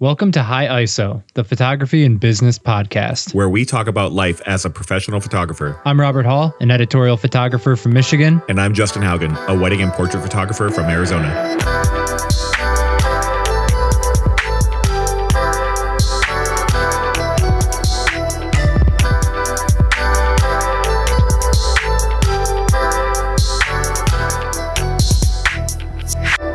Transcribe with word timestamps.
Welcome 0.00 0.30
to 0.32 0.44
High 0.44 0.68
ISO, 0.84 1.24
the 1.34 1.42
photography 1.42 2.04
and 2.04 2.20
business 2.20 2.56
podcast. 2.56 3.34
where 3.34 3.48
we 3.48 3.64
talk 3.64 3.88
about 3.88 4.12
life 4.12 4.40
as 4.46 4.64
a 4.64 4.70
professional 4.70 5.20
photographer. 5.20 5.80
I'm 5.84 6.00
Robert 6.00 6.24
Hall, 6.24 6.54
an 6.60 6.70
editorial 6.70 7.16
photographer 7.16 7.74
from 7.74 7.94
Michigan. 7.94 8.40
And 8.48 8.60
I'm 8.60 8.74
Justin 8.74 9.02
Haugen, 9.02 9.36
a 9.48 9.58
wedding 9.58 9.82
and 9.82 9.90
portrait 9.90 10.22
photographer 10.22 10.70
from 10.70 10.84
Arizona. 10.84 11.26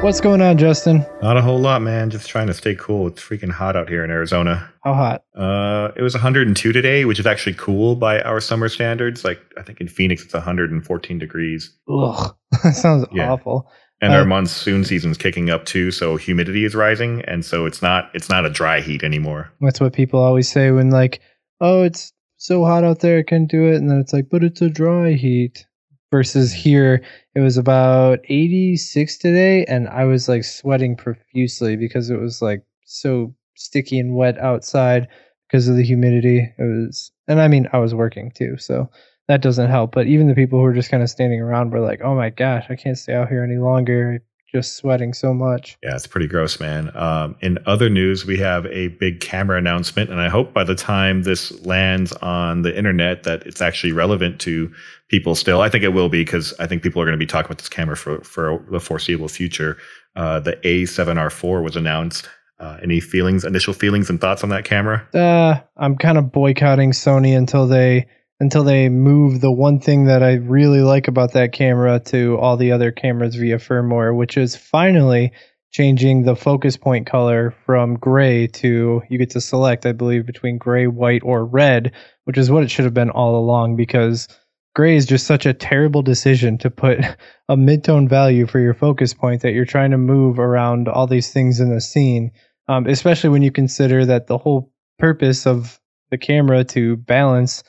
What's 0.04 0.20
going 0.20 0.42
on, 0.42 0.58
Justin? 0.58 1.06
Not 1.22 1.38
a 1.38 1.42
whole 1.42 1.60
lot, 1.60 1.82
man. 1.82 2.10
Just 2.10 2.28
trying 2.30 2.48
to 2.48 2.54
stay 2.54 2.76
cool. 2.76 3.08
It's 3.08 3.22
freaking 3.22 3.50
hot 3.52 3.78
out 3.78 3.88
here 3.88 4.04
in 4.04 4.12
Arizona. 4.12 4.70
How 4.84 4.94
hot? 4.94 5.24
Uh, 5.34 5.92
it 5.96 6.02
was 6.02 6.14
102 6.14 6.74
today, 6.74 7.06
which 7.06 7.20
is 7.20 7.26
actually 7.26 7.54
cool 7.54 7.96
by 7.96 8.22
our 8.22 8.42
summer 8.42 8.68
standards. 8.68 9.24
Like 9.24 9.40
I 9.58 9.62
think 9.62 9.80
in 9.80 9.88
Phoenix 9.88 10.22
it's 10.26 10.34
114 10.34 11.18
degrees, 11.20 11.74
Ugh, 11.90 12.36
that 12.64 12.76
sounds 12.76 13.06
Yeah. 13.14 13.32
awful. 13.32 13.72
and 14.02 14.12
Uh, 14.14 14.18
our 14.18 14.26
monsoon 14.26 14.84
season's 14.84 15.18
kicking 15.18 15.50
up 15.50 15.64
too. 15.66 15.90
So 15.90 16.18
humidity 16.18 16.66
is 16.66 16.76
rising, 16.76 17.22
and 17.22 17.46
so 17.46 17.66
it's 17.66 17.82
not 17.82 18.10
it's 18.14 18.30
not 18.30 18.46
a 18.46 18.50
dry 18.50 18.82
heat 18.82 19.04
anymore. 19.04 19.52
That's 19.62 19.80
what 19.80 19.94
people 19.94 20.20
always 20.20 20.52
say 20.52 20.72
when, 20.72 20.90
like, 20.90 21.22
oh, 21.62 21.84
it's 21.84 22.12
so 22.36 22.66
hot 22.66 22.84
out 22.84 23.00
there, 23.00 23.20
I 23.20 23.24
can't 23.24 23.50
do 23.50 23.72
it. 23.72 23.76
And 23.78 23.90
then 23.90 24.00
it's 24.02 24.12
like, 24.12 24.26
but 24.30 24.44
it's 24.44 24.62
a 24.62 24.70
dry 24.70 25.14
heat. 25.14 25.66
Versus 26.14 26.54
here, 26.54 27.02
it 27.34 27.40
was 27.40 27.58
about 27.58 28.20
86 28.30 29.18
today, 29.18 29.66
and 29.66 29.90
I 29.90 30.04
was 30.06 30.30
like 30.30 30.44
sweating 30.44 30.96
profusely 30.96 31.76
because 31.76 32.12
it 32.12 32.20
was 32.20 32.40
like 32.40 32.62
so 32.86 33.34
sticky 33.56 33.98
and 33.98 34.14
wet 34.14 34.38
outside 34.38 35.08
because 35.48 35.68
of 35.68 35.76
the 35.76 35.84
humidity. 35.84 36.54
It 36.60 36.64
was, 36.64 37.12
and 37.28 37.42
I 37.42 37.48
mean, 37.48 37.68
I 37.74 37.80
was 37.80 37.96
working 37.96 38.30
too, 38.30 38.58
so 38.60 38.92
that 39.28 39.42
doesn't 39.42 39.72
help. 39.72 39.92
But 39.92 40.06
even 40.06 40.28
the 40.28 40.36
people 40.36 40.60
who 40.60 40.64
were 40.66 40.74
just 40.74 40.92
kind 40.92 41.02
of 41.02 41.10
standing 41.10 41.42
around 41.42 41.72
were 41.72 41.80
like, 41.80 42.02
oh 42.04 42.14
my 42.14 42.30
gosh, 42.30 42.68
I 42.70 42.76
can't 42.76 42.96
stay 42.96 43.16
out 43.16 43.30
here 43.30 43.44
any 43.44 43.58
longer. 43.58 44.20
Just 44.54 44.76
sweating 44.76 45.14
so 45.14 45.34
much. 45.34 45.78
Yeah, 45.82 45.96
it's 45.96 46.06
pretty 46.06 46.28
gross, 46.28 46.60
man. 46.60 46.96
Um, 46.96 47.36
in 47.42 47.58
other 47.66 47.90
news, 47.90 48.24
we 48.24 48.38
have 48.38 48.68
a 48.68 48.90
big 48.90 49.20
camera 49.20 49.58
announcement, 49.58 50.12
and 50.12 50.22
I 50.22 50.30
hope 50.30 50.54
by 50.54 50.64
the 50.64 50.76
time 50.76 51.24
this 51.24 51.66
lands 51.66 52.12
on 52.14 52.62
the 52.62 52.78
internet 52.78 53.24
that 53.24 53.42
it's 53.48 53.62
actually 53.62 53.94
relevant 53.94 54.40
to 54.42 54.72
people 55.10 55.34
still. 55.34 55.62
I 55.62 55.70
think 55.70 55.84
it 55.84 55.90
will 55.90 56.10
be 56.10 56.24
because 56.24 56.54
I 56.60 56.68
think 56.68 56.84
people 56.84 57.02
are 57.02 57.06
going 57.06 57.18
to 57.18 57.24
be 57.24 57.26
talking 57.26 57.48
about 57.48 57.58
this 57.58 57.70
camera 57.70 57.98
for, 57.98 58.22
for 58.24 58.64
the 58.70 58.80
foreseeable 58.80 59.28
future. 59.28 59.78
Uh, 60.16 60.40
the 60.40 60.54
A7R4 60.58 61.64
was 61.64 61.76
announced. 61.76 62.30
Uh, 62.60 62.78
any 62.84 63.00
feelings, 63.00 63.44
initial 63.44 63.74
feelings 63.74 64.10
and 64.10 64.22
thoughts 64.22 64.44
on 64.44 64.50
that 64.50 64.64
camera? 64.64 65.06
uh, 65.16 65.60
I'm 65.78 65.98
kind 65.98 66.18
of 66.18 66.32
boycotting 66.32 66.92
Sony 66.92 67.36
until 67.36 67.68
they 67.68 68.08
until 68.40 68.64
they 68.64 68.90
move 68.90 69.42
the 69.42 69.52
one 69.52 69.80
thing 69.80 70.06
that 70.06 70.24
I 70.24 70.34
really 70.34 70.82
like 70.82 71.08
about 71.08 71.34
that 71.34 71.54
camera 71.54 72.00
to 72.08 72.38
all 72.38 72.58
the 72.58 72.72
other 72.72 72.92
cameras 72.92 73.36
via 73.36 73.58
firmware, 73.58 74.16
which 74.16 74.38
is 74.38 74.56
finally 74.56 75.32
changing 75.72 76.24
the 76.24 76.36
focus 76.36 76.78
point 76.78 77.08
color 77.08 77.54
from 77.66 77.96
gray 77.96 78.48
to 78.48 79.02
you 79.10 79.18
get 79.18 79.32
to 79.32 79.42
select, 79.42 79.86
I 79.86 79.92
believe, 79.92 80.26
between 80.26 80.58
gray, 80.58 80.88
white, 80.88 81.24
or 81.24 81.46
red, 81.46 81.94
which 82.26 82.38
is 82.38 82.52
what 82.52 82.64
it 82.64 82.70
should 82.70 82.86
have 82.86 82.94
been 82.94 83.10
all 83.10 83.36
along 83.36 83.76
because 83.76 84.28
gray 84.76 84.96
is 84.96 85.06
just 85.06 85.26
such 85.26 85.46
a 85.46 85.54
terrible 85.54 86.02
decision 86.02 86.58
to 86.60 86.70
put 86.70 87.00
a 87.50 87.58
mid-tone 87.58 88.08
value 88.08 88.46
for 88.46 88.60
your 88.60 88.74
focus 88.74 89.14
point 89.14 89.42
that 89.42 89.54
you're 89.54 89.66
trying 89.66 89.92
to 89.92 89.98
move 89.98 90.40
around 90.40 90.88
all 90.88 91.08
these 91.08 91.32
things 91.32 91.60
in 91.60 91.74
the 91.74 91.82
scene 91.82 92.32
um, 92.68 92.88
especially 92.88 93.30
when 93.30 93.42
you 93.42 93.52
consider 93.52 94.06
that 94.06 94.28
the 94.28 94.38
whole 94.38 94.72
purpose 95.00 95.46
of 95.46 95.80
the 96.12 96.18
camera 96.18 96.64
to 96.64 96.96
balance 96.96 97.64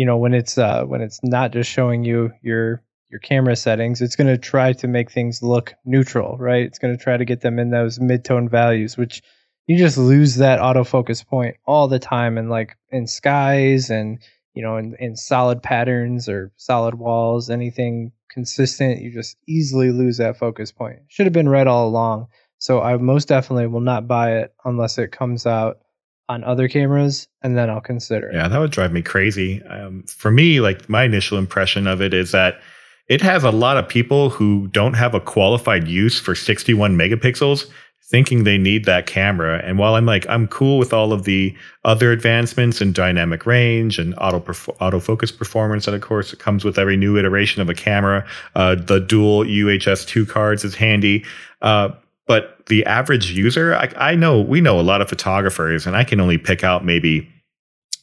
you 0.00 0.06
know 0.06 0.16
when 0.16 0.32
it's 0.32 0.56
uh 0.56 0.82
when 0.84 1.02
it's 1.02 1.20
not 1.22 1.52
just 1.52 1.70
showing 1.70 2.04
you 2.04 2.30
your 2.40 2.82
your 3.10 3.20
camera 3.20 3.54
settings 3.54 4.00
it's 4.00 4.16
going 4.16 4.26
to 4.34 4.38
try 4.38 4.72
to 4.72 4.88
make 4.88 5.10
things 5.10 5.42
look 5.42 5.74
neutral 5.84 6.38
right? 6.38 6.64
It's 6.64 6.78
going 6.78 6.96
to 6.96 7.04
try 7.04 7.18
to 7.18 7.24
get 7.26 7.42
them 7.42 7.58
in 7.58 7.68
those 7.68 8.00
mid-tone 8.00 8.48
values 8.48 8.96
which 8.96 9.20
you 9.66 9.76
just 9.76 9.98
lose 9.98 10.36
that 10.36 10.58
autofocus 10.58 11.24
point 11.26 11.56
all 11.66 11.86
the 11.86 11.98
time 11.98 12.38
and 12.38 12.48
like 12.48 12.78
in 12.90 13.06
skies 13.06 13.90
and 13.90 14.20
you 14.54 14.62
know 14.62 14.78
in, 14.78 14.96
in 14.98 15.16
solid 15.16 15.62
patterns 15.62 16.30
or 16.30 16.50
solid 16.56 16.94
walls 16.94 17.50
anything 17.50 18.10
consistent 18.30 19.02
you 19.02 19.12
just 19.12 19.36
easily 19.46 19.90
lose 19.90 20.16
that 20.16 20.38
focus 20.38 20.72
point. 20.72 21.00
Should 21.08 21.26
have 21.26 21.34
been 21.34 21.48
red 21.48 21.66
all 21.66 21.86
along. 21.86 22.28
So 22.56 22.80
I 22.80 22.96
most 22.96 23.28
definitely 23.28 23.66
will 23.66 23.82
not 23.82 24.08
buy 24.08 24.38
it 24.38 24.54
unless 24.64 24.96
it 24.96 25.12
comes 25.12 25.44
out 25.44 25.80
on 26.30 26.44
other 26.44 26.68
cameras, 26.68 27.26
and 27.42 27.58
then 27.58 27.68
I'll 27.68 27.80
consider 27.80 28.28
it. 28.28 28.34
Yeah, 28.36 28.46
that 28.46 28.58
would 28.58 28.70
drive 28.70 28.92
me 28.92 29.02
crazy. 29.02 29.60
Um, 29.64 30.04
for 30.04 30.30
me, 30.30 30.60
like 30.60 30.88
my 30.88 31.02
initial 31.02 31.38
impression 31.38 31.88
of 31.88 32.00
it 32.00 32.14
is 32.14 32.30
that 32.30 32.60
it 33.08 33.20
has 33.20 33.42
a 33.42 33.50
lot 33.50 33.76
of 33.76 33.88
people 33.88 34.30
who 34.30 34.68
don't 34.68 34.94
have 34.94 35.12
a 35.12 35.20
qualified 35.20 35.88
use 35.88 36.20
for 36.20 36.36
61 36.36 36.96
megapixels 36.96 37.68
thinking 38.10 38.44
they 38.44 38.58
need 38.58 38.84
that 38.84 39.06
camera. 39.06 39.60
And 39.64 39.78
while 39.78 39.96
I'm 39.96 40.06
like, 40.06 40.28
I'm 40.28 40.46
cool 40.48 40.78
with 40.78 40.92
all 40.92 41.12
of 41.12 41.24
the 41.24 41.54
other 41.84 42.12
advancements 42.12 42.80
in 42.80 42.92
dynamic 42.92 43.46
range 43.46 43.98
and 43.98 44.14
auto 44.18 44.40
perf- 44.40 44.76
autofocus 44.78 45.36
performance, 45.36 45.86
that 45.86 45.94
of 45.94 46.00
course 46.00 46.34
comes 46.34 46.64
with 46.64 46.78
every 46.78 46.96
new 46.96 47.16
iteration 47.16 47.60
of 47.60 47.68
a 47.68 47.74
camera. 47.74 48.26
Uh, 48.54 48.76
the 48.76 49.00
dual 49.00 49.44
UHS 49.44 50.06
two 50.06 50.26
cards 50.26 50.64
is 50.64 50.74
handy. 50.76 51.24
Uh, 51.62 51.90
the 52.70 52.86
average 52.86 53.30
user, 53.32 53.74
I, 53.74 53.92
I 53.96 54.14
know 54.14 54.40
we 54.40 54.62
know 54.62 54.80
a 54.80 54.82
lot 54.82 55.02
of 55.02 55.08
photographers, 55.10 55.86
and 55.86 55.94
I 55.94 56.04
can 56.04 56.20
only 56.20 56.38
pick 56.38 56.64
out 56.64 56.84
maybe 56.84 57.28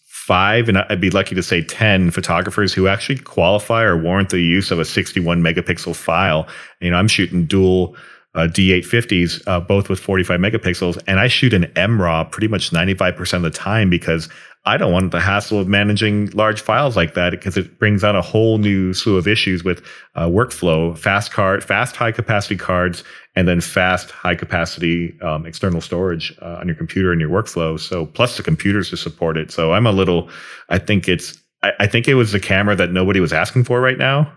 five, 0.06 0.68
and 0.70 0.78
I'd 0.78 1.02
be 1.02 1.10
lucky 1.10 1.34
to 1.36 1.42
say 1.42 1.64
10 1.64 2.12
photographers 2.12 2.74
who 2.74 2.88
actually 2.88 3.18
qualify 3.18 3.82
or 3.82 3.98
warrant 3.98 4.30
the 4.30 4.42
use 4.42 4.70
of 4.70 4.78
a 4.78 4.86
61 4.86 5.42
megapixel 5.42 5.96
file. 5.96 6.48
You 6.82 6.92
know, 6.92 6.98
I'm 6.98 7.08
shooting 7.08 7.46
dual 7.46 7.96
uh, 8.36 8.42
D850s, 8.42 9.42
uh, 9.48 9.62
both 9.62 9.90
with 9.90 10.00
45 10.00 10.40
megapixels, 10.40 11.02
and 11.08 11.20
I 11.20 11.28
shoot 11.30 11.54
an 11.54 11.64
MRAW 11.76 12.30
pretty 12.30 12.50
much 12.50 12.72
95% 12.72 13.34
of 13.34 13.42
the 13.44 13.50
time 13.50 13.90
because 13.90 14.30
I 14.68 14.76
don't 14.76 14.92
want 14.92 15.12
the 15.12 15.22
hassle 15.22 15.62
of 15.62 15.70
managing 15.70 16.28
large 16.32 16.60
files 16.60 16.98
like 16.98 17.14
that 17.14 17.32
because 17.32 17.56
it 17.56 17.80
brings 17.80 18.04
out 18.04 18.18
a 18.18 18.22
whole 18.22 18.58
new 18.58 18.94
slew 18.94 19.18
of 19.18 19.26
issues 19.26 19.64
with 19.64 19.82
uh, 20.16 20.28
workflow, 20.28 20.96
fast 20.98 21.32
card, 21.32 21.64
fast 21.64 21.96
high 21.96 22.12
capacity 22.12 22.58
cards, 22.58 23.06
and 23.38 23.48
then 23.48 23.62
fast 23.62 24.09
high 24.09 24.34
capacity 24.34 25.16
um, 25.22 25.46
external 25.46 25.80
storage 25.80 26.36
uh, 26.42 26.58
on 26.59 26.66
your 26.66 26.75
computer 26.75 27.12
and 27.12 27.22
your 27.22 27.30
workflow. 27.30 27.80
So 27.80 28.08
plus 28.08 28.36
the 28.36 28.42
computers 28.42 28.90
to 28.90 28.98
support 28.98 29.38
it. 29.38 29.52
So 29.52 29.74
I'm 29.74 29.86
a 29.86 29.92
little. 29.92 30.28
I 30.70 30.80
think 30.80 31.08
it's. 31.08 31.40
I, 31.62 31.72
I 31.81 31.88
think 31.88 32.08
it 32.08 32.16
was 32.16 32.31
the 32.31 32.40
camera 32.40 32.75
that 32.75 32.92
nobody 32.92 33.20
was 33.20 33.31
asking 33.31 33.66
for 33.66 33.80
right 33.80 34.00
now. 34.00 34.34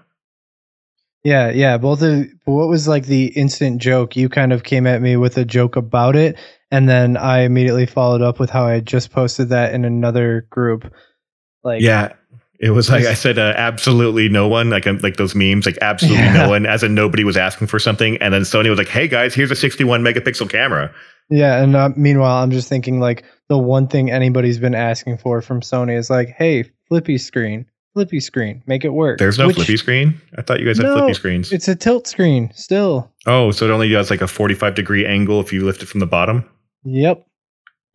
Yeah, 1.25 1.50
yeah. 1.50 1.78
Both 1.78 2.03
of 2.03 2.27
what 2.44 2.69
was 2.69 2.88
like 2.88 3.06
the 3.06 3.28
instant 3.28 3.81
joke? 3.81 4.16
You 4.16 4.28
kind 4.28 4.53
of 4.53 4.65
came 4.65 4.87
at 4.87 5.00
me 5.00 5.17
with 5.17 5.38
a 5.38 5.47
joke 5.47 5.77
about 5.77 6.15
it, 6.15 6.37
and 6.71 6.87
then 6.87 7.17
I 7.17 7.41
immediately 7.41 7.87
followed 7.87 8.21
up 8.21 8.38
with 8.38 8.50
how 8.50 8.67
I 8.67 8.72
had 8.72 8.87
just 8.87 9.12
posted 9.12 9.49
that 9.49 9.72
in 9.72 9.87
another 9.87 10.47
group. 10.50 10.93
Like, 11.65 11.81
Yeah. 11.81 12.12
It 12.60 12.71
was 12.71 12.91
like 12.91 13.06
I 13.06 13.15
said, 13.15 13.38
uh, 13.38 13.54
absolutely 13.56 14.28
no 14.28 14.47
one, 14.47 14.69
like 14.69 14.87
um, 14.87 14.98
like 14.98 15.16
those 15.16 15.34
memes, 15.34 15.65
like 15.65 15.78
absolutely 15.81 16.22
Yeah. 16.25 16.43
no 16.44 16.48
one, 16.50 16.66
as 16.66 16.82
in 16.82 16.94
nobody 16.94 17.25
was 17.25 17.37
asking 17.38 17.69
for 17.69 17.78
something, 17.78 18.19
and 18.19 18.34
then 18.34 18.43
Sony 18.43 18.69
was 18.69 18.78
like, 18.78 18.88
"Hey 18.88 19.09
guys, 19.09 19.34
here's 19.34 19.50
a 19.50 19.56
61 19.56 20.03
megapixel 20.03 20.50
camera." 20.50 20.93
Yeah, 21.31 21.62
and 21.62 21.75
uh, 21.75 21.88
meanwhile, 21.97 22.43
I'm 22.43 22.50
just 22.50 22.69
thinking 22.69 23.00
like 23.00 23.25
the 23.49 23.56
one 23.56 23.88
thing 23.88 24.10
anybody's 24.10 24.59
been 24.59 24.75
asking 24.75 25.19
for 25.19 25.41
from 25.41 25.60
Sony 25.62 25.97
is 25.97 26.10
like, 26.10 26.28
hey, 26.37 26.65
flippy 26.88 27.16
screen, 27.19 27.65
flippy 27.94 28.20
screen, 28.20 28.62
make 28.66 28.84
it 28.84 28.91
work. 28.91 29.19
There's 29.19 29.38
no 29.38 29.47
Which- 29.47 29.56
flippy 29.56 29.76
screen. 29.78 30.20
I 30.37 30.43
thought 30.43 30.60
you 30.60 30.66
guys 30.66 30.76
had 30.76 30.84
No, 30.87 30.99
flippy 30.99 31.15
screens. 31.15 31.53
It's 31.53 31.66
a 31.69 31.75
tilt 31.76 32.06
screen 32.09 32.50
still. 32.54 33.10
Oh, 33.26 33.53
so 33.53 33.65
it 33.65 33.70
only 33.70 33.88
does 33.88 34.10
like 34.10 34.20
a 34.20 34.28
45 34.28 34.75
degree 34.75 35.06
angle 35.06 35.41
if 35.41 35.50
you 35.53 35.65
lift 35.65 35.82
it 35.82 35.87
from 35.87 36.00
the 36.00 36.06
bottom. 36.06 36.44
Yep, 36.84 37.25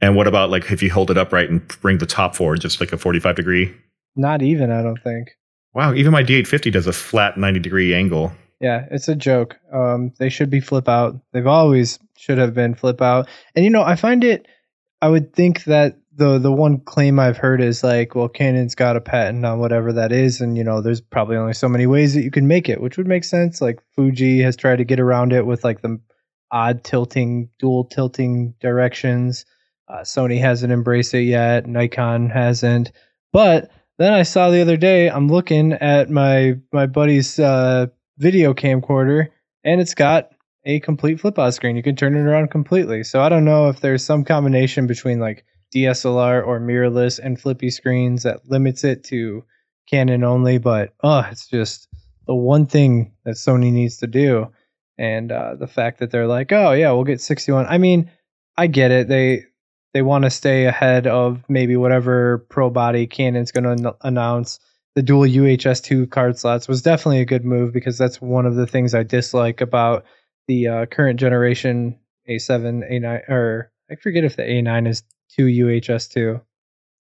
And 0.02 0.16
what 0.16 0.28
about 0.28 0.50
like 0.50 0.72
if 0.72 0.82
you 0.82 0.92
hold 0.92 1.12
it 1.12 1.18
upright 1.18 1.50
and 1.52 1.68
bring 1.82 1.98
the 2.00 2.06
top 2.08 2.36
forward, 2.36 2.62
just 2.62 2.80
like 2.80 2.92
a 2.94 2.98
45 2.98 3.36
degree? 3.36 3.72
Not 4.16 4.42
even. 4.42 4.72
I 4.72 4.82
don't 4.82 5.02
think. 5.02 5.32
Wow, 5.74 5.94
even 5.94 6.12
my 6.12 6.24
D850 6.24 6.72
does 6.72 6.88
a 6.88 6.94
flat 6.94 7.38
90 7.38 7.60
degree 7.60 7.94
angle. 7.94 8.32
Yeah, 8.62 8.86
it's 8.90 9.10
a 9.10 9.16
joke. 9.16 9.58
Um, 9.74 10.14
they 10.18 10.30
should 10.30 10.50
be 10.50 10.62
flip 10.62 10.88
out. 10.88 11.20
They've 11.34 11.46
always 11.46 12.00
should 12.18 12.38
have 12.38 12.54
been 12.54 12.76
flip 12.76 13.02
out. 13.02 13.28
And 13.56 13.66
you 13.66 13.72
know, 13.72 13.84
I 13.84 13.96
find 13.96 14.24
it. 14.24 14.48
I 15.02 15.10
would 15.10 15.34
think 15.34 15.66
that 15.66 15.98
the 16.16 16.40
the 16.40 16.52
one 16.52 16.80
claim 16.80 17.20
I've 17.20 17.38
heard 17.38 17.62
is 17.62 17.84
like, 17.84 18.16
well, 18.16 18.30
Canon's 18.30 18.76
got 18.76 18.96
a 18.96 19.02
patent 19.02 19.46
on 19.46 19.60
whatever 19.60 19.92
that 19.94 20.12
is, 20.12 20.40
and 20.40 20.58
you 20.58 20.64
know, 20.64 20.82
there's 20.82 21.02
probably 21.02 21.36
only 21.36 21.54
so 21.54 21.68
many 21.68 21.86
ways 21.86 22.14
that 22.14 22.24
you 22.24 22.32
can 22.32 22.48
make 22.48 22.70
it, 22.70 22.80
which 22.80 22.98
would 22.98 23.08
make 23.08 23.26
sense. 23.26 23.62
Like 23.62 23.82
Fuji 23.96 24.40
has 24.40 24.56
tried 24.56 24.78
to 24.78 24.86
get 24.86 25.02
around 25.02 25.34
it 25.34 25.46
with 25.46 25.64
like 25.64 25.82
the 25.82 26.00
odd 26.52 26.84
tilting, 26.84 27.50
dual 27.60 27.84
tilting 27.84 28.56
directions. 28.62 29.46
Uh, 29.88 30.00
Sony 30.00 30.40
hasn't 30.40 30.72
embraced 30.72 31.14
it 31.14 31.24
yet. 31.24 31.68
Nikon 31.68 32.30
hasn't. 32.30 32.92
But 33.34 33.70
then 33.98 34.14
I 34.14 34.24
saw 34.24 34.50
the 34.50 34.62
other 34.62 34.78
day, 34.78 35.10
I'm 35.10 35.28
looking 35.28 35.74
at 35.74 36.10
my 36.10 36.56
my 36.72 36.86
buddy's 36.86 37.40
uh, 37.40 37.88
video 38.18 38.54
camcorder, 38.54 39.28
and 39.64 39.82
it's 39.82 39.96
got 39.96 40.32
a 40.66 40.80
complete 40.80 41.20
flip 41.20 41.38
out 41.40 41.54
screen. 41.54 41.76
You 41.76 41.84
can 41.84 41.96
turn 41.96 42.16
it 42.16 42.22
around 42.22 42.50
completely. 42.50 43.04
So 43.04 43.22
I 43.22 43.30
don't 43.30 43.46
know 43.46 43.70
if 43.70 43.80
there's 43.80 44.04
some 44.04 44.24
combination 44.24 44.88
between 44.88 45.20
like 45.20 45.46
DSLR 45.74 46.46
or 46.46 46.60
mirrorless 46.60 47.20
and 47.20 47.40
flippy 47.40 47.70
screens 47.70 48.24
that 48.24 48.50
limits 48.50 48.84
it 48.84 49.04
to 49.06 49.44
Canon 49.88 50.24
only, 50.24 50.58
but 50.58 50.94
oh, 51.04 51.26
it's 51.32 51.48
just 51.48 51.88
the 52.26 52.36
one 52.36 52.66
thing 52.66 53.14
that 53.24 53.36
Sony 53.36 53.72
needs 53.72 53.98
to 53.98 54.08
do. 54.08 54.52
And 54.98 55.32
uh, 55.32 55.56
the 55.56 55.68
fact 55.68 56.00
that 56.00 56.10
they're 56.12 56.28
like, 56.28 56.52
oh 56.52 56.72
yeah, 56.72 56.92
we'll 56.92 57.04
get 57.04 57.22
61. 57.22 57.68
I 57.68 57.78
mean, 57.78 58.10
I 58.58 58.68
get 58.68 58.92
it. 58.92 59.08
They 59.08 59.44
they 59.96 60.02
want 60.02 60.26
to 60.26 60.30
stay 60.30 60.66
ahead 60.66 61.08
of 61.08 61.42
maybe 61.48 61.78
whatever 61.78 62.40
pro 62.50 62.70
body 62.70 63.08
Canon's 63.08 63.54
going 63.54 63.64
to 63.64 63.88
n- 63.88 63.96
announce. 64.02 64.60
The 64.96 65.02
dual 65.02 65.24
UHS2 65.24 66.12
card 66.12 66.38
slots 66.38 66.68
was 66.68 66.82
definitely 66.82 67.22
a 67.22 67.26
good 67.26 67.46
move 67.46 67.72
because 67.72 67.98
that's 67.98 68.22
one 68.22 68.46
of 68.46 68.56
the 68.56 68.68
things 68.68 68.94
I 68.94 69.04
dislike 69.04 69.62
about 69.62 70.04
the 70.50 70.68
uh, 70.68 70.86
current 70.88 71.18
generation 71.18 71.98
A7, 72.30 72.92
A9, 72.92 73.30
or 73.30 73.72
I 73.90 73.96
forget 73.96 74.26
if 74.26 74.36
the 74.36 74.44
A9 74.44 74.86
is 74.86 75.04
two 75.30 75.46
UHS2. 75.46 76.40
I 76.40 76.42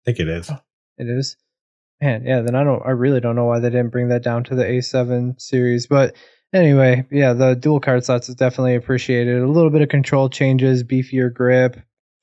think 0.05 0.19
it 0.19 0.29
is. 0.29 0.51
It 0.99 1.09
is. 1.09 1.37
Man, 2.03 2.25
yeah. 2.27 2.41
Then 2.41 2.57
I 2.57 2.65
don't. 2.65 2.83
I 2.85 2.91
really 2.91 3.21
don't 3.21 3.37
know 3.37 3.45
why 3.45 3.61
they 3.61 3.71
didn't 3.71 3.91
bring 3.91 4.09
that 4.09 4.25
down 4.25 4.43
to 4.45 4.57
the 4.57 4.65
A7 4.65 5.41
series. 5.41 5.87
But 5.87 6.17
anyway, 6.53 7.07
yeah, 7.13 7.35
the 7.35 7.55
dual 7.55 7.79
card 7.79 8.05
slots 8.05 8.29
is 8.29 8.35
definitely 8.35 8.75
appreciated. 8.75 9.41
A 9.41 9.47
little 9.47 9.71
bit 9.71 9.83
of 9.83 9.91
control 9.91 10.29
changes, 10.29 10.83
beefier 10.83 11.33
grip, 11.33 11.77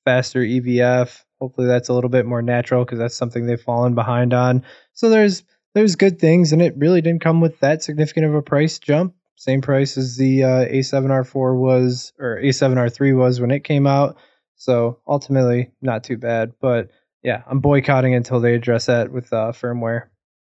faster 0.07 0.39
EVF. 0.39 1.25
Hopefully, 1.41 1.67
that's 1.67 1.89
a 1.89 1.93
little 1.93 2.09
bit 2.09 2.25
more 2.25 2.41
natural 2.41 2.85
because 2.85 2.97
that's 2.97 3.17
something 3.17 3.45
they've 3.45 3.61
fallen 3.61 3.93
behind 3.93 4.33
on. 4.33 4.63
So 4.93 5.09
there's 5.09 5.43
there's 5.73 5.97
good 5.97 6.17
things, 6.17 6.53
and 6.53 6.61
it 6.61 6.75
really 6.77 7.01
didn't 7.01 7.21
come 7.21 7.41
with 7.41 7.59
that 7.59 7.83
significant 7.83 8.25
of 8.25 8.33
a 8.33 8.41
price 8.41 8.79
jump. 8.79 9.15
Same 9.35 9.61
price 9.61 9.97
as 9.97 10.15
the 10.15 10.45
uh, 10.45 10.65
A7R4 10.65 11.59
was, 11.59 12.13
or 12.17 12.39
A7R3 12.41 13.17
was 13.17 13.41
when 13.41 13.51
it 13.51 13.65
came 13.65 13.85
out. 13.85 14.17
So 14.55 14.99
ultimately, 15.05 15.71
not 15.81 16.05
too 16.05 16.17
bad. 16.17 16.53
But 16.61 16.89
yeah, 17.21 17.43
I'm 17.45 17.59
boycotting 17.59 18.15
until 18.15 18.39
they 18.39 18.55
address 18.55 18.85
that 18.85 19.11
with 19.11 19.33
uh, 19.33 19.51
firmware. 19.51 20.03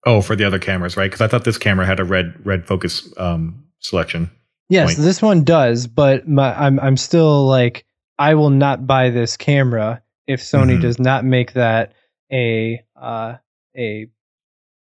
Oh, 0.06 0.22
for 0.22 0.34
the 0.34 0.44
other 0.44 0.58
cameras, 0.58 0.96
right? 0.96 1.10
Because 1.10 1.20
I 1.20 1.28
thought 1.28 1.44
this 1.44 1.58
camera 1.58 1.84
had 1.84 2.00
a 2.00 2.04
red 2.04 2.34
red 2.46 2.66
focus 2.66 3.12
um, 3.18 3.66
selection. 3.80 4.30
Yes, 4.70 4.94
point. 4.94 5.04
this 5.04 5.20
one 5.20 5.44
does, 5.44 5.86
but 5.86 6.26
my, 6.26 6.58
I'm 6.58 6.80
I'm 6.80 6.96
still 6.96 7.46
like 7.46 7.84
I 8.18 8.34
will 8.34 8.50
not 8.50 8.86
buy 8.86 9.10
this 9.10 9.36
camera 9.36 10.02
if 10.26 10.40
Sony 10.40 10.72
mm-hmm. 10.72 10.82
does 10.82 10.98
not 10.98 11.24
make 11.24 11.52
that 11.54 11.94
a 12.32 12.82
uh, 12.96 13.36
a 13.76 14.06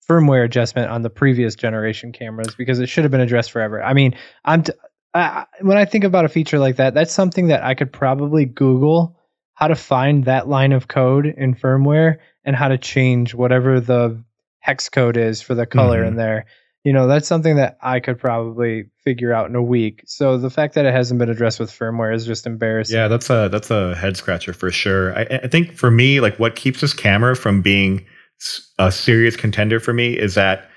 firmware 0.09 0.43
adjustment 0.43 0.89
on 0.89 1.01
the 1.01 1.09
previous 1.09 1.55
generation 1.55 2.11
cameras 2.11 2.55
because 2.55 2.79
it 2.79 2.87
should 2.87 3.03
have 3.03 3.11
been 3.11 3.21
addressed 3.21 3.51
forever. 3.51 3.83
I 3.83 3.93
mean, 3.93 4.15
I'm 4.43 4.63
t- 4.63 4.73
I, 5.13 5.45
when 5.61 5.77
I 5.77 5.85
think 5.85 6.03
about 6.03 6.25
a 6.25 6.29
feature 6.29 6.59
like 6.59 6.77
that, 6.77 6.93
that's 6.93 7.13
something 7.13 7.47
that 7.47 7.63
I 7.63 7.75
could 7.75 7.91
probably 7.91 8.45
Google 8.45 9.15
how 9.53 9.67
to 9.67 9.75
find 9.75 10.25
that 10.25 10.47
line 10.47 10.71
of 10.71 10.87
code 10.87 11.25
in 11.25 11.53
firmware 11.53 12.17
and 12.45 12.55
how 12.55 12.69
to 12.69 12.77
change 12.77 13.33
whatever 13.33 13.79
the 13.79 14.23
hex 14.59 14.89
code 14.89 15.17
is 15.17 15.41
for 15.41 15.53
the 15.53 15.65
color 15.65 15.99
mm-hmm. 15.99 16.09
in 16.09 16.15
there. 16.15 16.45
You 16.83 16.93
know, 16.93 17.07
that's 17.07 17.27
something 17.27 17.57
that 17.57 17.77
I 17.81 17.99
could 17.99 18.19
probably 18.19 18.85
figure 19.03 19.33
out 19.33 19.49
in 19.49 19.55
a 19.55 19.61
week. 19.61 20.03
So 20.05 20.37
the 20.37 20.49
fact 20.49 20.75
that 20.75 20.85
it 20.85 20.93
hasn't 20.93 21.19
been 21.19 21.29
addressed 21.29 21.59
with 21.59 21.71
firmware 21.71 22.15
is 22.15 22.25
just 22.25 22.47
embarrassing. 22.47 22.95
Yeah, 22.95 23.09
that's 23.09 23.29
a 23.29 23.49
that's 23.49 23.69
a 23.69 23.95
head 23.95 24.15
scratcher 24.15 24.53
for 24.53 24.71
sure. 24.71 25.17
I, 25.17 25.41
I 25.43 25.47
think 25.47 25.73
for 25.73 25.91
me, 25.91 26.21
like 26.21 26.39
what 26.39 26.55
keeps 26.55 26.81
this 26.81 26.93
camera 26.93 27.35
from 27.35 27.61
being 27.61 28.05
a 28.77 28.91
serious 28.91 29.35
contender 29.35 29.79
for 29.79 29.93
me 29.93 30.17
is 30.17 30.35
that 30.35 30.68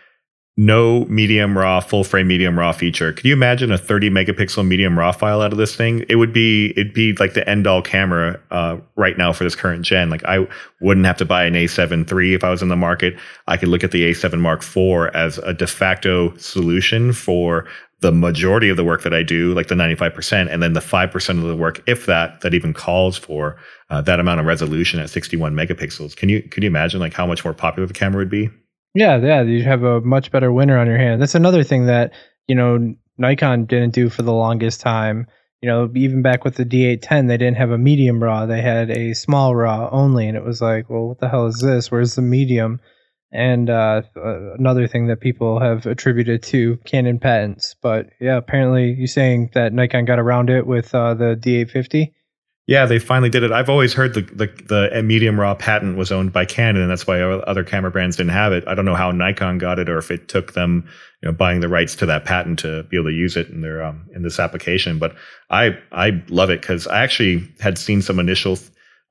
no 0.56 1.06
medium 1.06 1.56
raw 1.56 1.80
full 1.80 2.04
frame 2.04 2.28
medium 2.28 2.58
raw 2.58 2.72
feature. 2.72 3.12
Could 3.12 3.24
you 3.24 3.32
imagine 3.32 3.72
a 3.72 3.78
30 3.78 4.10
megapixel 4.10 4.66
medium 4.66 4.98
raw 4.98 5.10
file 5.10 5.40
out 5.40 5.52
of 5.52 5.58
this 5.58 5.74
thing? 5.74 6.04
It 6.10 6.16
would 6.16 6.32
be 6.32 6.72
it'd 6.72 6.92
be 6.92 7.14
like 7.14 7.32
the 7.32 7.48
end 7.48 7.66
all 7.66 7.80
camera 7.80 8.38
uh, 8.50 8.76
right 8.96 9.16
now 9.16 9.32
for 9.32 9.44
this 9.44 9.54
current 9.54 9.82
gen. 9.82 10.10
Like 10.10 10.24
i 10.24 10.46
wouldn't 10.80 11.06
have 11.06 11.16
to 11.18 11.24
buy 11.24 11.44
an 11.44 11.54
a7 11.54 12.10
III 12.10 12.34
if 12.34 12.44
i 12.44 12.50
was 12.50 12.60
in 12.60 12.68
the 12.68 12.76
market. 12.76 13.16
I 13.46 13.56
could 13.56 13.68
look 13.68 13.82
at 13.82 13.92
the 13.92 14.10
a7 14.10 14.40
mark 14.40 14.62
iv 14.62 15.14
as 15.14 15.38
a 15.38 15.54
de 15.54 15.66
facto 15.66 16.36
solution 16.36 17.14
for 17.14 17.66
the 18.00 18.12
majority 18.12 18.68
of 18.68 18.76
the 18.76 18.84
work 18.84 19.04
that 19.04 19.14
i 19.14 19.22
do 19.22 19.54
like 19.54 19.68
the 19.68 19.76
95% 19.76 20.52
and 20.52 20.60
then 20.60 20.72
the 20.72 20.80
5% 20.80 21.28
of 21.38 21.44
the 21.44 21.56
work 21.56 21.80
if 21.86 22.06
that 22.06 22.40
that 22.40 22.52
even 22.52 22.74
calls 22.74 23.16
for 23.16 23.56
uh, 23.90 24.02
that 24.02 24.18
amount 24.18 24.40
of 24.40 24.46
resolution 24.46 24.98
at 24.98 25.08
61 25.08 25.54
megapixels. 25.54 26.14
Can 26.14 26.28
you 26.28 26.42
could 26.42 26.62
you 26.62 26.66
imagine 26.66 27.00
like 27.00 27.14
how 27.14 27.26
much 27.26 27.42
more 27.42 27.54
popular 27.54 27.86
the 27.86 27.94
camera 27.94 28.18
would 28.18 28.28
be 28.30 28.50
yeah, 28.94 29.16
yeah, 29.16 29.42
you 29.42 29.62
have 29.64 29.82
a 29.82 30.00
much 30.00 30.30
better 30.30 30.52
winner 30.52 30.78
on 30.78 30.86
your 30.86 30.98
hand. 30.98 31.20
That's 31.20 31.34
another 31.34 31.64
thing 31.64 31.86
that 31.86 32.12
you 32.46 32.54
know 32.54 32.94
Nikon 33.18 33.66
didn't 33.66 33.94
do 33.94 34.08
for 34.08 34.22
the 34.22 34.32
longest 34.32 34.80
time. 34.80 35.26
You 35.60 35.68
know, 35.68 35.90
even 35.94 36.22
back 36.22 36.44
with 36.44 36.56
the 36.56 36.64
D810, 36.64 37.28
they 37.28 37.36
didn't 37.36 37.56
have 37.56 37.70
a 37.70 37.78
medium 37.78 38.22
raw; 38.22 38.46
they 38.46 38.60
had 38.60 38.90
a 38.90 39.14
small 39.14 39.54
raw 39.54 39.88
only, 39.90 40.28
and 40.28 40.36
it 40.36 40.44
was 40.44 40.60
like, 40.60 40.90
well, 40.90 41.08
what 41.08 41.20
the 41.20 41.28
hell 41.28 41.46
is 41.46 41.60
this? 41.60 41.90
Where's 41.90 42.14
the 42.16 42.22
medium? 42.22 42.80
And 43.30 43.70
uh, 43.70 44.02
uh, 44.14 44.54
another 44.54 44.86
thing 44.86 45.06
that 45.06 45.20
people 45.20 45.58
have 45.58 45.86
attributed 45.86 46.42
to 46.44 46.76
Canon 46.84 47.18
patents, 47.18 47.74
but 47.80 48.10
yeah, 48.20 48.36
apparently 48.36 48.92
you're 48.92 49.06
saying 49.06 49.52
that 49.54 49.72
Nikon 49.72 50.04
got 50.04 50.18
around 50.18 50.50
it 50.50 50.66
with 50.66 50.94
uh, 50.94 51.14
the 51.14 51.34
D850. 51.36 52.12
Yeah, 52.68 52.86
they 52.86 53.00
finally 53.00 53.28
did 53.28 53.42
it. 53.42 53.50
I've 53.50 53.68
always 53.68 53.92
heard 53.92 54.14
the, 54.14 54.20
the, 54.20 54.46
the 54.90 55.02
medium 55.02 55.38
raw 55.38 55.54
patent 55.54 55.96
was 55.96 56.12
owned 56.12 56.32
by 56.32 56.44
Canon, 56.44 56.82
and 56.82 56.90
that's 56.90 57.08
why 57.08 57.20
other 57.20 57.64
camera 57.64 57.90
brands 57.90 58.16
didn't 58.16 58.30
have 58.32 58.52
it. 58.52 58.62
I 58.68 58.74
don't 58.74 58.84
know 58.84 58.94
how 58.94 59.10
Nikon 59.10 59.58
got 59.58 59.80
it, 59.80 59.88
or 59.88 59.98
if 59.98 60.12
it 60.12 60.28
took 60.28 60.52
them, 60.52 60.88
you 61.22 61.28
know, 61.28 61.32
buying 61.32 61.58
the 61.58 61.68
rights 61.68 61.96
to 61.96 62.06
that 62.06 62.24
patent 62.24 62.60
to 62.60 62.84
be 62.84 62.96
able 62.96 63.10
to 63.10 63.16
use 63.16 63.36
it 63.36 63.48
in 63.48 63.62
their 63.62 63.82
um, 63.82 64.06
in 64.14 64.22
this 64.22 64.38
application. 64.38 65.00
But 65.00 65.16
I 65.50 65.76
I 65.90 66.22
love 66.28 66.50
it 66.50 66.60
because 66.60 66.86
I 66.86 67.02
actually 67.02 67.52
had 67.58 67.78
seen 67.78 68.00
some 68.00 68.20
initial 68.20 68.56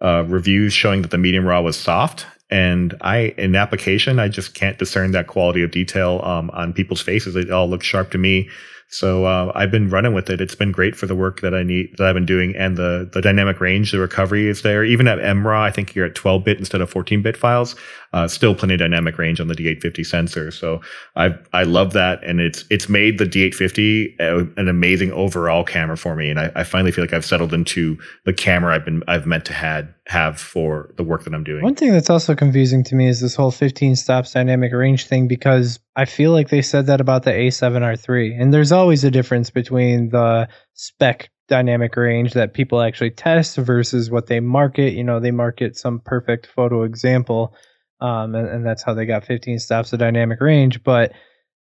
uh, 0.02 0.24
reviews 0.28 0.72
showing 0.72 1.02
that 1.02 1.12
the 1.12 1.18
medium 1.18 1.46
raw 1.46 1.62
was 1.62 1.78
soft, 1.78 2.26
and 2.50 2.96
I 3.02 3.36
in 3.38 3.54
application 3.58 4.18
I 4.18 4.30
just 4.30 4.54
can't 4.54 4.80
discern 4.80 5.12
that 5.12 5.28
quality 5.28 5.62
of 5.62 5.72
detail 5.72 6.22
um, 6.24 6.52
on 6.52 6.72
people's 6.72 7.02
faces. 7.02 7.36
It 7.36 7.52
all 7.52 7.70
looks 7.70 7.86
sharp 7.86 8.12
to 8.12 8.18
me. 8.18 8.50
So 8.92 9.24
uh, 9.24 9.54
I've 9.56 9.72
been 9.72 9.90
running 9.90 10.14
with 10.14 10.30
it. 10.30 10.42
It's 10.42 10.54
been 10.54 10.74
great 10.74 10.98
for 10.98 11.08
the 11.08 11.16
work 11.16 11.40
that 11.40 11.56
I 11.56 11.64
need 11.64 11.96
that 11.98 12.08
I've 12.08 12.14
been 12.14 12.26
doing, 12.26 12.56
and 12.58 12.76
the 12.76 13.10
the 13.12 13.22
dynamic 13.22 13.62
range, 13.62 13.92
the 13.92 14.00
recovery 14.00 14.48
is 14.48 14.64
there. 14.64 14.84
Even 14.84 15.08
at 15.08 15.18
MRAW, 15.18 15.62
I 15.62 15.72
think 15.72 15.96
you're 15.96 16.06
at 16.06 16.14
12 16.14 16.44
bit 16.44 16.60
instead 16.60 16.82
of 16.82 16.90
14 16.90 17.22
bit 17.22 17.38
files. 17.38 17.76
Uh, 18.14 18.28
still 18.28 18.54
plenty 18.54 18.74
of 18.74 18.80
dynamic 18.80 19.18
range 19.18 19.40
on 19.40 19.48
the 19.48 19.56
D850 19.56 20.06
sensor. 20.06 20.52
So 20.52 20.82
I 21.16 21.34
I 21.54 21.64
love 21.64 21.94
that, 21.94 22.22
and 22.24 22.42
it's 22.42 22.66
it's 22.70 22.90
made 22.90 23.18
the 23.18 23.26
D850 23.26 24.52
an 24.58 24.68
amazing 24.68 25.14
overall 25.14 25.64
camera 25.64 25.96
for 25.96 26.16
me. 26.16 26.30
And 26.30 26.38
I, 26.38 26.52
I 26.56 26.64
finally 26.66 26.92
feel 26.92 27.04
like 27.04 27.14
I've 27.14 27.26
settled 27.26 27.54
into 27.54 27.98
the 28.26 28.34
camera 28.34 28.76
I've 28.76 28.84
been 28.84 29.02
I've 29.08 29.26
meant 29.26 29.46
to 29.46 29.54
had 29.54 29.94
have 30.08 30.40
for 30.40 30.94
the 30.98 31.04
work 31.04 31.24
that 31.24 31.34
I'm 31.34 31.46
doing. 31.46 31.64
One 31.64 31.76
thing 31.76 31.94
that's 31.94 32.10
also 32.10 32.36
confusing 32.36 32.84
to 32.86 32.96
me 32.96 33.08
is 33.08 33.22
this 33.22 33.36
whole 33.36 33.52
15 33.52 33.96
stops 33.96 34.34
dynamic 34.34 34.74
range 34.74 35.08
thing 35.08 35.30
because 35.30 35.80
I 35.96 36.04
feel 36.04 36.32
like 36.32 36.50
they 36.50 36.62
said 36.62 36.88
that 36.88 37.00
about 37.00 37.24
the 37.24 37.32
A7R3, 37.32 38.42
and 38.42 38.54
there's 38.54 38.74
always 38.74 39.06
a 39.06 39.12
difference 39.12 39.50
between 39.50 40.10
the 40.10 40.50
spec 40.74 41.30
dynamic 41.48 41.96
range 41.96 42.34
that 42.34 42.54
people 42.54 42.82
actually 42.82 43.12
test 43.12 43.58
versus 43.58 44.12
what 44.12 44.28
they 44.28 44.40
market. 44.40 44.94
You 44.94 45.04
know, 45.04 45.20
they 45.20 45.32
market 45.32 45.78
some 45.78 46.00
perfect 46.00 46.48
photo 46.48 46.84
example 46.84 47.54
um, 48.02 48.36
and, 48.36 48.48
and, 48.48 48.66
that's 48.66 48.82
how 48.82 48.96
they 48.96 49.06
got 49.06 49.26
15 49.26 49.60
stops 49.60 49.94
of 49.94 50.00
dynamic 50.00 50.42
range. 50.42 50.84
But 50.84 51.14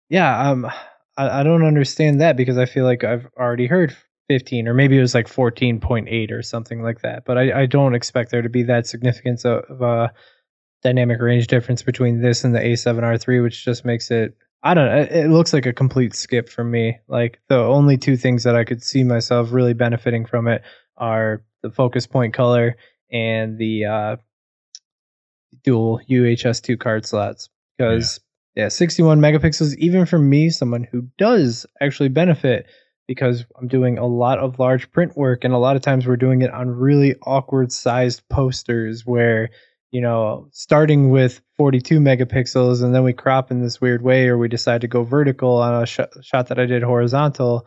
yeah, 0.09 0.51
um, 0.51 0.67
I, 1.17 1.41
I, 1.41 1.43
don't 1.43 1.65
understand 1.65 2.21
that 2.21 2.37
because 2.37 2.57
I 2.57 2.65
feel 2.65 2.85
like 2.85 3.03
I've 3.03 3.27
already 3.37 3.67
heard 3.67 3.97
15, 4.29 4.69
or 4.69 4.75
maybe 4.75 4.97
it 4.97 5.01
was 5.01 5.15
like 5.15 5.27
14.8 5.27 6.31
or 6.31 6.43
something 6.43 6.81
like 6.81 7.01
that. 7.01 7.25
But 7.27 7.39
I, 7.39 7.63
I 7.63 7.67
don't 7.67 7.95
expect 7.95 8.31
there 8.31 8.43
to 8.43 8.49
be 8.49 8.63
that 8.65 8.87
significance 8.87 9.45
of, 9.45 9.65
of 9.69 9.83
a 9.83 10.13
dynamic 10.83 11.21
range 11.21 11.49
difference 11.49 11.83
between 11.83 12.23
this 12.23 12.45
and 12.45 12.55
the 12.55 12.61
A7R3, 12.61 13.43
which 13.43 13.65
just 13.65 13.85
makes 13.85 14.11
it. 14.11 14.37
I 14.63 14.75
don't 14.75 14.87
know. 14.87 15.07
It 15.11 15.29
looks 15.29 15.53
like 15.53 15.67
a 15.67 15.73
complete 15.73 16.15
skip 16.15 16.49
for 16.49 16.65
me. 16.65 16.99
Like 17.09 17.41
the 17.49 17.59
only 17.59 17.97
two 17.97 18.17
things 18.17 18.45
that 18.45 18.57
I 18.57 18.65
could 18.65 18.83
see 18.83 19.05
myself 19.05 19.53
really 19.53 19.75
benefiting 19.75 20.25
from 20.25 20.49
it 20.49 20.63
are 20.97 21.43
the 21.63 21.71
focus 21.71 22.07
point 22.07 22.35
color 22.35 22.77
and 23.11 23.57
the 23.57 23.85
uh, 23.85 24.17
dual 25.65 26.01
UHS2 26.11 26.79
card 26.79 27.07
slots 27.07 27.49
because 27.77 28.21
yeah. 28.55 28.65
yeah, 28.65 28.69
61 28.69 29.21
megapixels 29.21 29.77
even 29.77 30.07
for 30.07 30.19
me 30.19 30.51
someone 30.51 30.87
who 30.91 31.09
does 31.19 31.67
actually 31.81 32.09
benefit 32.09 32.67
because 33.07 33.45
I'm 33.59 33.69
doing 33.69 33.99
a 33.99 34.07
lot 34.07 34.39
of 34.39 34.59
large 34.59 34.91
print 34.93 35.17
work 35.17 35.45
and 35.45 35.55
a 35.55 35.59
lot 35.59 35.77
of 35.77 35.83
times 35.83 36.07
we're 36.07 36.17
doing 36.17 36.43
it 36.43 36.53
on 36.53 36.69
really 36.69 37.17
awkward 37.23 37.73
sized 37.73 38.23
posters 38.29 39.05
where 39.05 39.51
you 39.91 40.01
know 40.01 40.49
starting 40.53 41.11
with 41.11 41.41
42 41.57 41.99
megapixels 41.99 42.83
and 42.83 42.95
then 42.95 43.05
we 43.05 43.13
crop 43.13 43.51
in 43.51 43.63
this 43.63 43.81
weird 43.81 44.03
way 44.03 44.29
or 44.29 44.37
we 44.37 44.49
decide 44.49 44.83
to 44.83 44.89
go 44.89 45.03
vertical 45.03 45.57
on 45.57 45.83
a 45.83 45.87
sh- 45.87 46.01
shot 46.23 46.49
that 46.49 46.59
I 46.59 46.67
did 46.67 46.83
horizontal 46.83 47.67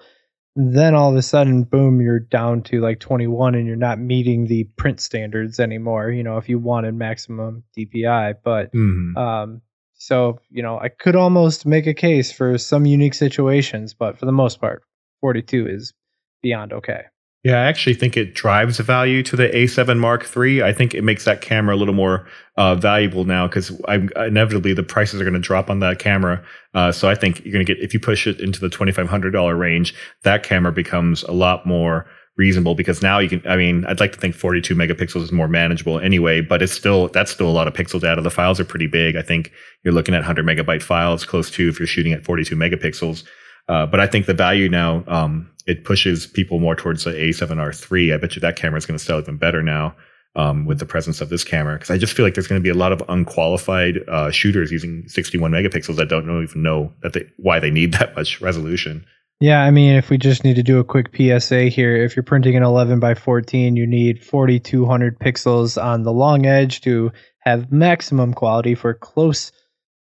then 0.55 0.95
all 0.95 1.11
of 1.11 1.15
a 1.15 1.21
sudden 1.21 1.63
boom 1.63 2.01
you're 2.01 2.19
down 2.19 2.61
to 2.61 2.81
like 2.81 2.99
21 2.99 3.55
and 3.55 3.65
you're 3.67 3.75
not 3.75 3.99
meeting 3.99 4.47
the 4.47 4.65
print 4.75 4.99
standards 4.99 5.59
anymore 5.59 6.09
you 6.09 6.23
know 6.23 6.37
if 6.37 6.49
you 6.49 6.59
wanted 6.59 6.93
maximum 6.93 7.63
dpi 7.77 8.33
but 8.43 8.71
mm-hmm. 8.73 9.17
um 9.17 9.61
so 9.93 10.39
you 10.49 10.61
know 10.61 10.77
i 10.79 10.89
could 10.89 11.15
almost 11.15 11.65
make 11.65 11.87
a 11.87 11.93
case 11.93 12.31
for 12.31 12.57
some 12.57 12.85
unique 12.85 13.13
situations 13.13 13.93
but 13.93 14.17
for 14.17 14.25
the 14.25 14.31
most 14.31 14.59
part 14.59 14.83
42 15.21 15.67
is 15.67 15.93
beyond 16.41 16.73
okay. 16.73 17.03
Yeah, 17.43 17.55
I 17.55 17.65
actually 17.65 17.95
think 17.95 18.17
it 18.17 18.35
drives 18.35 18.77
value 18.79 19.23
to 19.23 19.35
the 19.35 19.49
A7 19.49 19.97
Mark 19.97 20.29
III. 20.37 20.61
I 20.61 20.73
think 20.73 20.93
it 20.93 21.03
makes 21.03 21.25
that 21.25 21.41
camera 21.41 21.75
a 21.75 21.77
little 21.77 21.95
more 21.95 22.27
uh, 22.55 22.75
valuable 22.75 23.25
now 23.25 23.47
because 23.47 23.71
inevitably 24.15 24.75
the 24.75 24.83
prices 24.83 25.19
are 25.19 25.23
going 25.23 25.33
to 25.33 25.39
drop 25.39 25.67
on 25.67 25.79
that 25.79 25.97
camera. 25.97 26.43
Uh, 26.75 26.91
so 26.91 27.09
I 27.09 27.15
think 27.15 27.43
you're 27.43 27.51
going 27.53 27.65
to 27.65 27.73
get 27.73 27.83
if 27.83 27.95
you 27.95 27.99
push 27.99 28.27
it 28.27 28.39
into 28.39 28.59
the 28.59 28.69
twenty 28.69 28.91
five 28.91 29.09
hundred 29.09 29.31
dollar 29.31 29.55
range, 29.55 29.95
that 30.23 30.43
camera 30.43 30.71
becomes 30.71 31.23
a 31.23 31.31
lot 31.31 31.65
more 31.65 32.05
reasonable 32.37 32.75
because 32.75 33.01
now 33.01 33.17
you 33.17 33.29
can. 33.29 33.41
I 33.47 33.57
mean, 33.57 33.85
I'd 33.85 33.99
like 33.99 34.11
to 34.11 34.19
think 34.19 34.35
forty 34.35 34.61
two 34.61 34.75
megapixels 34.75 35.23
is 35.23 35.31
more 35.31 35.47
manageable 35.47 35.99
anyway, 35.99 36.41
but 36.41 36.61
it's 36.61 36.73
still 36.73 37.07
that's 37.07 37.31
still 37.31 37.49
a 37.49 37.51
lot 37.51 37.67
of 37.67 37.73
pixel 37.73 37.99
data. 37.99 38.21
The 38.21 38.29
files 38.29 38.59
are 38.59 38.65
pretty 38.65 38.87
big. 38.87 39.15
I 39.15 39.23
think 39.23 39.51
you're 39.83 39.95
looking 39.95 40.13
at 40.13 40.23
hundred 40.23 40.45
megabyte 40.45 40.83
files, 40.83 41.25
close 41.25 41.49
to 41.51 41.67
if 41.69 41.79
you're 41.79 41.87
shooting 41.87 42.13
at 42.13 42.23
forty 42.23 42.43
two 42.43 42.55
megapixels. 42.55 43.23
Uh, 43.67 43.85
but 43.85 43.99
I 43.99 44.07
think 44.07 44.25
the 44.25 44.33
value 44.33 44.69
now 44.69 45.03
um, 45.07 45.51
it 45.67 45.83
pushes 45.83 46.27
people 46.27 46.59
more 46.59 46.75
towards 46.75 47.03
the 47.03 47.11
A7R3. 47.11 48.13
I 48.13 48.17
bet 48.17 48.35
you 48.35 48.41
that 48.41 48.55
camera 48.55 48.77
is 48.77 48.85
going 48.85 48.97
to 48.97 49.03
sell 49.03 49.19
even 49.19 49.37
better 49.37 49.61
now 49.61 49.95
um, 50.35 50.65
with 50.65 50.79
the 50.79 50.85
presence 50.85 51.21
of 51.21 51.29
this 51.29 51.43
camera 51.43 51.75
because 51.75 51.91
I 51.91 51.97
just 51.97 52.13
feel 52.13 52.25
like 52.25 52.33
there's 52.33 52.47
going 52.47 52.61
to 52.61 52.63
be 52.63 52.69
a 52.69 52.73
lot 52.73 52.91
of 52.91 53.03
unqualified 53.09 53.99
uh, 54.07 54.31
shooters 54.31 54.71
using 54.71 55.07
61 55.07 55.51
megapixels 55.51 55.97
that 55.97 56.09
don't 56.09 56.43
even 56.43 56.63
know 56.63 56.93
that 57.01 57.13
they, 57.13 57.25
why 57.37 57.59
they 57.59 57.71
need 57.71 57.93
that 57.95 58.15
much 58.15 58.41
resolution. 58.41 59.05
Yeah, 59.39 59.63
I 59.63 59.71
mean, 59.71 59.95
if 59.95 60.11
we 60.11 60.19
just 60.19 60.43
need 60.43 60.57
to 60.57 60.63
do 60.63 60.79
a 60.79 60.83
quick 60.83 61.09
PSA 61.15 61.63
here, 61.63 61.95
if 61.95 62.15
you're 62.15 62.21
printing 62.21 62.55
an 62.55 62.61
11 62.61 62.99
by 62.99 63.15
14, 63.15 63.75
you 63.75 63.87
need 63.87 64.23
4200 64.23 65.17
pixels 65.17 65.83
on 65.83 66.03
the 66.03 66.13
long 66.13 66.45
edge 66.45 66.81
to 66.81 67.11
have 67.39 67.71
maximum 67.71 68.35
quality 68.35 68.75
for 68.75 68.93
close 68.93 69.51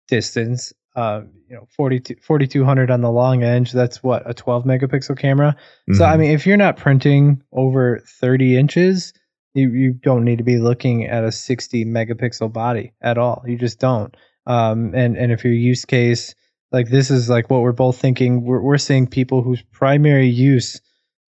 distance 0.07 0.72
uh, 0.95 1.22
you 1.50 1.55
know 1.55 1.67
4200 1.71 2.91
on 2.91 3.01
the 3.01 3.12
long 3.12 3.43
edge 3.43 3.71
that's 3.71 4.01
what 4.03 4.29
a 4.29 4.33
12 4.33 4.65
megapixel 4.65 5.17
camera 5.17 5.55
mm-hmm. 5.89 5.93
so 5.95 6.05
i 6.05 6.12
mm-hmm. 6.12 6.21
mean 6.21 6.31
if 6.31 6.45
you're 6.45 6.57
not 6.57 6.77
printing 6.77 7.41
over 7.51 8.00
30 8.19 8.57
inches 8.57 9.13
you, 9.53 9.69
you 9.69 9.93
don't 9.93 10.23
need 10.23 10.39
to 10.39 10.43
be 10.43 10.57
looking 10.57 11.05
at 11.05 11.23
a 11.23 11.31
60 11.31 11.85
megapixel 11.85 12.51
body 12.51 12.93
at 13.01 13.17
all 13.17 13.43
you 13.47 13.57
just 13.57 13.79
don't 13.79 14.15
um, 14.45 14.93
and 14.93 15.15
and 15.17 15.31
if 15.31 15.43
your 15.43 15.53
use 15.53 15.85
case 15.85 16.35
like 16.71 16.89
this 16.89 17.09
is 17.09 17.29
like 17.29 17.50
what 17.50 17.62
we're 17.62 17.71
both 17.71 17.97
thinking 17.97 18.43
we're, 18.43 18.62
we're 18.62 18.77
seeing 18.77 19.07
people 19.07 19.41
whose 19.41 19.62
primary 19.71 20.27
use 20.27 20.81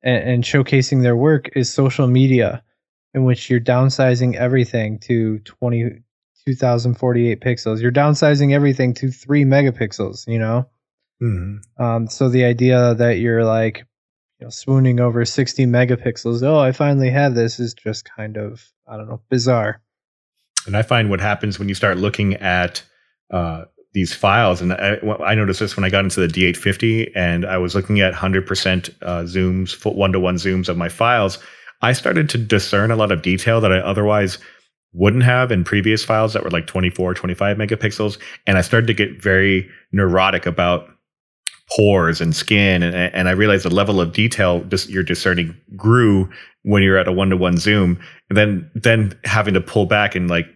and, 0.03 0.29
and 0.29 0.45
showcasing 0.45 1.03
their 1.03 1.17
work 1.17 1.51
is 1.57 1.73
social 1.73 2.07
media 2.07 2.63
in 3.15 3.25
which 3.25 3.51
you're 3.51 3.61
downsizing 3.61 4.37
everything 4.37 4.99
to 5.01 5.39
20 5.41 6.03
2048 6.47 7.41
pixels. 7.41 7.81
You're 7.81 7.93
downsizing 7.93 8.53
everything 8.53 8.95
to 8.95 9.11
three 9.11 9.45
megapixels, 9.45 10.27
you 10.27 10.39
know? 10.39 10.69
Mm-hmm. 11.23 11.83
Um, 11.83 12.09
so 12.09 12.29
the 12.29 12.45
idea 12.45 12.95
that 12.95 13.19
you're 13.19 13.45
like, 13.45 13.85
you 14.39 14.47
know, 14.47 14.51
swooning 14.51 15.01
over 15.01 15.25
60 15.25 15.67
megapixels, 15.67 16.43
oh, 16.43 16.59
I 16.59 16.73
finally 16.73 17.11
have 17.11 17.35
this 17.35 17.61
is 17.61 17.75
just 17.75 18.09
kind 18.17 18.37
of, 18.37 18.65
I 18.89 18.97
don't 18.97 19.09
know, 19.09 19.21
bizarre. 19.29 19.83
And 20.67 20.77
I 20.77 20.83
find 20.83 21.11
what 21.11 21.21
happens 21.21 21.59
when 21.59 21.69
you 21.69 21.75
start 21.75 21.99
looking 21.99 22.35
at 22.35 22.83
uh, 23.31 23.65
these 23.93 24.15
files, 24.15 24.61
and 24.61 24.73
I, 24.73 24.99
I, 25.25 25.35
noticed 25.35 25.61
this 25.61 25.77
when 25.77 25.85
I 25.85 25.91
got 25.91 26.05
into 26.05 26.25
the 26.25 26.29
D850 26.29 27.11
and 27.17 27.45
I 27.45 27.59
was 27.59 27.75
looking 27.75 28.01
at 28.01 28.15
100% 28.15 28.91
uh, 29.03 29.23
zooms, 29.23 29.85
one 29.95 30.13
to 30.13 30.21
one 30.21 30.37
zooms 30.37 30.69
of 30.69 30.77
my 30.77 30.89
files. 30.89 31.39
I 31.83 31.93
started 31.93 32.29
to 32.31 32.39
discern 32.39 32.91
a 32.91 32.97
lot 32.97 33.11
of 33.11 33.23
detail 33.23 33.61
that 33.61 33.73
I 33.73 33.79
otherwise 33.79 34.39
wouldn't 34.93 35.23
have 35.23 35.53
in 35.53 35.65
previous 35.65 36.05
files 36.05 36.33
that 36.33 36.43
were 36.43 36.51
like 36.51 36.67
24, 36.67 37.15
25 37.15 37.57
megapixels. 37.57 38.19
And 38.47 38.59
I 38.59 38.61
started 38.61 38.87
to 38.89 38.95
get 38.95 39.23
very 39.23 39.69
neurotic 39.93 40.47
about 40.47 40.89
pores 41.77 42.21
and 42.21 42.35
skin. 42.35 42.83
And, 42.83 42.95
and 42.95 43.29
I 43.29 43.33
realized 43.33 43.65
the 43.65 43.75
level 43.75 44.01
of 44.01 44.13
detail 44.13 44.65
just 44.65 44.89
you're 44.89 45.03
discerning 45.03 45.57
grew 45.77 46.29
when 46.63 46.83
you're 46.83 46.99
at 46.99 47.09
a 47.09 47.13
one 47.13 47.31
to 47.31 47.37
one 47.37 47.57
zoom. 47.57 48.01
And 48.29 48.37
then, 48.37 48.71
then 48.75 49.19
having 49.25 49.55
to 49.55 49.61
pull 49.61 49.87
back 49.87 50.15
and 50.15 50.29
like 50.29 50.47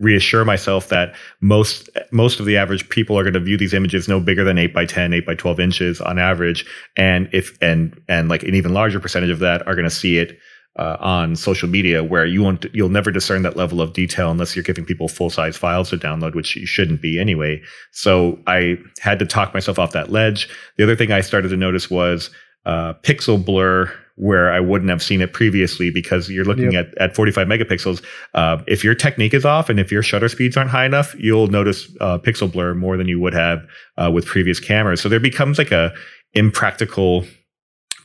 reassure 0.00 0.44
myself 0.44 0.88
that 0.88 1.14
most 1.40 1.88
most 2.10 2.40
of 2.40 2.46
the 2.46 2.56
average 2.56 2.88
people 2.88 3.16
are 3.16 3.22
going 3.22 3.32
to 3.34 3.40
view 3.40 3.56
these 3.56 3.72
images 3.72 4.08
no 4.08 4.18
bigger 4.18 4.42
than 4.42 4.58
8 4.58 4.74
by 4.74 4.84
10 4.84 5.12
8 5.12 5.24
by 5.24 5.36
12 5.36 5.60
inches 5.60 6.00
on 6.00 6.18
average 6.18 6.66
and 6.96 7.28
if 7.32 7.56
and 7.62 8.00
and 8.08 8.28
like 8.28 8.42
an 8.42 8.56
even 8.56 8.74
larger 8.74 8.98
percentage 8.98 9.30
of 9.30 9.38
that 9.38 9.64
are 9.68 9.76
going 9.76 9.88
to 9.88 9.94
see 9.94 10.18
it 10.18 10.36
uh, 10.76 10.96
on 11.00 11.36
social 11.36 11.68
media 11.68 12.02
where 12.02 12.26
you 12.26 12.42
won't 12.42 12.66
you'll 12.72 12.88
never 12.88 13.10
discern 13.10 13.42
that 13.42 13.56
level 13.56 13.80
of 13.80 13.92
detail 13.92 14.30
unless 14.30 14.56
you're 14.56 14.62
giving 14.62 14.84
people 14.84 15.08
full 15.08 15.30
size 15.30 15.56
files 15.56 15.90
to 15.90 15.96
download 15.96 16.34
which 16.34 16.56
you 16.56 16.66
shouldn't 16.66 17.00
be 17.00 17.18
anyway 17.18 17.60
so 17.92 18.38
i 18.46 18.76
had 19.00 19.18
to 19.18 19.26
talk 19.26 19.54
myself 19.54 19.78
off 19.78 19.92
that 19.92 20.10
ledge 20.10 20.48
the 20.76 20.82
other 20.82 20.96
thing 20.96 21.12
i 21.12 21.20
started 21.20 21.48
to 21.48 21.56
notice 21.56 21.90
was 21.90 22.30
uh, 22.66 22.94
pixel 23.02 23.42
blur 23.42 23.92
where 24.16 24.52
I 24.52 24.60
wouldn't 24.60 24.90
have 24.90 25.02
seen 25.02 25.20
it 25.20 25.32
previously 25.32 25.90
because 25.90 26.30
you're 26.30 26.44
looking 26.44 26.72
yep. 26.72 26.92
at, 26.96 27.10
at 27.10 27.16
45 27.16 27.48
megapixels. 27.48 28.02
Uh, 28.34 28.62
if 28.66 28.84
your 28.84 28.94
technique 28.94 29.34
is 29.34 29.44
off 29.44 29.68
and 29.68 29.80
if 29.80 29.90
your 29.90 30.02
shutter 30.02 30.28
speeds 30.28 30.56
aren't 30.56 30.70
high 30.70 30.86
enough, 30.86 31.14
you'll 31.18 31.48
notice 31.48 31.88
uh, 32.00 32.18
pixel 32.18 32.50
blur 32.50 32.74
more 32.74 32.96
than 32.96 33.08
you 33.08 33.18
would 33.18 33.34
have 33.34 33.66
uh, 33.96 34.10
with 34.12 34.24
previous 34.24 34.60
cameras. 34.60 35.00
So 35.00 35.08
there 35.08 35.20
becomes 35.20 35.58
like 35.58 35.72
a 35.72 35.92
impractical 36.34 37.24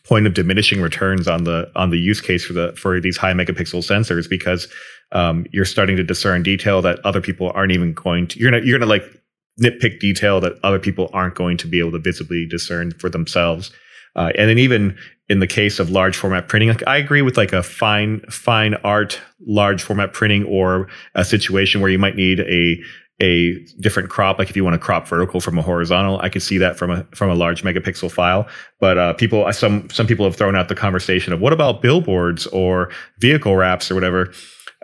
point 0.09 0.25
of 0.25 0.33
diminishing 0.33 0.81
returns 0.81 1.27
on 1.27 1.43
the 1.43 1.71
on 1.75 1.91
the 1.91 1.97
use 1.97 2.19
case 2.19 2.43
for 2.43 2.53
the 2.53 2.75
for 2.75 2.99
these 2.99 3.15
high 3.15 3.31
megapixel 3.31 3.83
sensors 3.85 4.27
because 4.27 4.67
um, 5.11 5.45
you're 5.51 5.65
starting 5.65 5.95
to 5.95 6.03
discern 6.03 6.41
detail 6.41 6.81
that 6.81 6.99
other 7.05 7.21
people 7.21 7.51
aren't 7.53 7.71
even 7.71 7.93
going 7.93 8.27
to 8.27 8.39
you're 8.39 8.49
gonna 8.49 8.65
you're 8.65 8.79
gonna 8.79 8.89
like 8.89 9.03
nitpick 9.61 9.99
detail 9.99 10.41
that 10.41 10.53
other 10.63 10.79
people 10.79 11.09
aren't 11.13 11.35
going 11.35 11.57
to 11.57 11.67
be 11.67 11.79
able 11.79 11.91
to 11.91 11.99
visibly 11.99 12.47
discern 12.47 12.91
for 12.93 13.09
themselves. 13.09 13.71
Uh, 14.15 14.31
and 14.35 14.49
then 14.49 14.57
even 14.57 14.97
in 15.27 15.39
the 15.39 15.47
case 15.47 15.77
of 15.79 15.91
large 15.91 16.17
format 16.17 16.47
printing 16.47 16.69
like 16.69 16.85
i 16.87 16.97
agree 16.97 17.21
with 17.21 17.37
like 17.37 17.53
a 17.53 17.61
fine 17.61 18.19
fine 18.31 18.73
art 18.83 19.21
large 19.45 19.83
format 19.83 20.11
printing 20.11 20.43
or 20.45 20.87
a 21.13 21.23
situation 21.23 21.79
where 21.81 21.91
you 21.91 21.99
might 21.99 22.15
need 22.15 22.39
a 22.39 22.81
a 23.21 23.59
different 23.79 24.09
crop. 24.09 24.39
Like 24.39 24.49
if 24.49 24.55
you 24.55 24.63
want 24.63 24.75
to 24.75 24.79
crop 24.79 25.07
vertical 25.07 25.41
from 25.41 25.57
a 25.57 25.61
horizontal 25.61 26.19
i 26.19 26.29
could 26.29 26.41
see 26.41 26.57
that 26.57 26.77
from 26.77 26.91
a 26.91 27.03
from 27.11 27.29
a 27.29 27.35
large 27.35 27.63
megapixel 27.63 28.11
file. 28.11 28.47
But 28.79 28.97
uh, 28.97 29.13
people 29.13 29.51
some 29.53 29.89
some 29.89 30.07
people 30.07 30.25
have 30.25 30.35
thrown 30.35 30.55
out 30.55 30.69
the 30.69 30.75
conversation 30.75 31.33
of 31.33 31.41
what 31.41 31.53
about 31.53 31.81
billboards 31.81 32.47
or 32.47 32.91
vehicle 33.19 33.55
wraps 33.55 33.91
or 33.91 33.95
whatever? 33.95 34.31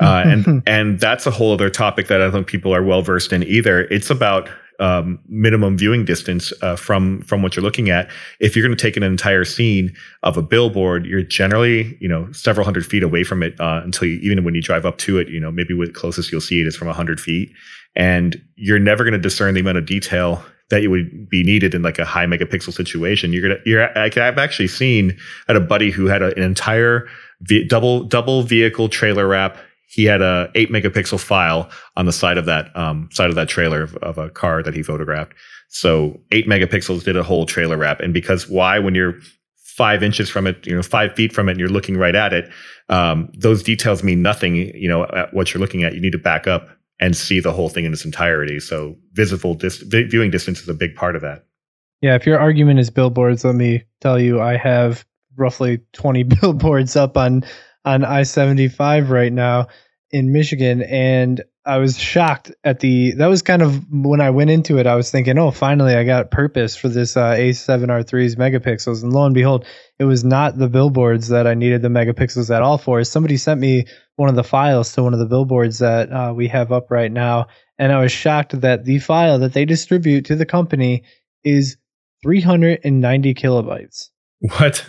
Uh, 0.02 0.24
and 0.28 0.64
and 0.68 1.00
that's 1.00 1.26
a 1.26 1.32
whole 1.32 1.54
other 1.54 1.70
topic 1.70 2.08
that 2.08 2.22
i 2.22 2.26
don't 2.26 2.34
think 2.34 2.48
people 2.48 2.74
are 2.74 2.84
well 2.84 3.02
versed 3.02 3.32
in 3.32 3.44
either. 3.44 3.82
It's 3.86 4.10
about 4.10 4.50
um, 4.80 5.20
minimum 5.28 5.78
viewing 5.78 6.06
distance 6.06 6.52
uh, 6.62 6.76
from 6.76 7.22
from 7.22 7.42
what 7.42 7.56
you're 7.56 7.64
looking 7.64 7.90
at. 7.90 8.10
If 8.40 8.56
you're 8.56 8.66
going 8.66 8.76
to 8.76 8.82
take 8.82 8.98
an 8.98 9.04
entire 9.04 9.46
scene 9.46 9.96
of 10.24 10.38
a 10.38 10.42
billboard, 10.42 11.06
you're 11.06 11.22
generally 11.24 11.98
you 12.00 12.08
know 12.08 12.32
several 12.32 12.66
hundred 12.66 12.86
feet 12.86 13.04
away 13.04 13.24
from 13.24 13.44
it 13.44 13.60
uh, 13.60 13.82
until 13.84 14.08
you, 14.08 14.20
even 14.20 14.44
when 14.44 14.56
you 14.56 14.62
drive 14.62 14.86
up 14.86 14.98
to 15.00 15.18
it, 15.18 15.30
you 15.30 15.40
know 15.40 15.52
maybe 15.52 15.74
with 15.74 15.94
the 15.94 16.00
closest 16.00 16.32
you'll 16.32 16.42
see 16.42 16.62
it 16.62 16.68
is 16.68 16.76
from 16.76 16.88
hundred 16.90 17.20
feet, 17.20 17.52
and 17.96 18.42
you're 18.56 18.80
never 18.80 19.04
going 19.04 19.14
to 19.14 19.20
discern 19.20 19.54
the 19.54 19.62
amount 19.62 19.78
of 19.78 19.86
detail 19.86 20.44
that 20.70 20.82
you 20.82 20.90
would 20.90 21.30
be 21.30 21.44
needed 21.44 21.76
in 21.76 21.82
like 21.82 22.00
a 22.00 22.06
high 22.06 22.26
megapixel 22.26 22.74
situation. 22.74 23.32
You're 23.32 23.42
gonna, 23.44 23.62
you're, 23.66 23.98
I've 23.98 24.38
actually 24.38 24.68
seen 24.68 25.12
I 25.48 25.54
had 25.54 25.62
a 25.62 25.66
buddy 25.66 25.92
who 25.92 26.08
had 26.08 26.22
an 26.22 26.42
entire 26.42 27.08
double 27.68 28.04
double 28.04 28.44
vehicle 28.44 28.90
trailer 28.90 29.28
wrap. 29.28 29.58
He 29.88 30.06
had 30.06 30.22
a 30.22 30.50
eight 30.56 30.72
megapixel 30.72 31.20
file 31.20 31.70
on 31.96 32.06
the 32.06 32.12
side 32.12 32.38
of 32.38 32.46
that 32.46 32.76
um, 32.76 33.10
side 33.12 33.30
of 33.30 33.36
that 33.36 33.48
trailer 33.48 33.84
of, 33.84 33.96
of 33.98 34.18
a 34.18 34.30
car 34.30 34.64
that 34.64 34.74
he 34.74 34.82
photographed. 34.82 35.34
So 35.70 36.20
eight 36.32 36.48
megapixels 36.48 37.04
did 37.04 37.16
a 37.16 37.24
whole 37.24 37.46
trailer 37.46 37.78
wrap, 37.78 38.00
and 38.00 38.14
because 38.14 38.50
why 38.50 38.80
when 38.80 38.96
you're 38.96 39.20
five 39.58 40.02
inches 40.02 40.30
from 40.30 40.48
it, 40.48 40.66
you 40.66 40.76
know, 40.76 40.82
five 40.82 41.14
feet 41.16 41.34
from 41.34 41.48
it, 41.48 41.54
and 41.54 41.60
you're 41.60 41.70
looking 41.70 41.98
right 41.98 42.16
at 42.16 42.34
it, 42.34 42.50
um, 42.90 43.30
those 43.38 43.62
details 43.62 44.04
mean 44.04 44.22
nothing. 44.22 44.56
You 44.56 44.88
know, 44.88 45.04
at 45.04 45.34
what 45.34 45.54
you're 45.54 45.62
looking 45.62 45.84
at, 45.84 45.94
you 45.94 46.02
need 46.02 46.14
to 46.14 46.18
back 46.18 46.48
up 46.48 46.70
and 47.00 47.16
see 47.16 47.40
the 47.40 47.52
whole 47.52 47.70
thing 47.70 47.86
in 47.86 47.94
its 47.94 48.06
entirety. 48.06 48.60
So 48.60 48.96
visible 49.14 49.54
dis- 49.54 49.78
viewing 49.78 50.32
distance 50.32 50.62
is 50.62 50.70
a 50.70 50.74
big 50.74 50.96
part 50.96 51.16
of 51.16 51.22
that. 51.22 51.46
Yeah, 52.02 52.16
if 52.16 52.26
your 52.26 52.40
argument 52.40 52.80
is 52.80 52.90
billboards, 52.90 53.44
let 53.44 53.56
me 53.56 53.84
tell 54.02 54.20
you, 54.20 54.42
I 54.42 54.58
have 54.58 55.06
roughly 55.36 55.80
20 55.94 56.24
billboards 56.42 56.96
up 56.96 57.18
on 57.18 57.44
on 57.84 58.04
I-75 58.04 59.10
right 59.10 59.32
now 59.32 59.68
in 60.10 60.32
Michigan, 60.32 60.82
and 60.82 61.44
I 61.66 61.78
was 61.78 61.98
shocked 61.98 62.52
at 62.64 62.80
the. 62.80 63.14
That 63.14 63.28
was 63.28 63.42
kind 63.42 63.62
of 63.62 63.92
when 63.92 64.22
I 64.22 64.30
went 64.30 64.52
into 64.52 64.78
it. 64.78 64.86
I 64.86 64.96
was 64.96 65.10
thinking, 65.10 65.38
oh, 65.40 65.50
finally, 65.50 65.96
I 65.96 66.04
got 66.04 66.30
purpose 66.30 66.76
for 66.76 66.90
this 66.90 67.18
uh, 67.18 67.34
A7R3's 67.34 68.36
megapixels, 68.36 69.02
and 69.02 69.12
lo 69.12 69.26
and 69.26 69.34
behold, 69.34 69.66
it 69.98 70.04
was 70.04 70.24
not 70.24 70.58
the 70.58 70.70
billboards 70.70 71.30
that 71.30 71.48
I 71.48 71.56
needed 71.56 71.82
the 71.82 71.88
megapixels 71.88 72.54
at 72.54 72.62
all 72.62 72.78
for. 72.78 73.04
Somebody 73.04 73.38
sent 73.38 73.60
me 73.60 73.86
one 74.16 74.30
of 74.30 74.36
the 74.36 74.44
files 74.44 74.94
to 74.94 75.04
one 75.04 75.14
of 75.14 75.20
the 75.20 75.26
billboards 75.26 75.80
that 75.80 76.12
uh, 76.12 76.34
we 76.36 76.48
have 76.50 76.72
up 76.72 76.92
right 76.92 77.12
now, 77.12 77.48
and 77.80 77.92
I 77.92 78.00
was 78.00 78.12
shocked 78.12 78.62
that 78.62 78.86
the 78.86 79.00
file 79.00 79.40
that 79.40 79.54
they 79.54 79.66
distribute 79.66 80.26
to 80.26 80.36
the 80.36 80.46
company 80.46 81.04
is 81.44 81.78
390 82.24 83.34
kilobytes. 83.34 84.10
What? 84.40 84.86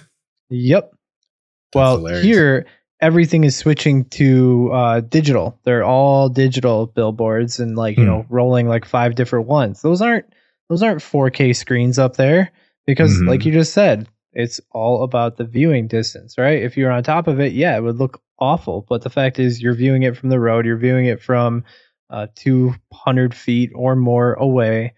Yep. 0.51 0.91
That's 0.91 1.75
well, 1.75 1.97
hilarious. 1.97 2.25
here 2.25 2.67
everything 3.01 3.45
is 3.45 3.57
switching 3.57 4.05
to 4.07 4.71
uh, 4.73 5.01
digital. 5.01 5.59
They're 5.65 5.85
all 5.85 6.29
digital 6.29 6.87
billboards 6.87 7.61
and 7.61 7.77
like, 7.77 7.97
you 7.97 8.05
hmm. 8.05 8.11
know, 8.11 8.27
rolling 8.29 8.69
like 8.69 8.85
five 8.85 9.15
different 9.15 9.47
ones. 9.47 9.83
Those 9.83 10.01
aren't 10.03 10.27
those 10.69 10.83
aren't 10.83 11.01
4K 11.01 11.55
screens 11.55 11.99
up 11.99 12.17
there 12.17 12.51
because 12.87 13.13
mm-hmm. 13.13 13.29
like 13.29 13.45
you 13.45 13.53
just 13.53 13.73
said, 13.73 14.09
it's 14.33 14.61
all 14.71 15.03
about 15.03 15.37
the 15.37 15.45
viewing 15.45 15.87
distance, 15.87 16.37
right? 16.37 16.63
If 16.63 16.77
you're 16.77 16.91
on 16.91 17.03
top 17.03 17.27
of 17.27 17.41
it, 17.41 17.53
yeah, 17.53 17.77
it 17.77 17.83
would 17.83 17.97
look 17.97 18.21
awful. 18.39 18.85
But 18.87 19.03
the 19.03 19.11
fact 19.11 19.39
is, 19.39 19.63
you're 19.63 19.75
viewing 19.75 20.03
it 20.03 20.17
from 20.17 20.29
the 20.29 20.41
road, 20.41 20.67
you're 20.67 20.77
viewing 20.77 21.07
it 21.07 21.23
from 21.23 21.65
uh, 22.11 22.27
200 22.35 23.35
feet 23.35 23.73
or 23.75 23.97
more 23.97 24.35
away. 24.35 24.95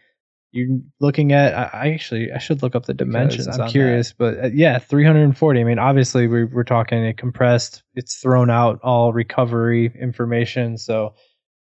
You're 0.59 0.79
looking 1.01 1.33
at. 1.33 1.55
I, 1.55 1.71
I 1.73 1.93
actually 1.93 2.33
I 2.33 2.39
should 2.39 2.63
look 2.63 2.75
up 2.75 2.87
the 2.87 2.95
dimensions. 2.95 3.47
on 3.47 3.55
I'm 3.55 3.59
that. 3.61 3.71
curious, 3.71 4.13
but 4.13 4.39
uh, 4.45 4.49
yeah, 4.53 4.79
340. 4.79 5.61
I 5.61 5.65
mean, 5.65 5.79
obviously 5.79 6.27
we, 6.27 6.45
we're 6.45 6.65
talking 6.65 7.07
a 7.07 7.15
compressed. 7.15 7.83
It's 7.95 8.17
thrown 8.17 8.51
out 8.51 8.81
all 8.83 9.13
recovery 9.13 9.93
information, 10.01 10.77
so 10.79 11.15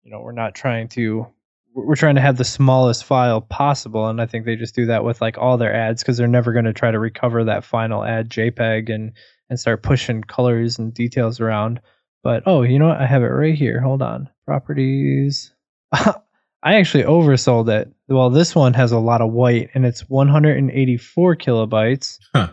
you 0.04 0.12
know 0.12 0.22
we're 0.22 0.32
not 0.32 0.56
trying 0.56 0.88
to. 0.90 1.28
We're 1.74 1.96
trying 1.96 2.16
to 2.16 2.22
have 2.22 2.38
the 2.38 2.44
smallest 2.44 3.06
file 3.06 3.40
possible, 3.40 4.08
and 4.08 4.20
I 4.20 4.26
think 4.26 4.46
they 4.46 4.58
just 4.58 4.76
do 4.76 4.88
that 4.88 5.06
with 5.06 5.22
like 5.22 5.38
all 5.38 5.58
their 5.58 5.74
ads 5.74 6.04
because 6.04 6.18
they're 6.18 6.28
never 6.28 6.52
going 6.52 6.66
to 6.66 6.74
try 6.74 6.92
to 6.92 7.00
recover 7.00 7.46
that 7.46 7.64
final 7.64 8.04
ad 8.04 8.30
JPEG 8.30 8.94
and 8.94 9.14
and 9.50 9.60
start 9.60 9.84
pushing 9.84 10.24
colors 10.24 10.80
and 10.80 10.94
details 10.94 11.40
around. 11.40 11.80
But 12.24 12.44
oh, 12.46 12.64
you 12.64 12.80
know 12.80 12.88
what? 12.88 13.02
I 13.02 13.06
have 13.06 13.24
it 13.24 13.28
right 13.28 13.56
here. 13.56 13.80
Hold 13.80 14.02
on. 14.02 14.30
Properties. 14.46 15.54
I 16.64 16.76
actually 16.76 17.04
oversold 17.04 17.70
it. 17.70 17.92
Well, 18.08 18.30
this 18.30 18.54
one 18.56 18.74
has 18.76 18.92
a 18.92 19.00
lot 19.00 19.22
of 19.22 19.32
white 19.32 19.70
and 19.74 19.86
it's 19.86 20.02
184 20.10 21.36
kilobytes. 21.38 22.18
Huh. 22.36 22.50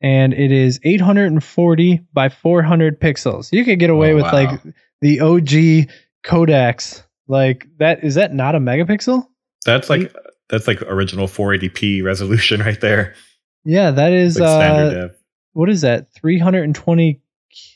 And 0.00 0.32
it 0.32 0.50
is 0.50 0.80
840 0.82 2.00
by 2.12 2.28
400 2.28 3.00
pixels. 3.00 3.52
You 3.52 3.64
could 3.64 3.78
get 3.78 3.90
away 3.90 4.12
Oh, 4.12 4.16
with 4.16 4.24
wow. 4.24 4.32
like 4.32 4.60
the 5.00 5.20
OG 5.20 5.90
Kodaks. 6.24 7.02
Like 7.28 7.66
that 7.78 8.02
is 8.02 8.14
that 8.16 8.34
not 8.34 8.54
a 8.54 8.58
megapixel? 8.58 9.24
That's 9.64 9.88
like 9.90 10.14
that's 10.48 10.66
like 10.66 10.82
original 10.82 11.26
480p 11.28 12.02
resolution 12.02 12.60
right 12.60 12.80
there. 12.80 13.14
Yeah, 13.64 13.90
that 13.92 14.12
is 14.12 14.38
Like 14.40 14.48
uh 14.50 15.08
what 15.52 15.68
is 15.68 15.82
that? 15.82 16.12
320 16.14 17.20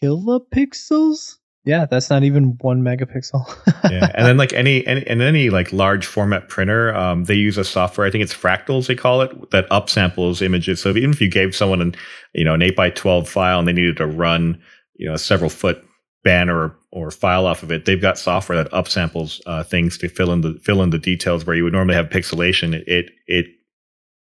kilopixels? 0.02 1.36
Yeah, 1.66 1.84
that's 1.84 2.08
not 2.08 2.22
even 2.22 2.56
1 2.60 2.80
megapixel. 2.80 3.44
yeah, 3.90 4.12
and 4.14 4.24
then 4.24 4.36
like 4.36 4.52
any, 4.52 4.86
any 4.86 5.04
and 5.04 5.20
any 5.20 5.50
like 5.50 5.72
large 5.72 6.06
format 6.06 6.48
printer, 6.48 6.94
um, 6.94 7.24
they 7.24 7.34
use 7.34 7.58
a 7.58 7.64
software. 7.64 8.06
I 8.06 8.10
think 8.12 8.22
it's 8.22 8.32
Fractals 8.32 8.86
they 8.86 8.94
call 8.94 9.20
it 9.22 9.50
that 9.50 9.68
upsamples 9.70 10.40
images. 10.42 10.80
So 10.80 10.90
even 10.90 11.10
if 11.10 11.20
you 11.20 11.28
gave 11.28 11.56
someone 11.56 11.80
an 11.80 11.96
you 12.34 12.44
know 12.44 12.54
an 12.54 12.62
eight 12.62 12.76
by 12.76 12.90
twelve 12.90 13.28
file 13.28 13.58
and 13.58 13.66
they 13.66 13.72
needed 13.72 13.96
to 13.96 14.06
run 14.06 14.62
you 14.94 15.08
know 15.08 15.14
a 15.14 15.18
several 15.18 15.50
foot 15.50 15.84
banner 16.22 16.56
or, 16.56 16.76
or 16.92 17.10
file 17.10 17.46
off 17.46 17.64
of 17.64 17.72
it, 17.72 17.84
they've 17.84 18.00
got 18.00 18.16
software 18.16 18.62
that 18.62 18.70
upsamples 18.70 19.40
uh, 19.46 19.64
things 19.64 19.98
to 19.98 20.08
fill 20.08 20.32
in 20.32 20.42
the 20.42 20.60
fill 20.62 20.82
in 20.82 20.90
the 20.90 20.98
details 20.98 21.44
where 21.44 21.56
you 21.56 21.64
would 21.64 21.72
normally 21.72 21.96
have 21.96 22.06
pixelation. 22.06 22.74
It 22.74 22.84
it, 22.86 23.10
it 23.26 23.46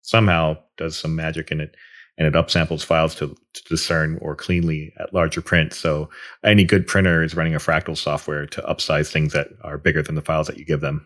somehow 0.03 0.59
does 0.77 0.97
some 0.97 1.17
magic 1.17 1.51
in 1.51 1.61
it. 1.61 1.75
And 2.23 2.37
it 2.37 2.39
upsamples 2.39 2.85
files 2.85 3.17
to, 3.17 3.37
to 3.55 3.65
discern 3.65 4.17
or 4.23 4.37
cleanly 4.37 4.93
at 5.01 5.13
larger 5.13 5.43
print. 5.43 5.73
So 5.73 6.09
any 6.45 6.63
good 6.65 6.87
printer 6.87 7.25
is 7.25 7.35
running 7.35 7.57
a 7.57 7.59
fractal 7.59 7.97
software 7.97 8.47
to 8.47 8.63
upsize 8.63 9.11
things 9.11 9.33
that 9.33 9.49
are 9.63 9.77
bigger 9.77 10.03
than 10.03 10.15
the 10.15 10.23
files 10.23 10.47
that 10.47 10.57
you 10.57 10.65
give 10.65 10.81
them. 10.81 11.05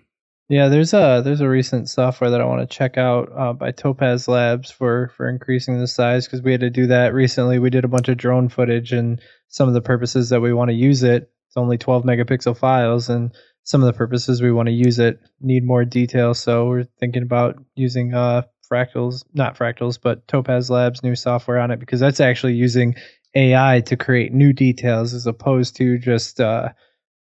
Yeah, 0.51 0.69
there's 0.69 0.93
a 0.93 1.23
there's 1.25 1.41
a 1.41 1.49
recent 1.49 1.89
software 1.89 2.31
that 2.31 2.41
I 2.41 2.45
want 2.45 2.61
to 2.61 2.77
check 2.77 2.99
out 2.99 3.33
uh, 3.35 3.55
by 3.55 3.73
Topaz 3.73 4.29
Labs 4.29 4.71
for 4.71 5.11
for 5.17 5.27
increasing 5.27 5.81
the 5.81 5.89
size 5.89 6.27
because 6.27 6.43
we 6.43 6.53
had 6.53 6.61
to 6.61 6.71
do 6.71 6.87
that 6.89 7.15
recently. 7.15 7.59
We 7.59 7.71
did 7.71 7.85
a 7.85 7.89
bunch 7.89 8.09
of 8.09 8.19
drone 8.19 8.51
footage 8.51 8.93
and 8.93 9.21
some 9.49 9.69
of 9.69 9.75
the 9.75 9.81
purposes 9.81 10.29
that 10.29 10.43
we 10.43 10.53
want 10.53 10.69
to 10.69 10.77
use 10.77 11.03
it. 11.03 11.33
It's 11.49 11.57
only 11.57 11.79
12 11.79 12.05
megapixel 12.05 12.59
files, 12.59 13.09
and 13.09 13.33
some 13.65 13.83
of 13.83 13.87
the 13.87 13.99
purposes 13.99 14.41
we 14.41 14.53
want 14.53 14.67
to 14.67 14.73
use 14.73 15.01
it 15.01 15.19
need 15.41 15.65
more 15.65 15.85
detail. 15.85 16.33
So 16.35 16.69
we're 16.69 16.85
thinking 17.01 17.23
about 17.25 17.57
using 17.75 18.15
uh 18.15 18.43
fractals, 18.69 19.25
not 19.35 19.57
fractals, 19.57 19.99
but 20.01 20.27
Topaz 20.29 20.71
Labs 20.71 21.03
new 21.03 21.15
software 21.17 21.59
on 21.59 21.71
it 21.71 21.81
because 21.81 22.01
that's 22.01 22.21
actually 22.21 22.55
using 22.55 22.95
AI 23.35 23.81
to 23.87 23.97
create 23.97 24.33
new 24.33 24.53
details 24.53 25.13
as 25.15 25.27
opposed 25.27 25.77
to 25.77 25.99
just 25.99 26.41
uh 26.41 26.71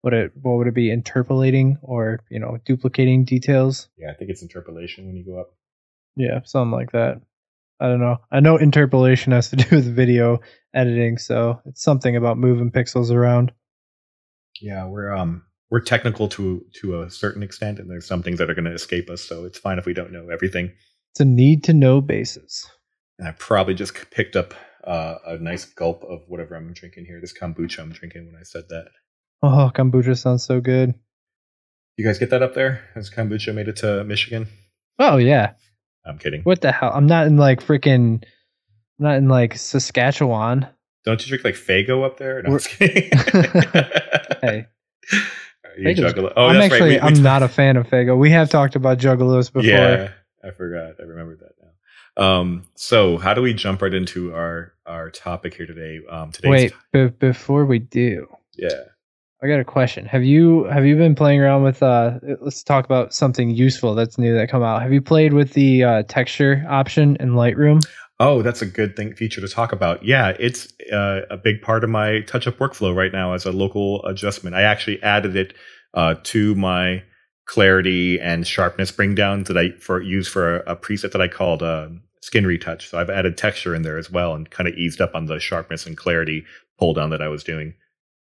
what 0.03 0.15
it 0.15 0.33
what 0.41 0.57
would 0.59 0.67
it 0.69 0.75
be 0.75 0.91
interpolating 0.91 1.79
or 1.83 2.21
you 2.31 2.39
know 2.39 2.59
duplicating 2.65 3.25
details 3.25 3.89
Yeah, 3.99 4.11
I 4.11 4.15
think 4.15 4.31
it's 4.31 4.43
interpolation 4.43 5.07
when 5.07 5.17
you 5.17 5.25
go 5.25 5.41
up. 5.41 5.49
yeah 6.17 6.41
something 6.45 6.73
like 6.73 6.93
that 6.93 7.21
i 7.81 7.89
don't 7.89 8.01
know 8.01 8.17
i 8.31 8.41
know 8.41 8.57
interpolation 8.57 9.33
has 9.33 9.51
to 9.51 9.57
do 9.57 9.65
with 9.77 9.85
video 9.95 10.39
editing 10.73 11.19
so 11.19 11.61
it's 11.67 11.83
something 11.83 12.17
about 12.17 12.39
moving 12.39 12.71
pixels 12.71 13.11
around 13.11 13.53
Yeah, 14.61 14.87
we're 14.87 15.13
um 15.15 15.45
we're 15.71 15.81
technical 15.81 16.29
to 16.31 16.65
to 16.81 17.03
a 17.03 17.11
certain 17.11 17.43
extent, 17.43 17.79
and 17.79 17.91
there's 17.91 18.07
some 18.07 18.23
things 18.23 18.39
that 18.39 18.49
are 18.49 18.55
going 18.55 18.65
to 18.67 18.73
escape 18.73 19.11
us. 19.11 19.23
So 19.23 19.45
it's 19.45 19.59
fine 19.59 19.79
if 19.79 19.87
we 19.87 19.93
don't 19.95 20.13
know 20.13 20.29
everything. 20.31 20.73
It's 21.17 21.21
a 21.23 21.25
need 21.25 21.65
to 21.65 21.73
know 21.73 22.03
basis 22.03 22.71
And 23.19 23.27
I 23.27 23.31
probably 23.31 23.73
just 23.73 23.95
picked 24.11 24.37
up 24.37 24.53
uh, 24.85 25.15
a 25.27 25.39
nice 25.39 25.65
gulp 25.65 26.05
of 26.05 26.21
whatever 26.29 26.55
I'm 26.55 26.75
drinking 26.75 27.07
here. 27.07 27.23
This 27.23 27.33
kombucha 27.33 27.79
I'm 27.79 27.91
drinking 27.91 28.27
when 28.27 28.37
I 28.39 28.43
said 28.43 28.65
that. 28.69 28.89
oh 29.43 29.71
kombucha 29.75 30.15
sounds 30.19 30.45
so 30.45 30.61
good 30.61 30.93
You 31.97 32.05
guys 32.05 32.19
get 32.19 32.29
that 32.29 32.43
up 32.43 32.53
there? 32.53 32.83
Has 32.95 33.09
kombucha 33.09 33.55
made 33.55 33.67
it 33.69 33.77
to 33.77 34.05
Michigan? 34.05 34.49
oh 34.99 35.17
yeah 35.17 35.53
I'm 36.05 36.19
kidding. 36.19 36.43
what 36.43 36.61
the 36.61 36.71
hell 36.71 36.93
i'm 36.93 37.07
not 37.07 37.27
in 37.27 37.39
like 37.39 37.65
freaking 37.65 38.23
i'm 38.23 39.07
not 39.07 39.17
in 39.17 39.27
like 39.31 39.57
saskatchewan 39.57 40.67
Don't 41.07 41.23
you 41.23 41.29
drink 41.31 41.45
like 41.47 41.55
Faygo 41.55 42.05
up 42.05 42.19
there? 42.19 42.43
No, 42.43 42.53
I'm 42.53 42.59
kidding. 42.59 43.11
hey 44.43 44.67
you 45.79 45.87
Faygo's- 45.87 46.13
juggalo. 46.13 46.33
Oh, 46.37 46.49
i'm 46.49 46.57
that's 46.57 46.75
actually 46.75 46.81
right. 46.81 46.89
We- 46.89 46.95
we 46.97 47.01
i'm 47.01 47.15
talked- 47.15 47.23
not 47.23 47.43
a 47.43 47.49
fan 47.49 47.79
of 47.79 47.87
Faygo 47.89 48.19
we 48.19 48.31
have 48.33 48.51
talked 48.51 48.77
about 48.77 48.99
juggalos 48.99 49.51
before 49.51 49.63
Yeah, 49.71 50.11
I 50.45 50.51
forgot. 50.51 50.95
I 51.01 51.03
remembered 51.03 51.41
that 51.41 51.53
now. 51.63 52.23
Um, 52.23 52.65
so 52.75 53.19
how 53.19 53.35
do 53.35 53.43
we 53.43 53.53
jump 53.55 53.83
right 53.83 53.93
into 53.93 54.35
our 54.35 54.73
our 54.87 55.11
topic 55.11 55.55
here 55.55 55.67
today? 55.67 56.01
Um, 56.09 56.33
today's 56.33 56.51
wait 56.51 56.73
be- 56.93 57.09
before 57.09 57.65
we 57.67 57.79
do 57.79 58.27
yeah. 58.57 58.69
I 59.43 59.49
got 59.49 59.61
a 59.61 59.65
question. 59.65 60.07
Have 60.07 60.25
you 60.25 60.65
have 60.65 60.87
you 60.87 60.97
been 60.97 61.15
playing 61.15 61.41
around 61.41 61.63
with 61.63 61.83
uh 61.83 62.19
let's 62.41 62.63
talk 62.63 62.85
about 62.85 63.13
something 63.13 63.51
useful 63.51 63.95
that's 63.95 64.19
new 64.19 64.35
that 64.35 64.51
come 64.51 64.63
out. 64.63 64.83
Have 64.83 64.93
you 64.93 65.03
played 65.03 65.35
with 65.35 65.53
the 65.53 65.85
uh, 65.85 66.03
texture 66.05 66.65
option 66.69 67.17
in 67.21 67.33
Lightroom? 67.33 67.87
Oh, 68.19 68.41
that's 68.41 68.63
a 68.63 68.67
good 68.67 68.97
thing 68.97 69.15
feature 69.15 69.43
to 69.43 69.49
talk 69.49 69.73
about. 69.73 70.03
Yeah, 70.03 70.35
it's 70.41 70.73
uh, 70.91 71.21
a 71.31 71.37
big 71.37 71.61
part 71.61 71.85
of 71.85 71.91
my 71.91 72.21
touch 72.23 72.47
up 72.47 72.57
workflow 72.57 72.97
right 72.97 73.13
now 73.13 73.35
as 73.35 73.45
a 73.45 73.53
local 73.53 74.03
adjustment. 74.07 74.57
I 74.57 74.63
actually 74.63 75.03
added 75.03 75.37
it 75.37 75.53
uh, 75.93 76.15
to 76.25 76.55
my 76.55 77.03
clarity 77.47 78.21
and 78.21 78.47
sharpness 78.47 78.91
bring 78.91 79.15
downs 79.15 79.49
that 79.49 79.57
I 79.57 79.71
for 79.79 80.01
use 80.03 80.29
for 80.29 80.59
a, 80.59 80.73
a 80.73 80.77
preset 80.77 81.13
that 81.13 81.23
I 81.23 81.29
called 81.29 81.63
uh, 81.63 81.89
skin 82.21 82.47
retouch. 82.47 82.89
So 82.89 82.99
I've 82.99 83.11
added 83.11 83.37
texture 83.37 83.75
in 83.75 83.83
there 83.83 83.99
as 83.99 84.11
well 84.11 84.35
and 84.35 84.51
kind 84.51 84.69
of 84.69 84.75
eased 84.75 85.01
up 85.01 85.15
on 85.15 85.27
the 85.27 85.39
sharpness 85.39 85.87
and 85.87 85.97
clarity 85.97 86.45
pull 86.79 86.93
down 86.93 87.11
that 87.11 87.23
I 87.23 87.29
was 87.29 87.45
doing. 87.45 87.75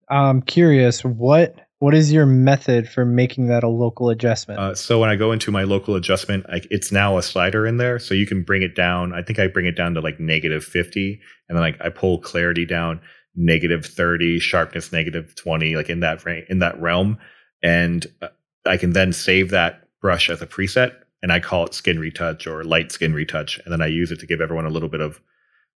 I'm 0.10 0.42
curious 0.42 1.04
what 1.04 1.56
what 1.80 1.94
is 1.94 2.12
your 2.12 2.26
method 2.26 2.90
for 2.90 3.06
making 3.06 3.48
that 3.48 3.64
a 3.64 3.68
local 3.68 4.10
adjustment? 4.10 4.60
Uh, 4.60 4.74
so 4.74 5.00
when 5.00 5.12
I 5.12 5.16
go 5.16 5.32
into 5.32 5.52
my 5.52 5.64
local 5.64 5.96
adjustment, 5.96 6.44
I, 6.50 6.62
it's 6.72 6.92
now 6.92 7.20
a 7.20 7.22
slider 7.22 7.68
in 7.68 7.78
there, 7.78 8.00
so 8.00 8.16
you 8.16 8.26
can 8.26 8.42
bring 8.42 8.64
it 8.64 8.76
down. 8.76 9.14
I 9.14 9.22
think 9.22 9.38
I 9.38 9.48
bring 9.48 9.68
it 9.68 9.76
down 9.76 9.94
to 9.94 10.02
like 10.02 10.20
negative 10.20 10.64
fifty, 10.64 11.22
and 11.48 11.56
then 11.56 11.62
like 11.62 11.78
I 11.80 11.90
pull 11.90 12.20
clarity 12.20 12.66
down 12.66 13.00
negative 13.36 13.86
thirty, 13.86 14.40
sharpness 14.40 14.92
negative 14.92 15.36
twenty, 15.36 15.76
like 15.76 15.90
in 15.90 16.00
that 16.00 16.26
ra- 16.26 16.42
in 16.50 16.60
that 16.60 16.82
realm, 16.82 17.20
and 17.62 18.08
uh, 18.22 18.30
I 18.68 18.78
can 18.78 18.94
then 18.94 19.14
save 19.14 19.50
that 19.52 19.84
brush 20.02 20.30
as 20.30 20.42
a 20.42 20.48
preset, 20.48 20.94
and 21.24 21.32
I 21.32 21.40
call 21.40 21.66
it 21.66 21.74
skin 21.74 22.00
retouch 22.00 22.46
or 22.48 22.64
light 22.64 22.92
skin 22.92 23.14
retouch, 23.14 23.60
and 23.64 23.72
then 23.72 23.82
I 23.82 23.88
use 23.88 24.12
it 24.12 24.20
to 24.20 24.28
give 24.28 24.42
everyone 24.42 24.66
a 24.66 24.70
little 24.70 24.90
bit 24.90 25.02
of 25.02 25.20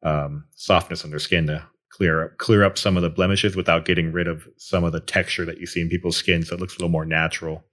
um, 0.04 0.46
softness 0.56 1.04
on 1.04 1.10
their 1.12 1.20
skin 1.20 1.48
to 1.48 1.64
clear 1.92 2.26
up 2.26 2.38
clear 2.38 2.64
up 2.64 2.78
some 2.78 2.96
of 2.98 3.04
the 3.04 3.10
blemishes 3.10 3.56
without 3.56 3.86
getting 3.86 4.12
rid 4.12 4.28
of 4.28 4.48
some 4.58 4.84
of 4.84 4.92
the 4.94 5.00
texture 5.00 5.46
that 5.46 5.60
you 5.60 5.66
see 5.66 5.82
in 5.82 5.90
people's 5.90 6.18
skin, 6.18 6.44
so 6.44 6.56
it 6.56 6.60
looks 6.60 6.76
a 6.76 6.80
little 6.80 6.90
more 6.90 7.06
natural. 7.06 7.64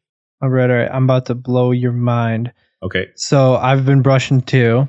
all 0.43 0.49
right, 0.49 0.71
all 0.71 0.77
right. 0.77 0.91
I'm 0.91 1.05
about 1.05 1.27
to 1.27 1.35
blow 1.35 1.71
your 1.73 1.93
mind. 1.93 2.53
Okay. 2.83 3.09
So 3.17 3.57
I've 3.57 3.85
been 3.85 4.03
brushing 4.03 4.41
too, 4.43 4.89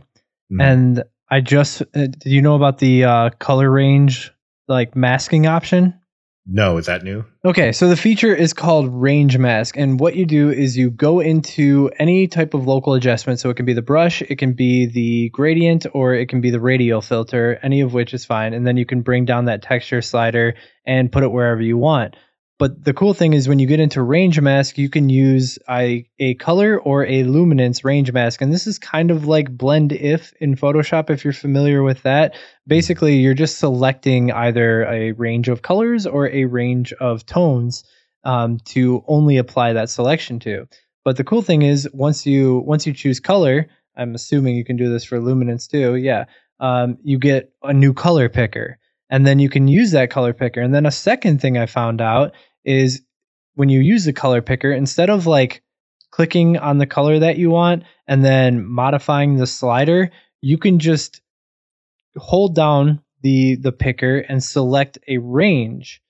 Mhm. 0.51 0.61
and 0.61 1.03
I 1.31 1.41
just 1.41 1.81
uh, 1.81 2.07
do 2.07 2.29
you 2.29 2.41
know 2.41 2.55
about 2.55 2.79
the 2.79 3.03
uh, 3.03 3.29
color 3.39 3.69
range 3.71 4.31
like 4.67 4.95
masking 4.95 5.45
option? 5.47 5.98
No, 6.51 6.77
is 6.77 6.87
that 6.87 7.03
new? 7.03 7.25
Okay, 7.45 7.71
so 7.71 7.87
the 7.87 7.95
feature 7.95 8.33
is 8.33 8.53
called 8.53 8.91
Range 8.91 9.37
Mask, 9.37 9.77
and 9.77 9.99
what 9.99 10.15
you 10.15 10.25
do 10.25 10.49
is 10.49 10.75
you 10.75 10.89
go 10.89 11.19
into 11.19 11.91
any 11.99 12.27
type 12.27 12.55
of 12.55 12.65
local 12.65 12.95
adjustment. 12.95 13.39
So 13.39 13.51
it 13.51 13.55
can 13.55 13.67
be 13.67 13.73
the 13.73 13.83
brush, 13.83 14.23
it 14.23 14.37
can 14.39 14.53
be 14.53 14.87
the 14.87 15.29
gradient, 15.29 15.85
or 15.93 16.15
it 16.15 16.27
can 16.27 16.41
be 16.41 16.49
the 16.49 16.59
radial 16.59 17.01
filter, 17.01 17.59
any 17.61 17.81
of 17.81 17.93
which 17.93 18.15
is 18.15 18.25
fine. 18.25 18.53
And 18.53 18.65
then 18.65 18.77
you 18.77 18.85
can 18.85 19.01
bring 19.01 19.25
down 19.25 19.45
that 19.45 19.61
texture 19.61 20.01
slider 20.01 20.55
and 20.87 21.11
put 21.11 21.23
it 21.23 21.31
wherever 21.31 21.61
you 21.61 21.77
want. 21.77 22.15
But 22.59 22.83
the 22.83 22.93
cool 22.93 23.13
thing 23.13 23.33
is 23.33 23.47
when 23.47 23.59
you 23.59 23.67
get 23.67 23.79
into 23.79 24.01
range 24.03 24.39
mask, 24.39 24.77
you 24.77 24.89
can 24.89 25.09
use 25.09 25.57
a, 25.69 26.05
a 26.19 26.33
color 26.35 26.77
or 26.77 27.05
a 27.05 27.23
luminance 27.23 27.85
range 27.85 28.11
mask. 28.11 28.41
And 28.41 28.53
this 28.53 28.67
is 28.67 28.77
kind 28.77 29.11
of 29.11 29.25
like 29.25 29.49
blend 29.49 29.93
if 29.93 30.33
in 30.41 30.55
Photoshop, 30.55 31.09
if 31.09 31.23
you're 31.23 31.31
familiar 31.31 31.81
with 31.83 32.03
that. 32.03 32.35
Basically, 32.67 33.15
you're 33.15 33.33
just 33.33 33.59
selecting 33.59 34.33
either 34.33 34.83
a 34.83 35.13
range 35.13 35.47
of 35.47 35.61
colors 35.61 36.05
or 36.05 36.27
a 36.27 36.43
range 36.45 36.91
of 36.99 37.25
tones 37.25 37.85
um, 38.25 38.59
to 38.65 39.05
only 39.07 39.37
apply 39.37 39.73
that 39.73 39.89
selection 39.89 40.39
to. 40.39 40.67
But 41.05 41.15
the 41.15 41.23
cool 41.23 41.41
thing 41.41 41.61
is 41.61 41.87
once 41.93 42.25
you 42.25 42.59
once 42.59 42.85
you 42.85 42.93
choose 42.93 43.21
color, 43.21 43.67
I'm 43.95 44.15
assuming 44.15 44.57
you 44.57 44.65
can 44.65 44.75
do 44.75 44.89
this 44.91 45.05
for 45.05 45.21
luminance 45.21 45.67
too. 45.67 45.95
Yeah. 45.95 46.25
um, 46.59 46.97
you 47.03 47.17
get 47.17 47.53
a 47.63 47.73
new 47.73 47.93
color 47.93 48.29
picker, 48.29 48.77
and 49.09 49.25
then 49.25 49.39
you 49.39 49.49
can 49.49 49.67
use 49.67 49.91
that 49.91 50.11
color 50.11 50.33
picker. 50.33 50.61
And 50.61 50.73
then 50.73 50.85
a 50.85 50.91
second 50.91 51.41
thing 51.41 51.57
I 51.57 51.65
found 51.65 52.01
out 52.01 52.33
is 52.63 53.01
when 53.55 53.69
you 53.69 53.79
use 53.79 54.05
the 54.05 54.13
color 54.13 54.41
picker, 54.41 54.71
instead 54.71 55.09
of 55.09 55.27
like 55.27 55.63
clicking 56.11 56.57
on 56.57 56.77
the 56.77 56.87
color 56.87 57.19
that 57.19 57.37
you 57.37 57.49
want 57.49 57.83
and 58.07 58.23
then 58.23 58.65
modifying 58.65 59.35
the 59.35 59.47
slider, 59.47 60.11
you 60.41 60.57
can 60.57 60.79
just 60.79 61.21
hold 62.15 62.55
down 62.55 63.01
the 63.21 63.55
the 63.55 63.71
picker 63.71 64.19
and 64.19 64.43
select 64.43 64.97
a 65.07 65.17
range. 65.17 66.01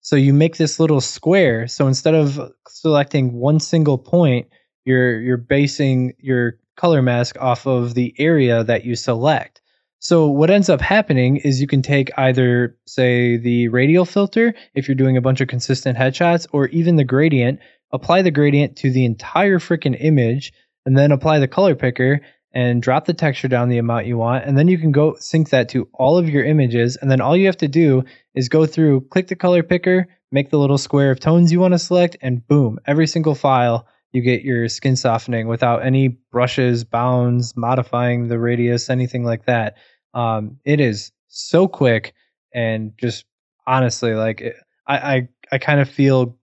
So 0.00 0.16
you 0.16 0.32
make 0.32 0.56
this 0.56 0.78
little 0.78 1.00
square. 1.00 1.66
So 1.66 1.88
instead 1.88 2.14
of 2.14 2.52
selecting 2.68 3.32
one 3.32 3.58
single 3.58 3.98
point, 3.98 4.48
you're 4.84 5.20
you're 5.20 5.36
basing 5.36 6.14
your 6.18 6.58
color 6.76 7.02
mask 7.02 7.36
off 7.40 7.66
of 7.66 7.94
the 7.94 8.14
area 8.18 8.62
that 8.64 8.84
you 8.84 8.94
select. 8.94 9.60
So 9.98 10.28
what 10.28 10.50
ends 10.50 10.68
up 10.68 10.80
happening 10.80 11.38
is 11.38 11.60
you 11.60 11.66
can 11.66 11.82
take 11.82 12.10
either 12.18 12.76
say 12.86 13.38
the 13.38 13.68
radial 13.68 14.04
filter 14.04 14.54
if 14.74 14.88
you're 14.88 14.94
doing 14.94 15.16
a 15.16 15.22
bunch 15.22 15.40
of 15.40 15.48
consistent 15.48 15.98
headshots 15.98 16.46
or 16.52 16.68
even 16.68 16.96
the 16.96 17.04
gradient, 17.04 17.60
apply 17.92 18.22
the 18.22 18.30
gradient 18.30 18.76
to 18.78 18.90
the 18.90 19.04
entire 19.04 19.58
freaking 19.58 19.96
image 19.98 20.52
and 20.84 20.96
then 20.96 21.12
apply 21.12 21.38
the 21.38 21.48
color 21.48 21.74
picker 21.74 22.20
and 22.52 22.82
drop 22.82 23.04
the 23.04 23.14
texture 23.14 23.48
down 23.48 23.68
the 23.68 23.78
amount 23.78 24.06
you 24.06 24.16
want. 24.16 24.44
And 24.44 24.56
then 24.56 24.68
you 24.68 24.78
can 24.78 24.92
go 24.92 25.16
sync 25.18 25.50
that 25.50 25.70
to 25.70 25.88
all 25.92 26.16
of 26.16 26.28
your 26.28 26.44
images. 26.44 26.96
And 26.96 27.10
then 27.10 27.20
all 27.20 27.36
you 27.36 27.46
have 27.46 27.58
to 27.58 27.68
do 27.68 28.04
is 28.34 28.48
go 28.48 28.64
through, 28.64 29.02
click 29.10 29.28
the 29.28 29.36
color 29.36 29.62
picker, 29.62 30.06
make 30.32 30.50
the 30.50 30.58
little 30.58 30.78
square 30.78 31.10
of 31.10 31.20
tones 31.20 31.52
you 31.52 31.60
want 31.60 31.74
to 31.74 31.78
select, 31.78 32.16
and 32.22 32.46
boom, 32.46 32.78
every 32.86 33.06
single 33.06 33.34
file 33.34 33.86
you 34.16 34.22
get 34.22 34.42
your 34.42 34.66
skin 34.68 34.96
softening 34.96 35.46
without 35.46 35.84
any 35.84 36.08
brushes, 36.08 36.84
bounds, 36.84 37.54
modifying 37.54 38.28
the 38.28 38.38
radius, 38.38 38.88
anything 38.88 39.24
like 39.24 39.44
that. 39.44 39.76
Um, 40.14 40.58
it 40.64 40.80
is 40.80 41.12
so 41.28 41.68
quick 41.68 42.14
and 42.54 42.92
just 42.98 43.26
honestly, 43.66 44.14
like 44.14 44.42
I, 44.86 44.96
I, 44.96 45.28
I 45.52 45.58
kind 45.58 45.80
of 45.80 45.90
feel 45.90 46.38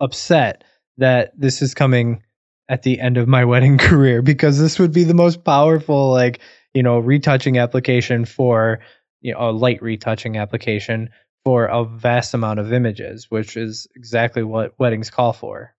upset 0.00 0.64
that 0.98 1.32
this 1.34 1.62
is 1.62 1.72
coming 1.72 2.22
at 2.68 2.82
the 2.82 3.00
end 3.00 3.16
of 3.16 3.26
my 3.26 3.44
wedding 3.46 3.78
career 3.78 4.20
because 4.20 4.58
this 4.58 4.78
would 4.78 4.92
be 4.92 5.04
the 5.04 5.14
most 5.14 5.44
powerful 5.44 6.10
like 6.10 6.40
you 6.74 6.82
know 6.82 6.98
retouching 6.98 7.56
application 7.58 8.24
for 8.24 8.80
you 9.22 9.32
know 9.32 9.50
a 9.50 9.52
light 9.52 9.82
retouching 9.82 10.36
application 10.36 11.08
for 11.44 11.66
a 11.66 11.84
vast 11.84 12.34
amount 12.34 12.58
of 12.58 12.72
images 12.72 13.30
which 13.30 13.56
is 13.56 13.86
exactly 13.96 14.42
what 14.42 14.74
weddings 14.78 15.10
call 15.10 15.32
for 15.32 15.73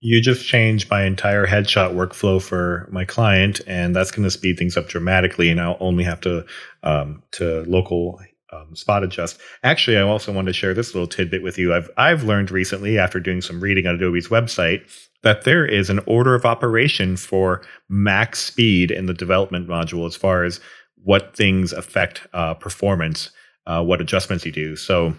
you 0.00 0.20
just 0.22 0.46
changed 0.46 0.90
my 0.90 1.04
entire 1.04 1.46
headshot 1.46 1.94
workflow 1.94 2.40
for 2.40 2.88
my 2.90 3.04
client 3.04 3.60
and 3.66 3.94
that's 3.94 4.10
going 4.10 4.24
to 4.24 4.30
speed 4.30 4.58
things 4.58 4.76
up 4.76 4.88
dramatically 4.88 5.50
and 5.50 5.60
i'll 5.60 5.76
only 5.80 6.04
have 6.04 6.20
to 6.20 6.44
um, 6.82 7.22
to 7.32 7.62
local 7.66 8.18
um, 8.52 8.74
spot 8.74 9.04
adjust. 9.04 9.38
Actually, 9.62 9.96
I 9.96 10.02
also 10.02 10.32
wanted 10.32 10.48
to 10.48 10.58
share 10.58 10.74
this 10.74 10.94
little 10.94 11.06
tidbit 11.06 11.42
with 11.42 11.58
you. 11.58 11.74
I've 11.74 11.90
I've 11.96 12.24
learned 12.24 12.50
recently 12.50 12.98
after 12.98 13.20
doing 13.20 13.40
some 13.40 13.60
reading 13.60 13.86
on 13.86 13.94
Adobe's 13.94 14.28
website 14.28 14.82
that 15.22 15.44
there 15.44 15.66
is 15.66 15.90
an 15.90 16.00
order 16.06 16.34
of 16.34 16.44
operation 16.44 17.16
for 17.16 17.62
max 17.88 18.40
speed 18.40 18.90
in 18.90 19.06
the 19.06 19.14
development 19.14 19.68
module 19.68 20.06
as 20.06 20.16
far 20.16 20.44
as 20.44 20.60
what 21.02 21.36
things 21.36 21.72
affect 21.72 22.26
uh, 22.32 22.54
performance, 22.54 23.30
uh, 23.66 23.82
what 23.82 24.00
adjustments 24.00 24.44
you 24.44 24.52
do. 24.52 24.76
So 24.76 25.14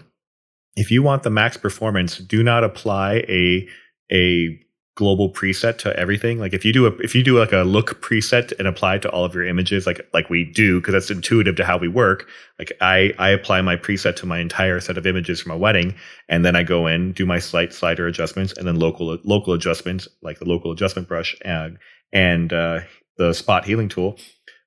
if 0.76 0.90
you 0.90 1.02
want 1.02 1.22
the 1.22 1.30
max 1.30 1.56
performance, 1.56 2.18
do 2.18 2.42
not 2.42 2.64
apply 2.64 3.24
a 3.28 3.68
a 4.12 4.58
global 4.94 5.30
preset 5.30 5.78
to 5.78 5.96
everything. 5.98 6.38
Like 6.38 6.52
if 6.52 6.64
you 6.64 6.72
do 6.72 6.86
a 6.86 6.90
if 6.98 7.14
you 7.14 7.22
do 7.22 7.38
like 7.38 7.52
a 7.52 7.62
look 7.62 8.02
preset 8.02 8.52
and 8.58 8.68
apply 8.68 8.96
it 8.96 9.02
to 9.02 9.10
all 9.10 9.24
of 9.24 9.34
your 9.34 9.44
images, 9.44 9.86
like 9.86 10.06
like 10.12 10.28
we 10.28 10.44
do, 10.44 10.80
because 10.80 10.92
that's 10.92 11.10
intuitive 11.10 11.56
to 11.56 11.64
how 11.64 11.78
we 11.78 11.88
work. 11.88 12.28
Like 12.58 12.72
I 12.80 13.12
I 13.18 13.30
apply 13.30 13.62
my 13.62 13.76
preset 13.76 14.16
to 14.16 14.26
my 14.26 14.38
entire 14.38 14.80
set 14.80 14.98
of 14.98 15.06
images 15.06 15.40
from 15.40 15.52
a 15.52 15.56
wedding, 15.56 15.94
and 16.28 16.44
then 16.44 16.56
I 16.56 16.62
go 16.62 16.86
in, 16.86 17.12
do 17.12 17.24
my 17.24 17.38
slight 17.38 17.72
slider 17.72 18.06
adjustments, 18.06 18.52
and 18.56 18.66
then 18.66 18.76
local 18.76 19.18
local 19.24 19.54
adjustments, 19.54 20.08
like 20.22 20.38
the 20.38 20.48
local 20.48 20.72
adjustment 20.72 21.08
brush 21.08 21.36
and 21.42 21.78
and 22.12 22.52
uh, 22.52 22.80
the 23.16 23.32
spot 23.32 23.64
healing 23.64 23.88
tool. 23.88 24.18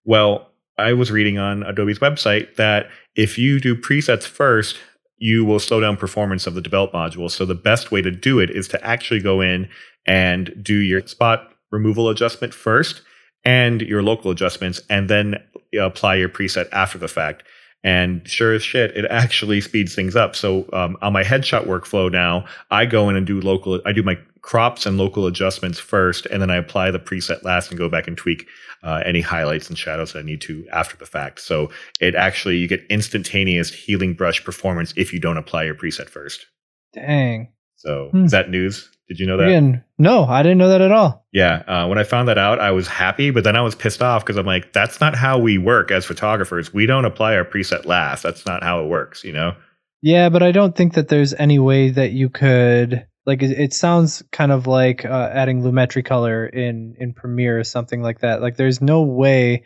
Well, 0.05 0.51
I 0.77 0.93
was 0.93 1.11
reading 1.11 1.37
on 1.37 1.63
Adobe's 1.63 1.99
website 1.99 2.55
that 2.55 2.87
if 3.15 3.37
you 3.37 3.59
do 3.59 3.75
presets 3.75 4.25
first, 4.25 4.77
you 5.17 5.45
will 5.45 5.59
slow 5.59 5.79
down 5.79 5.97
performance 5.97 6.45
of 6.45 6.55
the 6.55 6.61
develop 6.61 6.91
module. 6.91 7.31
So 7.31 7.45
the 7.45 7.55
best 7.55 7.91
way 7.91 8.01
to 8.01 8.11
do 8.11 8.39
it 8.39 8.49
is 8.49 8.67
to 8.69 8.85
actually 8.85 9.21
go 9.21 9.41
in 9.41 9.69
and 10.05 10.53
do 10.61 10.75
your 10.75 11.05
spot 11.07 11.51
removal 11.71 12.09
adjustment 12.09 12.53
first 12.53 13.01
and 13.43 13.81
your 13.81 14.01
local 14.01 14.31
adjustments 14.31 14.81
and 14.89 15.09
then 15.09 15.35
apply 15.79 16.15
your 16.15 16.29
preset 16.29 16.67
after 16.71 16.97
the 16.97 17.07
fact. 17.07 17.43
And 17.83 18.27
sure 18.27 18.53
as 18.53 18.63
shit, 18.63 18.97
it 18.97 19.05
actually 19.11 19.61
speeds 19.61 19.93
things 19.93 20.15
up. 20.15 20.35
So 20.35 20.67
um, 20.73 20.97
on 21.03 21.13
my 21.13 21.23
headshot 21.23 21.67
workflow 21.67 22.11
now, 22.11 22.45
I 22.71 22.87
go 22.87 23.09
in 23.09 23.15
and 23.15 23.27
do 23.27 23.39
local, 23.39 23.79
I 23.85 23.91
do 23.91 24.01
my 24.01 24.17
crops 24.41 24.87
and 24.87 24.97
local 24.97 25.27
adjustments 25.27 25.79
first, 25.79 26.25
and 26.27 26.41
then 26.41 26.49
I 26.49 26.55
apply 26.55 26.89
the 26.89 26.99
preset 26.99 27.43
last 27.43 27.69
and 27.69 27.77
go 27.77 27.87
back 27.87 28.07
and 28.07 28.17
tweak 28.17 28.47
uh, 28.81 29.03
any 29.05 29.21
highlights 29.21 29.69
and 29.69 29.77
shadows 29.77 30.13
that 30.13 30.19
I 30.19 30.23
need 30.23 30.41
to 30.41 30.67
after 30.71 30.97
the 30.97 31.05
fact. 31.05 31.41
So 31.41 31.69
it 31.99 32.15
actually, 32.15 32.57
you 32.57 32.67
get 32.67 32.85
instantaneous 32.89 33.71
healing 33.71 34.15
brush 34.15 34.43
performance 34.43 34.91
if 34.97 35.13
you 35.13 35.19
don't 35.19 35.37
apply 35.37 35.65
your 35.65 35.75
preset 35.75 36.09
first. 36.09 36.47
Dang. 36.93 37.49
So 37.75 38.09
hmm. 38.11 38.25
is 38.25 38.31
that 38.31 38.49
news? 38.49 38.89
Did 39.07 39.19
you 39.19 39.27
know 39.27 39.37
that? 39.37 39.47
Again, 39.47 39.83
no, 39.97 40.25
I 40.25 40.41
didn't 40.41 40.57
know 40.57 40.69
that 40.69 40.81
at 40.81 40.91
all. 40.91 41.25
Yeah. 41.31 41.63
Uh, 41.67 41.87
when 41.87 41.97
I 41.97 42.03
found 42.03 42.27
that 42.27 42.37
out, 42.37 42.59
I 42.59 42.71
was 42.71 42.87
happy, 42.87 43.29
but 43.29 43.43
then 43.43 43.55
I 43.55 43.61
was 43.61 43.75
pissed 43.75 44.01
off 44.01 44.23
because 44.23 44.37
I'm 44.37 44.45
like, 44.45 44.73
that's 44.73 44.99
not 44.99 45.15
how 45.15 45.37
we 45.37 45.57
work 45.57 45.91
as 45.91 46.05
photographers. 46.05 46.73
We 46.73 46.85
don't 46.85 47.05
apply 47.05 47.35
our 47.35 47.45
preset 47.45 47.85
last. 47.85 48.23
That's 48.23 48.45
not 48.45 48.63
how 48.63 48.83
it 48.83 48.87
works, 48.87 49.23
you 49.23 49.31
know? 49.31 49.55
Yeah, 50.01 50.29
but 50.29 50.43
I 50.43 50.51
don't 50.51 50.75
think 50.75 50.95
that 50.95 51.07
there's 51.07 51.33
any 51.33 51.59
way 51.59 51.89
that 51.91 52.11
you 52.11 52.29
could 52.29 53.07
like 53.25 53.41
it, 53.41 53.51
it 53.59 53.73
sounds 53.73 54.23
kind 54.31 54.51
of 54.51 54.67
like 54.67 55.03
uh, 55.03 55.29
adding 55.31 55.63
Lumetri 55.63 56.05
color 56.05 56.45
in 56.45 56.95
in 56.99 57.13
Premiere 57.13 57.59
or 57.59 57.63
something 57.63 58.01
like 58.01 58.19
that. 58.19 58.41
Like 58.41 58.55
there's 58.55 58.81
no 58.81 59.01
way 59.01 59.63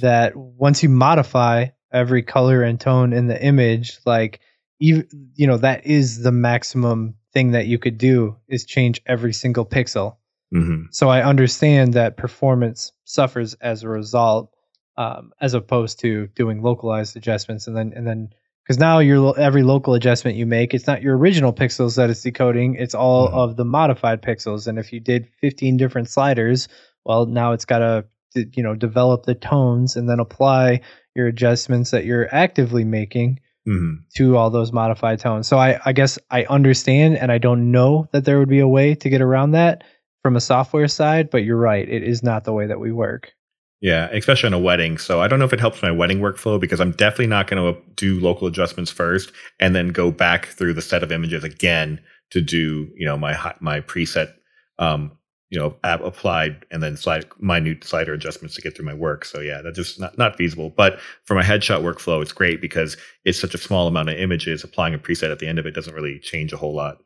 that 0.00 0.36
once 0.36 0.82
you 0.82 0.88
modify 0.88 1.66
every 1.92 2.22
color 2.22 2.62
and 2.62 2.80
tone 2.80 3.12
in 3.12 3.28
the 3.28 3.42
image, 3.42 3.98
like 4.04 4.40
even 4.80 5.06
you 5.34 5.46
know 5.46 5.58
that 5.58 5.86
is 5.86 6.22
the 6.22 6.32
maximum 6.32 7.14
thing 7.38 7.52
that 7.52 7.68
you 7.68 7.78
could 7.78 7.98
do 7.98 8.36
is 8.48 8.64
change 8.64 9.00
every 9.06 9.32
single 9.32 9.64
pixel. 9.64 10.16
Mm-hmm. 10.52 10.86
So 10.90 11.08
I 11.08 11.22
understand 11.22 11.94
that 11.94 12.16
performance 12.16 12.90
suffers 13.04 13.54
as 13.54 13.84
a 13.84 13.88
result, 13.88 14.50
um, 14.96 15.32
as 15.40 15.54
opposed 15.54 16.00
to 16.00 16.26
doing 16.34 16.62
localized 16.62 17.16
adjustments 17.16 17.68
and 17.68 17.76
then 17.76 17.92
and 17.94 18.04
then 18.04 18.30
because 18.64 18.80
now 18.80 18.98
your 18.98 19.38
every 19.38 19.62
local 19.62 19.94
adjustment 19.94 20.36
you 20.36 20.46
make, 20.46 20.74
it's 20.74 20.88
not 20.88 21.00
your 21.00 21.16
original 21.16 21.52
pixels 21.52 21.96
that 21.96 22.10
it's 22.10 22.22
decoding; 22.22 22.74
it's 22.74 22.94
all 22.94 23.28
mm-hmm. 23.28 23.38
of 23.38 23.56
the 23.56 23.64
modified 23.64 24.20
pixels. 24.20 24.66
And 24.66 24.78
if 24.78 24.92
you 24.92 24.98
did 24.98 25.28
15 25.40 25.76
different 25.76 26.10
sliders, 26.10 26.66
well, 27.04 27.26
now 27.26 27.52
it's 27.52 27.66
got 27.66 27.78
to 27.78 28.04
you 28.34 28.64
know 28.64 28.74
develop 28.74 29.26
the 29.26 29.36
tones 29.36 29.94
and 29.96 30.08
then 30.08 30.18
apply 30.18 30.80
your 31.14 31.28
adjustments 31.28 31.92
that 31.92 32.04
you're 32.04 32.34
actively 32.34 32.84
making 32.84 33.38
mm-hmm. 33.68 33.94
to 34.16 34.36
all 34.36 34.50
those 34.50 34.72
modified 34.72 35.20
tones. 35.20 35.46
So 35.46 35.58
I, 35.58 35.80
I 35.84 35.92
guess 35.92 36.18
I 36.30 36.44
understand 36.44 37.18
and 37.18 37.30
I 37.30 37.38
don't 37.38 37.70
know 37.70 38.08
that 38.12 38.24
there 38.24 38.38
would 38.38 38.48
be 38.48 38.60
a 38.60 38.68
way 38.68 38.94
to 38.94 39.10
get 39.10 39.20
around 39.20 39.52
that 39.52 39.84
from 40.22 40.36
a 40.36 40.40
software 40.40 40.88
side, 40.88 41.30
but 41.30 41.44
you're 41.44 41.56
right. 41.56 41.88
It 41.88 42.02
is 42.02 42.22
not 42.22 42.44
the 42.44 42.52
way 42.52 42.66
that 42.66 42.80
we 42.80 42.92
work. 42.92 43.32
Yeah, 43.80 44.08
especially 44.10 44.48
on 44.48 44.54
a 44.54 44.58
wedding. 44.58 44.98
So 44.98 45.20
I 45.20 45.28
don't 45.28 45.38
know 45.38 45.44
if 45.44 45.52
it 45.52 45.60
helps 45.60 45.82
my 45.82 45.92
wedding 45.92 46.18
workflow 46.18 46.58
because 46.58 46.80
I'm 46.80 46.90
definitely 46.92 47.28
not 47.28 47.46
going 47.46 47.74
to 47.74 47.80
do 47.94 48.18
local 48.18 48.48
adjustments 48.48 48.90
first 48.90 49.30
and 49.60 49.74
then 49.74 49.88
go 49.88 50.10
back 50.10 50.46
through 50.46 50.74
the 50.74 50.82
set 50.82 51.04
of 51.04 51.12
images 51.12 51.44
again 51.44 52.00
to 52.30 52.40
do, 52.40 52.90
you 52.96 53.06
know, 53.06 53.16
my 53.16 53.54
my 53.60 53.80
preset 53.80 54.34
um, 54.78 55.12
you 55.50 55.58
know 55.58 55.74
app 55.84 56.00
applied 56.02 56.64
and 56.70 56.82
then 56.82 56.96
slide 56.96 57.24
minute 57.38 57.84
slider 57.84 58.12
adjustments 58.12 58.54
to 58.54 58.62
get 58.62 58.76
through 58.76 58.84
my 58.84 58.94
work. 58.94 59.24
So 59.24 59.40
yeah 59.40 59.62
that's 59.62 59.76
just 59.76 60.00
not, 60.00 60.16
not 60.18 60.36
feasible. 60.36 60.70
But 60.70 61.00
for 61.24 61.34
my 61.34 61.42
headshot 61.42 61.82
workflow 61.82 62.20
it's 62.22 62.32
great 62.32 62.60
because 62.60 62.96
it's 63.24 63.40
such 63.40 63.54
a 63.54 63.58
small 63.58 63.86
amount 63.86 64.10
of 64.10 64.18
images. 64.18 64.64
Applying 64.64 64.94
a 64.94 64.98
preset 64.98 65.32
at 65.32 65.38
the 65.38 65.46
end 65.46 65.58
of 65.58 65.66
it 65.66 65.74
doesn't 65.74 65.94
really 65.94 66.18
change 66.18 66.52
a 66.52 66.56
whole 66.56 66.74
lot. 66.74 66.98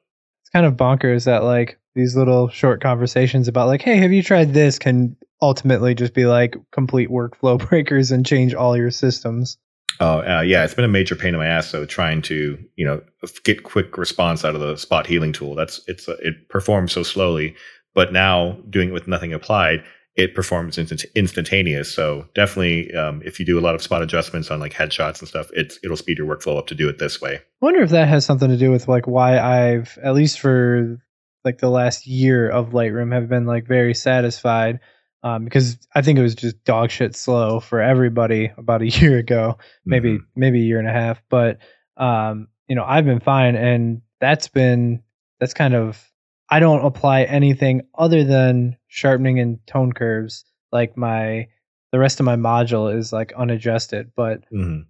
It's 0.42 0.50
kind 0.50 0.66
of 0.66 0.74
bonkers 0.74 1.24
that 1.24 1.44
like 1.44 1.78
these 1.94 2.16
little 2.16 2.48
short 2.48 2.83
conversations 2.83 3.48
about 3.48 3.68
like 3.68 3.83
hey 3.83 3.96
have 3.96 4.12
you 4.12 4.22
tried 4.22 4.55
this? 4.55 4.78
can 4.78 5.16
ultimately 5.40 5.94
just 5.94 6.14
be 6.14 6.24
like 6.24 6.57
complete 6.70 7.11
workflow 7.11 7.59
breakers 7.68 8.11
and 8.11 8.26
change 8.26 8.55
all 8.55 8.76
your 8.76 8.90
systems. 8.90 9.59
Oh 10.00 10.20
uh, 10.20 10.40
yeah, 10.40 10.64
it's 10.64 10.74
been 10.74 10.85
a 10.85 10.88
major 10.88 11.14
pain 11.14 11.35
in 11.35 11.38
my 11.38 11.46
ass. 11.46 11.68
So 11.68 11.85
trying 11.85 12.22
to 12.22 12.59
you 12.74 12.85
know 12.85 13.02
get 13.44 13.62
quick 13.62 13.96
response 13.96 14.44
out 14.44 14.57
of 14.57 14.61
the 14.61 14.76
spot 14.76 15.07
healing 15.07 15.33
tool. 15.33 15.55
That's 15.55 15.81
it's 15.87 16.09
it 16.09 16.48
performs 16.48 16.92
so 16.92 17.05
slowly 17.05 17.55
but 17.94 18.12
now 18.12 18.59
doing 18.70 18.88
it 18.90 18.92
with 18.92 19.09
nothing 19.09 19.33
applied, 19.33 19.83
it 20.14 20.35
performs 20.35 20.76
instant- 20.76 21.07
instantaneous. 21.14 21.92
So 21.94 22.26
definitely, 22.35 22.94
um, 22.94 23.22
if 23.24 23.40
you 23.40 23.46
do 23.46 23.59
a 23.59 23.62
lot 23.62 23.74
of 23.74 23.83
spot 23.83 24.02
adjustments 24.02 24.50
on 24.50 24.61
like 24.61 24.74
headshots 24.74 25.20
and 25.20 25.28
stuff, 25.28 25.48
it's 25.55 25.78
it'll 25.83 25.96
speed 25.96 26.18
your 26.18 26.26
workflow 26.26 26.59
up 26.59 26.66
to 26.68 26.74
do 26.74 26.88
it 26.88 26.98
this 26.98 27.20
way. 27.20 27.37
I 27.37 27.40
wonder 27.64 27.83
if 27.83 27.90
that 27.90 28.09
has 28.09 28.24
something 28.26 28.48
to 28.50 28.57
do 28.59 28.70
with 28.70 28.88
like 28.88 29.07
why 29.07 29.38
I've 29.38 29.96
at 30.02 30.14
least 30.14 30.38
for 30.40 30.98
like 31.44 31.59
the 31.59 31.70
last 31.70 32.07
year 32.07 32.48
of 32.48 32.70
Lightroom 32.70 33.12
have 33.12 33.28
been 33.28 33.46
like 33.46 33.66
very 33.66 33.94
satisfied 33.94 34.78
um, 35.24 35.44
because 35.44 35.78
I 35.94 36.02
think 36.02 36.18
it 36.18 36.22
was 36.22 36.35
just 36.35 36.62
dog 36.64 36.90
shit 36.90 37.16
slow 37.16 37.59
for 37.61 37.81
everybody 37.81 38.52
about 38.59 38.83
a 38.83 38.88
year 39.00 39.18
ago, 39.18 39.57
maybe 39.87 40.18
Mhm. 40.18 40.24
maybe 40.37 40.61
a 40.61 40.64
year 40.64 40.78
and 40.78 40.88
a 40.88 40.92
half. 40.92 41.22
But 41.31 41.59
um, 41.96 42.48
you 42.68 42.76
know, 42.76 42.85
I've 42.85 43.05
been 43.07 43.20
fine, 43.20 43.57
and 43.57 44.02
that's 44.20 44.48
been 44.48 45.02
that's 45.40 45.55
kind 45.55 45.74
of 45.74 46.07
I 46.52 46.60
don't 46.60 46.84
apply 46.84 47.22
anything 47.22 47.80
other 47.94 48.24
than 48.24 48.76
sharpening 48.86 49.40
and 49.40 49.66
tone 49.66 49.94
curves. 49.94 50.44
Like 50.70 50.98
my 50.98 51.48
the 51.92 51.98
rest 51.98 52.20
of 52.20 52.26
my 52.26 52.36
module 52.36 52.94
is 52.94 53.10
like 53.10 53.32
unadjusted, 53.32 54.12
but 54.14 54.42
Mhm. 54.50 54.84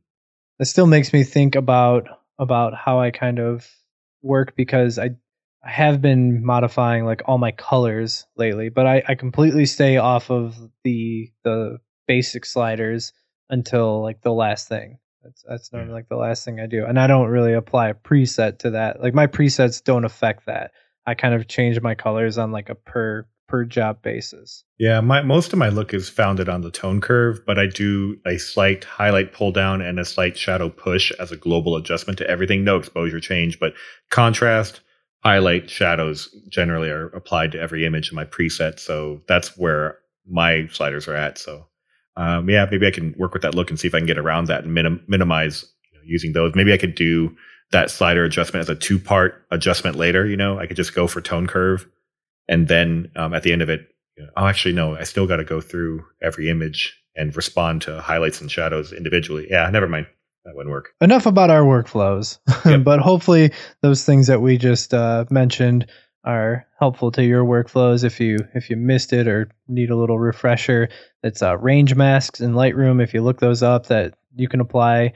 it 0.59 0.65
still 0.65 0.89
makes 0.89 1.13
me 1.13 1.23
think 1.23 1.55
about 1.55 2.09
about 2.37 2.75
how 2.75 2.99
I 2.99 3.13
kind 3.13 3.39
of 3.39 3.69
work 4.23 4.57
because 4.57 4.99
I 4.99 5.11
I 5.65 5.71
have 5.71 6.03
been 6.03 6.45
modifying 6.45 7.05
like 7.05 7.23
all 7.27 7.39
my 7.39 7.53
colors 7.53 8.27
lately, 8.37 8.69
but 8.69 8.89
I, 8.89 9.05
I 9.07 9.15
completely 9.15 9.67
stay 9.67 9.99
off 9.99 10.33
of 10.33 10.57
the 10.83 11.31
the 11.45 11.79
basic 12.09 12.45
sliders 12.45 13.13
until 13.51 14.03
like 14.03 14.21
the 14.23 14.33
last 14.33 14.67
thing. 14.67 14.99
That's 15.23 15.45
that's 15.49 15.73
normally 15.73 15.93
like 15.95 16.09
the 16.09 16.17
last 16.17 16.45
thing 16.45 16.59
I 16.59 16.67
do. 16.67 16.85
And 16.87 16.99
I 16.99 17.07
don't 17.07 17.29
really 17.29 17.53
apply 17.53 17.91
a 17.91 17.95
preset 17.95 18.59
to 18.61 18.71
that. 18.71 19.01
Like 19.01 19.15
my 19.15 19.29
presets 19.29 19.81
don't 19.85 20.05
affect 20.05 20.47
that. 20.47 20.73
I 21.07 21.15
kind 21.15 21.35
of 21.35 21.49
change 21.49 21.81
my 21.81 21.95
colors 21.95 22.39
on 22.39 22.53
like 22.53 22.69
a 22.69 22.75
per 22.75 23.27
per 23.49 23.65
job 23.65 24.01
basis. 24.03 24.65
Yeah, 24.79 25.01
my 25.01 25.23
most 25.23 25.53
of 25.53 25.59
my 25.59 25.69
look 25.69 25.93
is 25.93 26.09
founded 26.09 26.49
on 26.49 26.63
the 26.63 26.71
tone 26.71 27.01
curve, 27.01 27.41
but 27.47 27.59
I 27.59 27.67
do 27.67 28.17
a 28.27 28.39
slight 28.39 28.85
highlight 28.85 29.33
pull 29.33 29.53
down 29.53 29.83
and 29.83 30.01
a 30.01 30.05
slight 30.05 30.39
shadow 30.39 30.71
push 30.71 31.13
as 31.21 31.31
a 31.31 31.37
global 31.37 31.77
adjustment 31.77 32.19
to 32.19 32.29
everything. 32.29 32.65
No 32.65 32.79
exposure 32.79 33.21
change, 33.21 33.61
but 33.61 33.75
contrast, 34.11 34.81
highlight, 35.23 35.69
shadows 35.69 36.35
generally 36.49 36.89
are 36.89 37.09
applied 37.09 37.53
to 37.53 37.61
every 37.61 37.85
image 37.85 38.11
in 38.11 38.17
my 38.17 38.25
preset. 38.25 38.79
So 38.79 39.21
that's 39.29 39.57
where 39.59 39.99
my 40.27 40.67
sliders 40.69 41.07
are 41.07 41.17
at. 41.17 41.37
So 41.37 41.67
um, 42.17 42.49
yeah, 42.49 42.67
maybe 42.71 42.87
I 42.87 42.91
can 42.91 43.15
work 43.19 43.33
with 43.33 43.43
that 43.43 43.55
look 43.55 43.71
and 43.71 43.79
see 43.79 43.89
if 43.89 43.95
I 43.95 43.99
can 43.99 44.07
get 44.07 44.19
around 44.19 44.47
that 44.47 44.65
and 44.65 44.73
minim- 44.73 45.05
minimize 45.09 45.65
you 45.93 45.99
know, 45.99 46.05
using 46.07 46.33
those. 46.33 46.55
Maybe 46.55 46.73
I 46.73 46.79
could 46.79 46.95
do 46.95 47.35
that 47.73 47.91
slider 47.91 48.25
adjustment 48.25 48.63
as 48.63 48.69
a 48.69 48.75
two 48.75 48.99
part 48.99 49.45
adjustment 49.51 49.97
later. 49.97 50.27
You 50.27 50.37
know, 50.37 50.59
I 50.59 50.67
could 50.67 50.77
just 50.77 50.95
go 50.95 51.07
for 51.07 51.21
tone 51.21 51.47
curve 51.47 51.87
and 52.49 52.69
then 52.69 53.11
um, 53.17 53.35
at 53.35 53.43
the 53.43 53.53
end 53.53 53.63
of 53.63 53.69
it, 53.69 53.89
you 54.17 54.25
know, 54.25 54.31
oh, 54.37 54.47
actually, 54.47 54.75
no, 54.75 54.95
I 54.97 55.05
still 55.05 55.27
got 55.27 55.37
to 55.37 55.45
go 55.45 55.61
through 55.61 56.05
every 56.23 56.49
image 56.51 56.99
and 57.17 57.35
respond 57.37 57.83
to 57.83 58.01
highlights 58.01 58.41
and 58.41 58.51
shadows 58.51 58.93
individually. 58.93 59.47
Yeah, 59.51 59.69
never 59.71 59.89
mind. 59.89 60.07
That 60.45 60.57
wouldn't 60.57 60.73
work. 60.73 60.91
enough 61.01 61.27
about 61.27 61.51
our 61.51 61.63
workflows 61.63 62.39
Yep. 62.67 62.83
but 62.85 62.99
hopefully 62.99 63.53
those 63.81 64.05
things 64.05 64.27
that 64.27 64.41
we 64.43 64.59
just 64.59 64.93
uh, 64.93 65.25
mentioned 65.31 65.87
are 66.25 66.67
helpful 66.81 67.13
to 67.13 67.23
your 67.25 67.45
workflows 67.45 68.03
if 68.03 68.19
you 68.19 68.39
if 68.55 68.69
you 68.69 68.77
missed 68.77 69.13
it 69.13 69.29
or 69.29 69.51
need 69.69 69.91
a 69.91 69.97
little 69.97 70.19
refresher 70.19 70.89
it's 71.23 71.43
uh, 71.43 71.57
range 71.59 71.95
masks 71.95 72.41
in 72.41 72.55
lightroom 72.55 73.01
if 73.01 73.15
you 73.15 73.23
look 73.23 73.39
those 73.39 73.63
up 73.63 73.87
that 73.87 74.15
you 74.35 74.49
can 74.49 74.61
apply 74.61 75.13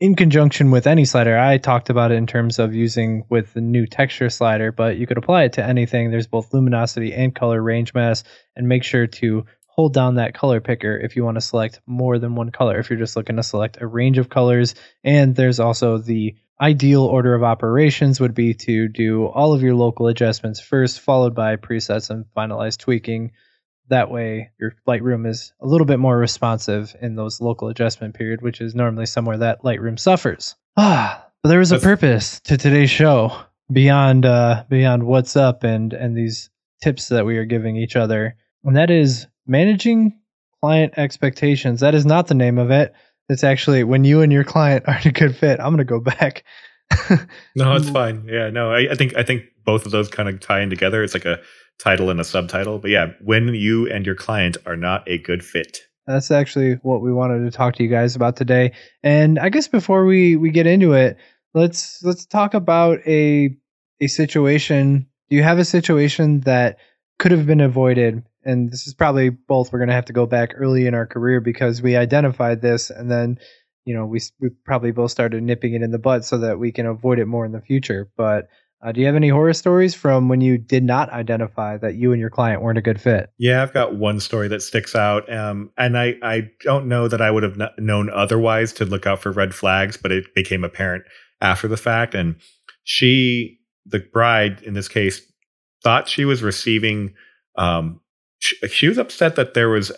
in 0.00 0.14
conjunction 0.14 0.70
with 0.70 0.86
any 0.86 1.04
slider 1.04 1.36
i 1.38 1.58
talked 1.58 1.90
about 1.90 2.12
it 2.12 2.16
in 2.16 2.26
terms 2.26 2.58
of 2.58 2.74
using 2.74 3.24
with 3.28 3.52
the 3.54 3.60
new 3.60 3.86
texture 3.86 4.30
slider 4.30 4.70
but 4.70 4.96
you 4.96 5.06
could 5.06 5.18
apply 5.18 5.44
it 5.44 5.52
to 5.54 5.64
anything 5.64 6.10
there's 6.10 6.26
both 6.26 6.52
luminosity 6.52 7.12
and 7.12 7.34
color 7.34 7.62
range 7.62 7.94
mask 7.94 8.24
and 8.56 8.68
make 8.68 8.84
sure 8.84 9.06
to 9.06 9.44
hold 9.66 9.94
down 9.94 10.16
that 10.16 10.34
color 10.34 10.60
picker 10.60 10.96
if 10.96 11.16
you 11.16 11.24
want 11.24 11.36
to 11.36 11.40
select 11.40 11.80
more 11.86 12.18
than 12.18 12.34
one 12.34 12.50
color 12.50 12.78
if 12.78 12.90
you're 12.90 12.98
just 12.98 13.16
looking 13.16 13.36
to 13.36 13.42
select 13.42 13.80
a 13.80 13.86
range 13.86 14.18
of 14.18 14.28
colors 14.28 14.74
and 15.04 15.34
there's 15.34 15.60
also 15.60 15.98
the 15.98 16.34
ideal 16.60 17.04
order 17.04 17.34
of 17.34 17.42
operations 17.42 18.20
would 18.20 18.34
be 18.34 18.54
to 18.54 18.88
do 18.88 19.26
all 19.26 19.52
of 19.52 19.62
your 19.62 19.74
local 19.74 20.08
adjustments 20.08 20.60
first, 20.60 21.00
followed 21.00 21.34
by 21.34 21.56
presets 21.56 22.10
and 22.10 22.24
finalized 22.36 22.78
tweaking. 22.78 23.32
That 23.88 24.10
way, 24.10 24.50
your 24.60 24.74
Lightroom 24.86 25.26
is 25.26 25.52
a 25.60 25.66
little 25.66 25.86
bit 25.86 25.98
more 25.98 26.16
responsive 26.16 26.94
in 27.00 27.14
those 27.14 27.40
local 27.40 27.68
adjustment 27.68 28.14
period, 28.14 28.42
which 28.42 28.60
is 28.60 28.74
normally 28.74 29.06
somewhere 29.06 29.38
that 29.38 29.62
Lightroom 29.62 29.98
suffers. 29.98 30.56
Ah, 30.76 31.26
but 31.42 31.48
there 31.48 31.58
was 31.58 31.72
a 31.72 31.78
purpose 31.78 32.40
to 32.40 32.56
today's 32.56 32.90
show 32.90 33.32
beyond 33.72 34.26
uh, 34.26 34.64
beyond 34.68 35.04
what's 35.04 35.36
up 35.36 35.64
and 35.64 35.92
and 35.92 36.16
these 36.16 36.50
tips 36.82 37.08
that 37.08 37.26
we 37.26 37.38
are 37.38 37.44
giving 37.44 37.76
each 37.76 37.96
other, 37.96 38.36
and 38.64 38.76
that 38.76 38.90
is 38.90 39.26
managing 39.46 40.18
client 40.60 40.94
expectations. 40.96 41.80
That 41.80 41.94
is 41.94 42.04
not 42.06 42.26
the 42.26 42.34
name 42.34 42.58
of 42.58 42.70
it. 42.70 42.92
It's 43.28 43.44
actually 43.44 43.84
when 43.84 44.04
you 44.04 44.22
and 44.22 44.32
your 44.32 44.44
client 44.44 44.84
aren't 44.88 45.06
a 45.06 45.12
good 45.12 45.36
fit. 45.36 45.60
I'm 45.60 45.72
gonna 45.72 45.84
go 45.84 46.00
back. 46.00 46.44
No, 47.54 47.74
it's 47.74 47.90
fine. 47.90 48.24
Yeah, 48.28 48.50
no, 48.50 48.70
I, 48.70 48.92
I 48.92 48.94
think 48.94 49.16
I 49.16 49.22
think 49.22 49.44
both 49.64 49.84
of 49.84 49.92
those 49.92 50.08
kind 50.08 50.28
of 50.28 50.40
tie 50.40 50.60
in 50.60 50.70
together. 50.70 51.02
It's 51.02 51.14
like 51.14 51.24
a 51.24 51.40
title 51.78 52.10
and 52.10 52.20
a 52.20 52.24
subtitle. 52.24 52.78
But 52.78 52.90
yeah, 52.90 53.12
when 53.20 53.54
you 53.54 53.90
and 53.90 54.04
your 54.04 54.14
client 54.14 54.56
are 54.66 54.76
not 54.76 55.08
a 55.08 55.18
good 55.18 55.44
fit. 55.44 55.80
That's 56.06 56.30
actually 56.30 56.74
what 56.82 57.02
we 57.02 57.12
wanted 57.12 57.44
to 57.44 57.50
talk 57.50 57.74
to 57.76 57.82
you 57.82 57.90
guys 57.90 58.16
about 58.16 58.36
today. 58.36 58.72
And 59.02 59.38
I 59.38 59.50
guess 59.50 59.68
before 59.68 60.06
we 60.06 60.36
we 60.36 60.50
get 60.50 60.66
into 60.66 60.94
it, 60.94 61.18
let's 61.54 62.02
let's 62.02 62.24
talk 62.24 62.54
about 62.54 63.00
a 63.06 63.54
a 64.00 64.06
situation. 64.06 65.06
Do 65.28 65.36
you 65.36 65.42
have 65.42 65.58
a 65.58 65.64
situation 65.64 66.40
that 66.40 66.78
could 67.18 67.32
have 67.32 67.46
been 67.46 67.60
avoided? 67.60 68.24
And 68.44 68.72
this 68.72 68.86
is 68.86 68.94
probably 68.94 69.28
both. 69.28 69.70
We're 69.70 69.80
going 69.80 69.90
to 69.90 69.94
have 69.94 70.06
to 70.06 70.14
go 70.14 70.24
back 70.24 70.54
early 70.56 70.86
in 70.86 70.94
our 70.94 71.06
career 71.06 71.40
because 71.40 71.82
we 71.82 71.96
identified 71.96 72.62
this, 72.62 72.88
and 72.88 73.10
then 73.10 73.38
you 73.84 73.94
know 73.94 74.06
we 74.06 74.20
we 74.40 74.48
probably 74.64 74.92
both 74.92 75.10
started 75.10 75.42
nipping 75.42 75.74
it 75.74 75.82
in 75.82 75.90
the 75.90 75.98
butt 75.98 76.24
so 76.24 76.38
that 76.38 76.58
we 76.58 76.72
can 76.72 76.86
avoid 76.86 77.18
it 77.18 77.26
more 77.26 77.44
in 77.44 77.52
the 77.52 77.60
future. 77.60 78.10
But 78.16 78.48
uh, 78.80 78.92
do 78.92 79.00
you 79.00 79.06
have 79.06 79.16
any 79.16 79.28
horror 79.28 79.52
stories 79.52 79.94
from 79.94 80.28
when 80.28 80.40
you 80.40 80.56
did 80.56 80.84
not 80.84 81.10
identify 81.10 81.76
that 81.78 81.96
you 81.96 82.12
and 82.12 82.20
your 82.20 82.30
client 82.30 82.62
weren't 82.62 82.78
a 82.78 82.82
good 82.82 83.00
fit? 83.00 83.30
Yeah, 83.36 83.62
I've 83.62 83.72
got 83.72 83.96
one 83.96 84.20
story 84.20 84.46
that 84.48 84.62
sticks 84.62 84.94
out, 84.94 85.30
um, 85.32 85.70
and 85.76 85.98
I 85.98 86.14
I 86.22 86.50
don't 86.60 86.86
know 86.86 87.08
that 87.08 87.20
I 87.20 87.30
would 87.30 87.42
have 87.42 87.56
kn- 87.56 87.70
known 87.78 88.08
otherwise 88.10 88.72
to 88.74 88.84
look 88.84 89.06
out 89.06 89.20
for 89.20 89.32
red 89.32 89.54
flags, 89.54 89.96
but 89.96 90.12
it 90.12 90.32
became 90.34 90.62
apparent 90.62 91.04
after 91.40 91.66
the 91.66 91.76
fact. 91.76 92.14
And 92.14 92.36
she, 92.84 93.58
the 93.84 93.98
bride 93.98 94.62
in 94.62 94.74
this 94.74 94.88
case, 94.88 95.20
thought 95.82 96.08
she 96.08 96.24
was 96.24 96.42
receiving. 96.42 97.14
Um, 97.56 98.00
she, 98.38 98.56
she 98.68 98.88
was 98.88 98.98
upset 98.98 99.34
that 99.34 99.54
there 99.54 99.68
was 99.68 99.90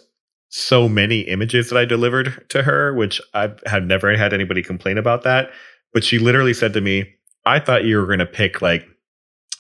so 0.49 0.89
many 0.89 1.21
images 1.21 1.69
that 1.69 1.79
I 1.79 1.85
delivered 1.85 2.47
to 2.49 2.63
her, 2.63 2.95
which 2.95 3.21
I 3.35 3.53
had 3.67 3.87
never 3.87 4.17
had 4.17 4.33
anybody 4.33 4.63
complain 4.63 4.97
about 4.97 5.23
that. 5.23 5.51
But 5.93 6.03
she 6.03 6.19
literally 6.19 6.55
said 6.55 6.73
to 6.73 6.81
me, 6.81 7.15
"I 7.45 7.59
thought 7.61 7.85
you 7.85 7.97
were 7.99 8.07
going 8.07 8.19
to 8.21 8.27
pick 8.27 8.63
like." 8.63 8.87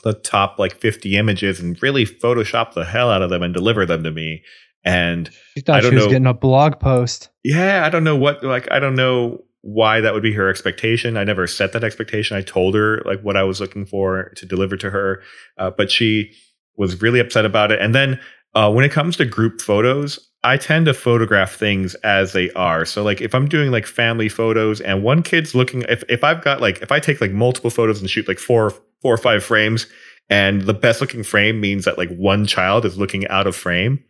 the 0.03 0.15
top 0.15 0.59
like 0.59 0.81
50 0.81 1.19
images 1.19 1.61
and 1.61 1.77
really 1.83 2.07
photoshop 2.07 2.73
the 2.73 2.87
hell 2.87 3.11
out 3.11 3.21
of 3.21 3.29
them 3.29 3.43
and 3.43 3.53
deliver 3.53 3.85
them 3.85 4.03
to 4.05 4.11
me 4.11 4.43
and 4.83 5.29
She 5.55 5.61
thought 5.61 5.77
I 5.77 5.81
don't 5.83 5.95
was 5.95 6.05
know. 6.05 6.09
getting 6.11 6.27
a 6.27 6.33
blog 6.33 6.81
post. 6.81 7.29
yeah 7.45 7.85
i 7.85 7.91
don't 7.91 8.03
know 8.03 8.17
what 8.17 8.43
like 8.43 8.67
i 8.73 8.79
don't 8.79 8.95
know 8.95 9.45
why 9.61 10.01
that 10.01 10.15
would 10.15 10.23
be 10.23 10.33
her 10.33 10.49
expectation 10.49 11.19
i 11.19 11.25
never 11.25 11.47
set 11.47 11.75
that 11.75 11.85
expectation 11.85 12.35
i 12.35 12.41
told 12.41 12.75
her 12.75 13.03
like 13.05 13.21
what 13.21 13.37
i 13.37 13.43
was 13.43 13.61
looking 13.61 13.85
for 13.85 14.31
to 14.37 14.47
deliver 14.47 14.75
to 14.79 14.89
her 14.89 15.23
uh, 15.59 15.71
but 15.71 15.91
she 15.91 16.33
was 16.79 17.03
really 17.03 17.21
upset 17.21 17.45
about 17.45 17.71
it 17.71 17.79
and 17.79 17.95
then 17.95 18.19
uh, 18.55 18.71
when 18.71 18.85
it 18.85 18.93
comes 18.93 19.17
to 19.17 19.25
group 19.25 19.61
photos 19.61 20.31
i 20.43 20.57
tend 20.57 20.87
to 20.87 20.95
photograph 20.95 21.55
things 21.55 21.95
as 21.97 22.33
they 22.33 22.51
are. 22.53 22.85
So 22.85 23.03
like 23.03 23.21
if 23.21 23.35
i'm 23.35 23.49
doing 23.49 23.71
like 23.71 23.87
family 23.87 24.29
photos 24.29 24.81
and 24.81 25.03
one 25.03 25.23
kid's 25.23 25.55
looking 25.55 25.83
if, 25.89 26.03
if 26.09 26.25
i've 26.25 26.43
got 26.43 26.61
like 26.61 26.81
if 26.83 26.93
i 26.93 27.01
take 27.01 27.21
like 27.21 27.33
multiple 27.33 27.71
photos 27.71 28.01
and 28.01 28.09
shoot 28.09 28.29
like 28.29 28.39
four 28.39 28.71
four 29.03 29.15
or 29.15 29.19
five 29.19 29.45
frames 29.45 29.87
and 30.29 30.63
the 30.63 30.75
best 30.75 31.01
looking 31.01 31.23
frame 31.23 31.61
means 31.61 31.85
that 31.85 31.99
like 31.99 32.11
one 32.17 32.47
child 32.47 32.85
is 32.85 32.99
looking 32.99 33.27
out 33.29 33.47
of 33.47 33.57
frame 33.57 34.03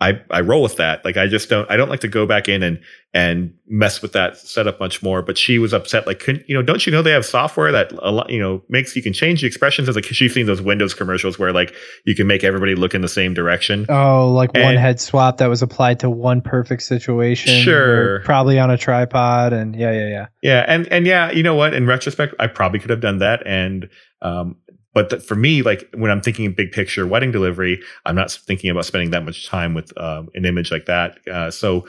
I, 0.00 0.20
I 0.30 0.40
roll 0.40 0.62
with 0.62 0.76
that. 0.76 1.04
Like 1.04 1.16
I 1.16 1.26
just 1.28 1.48
don't 1.48 1.70
I 1.70 1.76
don't 1.76 1.88
like 1.88 2.00
to 2.00 2.08
go 2.08 2.26
back 2.26 2.48
in 2.48 2.62
and 2.62 2.80
and 3.14 3.54
mess 3.68 4.02
with 4.02 4.12
that 4.12 4.36
setup 4.36 4.80
much 4.80 5.04
more. 5.04 5.22
But 5.22 5.38
she 5.38 5.58
was 5.58 5.72
upset. 5.72 6.04
Like, 6.04 6.18
couldn't 6.18 6.48
you 6.48 6.54
know? 6.54 6.62
Don't 6.62 6.84
you 6.84 6.90
know 6.90 7.00
they 7.00 7.12
have 7.12 7.24
software 7.24 7.70
that 7.70 7.92
a 8.02 8.10
lot 8.10 8.28
you 8.28 8.40
know 8.40 8.62
makes 8.68 8.96
you 8.96 9.02
can 9.02 9.12
change 9.12 9.40
the 9.40 9.46
expressions 9.46 9.88
as 9.88 9.94
like 9.94 10.04
she's 10.04 10.34
seen 10.34 10.46
those 10.46 10.60
Windows 10.60 10.94
commercials 10.94 11.38
where 11.38 11.52
like 11.52 11.74
you 12.04 12.16
can 12.16 12.26
make 12.26 12.42
everybody 12.42 12.74
look 12.74 12.92
in 12.92 13.02
the 13.02 13.08
same 13.08 13.34
direction. 13.34 13.86
Oh, 13.88 14.32
like 14.32 14.52
one 14.52 14.74
head 14.76 15.00
swap 15.00 15.36
that 15.38 15.46
was 15.46 15.62
applied 15.62 16.00
to 16.00 16.10
one 16.10 16.40
perfect 16.40 16.82
situation. 16.82 17.62
Sure. 17.62 18.20
Probably 18.24 18.58
on 18.58 18.70
a 18.70 18.76
tripod 18.76 19.52
and 19.52 19.76
yeah, 19.76 19.92
yeah, 19.92 20.08
yeah. 20.08 20.26
Yeah, 20.42 20.64
and 20.66 20.88
and 20.88 21.06
yeah, 21.06 21.30
you 21.30 21.44
know 21.44 21.54
what? 21.54 21.72
In 21.72 21.86
retrospect, 21.86 22.34
I 22.40 22.48
probably 22.48 22.80
could 22.80 22.90
have 22.90 23.00
done 23.00 23.18
that. 23.18 23.46
And 23.46 23.88
um, 24.22 24.56
but 24.94 25.10
th- 25.10 25.22
for 25.22 25.34
me, 25.34 25.62
like 25.62 25.88
when 25.94 26.10
I'm 26.10 26.20
thinking 26.20 26.52
big 26.52 26.72
picture 26.72 27.06
wedding 27.06 27.32
delivery, 27.32 27.82
I'm 28.06 28.14
not 28.14 28.30
thinking 28.30 28.70
about 28.70 28.86
spending 28.86 29.10
that 29.10 29.24
much 29.24 29.46
time 29.46 29.74
with 29.74 29.92
um, 30.00 30.28
an 30.34 30.44
image 30.44 30.70
like 30.70 30.86
that. 30.86 31.18
Uh, 31.28 31.50
so, 31.50 31.86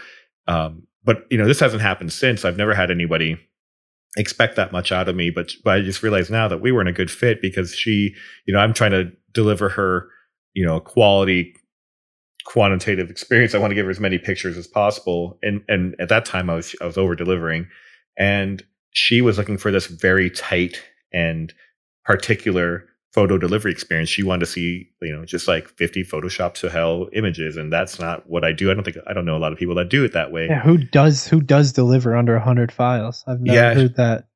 um, 0.48 0.88
but 1.04 1.26
you 1.30 1.38
know, 1.38 1.48
this 1.48 1.60
hasn't 1.60 1.82
happened 1.82 2.12
since. 2.12 2.44
I've 2.44 2.58
never 2.58 2.74
had 2.74 2.92
anybody 2.92 3.38
expect 4.18 4.56
that 4.56 4.72
much 4.72 4.92
out 4.92 5.08
of 5.08 5.16
me. 5.16 5.30
But 5.30 5.54
but 5.64 5.76
I 5.76 5.82
just 5.82 6.04
realized 6.04 6.32
now 6.32 6.48
that 6.48 6.62
we 6.62 6.72
weren't 6.72 6.90
a 6.90 6.94
good 6.94 7.12
fit 7.12 7.42
because 7.42 7.74
she, 7.76 8.16
you 8.46 8.54
know, 8.54 8.60
I'm 8.60 8.74
trying 8.74 8.92
to 8.92 9.12
deliver 9.34 9.70
her, 9.70 10.10
you 10.54 10.66
know, 10.66 10.80
quality 10.80 11.56
quantitative 12.46 13.10
experience. 13.10 13.56
I 13.56 13.58
want 13.58 13.72
to 13.72 13.76
give 13.76 13.86
her 13.86 13.92
as 13.92 14.00
many 14.00 14.20
pictures 14.20 14.58
as 14.58 14.68
possible. 14.68 15.38
And 15.44 15.62
and 15.68 15.96
at 16.00 16.10
that 16.10 16.26
time 16.26 16.50
I 16.50 16.56
was 16.56 16.76
I 16.82 16.86
was 16.86 16.98
over 16.98 17.16
delivering. 17.16 17.68
And 18.18 18.64
she 18.92 19.22
was 19.22 19.38
looking 19.38 19.58
for 19.58 19.72
this 19.72 19.88
very 19.88 20.30
tight 20.30 20.82
and 21.12 21.54
particular 22.06 22.86
photo 23.16 23.38
delivery 23.38 23.72
experience. 23.72 24.10
She 24.10 24.24
wanted 24.24 24.42
to 24.42 24.46
see, 24.52 24.90
you 25.02 25.16
know, 25.16 25.24
just 25.24 25.48
like 25.48 25.70
50 25.70 26.04
Photoshop 26.04 26.54
to 26.56 26.70
hell 26.70 27.08
images. 27.14 27.56
And 27.56 27.72
that's 27.72 27.98
not 27.98 28.30
what 28.30 28.44
I 28.44 28.52
do. 28.52 28.70
I 28.70 28.74
don't 28.74 28.84
think, 28.84 28.98
I 29.08 29.14
don't 29.14 29.24
know 29.24 29.38
a 29.38 29.40
lot 29.40 29.54
of 29.54 29.58
people 29.58 29.74
that 29.76 29.88
do 29.88 30.04
it 30.04 30.12
that 30.12 30.34
way. 30.34 30.48
Yeah, 30.48 30.60
who 30.60 30.78
does, 30.78 31.26
who 31.26 31.40
does 31.40 31.72
deliver 31.72 32.14
under 32.14 32.34
100 32.34 32.74
files? 32.74 33.24
I've 33.26 33.40
never 33.40 33.56
yeah, 33.58 33.74
heard 33.74 33.96
that. 33.96 34.28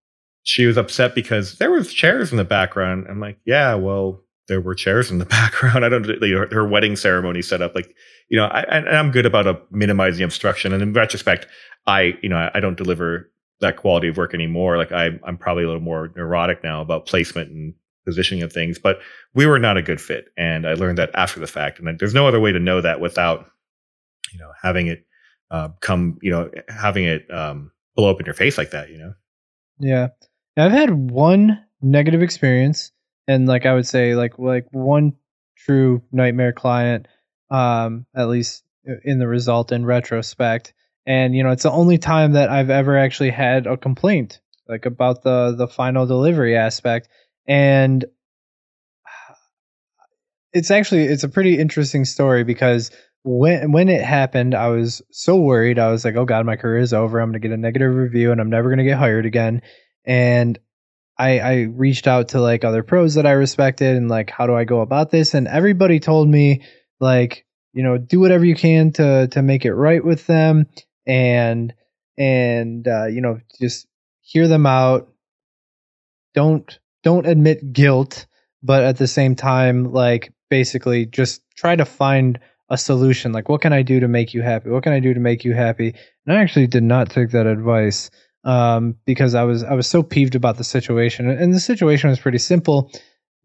She 0.43 0.65
was 0.65 0.77
upset 0.77 1.13
because 1.13 1.57
there 1.57 1.69
was 1.69 1.93
chairs 1.93 2.31
in 2.31 2.37
the 2.37 2.45
background. 2.45 3.07
I'm 3.09 3.19
like, 3.19 3.37
yeah, 3.45 3.75
well, 3.75 4.21
there 4.47 4.61
were 4.61 4.75
chairs 4.75 5.11
in 5.11 5.17
the 5.17 5.25
background. 5.37 5.83
I 5.83 5.89
don't, 5.89 6.07
you 6.07 6.39
know, 6.39 6.47
her 6.49 6.65
wedding 6.65 6.95
ceremony 6.95 7.41
set 7.41 7.61
up 7.61 7.75
like, 7.75 7.93
you 8.29 8.37
know, 8.37 8.45
I, 8.45 8.77
I'm 8.77 9.11
good 9.11 9.25
about 9.25 9.45
a 9.45 9.59
minimizing 9.71 10.23
obstruction. 10.23 10.71
And 10.71 10.81
in 10.81 10.93
retrospect, 10.93 11.47
I, 11.85 12.17
you 12.21 12.29
know, 12.29 12.37
I, 12.37 12.51
I 12.53 12.59
don't 12.61 12.77
deliver 12.77 13.29
that 13.59 13.75
quality 13.75 14.07
of 14.07 14.15
work 14.15 14.33
anymore. 14.33 14.77
Like 14.77 14.93
I, 14.93 15.19
I'm 15.25 15.37
probably 15.37 15.65
a 15.65 15.67
little 15.67 15.81
more 15.81 16.13
neurotic 16.15 16.63
now 16.63 16.79
about 16.79 17.07
placement 17.07 17.51
and 17.51 17.73
positioning 18.09 18.43
of 18.43 18.51
things, 18.51 18.79
but 18.79 18.99
we 19.33 19.45
were 19.45 19.59
not 19.59 19.77
a 19.77 19.81
good 19.81 20.01
fit. 20.01 20.25
And 20.37 20.67
I 20.67 20.73
learned 20.73 20.97
that 20.97 21.11
after 21.13 21.39
the 21.39 21.47
fact. 21.47 21.79
And 21.79 21.99
there's 21.99 22.13
no 22.13 22.27
other 22.27 22.39
way 22.39 22.51
to 22.51 22.59
know 22.59 22.81
that 22.81 22.99
without, 22.99 23.45
you 24.33 24.39
know, 24.39 24.51
having 24.61 24.87
it 24.87 25.05
uh, 25.51 25.69
come, 25.81 26.17
you 26.21 26.31
know, 26.31 26.49
having 26.67 27.05
it 27.05 27.31
um, 27.31 27.71
blow 27.95 28.09
up 28.09 28.19
in 28.19 28.25
your 28.25 28.35
face 28.35 28.57
like 28.57 28.71
that, 28.71 28.89
you 28.89 28.97
know? 28.97 29.13
Yeah. 29.79 30.07
I've 30.57 30.71
had 30.71 31.11
one 31.11 31.63
negative 31.81 32.21
experience 32.21 32.91
and 33.27 33.47
like 33.47 33.65
I 33.65 33.73
would 33.73 33.87
say 33.87 34.15
like 34.15 34.37
like 34.37 34.67
one 34.71 35.13
true 35.55 36.01
nightmare 36.11 36.51
client 36.51 37.07
um 37.49 38.05
at 38.15 38.27
least 38.27 38.63
in 39.03 39.19
the 39.19 39.27
result 39.27 39.71
in 39.71 39.85
retrospect 39.85 40.73
and 41.05 41.35
you 41.35 41.43
know 41.43 41.51
it's 41.51 41.63
the 41.63 41.71
only 41.71 41.97
time 41.97 42.33
that 42.33 42.49
I've 42.49 42.69
ever 42.69 42.97
actually 42.97 43.29
had 43.29 43.67
a 43.67 43.77
complaint 43.77 44.41
like 44.67 44.85
about 44.85 45.23
the 45.23 45.55
the 45.57 45.67
final 45.67 46.05
delivery 46.05 46.57
aspect 46.57 47.07
and 47.49 48.05
it's 50.53 50.71
actually 50.71 51.03
it's 51.05 51.23
a 51.23 51.29
pretty 51.29 51.57
interesting 51.57 52.05
story 52.05 52.43
because 52.43 52.91
when 53.23 53.71
when 53.71 53.89
it 53.89 54.01
happened 54.01 54.55
I 54.55 54.69
was 54.69 55.01
so 55.11 55.35
worried. 55.37 55.79
I 55.79 55.91
was 55.91 56.05
like 56.05 56.15
oh 56.15 56.25
god 56.25 56.45
my 56.45 56.55
career 56.55 56.79
is 56.79 56.93
over. 56.93 57.19
I'm 57.19 57.31
going 57.31 57.41
to 57.41 57.47
get 57.47 57.53
a 57.53 57.57
negative 57.57 57.93
review 57.93 58.31
and 58.31 58.39
I'm 58.39 58.51
never 58.51 58.69
going 58.69 58.77
to 58.77 58.85
get 58.85 58.97
hired 58.97 59.25
again. 59.25 59.63
And 60.05 60.57
I, 61.17 61.39
I 61.39 61.61
reached 61.63 62.07
out 62.07 62.29
to 62.29 62.39
like 62.39 62.63
other 62.63 62.81
pros 62.81 63.15
that 63.15 63.25
I 63.25 63.31
respected 63.31 63.97
and 63.97 64.09
like 64.09 64.29
how 64.29 64.47
do 64.47 64.55
I 64.55 64.63
go 64.63 64.81
about 64.81 65.09
this? 65.09 65.33
And 65.33 65.47
everybody 65.47 65.99
told 65.99 66.29
me 66.29 66.61
like 66.99 67.45
you 67.73 67.83
know 67.83 67.97
do 67.97 68.19
whatever 68.19 68.45
you 68.45 68.55
can 68.55 68.91
to 68.93 69.27
to 69.29 69.41
make 69.41 69.65
it 69.65 69.73
right 69.73 70.05
with 70.05 70.27
them 70.27 70.67
and 71.07 71.73
and 72.17 72.87
uh, 72.87 73.07
you 73.07 73.21
know 73.21 73.39
just 73.59 73.87
hear 74.21 74.47
them 74.47 74.67
out. 74.67 75.11
Don't 76.35 76.77
don't 77.03 77.25
admit 77.25 77.73
guilt 77.73 78.25
but 78.63 78.83
at 78.83 78.97
the 78.97 79.07
same 79.07 79.35
time 79.35 79.91
like 79.91 80.33
basically 80.49 81.05
just 81.05 81.41
try 81.55 81.75
to 81.75 81.85
find 81.85 82.39
a 82.69 82.77
solution. 82.77 83.31
Like 83.31 83.49
what 83.49 83.61
can 83.61 83.73
i 83.73 83.81
do 83.81 83.99
to 83.99 84.07
make 84.07 84.33
you 84.33 84.41
happy? 84.41 84.69
What 84.69 84.83
can 84.83 84.93
i 84.93 84.99
do 84.99 85.13
to 85.13 85.19
make 85.19 85.43
you 85.43 85.53
happy? 85.53 85.95
And 86.25 86.37
i 86.37 86.41
actually 86.41 86.67
did 86.67 86.83
not 86.83 87.09
take 87.09 87.31
that 87.31 87.47
advice 87.47 88.09
um, 88.43 88.95
because 89.05 89.35
i 89.35 89.43
was 89.43 89.63
i 89.63 89.73
was 89.73 89.87
so 89.87 90.03
peeved 90.03 90.35
about 90.35 90.57
the 90.57 90.63
situation. 90.63 91.29
And 91.29 91.53
the 91.53 91.59
situation 91.59 92.09
was 92.09 92.19
pretty 92.19 92.37
simple. 92.37 92.91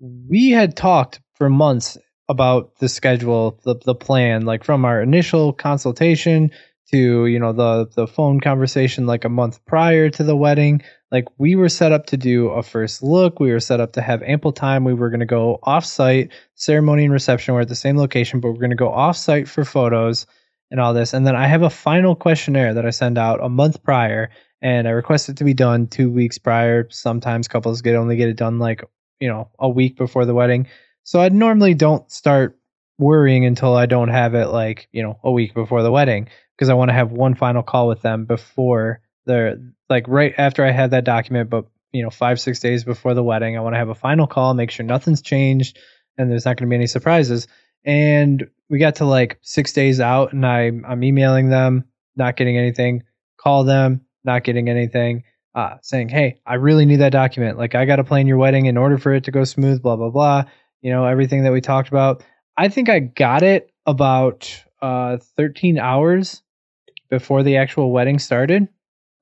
We 0.01 0.51
had 0.51 0.77
talked 0.77 1.21
for 1.35 1.49
months 1.49 1.97
about 2.29 2.77
the 2.79 2.89
schedule 2.89 3.61
the, 3.65 3.77
the 3.85 3.95
plan 3.95 4.47
like 4.47 4.65
from 4.65 4.85
our 4.85 5.03
initial 5.03 5.53
consultation 5.53 6.51
to 6.91 7.27
you 7.27 7.39
know 7.39 7.53
the 7.53 7.89
the 7.95 8.07
phone 8.07 8.41
conversation 8.41 9.07
like 9.07 9.25
a 9.25 9.29
month 9.29 9.65
prior 9.67 10.11
to 10.11 10.23
the 10.23 10.37
wedding. 10.37 10.83
Like 11.11 11.27
we 11.39 11.55
were 11.55 11.69
set 11.69 11.93
up 11.93 12.07
to 12.07 12.17
do 12.17 12.49
a 12.49 12.63
first 12.63 13.03
look. 13.03 13.41
We 13.41 13.53
were 13.53 13.61
set 13.61 13.81
up 13.81 13.93
to 13.95 14.03
have 14.03 14.23
ample 14.23 14.53
time. 14.53 14.85
We 14.85 14.95
were 14.95 15.11
going 15.11 15.21
to 15.21 15.27
go 15.27 15.59
off 15.63 15.85
site 15.85 16.33
ceremony 16.55 17.05
and 17.05 17.13
reception. 17.13 17.55
Were 17.55 17.63
at 17.63 17.69
the 17.69 17.75
same 17.75 17.97
location 17.97 18.41
but 18.41 18.51
we're 18.51 18.59
going 18.59 18.71
to 18.71 18.77
go 18.77 18.93
off 18.93 19.17
site 19.17 19.49
for 19.49 19.65
photos 19.65 20.27
and 20.71 20.81
all 20.81 20.95
this. 20.95 21.15
And 21.15 21.27
then 21.27 21.37
i 21.37 21.47
have 21.47 21.63
a 21.63 21.71
final 21.71 22.15
questionnaire 22.15 22.75
that 22.75 22.87
i 22.87 22.91
send 22.91 23.19
out 23.19 23.43
a 23.43 23.49
month 23.49 23.83
prior 23.83 24.31
and 24.61 24.89
i 24.89 24.91
request 24.91 25.29
it 25.29 25.37
to 25.39 25.45
be 25.45 25.55
done 25.55 25.87
two 25.87 26.11
weeks 26.11 26.39
prior. 26.39 26.89
Sometimes 26.91 27.49
couples 27.49 27.83
get 27.83 27.97
only 27.97 28.17
get 28.17 28.29
it 28.29 28.37
done 28.37 28.59
like 28.59 28.85
you 29.21 29.29
know 29.29 29.49
a 29.59 29.69
week 29.69 29.97
before 29.97 30.27
the 30.27 30.35
wedding. 30.35 30.67
So 31.05 31.21
i 31.21 31.29
normally 31.29 31.75
don't 31.75 32.11
start 32.11 32.59
worrying 32.97 33.45
until 33.45 33.75
i 33.75 33.87
don't 33.87 34.09
have 34.09 34.35
it 34.35 34.47
like 34.47 34.89
you 34.93 35.03
know 35.03 35.19
a 35.25 35.33
week 35.33 35.53
before 35.53 35.83
the 35.83 35.91
wedding 35.91 36.29
because 36.57 36.69
I 36.69 36.75
want 36.75 36.91
to 36.91 36.95
have 36.95 37.13
one 37.13 37.35
final 37.35 37.63
call 37.63 37.89
with 37.89 38.03
them 38.03 38.25
before 38.25 39.01
they're 39.27 39.59
like 39.89 40.07
right 40.09 40.35
after 40.37 40.65
I 40.65 40.71
had 40.71 40.93
that 40.93 41.05
document, 41.05 41.51
but 41.51 41.67
you 41.93 42.03
know, 42.03 42.11
five, 42.11 42.41
six 42.41 42.59
days 42.59 42.85
before 42.85 43.15
the 43.15 43.23
wedding. 43.23 43.57
I 43.57 43.61
want 43.61 43.75
to 43.75 43.79
have 43.79 43.89
a 43.89 43.95
final 43.95 44.27
call, 44.27 44.55
make 44.55 44.71
sure 44.71 44.85
nothing's 44.85 45.23
changed 45.23 45.79
and 46.19 46.31
there's 46.31 46.45
not 46.45 46.57
going 46.57 46.69
to 46.69 46.71
be 46.71 46.77
any 46.77 46.87
surprises. 46.87 47.47
And 47.85 48.49
we 48.69 48.79
got 48.79 48.97
to 48.97 49.05
like 49.05 49.39
six 49.43 49.73
days 49.73 50.01
out 50.01 50.33
and 50.33 50.45
I, 50.45 50.71
I'm 50.87 51.05
emailing 51.05 51.51
them, 51.51 51.85
not 52.17 52.37
getting 52.37 52.59
anything, 52.59 53.05
call 53.37 53.65
them, 53.65 54.03
not 54.25 54.43
getting 54.43 54.69
anything, 54.69 55.25
uh, 55.55 55.77
saying, 55.83 56.09
Hey, 56.09 56.41
I 56.45 56.55
really 56.55 56.85
need 56.85 56.97
that 56.97 57.13
document. 57.13 57.59
Like 57.59 57.75
I 57.75 57.85
got 57.85 57.97
to 57.97 58.05
plan 58.05 58.27
your 58.27 58.39
wedding 58.39 58.67
in 58.67 58.77
order 58.77 58.99
for 58.99 59.15
it 59.15 59.25
to 59.25 59.31
go 59.31 59.45
smooth, 59.45 59.83
blah, 59.83 59.97
blah, 59.97 60.11
blah. 60.11 60.45
You 60.83 60.91
know, 60.91 61.05
everything 61.05 61.45
that 61.45 61.53
we 61.53 61.61
talked 61.61 61.89
about. 61.89 62.25
I 62.57 62.69
think 62.69 62.89
I 62.89 62.99
got 62.99 63.43
it 63.43 63.73
about 63.87 64.65
uh, 64.83 65.19
13 65.37 65.79
hours 65.79 66.43
before 67.19 67.43
the 67.43 67.57
actual 67.57 67.93
wedding 67.93 68.19
started, 68.19 68.69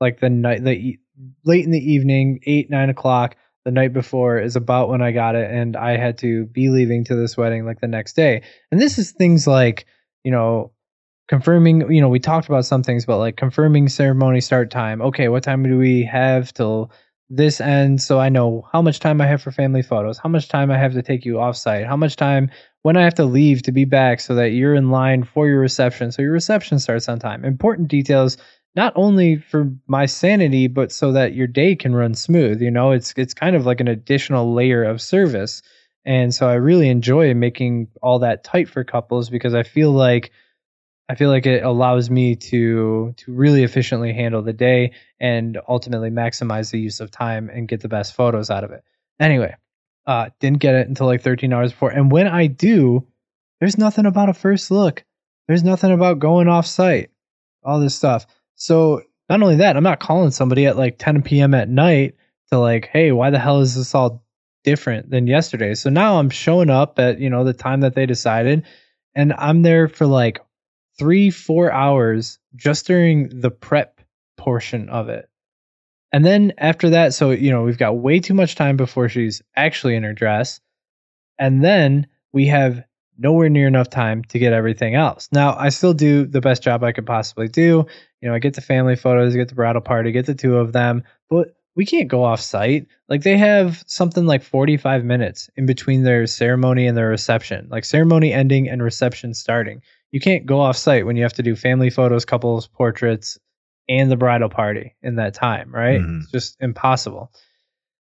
like 0.00 0.20
the 0.20 0.30
night, 0.30 0.64
the 0.64 0.98
late 1.44 1.64
in 1.64 1.70
the 1.70 1.92
evening, 1.92 2.40
eight 2.46 2.70
nine 2.70 2.88
o'clock, 2.88 3.36
the 3.64 3.70
night 3.70 3.92
before 3.92 4.38
is 4.38 4.56
about 4.56 4.88
when 4.88 5.02
I 5.02 5.12
got 5.12 5.34
it, 5.34 5.50
and 5.50 5.76
I 5.76 5.96
had 5.96 6.18
to 6.18 6.46
be 6.46 6.70
leaving 6.70 7.04
to 7.04 7.14
this 7.14 7.36
wedding 7.36 7.66
like 7.66 7.80
the 7.80 7.88
next 7.88 8.14
day. 8.14 8.42
And 8.70 8.80
this 8.80 8.98
is 8.98 9.12
things 9.12 9.46
like 9.46 9.84
you 10.24 10.30
know 10.30 10.72
confirming 11.28 11.90
you 11.92 12.00
know 12.00 12.08
we 12.08 12.18
talked 12.18 12.48
about 12.48 12.64
some 12.64 12.82
things 12.82 13.06
but 13.06 13.18
like 13.18 13.36
confirming 13.36 13.88
ceremony 13.88 14.40
start 14.40 14.70
time 14.70 15.00
okay 15.00 15.28
what 15.28 15.42
time 15.42 15.62
do 15.62 15.78
we 15.78 16.04
have 16.04 16.52
till 16.52 16.90
this 17.30 17.60
ends 17.60 18.04
so 18.04 18.18
i 18.18 18.28
know 18.28 18.68
how 18.72 18.82
much 18.82 18.98
time 18.98 19.20
i 19.20 19.26
have 19.26 19.40
for 19.40 19.52
family 19.52 19.82
photos 19.82 20.18
how 20.18 20.28
much 20.28 20.48
time 20.48 20.70
i 20.70 20.76
have 20.76 20.92
to 20.92 21.02
take 21.02 21.24
you 21.24 21.40
off 21.40 21.56
site 21.56 21.86
how 21.86 21.96
much 21.96 22.16
time 22.16 22.50
when 22.82 22.96
I 22.96 23.02
have 23.02 23.14
to 23.14 23.24
leave 23.24 23.62
to 23.62 23.72
be 23.72 23.84
back 23.84 24.20
so 24.20 24.34
that 24.34 24.52
you're 24.52 24.74
in 24.74 24.90
line 24.90 25.24
for 25.24 25.46
your 25.46 25.60
reception. 25.60 26.12
So 26.12 26.22
your 26.22 26.32
reception 26.32 26.78
starts 26.78 27.08
on 27.08 27.18
time. 27.18 27.44
Important 27.44 27.88
details 27.88 28.36
not 28.74 28.92
only 28.96 29.36
for 29.36 29.70
my 29.86 30.06
sanity 30.06 30.66
but 30.66 30.90
so 30.92 31.12
that 31.12 31.34
your 31.34 31.46
day 31.46 31.76
can 31.76 31.94
run 31.94 32.14
smooth. 32.14 32.60
You 32.60 32.70
know, 32.70 32.92
it's 32.92 33.14
it's 33.16 33.34
kind 33.34 33.56
of 33.56 33.66
like 33.66 33.80
an 33.80 33.88
additional 33.88 34.54
layer 34.54 34.82
of 34.82 35.00
service. 35.00 35.62
And 36.04 36.34
so 36.34 36.48
I 36.48 36.54
really 36.54 36.88
enjoy 36.88 37.32
making 37.34 37.88
all 38.02 38.20
that 38.20 38.44
tight 38.44 38.68
for 38.68 38.82
couples 38.82 39.30
because 39.30 39.54
I 39.54 39.62
feel 39.62 39.92
like 39.92 40.32
I 41.08 41.14
feel 41.14 41.30
like 41.30 41.46
it 41.46 41.62
allows 41.62 42.10
me 42.10 42.36
to 42.36 43.14
to 43.18 43.32
really 43.32 43.62
efficiently 43.62 44.12
handle 44.12 44.42
the 44.42 44.52
day 44.52 44.92
and 45.20 45.58
ultimately 45.68 46.10
maximize 46.10 46.70
the 46.70 46.80
use 46.80 47.00
of 47.00 47.10
time 47.10 47.50
and 47.50 47.68
get 47.68 47.80
the 47.80 47.88
best 47.88 48.14
photos 48.14 48.50
out 48.50 48.64
of 48.64 48.72
it. 48.72 48.82
Anyway, 49.20 49.54
uh, 50.06 50.30
didn't 50.40 50.58
get 50.60 50.74
it 50.74 50.88
until 50.88 51.06
like 51.06 51.22
13 51.22 51.52
hours 51.52 51.72
before. 51.72 51.90
And 51.90 52.10
when 52.10 52.26
I 52.26 52.46
do, 52.46 53.06
there's 53.60 53.78
nothing 53.78 54.06
about 54.06 54.28
a 54.28 54.34
first 54.34 54.70
look. 54.70 55.04
There's 55.48 55.64
nothing 55.64 55.92
about 55.92 56.18
going 56.18 56.48
off 56.48 56.66
site, 56.66 57.10
all 57.62 57.80
this 57.80 57.94
stuff. 57.94 58.26
So 58.54 59.02
not 59.28 59.42
only 59.42 59.56
that, 59.56 59.76
I'm 59.76 59.82
not 59.82 60.00
calling 60.00 60.30
somebody 60.30 60.66
at 60.66 60.76
like 60.76 60.98
10 60.98 61.22
p.m. 61.22 61.54
at 61.54 61.68
night 61.68 62.16
to 62.50 62.58
like, 62.58 62.88
hey, 62.92 63.12
why 63.12 63.30
the 63.30 63.38
hell 63.38 63.60
is 63.60 63.76
this 63.76 63.94
all 63.94 64.24
different 64.64 65.10
than 65.10 65.26
yesterday? 65.26 65.74
So 65.74 65.90
now 65.90 66.18
I'm 66.18 66.30
showing 66.30 66.70
up 66.70 66.98
at, 66.98 67.20
you 67.20 67.30
know, 67.30 67.44
the 67.44 67.52
time 67.52 67.80
that 67.80 67.94
they 67.94 68.06
decided 68.06 68.64
and 69.14 69.32
I'm 69.36 69.62
there 69.62 69.88
for 69.88 70.06
like 70.06 70.40
three, 70.98 71.30
four 71.30 71.72
hours 71.72 72.38
just 72.54 72.86
during 72.86 73.40
the 73.40 73.50
prep 73.50 74.00
portion 74.36 74.88
of 74.88 75.08
it. 75.08 75.28
And 76.12 76.24
then 76.24 76.52
after 76.58 76.90
that, 76.90 77.14
so 77.14 77.30
you 77.30 77.50
know, 77.50 77.62
we've 77.62 77.78
got 77.78 77.98
way 77.98 78.20
too 78.20 78.34
much 78.34 78.54
time 78.54 78.76
before 78.76 79.08
she's 79.08 79.42
actually 79.56 79.96
in 79.96 80.02
her 80.02 80.12
dress. 80.12 80.60
And 81.38 81.64
then 81.64 82.06
we 82.32 82.46
have 82.46 82.84
nowhere 83.18 83.48
near 83.48 83.66
enough 83.66 83.90
time 83.90 84.24
to 84.24 84.38
get 84.38 84.52
everything 84.52 84.94
else. 84.94 85.28
Now, 85.32 85.56
I 85.56 85.68
still 85.68 85.94
do 85.94 86.26
the 86.26 86.40
best 86.40 86.62
job 86.62 86.82
I 86.82 86.92
could 86.92 87.06
possibly 87.06 87.48
do. 87.48 87.86
You 88.20 88.28
know, 88.28 88.34
I 88.34 88.38
get 88.38 88.54
the 88.54 88.60
family 88.60 88.96
photos, 88.96 89.34
I 89.34 89.38
get 89.38 89.48
the 89.48 89.54
bridal 89.54 89.80
party, 89.80 90.12
get 90.12 90.26
the 90.26 90.34
two 90.34 90.56
of 90.56 90.72
them, 90.72 91.02
but 91.28 91.54
we 91.74 91.86
can't 91.86 92.08
go 92.08 92.24
off 92.24 92.40
site. 92.40 92.86
Like 93.08 93.22
they 93.22 93.36
have 93.36 93.82
something 93.86 94.26
like 94.26 94.42
45 94.42 95.04
minutes 95.04 95.48
in 95.56 95.66
between 95.66 96.02
their 96.02 96.26
ceremony 96.26 96.86
and 96.86 96.96
their 96.96 97.08
reception, 97.08 97.68
like 97.70 97.84
ceremony 97.84 98.32
ending 98.32 98.68
and 98.68 98.82
reception 98.82 99.34
starting. 99.34 99.82
You 100.10 100.20
can't 100.20 100.44
go 100.44 100.60
off 100.60 100.76
site 100.76 101.06
when 101.06 101.16
you 101.16 101.22
have 101.22 101.32
to 101.34 101.42
do 101.42 101.56
family 101.56 101.88
photos, 101.88 102.24
couples, 102.24 102.66
portraits, 102.66 103.38
and 103.88 104.10
the 104.10 104.16
bridal 104.16 104.48
party 104.48 104.94
in 105.02 105.16
that 105.16 105.34
time, 105.34 105.74
right? 105.74 106.00
Mm-hmm. 106.00 106.20
It's 106.20 106.30
just 106.30 106.56
impossible. 106.60 107.32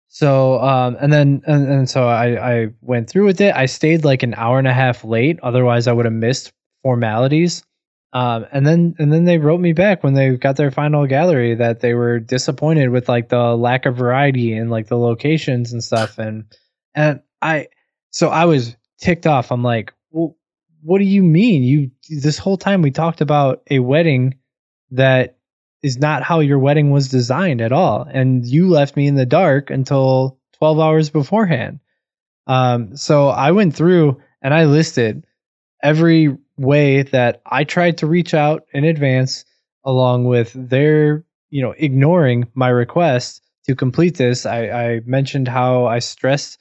So, 0.10 0.60
um, 0.62 0.96
and 1.00 1.12
then, 1.12 1.42
and, 1.48 1.68
and 1.68 1.90
so 1.90 2.08
I, 2.08 2.54
I 2.64 2.68
went 2.82 3.10
through 3.10 3.26
with 3.26 3.42
it. 3.42 3.56
I 3.56 3.66
stayed 3.66 4.06
like 4.06 4.22
an 4.22 4.36
hour 4.36 4.60
and 4.60 4.68
a 4.68 4.74
half 4.74 5.04
late. 5.04 5.40
Otherwise, 5.42 5.88
I 5.88 5.94
would 5.94 6.06
have 6.06 6.14
missed 6.14 6.54
formalities. 6.84 7.64
Um, 8.12 8.46
and 8.52 8.68
then, 8.68 8.94
and 9.00 9.12
then 9.12 9.26
they 9.26 9.40
wrote 9.40 9.60
me 9.60 9.74
back 9.74 10.04
when 10.04 10.14
they 10.14 10.38
got 10.38 10.56
their 10.56 10.70
final 10.70 11.08
gallery 11.08 11.56
that 11.56 11.80
they 11.80 11.96
were 11.96 12.20
disappointed 12.20 12.90
with 12.90 13.10
like 13.10 13.30
the 13.30 13.56
lack 13.56 13.88
of 13.88 13.98
variety 13.98 14.54
and 14.54 14.70
like 14.70 14.88
the 14.88 15.00
locations 15.00 15.74
and 15.74 15.84
stuff. 15.84 16.20
And, 16.20 16.46
and 16.94 17.22
I, 17.42 17.70
so 18.12 18.30
I 18.30 18.46
was 18.46 18.76
ticked 19.00 19.26
off. 19.26 19.52
I'm 19.52 19.64
like, 19.64 19.94
well, 20.12 20.38
what 20.84 21.00
do 21.00 21.06
you 21.06 21.24
mean? 21.24 21.64
You 21.64 21.92
this 22.22 22.38
whole 22.38 22.58
time 22.58 22.82
we 22.82 22.92
talked 22.92 23.22
about 23.22 23.64
a 23.72 23.80
wedding 23.80 24.36
that 24.92 25.38
is 25.84 25.98
not 25.98 26.24
how 26.24 26.40
your 26.40 26.58
wedding 26.58 26.90
was 26.90 27.10
designed 27.10 27.62
at 27.62 27.74
all, 27.74 28.08
and 28.10 28.46
you 28.46 28.70
left 28.70 28.96
me 28.96 29.06
in 29.06 29.16
the 29.16 29.26
dark 29.26 29.70
until 29.70 30.40
12 30.54 30.80
hours 30.80 31.10
beforehand. 31.10 31.80
Um, 32.48 32.96
so 32.96 33.28
I 33.28 33.52
went 33.52 33.76
through 33.76 34.22
and 34.42 34.54
I 34.54 34.66
listed 34.66 35.26
every 35.82 36.38
way 36.58 37.04
that 37.04 37.42
I 37.46 37.66
tried 37.66 37.98
to 38.00 38.08
reach 38.08 38.34
out 38.34 38.66
in 38.74 38.86
advance, 38.86 39.44
along 39.84 40.26
with 40.26 40.52
their, 40.56 41.26
you 41.50 41.62
know, 41.62 41.74
ignoring 41.78 42.48
my 42.54 42.70
request 42.70 43.42
to 43.66 43.76
complete 43.76 44.16
this. 44.16 44.46
I, 44.46 44.70
I 44.70 45.00
mentioned 45.06 45.48
how 45.48 45.86
I 45.86 46.00
stressed 46.00 46.60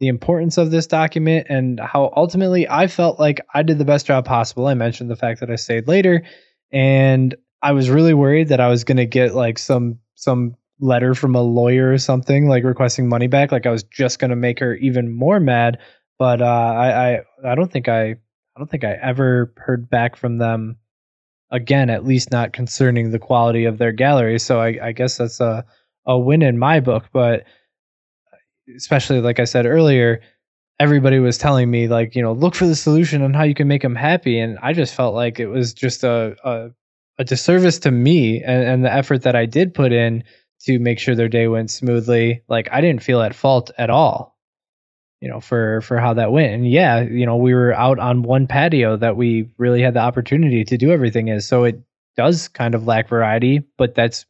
the 0.00 0.08
importance 0.08 0.58
of 0.58 0.72
this 0.72 0.88
document 0.88 1.46
and 1.48 1.78
how 1.78 2.12
ultimately 2.16 2.68
I 2.68 2.88
felt 2.88 3.20
like 3.20 3.40
I 3.54 3.62
did 3.62 3.78
the 3.78 3.84
best 3.84 4.06
job 4.06 4.24
possible. 4.24 4.66
I 4.66 4.74
mentioned 4.74 5.10
the 5.10 5.16
fact 5.16 5.40
that 5.40 5.50
I 5.50 5.56
stayed 5.56 5.86
later 5.86 6.24
and 6.72 7.34
I 7.64 7.72
was 7.72 7.90
really 7.90 8.14
worried 8.14 8.48
that 8.48 8.60
I 8.60 8.68
was 8.68 8.84
going 8.84 8.98
to 8.98 9.06
get 9.06 9.34
like 9.34 9.58
some 9.58 9.98
some 10.14 10.54
letter 10.80 11.14
from 11.14 11.34
a 11.34 11.42
lawyer 11.42 11.92
or 11.92 11.98
something 11.98 12.48
like 12.48 12.62
requesting 12.62 13.08
money 13.08 13.26
back 13.26 13.50
like 13.52 13.66
I 13.66 13.70
was 13.70 13.84
just 13.84 14.18
going 14.18 14.30
to 14.30 14.36
make 14.36 14.60
her 14.60 14.74
even 14.76 15.10
more 15.10 15.40
mad 15.40 15.78
but 16.18 16.42
uh, 16.42 16.44
I, 16.44 17.14
I 17.14 17.20
I 17.44 17.54
don't 17.54 17.72
think 17.72 17.88
I 17.88 18.10
I 18.10 18.58
don't 18.58 18.70
think 18.70 18.84
I 18.84 18.92
ever 18.92 19.52
heard 19.56 19.88
back 19.88 20.16
from 20.16 20.38
them 20.38 20.76
again 21.50 21.90
at 21.90 22.04
least 22.04 22.30
not 22.30 22.52
concerning 22.52 23.10
the 23.10 23.18
quality 23.18 23.64
of 23.64 23.78
their 23.78 23.92
gallery 23.92 24.38
so 24.38 24.60
I, 24.60 24.78
I 24.82 24.92
guess 24.92 25.16
that's 25.16 25.40
a 25.40 25.64
a 26.06 26.18
win 26.18 26.42
in 26.42 26.58
my 26.58 26.80
book 26.80 27.06
but 27.12 27.44
especially 28.76 29.20
like 29.20 29.40
I 29.40 29.44
said 29.44 29.66
earlier, 29.66 30.20
everybody 30.80 31.18
was 31.18 31.38
telling 31.38 31.70
me 31.70 31.88
like, 31.88 32.14
you 32.14 32.22
know, 32.22 32.32
look 32.32 32.54
for 32.54 32.66
the 32.66 32.74
solution 32.74 33.22
on 33.22 33.34
how 33.34 33.44
you 33.44 33.54
can 33.54 33.68
make 33.68 33.82
them 33.82 33.94
happy. 33.94 34.38
And 34.38 34.58
I 34.62 34.72
just 34.72 34.94
felt 34.94 35.14
like 35.14 35.38
it 35.38 35.46
was 35.46 35.72
just 35.72 36.04
a, 36.04 36.36
a, 36.44 36.70
a 37.18 37.24
disservice 37.24 37.78
to 37.80 37.90
me 37.90 38.42
and, 38.42 38.62
and 38.62 38.84
the 38.84 38.92
effort 38.92 39.22
that 39.22 39.36
I 39.36 39.46
did 39.46 39.74
put 39.74 39.92
in 39.92 40.24
to 40.62 40.78
make 40.78 40.98
sure 40.98 41.14
their 41.14 41.28
day 41.28 41.46
went 41.48 41.70
smoothly. 41.70 42.42
Like 42.48 42.68
I 42.72 42.80
didn't 42.80 43.02
feel 43.02 43.20
at 43.20 43.34
fault 43.34 43.70
at 43.78 43.90
all, 43.90 44.36
you 45.20 45.28
know, 45.28 45.40
for, 45.40 45.80
for 45.82 45.98
how 45.98 46.14
that 46.14 46.32
went. 46.32 46.52
And 46.52 46.70
yeah, 46.70 47.00
you 47.02 47.26
know, 47.26 47.36
we 47.36 47.54
were 47.54 47.72
out 47.72 47.98
on 47.98 48.22
one 48.22 48.46
patio 48.46 48.96
that 48.96 49.16
we 49.16 49.50
really 49.58 49.82
had 49.82 49.94
the 49.94 50.00
opportunity 50.00 50.64
to 50.64 50.78
do 50.78 50.90
everything 50.90 51.28
is. 51.28 51.46
So 51.46 51.64
it 51.64 51.80
does 52.16 52.48
kind 52.48 52.74
of 52.74 52.86
lack 52.86 53.08
variety, 53.08 53.62
but 53.76 53.94
that's 53.94 54.26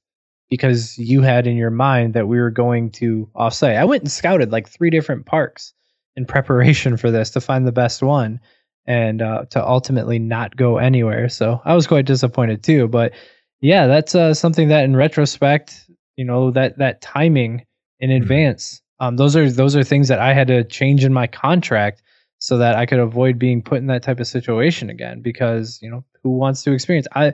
because 0.51 0.99
you 0.99 1.22
had 1.22 1.47
in 1.47 1.57
your 1.57 1.70
mind 1.70 2.14
that 2.14 2.28
we 2.28 2.39
were 2.39 2.51
going 2.51 2.91
to 2.91 3.28
offsite. 3.35 3.76
I 3.76 3.85
went 3.85 4.03
and 4.03 4.12
scouted 4.12 4.53
like 4.53 4.68
three 4.68 4.91
different 4.91 5.26
parks 5.26 5.72
in 6.16 6.26
preparation 6.26 6.97
for 6.97 7.11
this 7.11 7.30
to 7.30 7.41
find 7.41 7.66
the 7.66 7.72
best 7.72 8.03
one 8.03 8.41
and 8.87 9.22
uh, 9.22 9.45
to 9.51 9.66
ultimately 9.66 10.18
not 10.18 10.57
go 10.57 10.78
anywhere. 10.78 11.28
So 11.28 11.61
I 11.64 11.74
was 11.74 11.87
quite 11.87 12.05
disappointed 12.05 12.62
too. 12.62 12.89
But 12.89 13.12
yeah, 13.61 13.87
that's 13.87 14.14
uh, 14.14 14.35
something 14.35 14.68
that 14.68 14.85
in 14.85 14.95
retrospect, 14.95 15.89
you 16.16 16.24
know, 16.24 16.51
that 16.51 16.78
that 16.78 17.01
timing 17.01 17.64
in 18.01 18.11
mm-hmm. 18.11 18.22
advance, 18.22 18.82
um, 19.01 19.16
those 19.16 19.37
are 19.37 19.51
those 19.51 19.76
are 19.76 19.85
things 19.85 20.09
that 20.09 20.18
I 20.18 20.35
had 20.35 20.49
to 20.49 20.64
change 20.64 21.05
in 21.05 21.12
my 21.12 21.26
contract 21.26 22.03
so 22.39 22.59
that 22.59 22.74
I 22.74 22.85
could 22.87 22.99
avoid 22.99 23.39
being 23.39 23.62
put 23.62 23.78
in 23.78 23.87
that 23.87 24.03
type 24.03 24.20
of 24.20 24.26
situation 24.26 24.91
again. 24.91 25.22
Because 25.22 25.78
you 25.80 25.91
know, 25.91 26.05
who 26.22 26.37
wants 26.37 26.62
to 26.64 26.72
experience? 26.72 27.07
I 27.14 27.32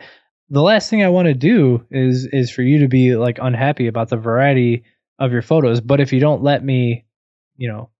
the 0.49 0.63
last 0.63 0.91
thing 0.91 1.03
I 1.03 1.09
want 1.09 1.27
to 1.27 1.35
do 1.35 1.85
is 1.91 2.27
is 2.27 2.51
for 2.51 2.63
you 2.63 2.81
to 2.81 2.89
be 2.89 3.17
like 3.17 3.39
unhappy 3.41 3.87
about 3.87 4.09
the 4.09 4.17
variety 4.17 4.85
of 5.19 5.33
your 5.33 5.43
photos. 5.43 5.81
But 5.81 6.01
if 6.01 6.13
you 6.13 6.21
don't 6.21 6.43
let 6.43 6.65
me, 6.65 7.05
you 7.57 7.69
know, 7.69 7.91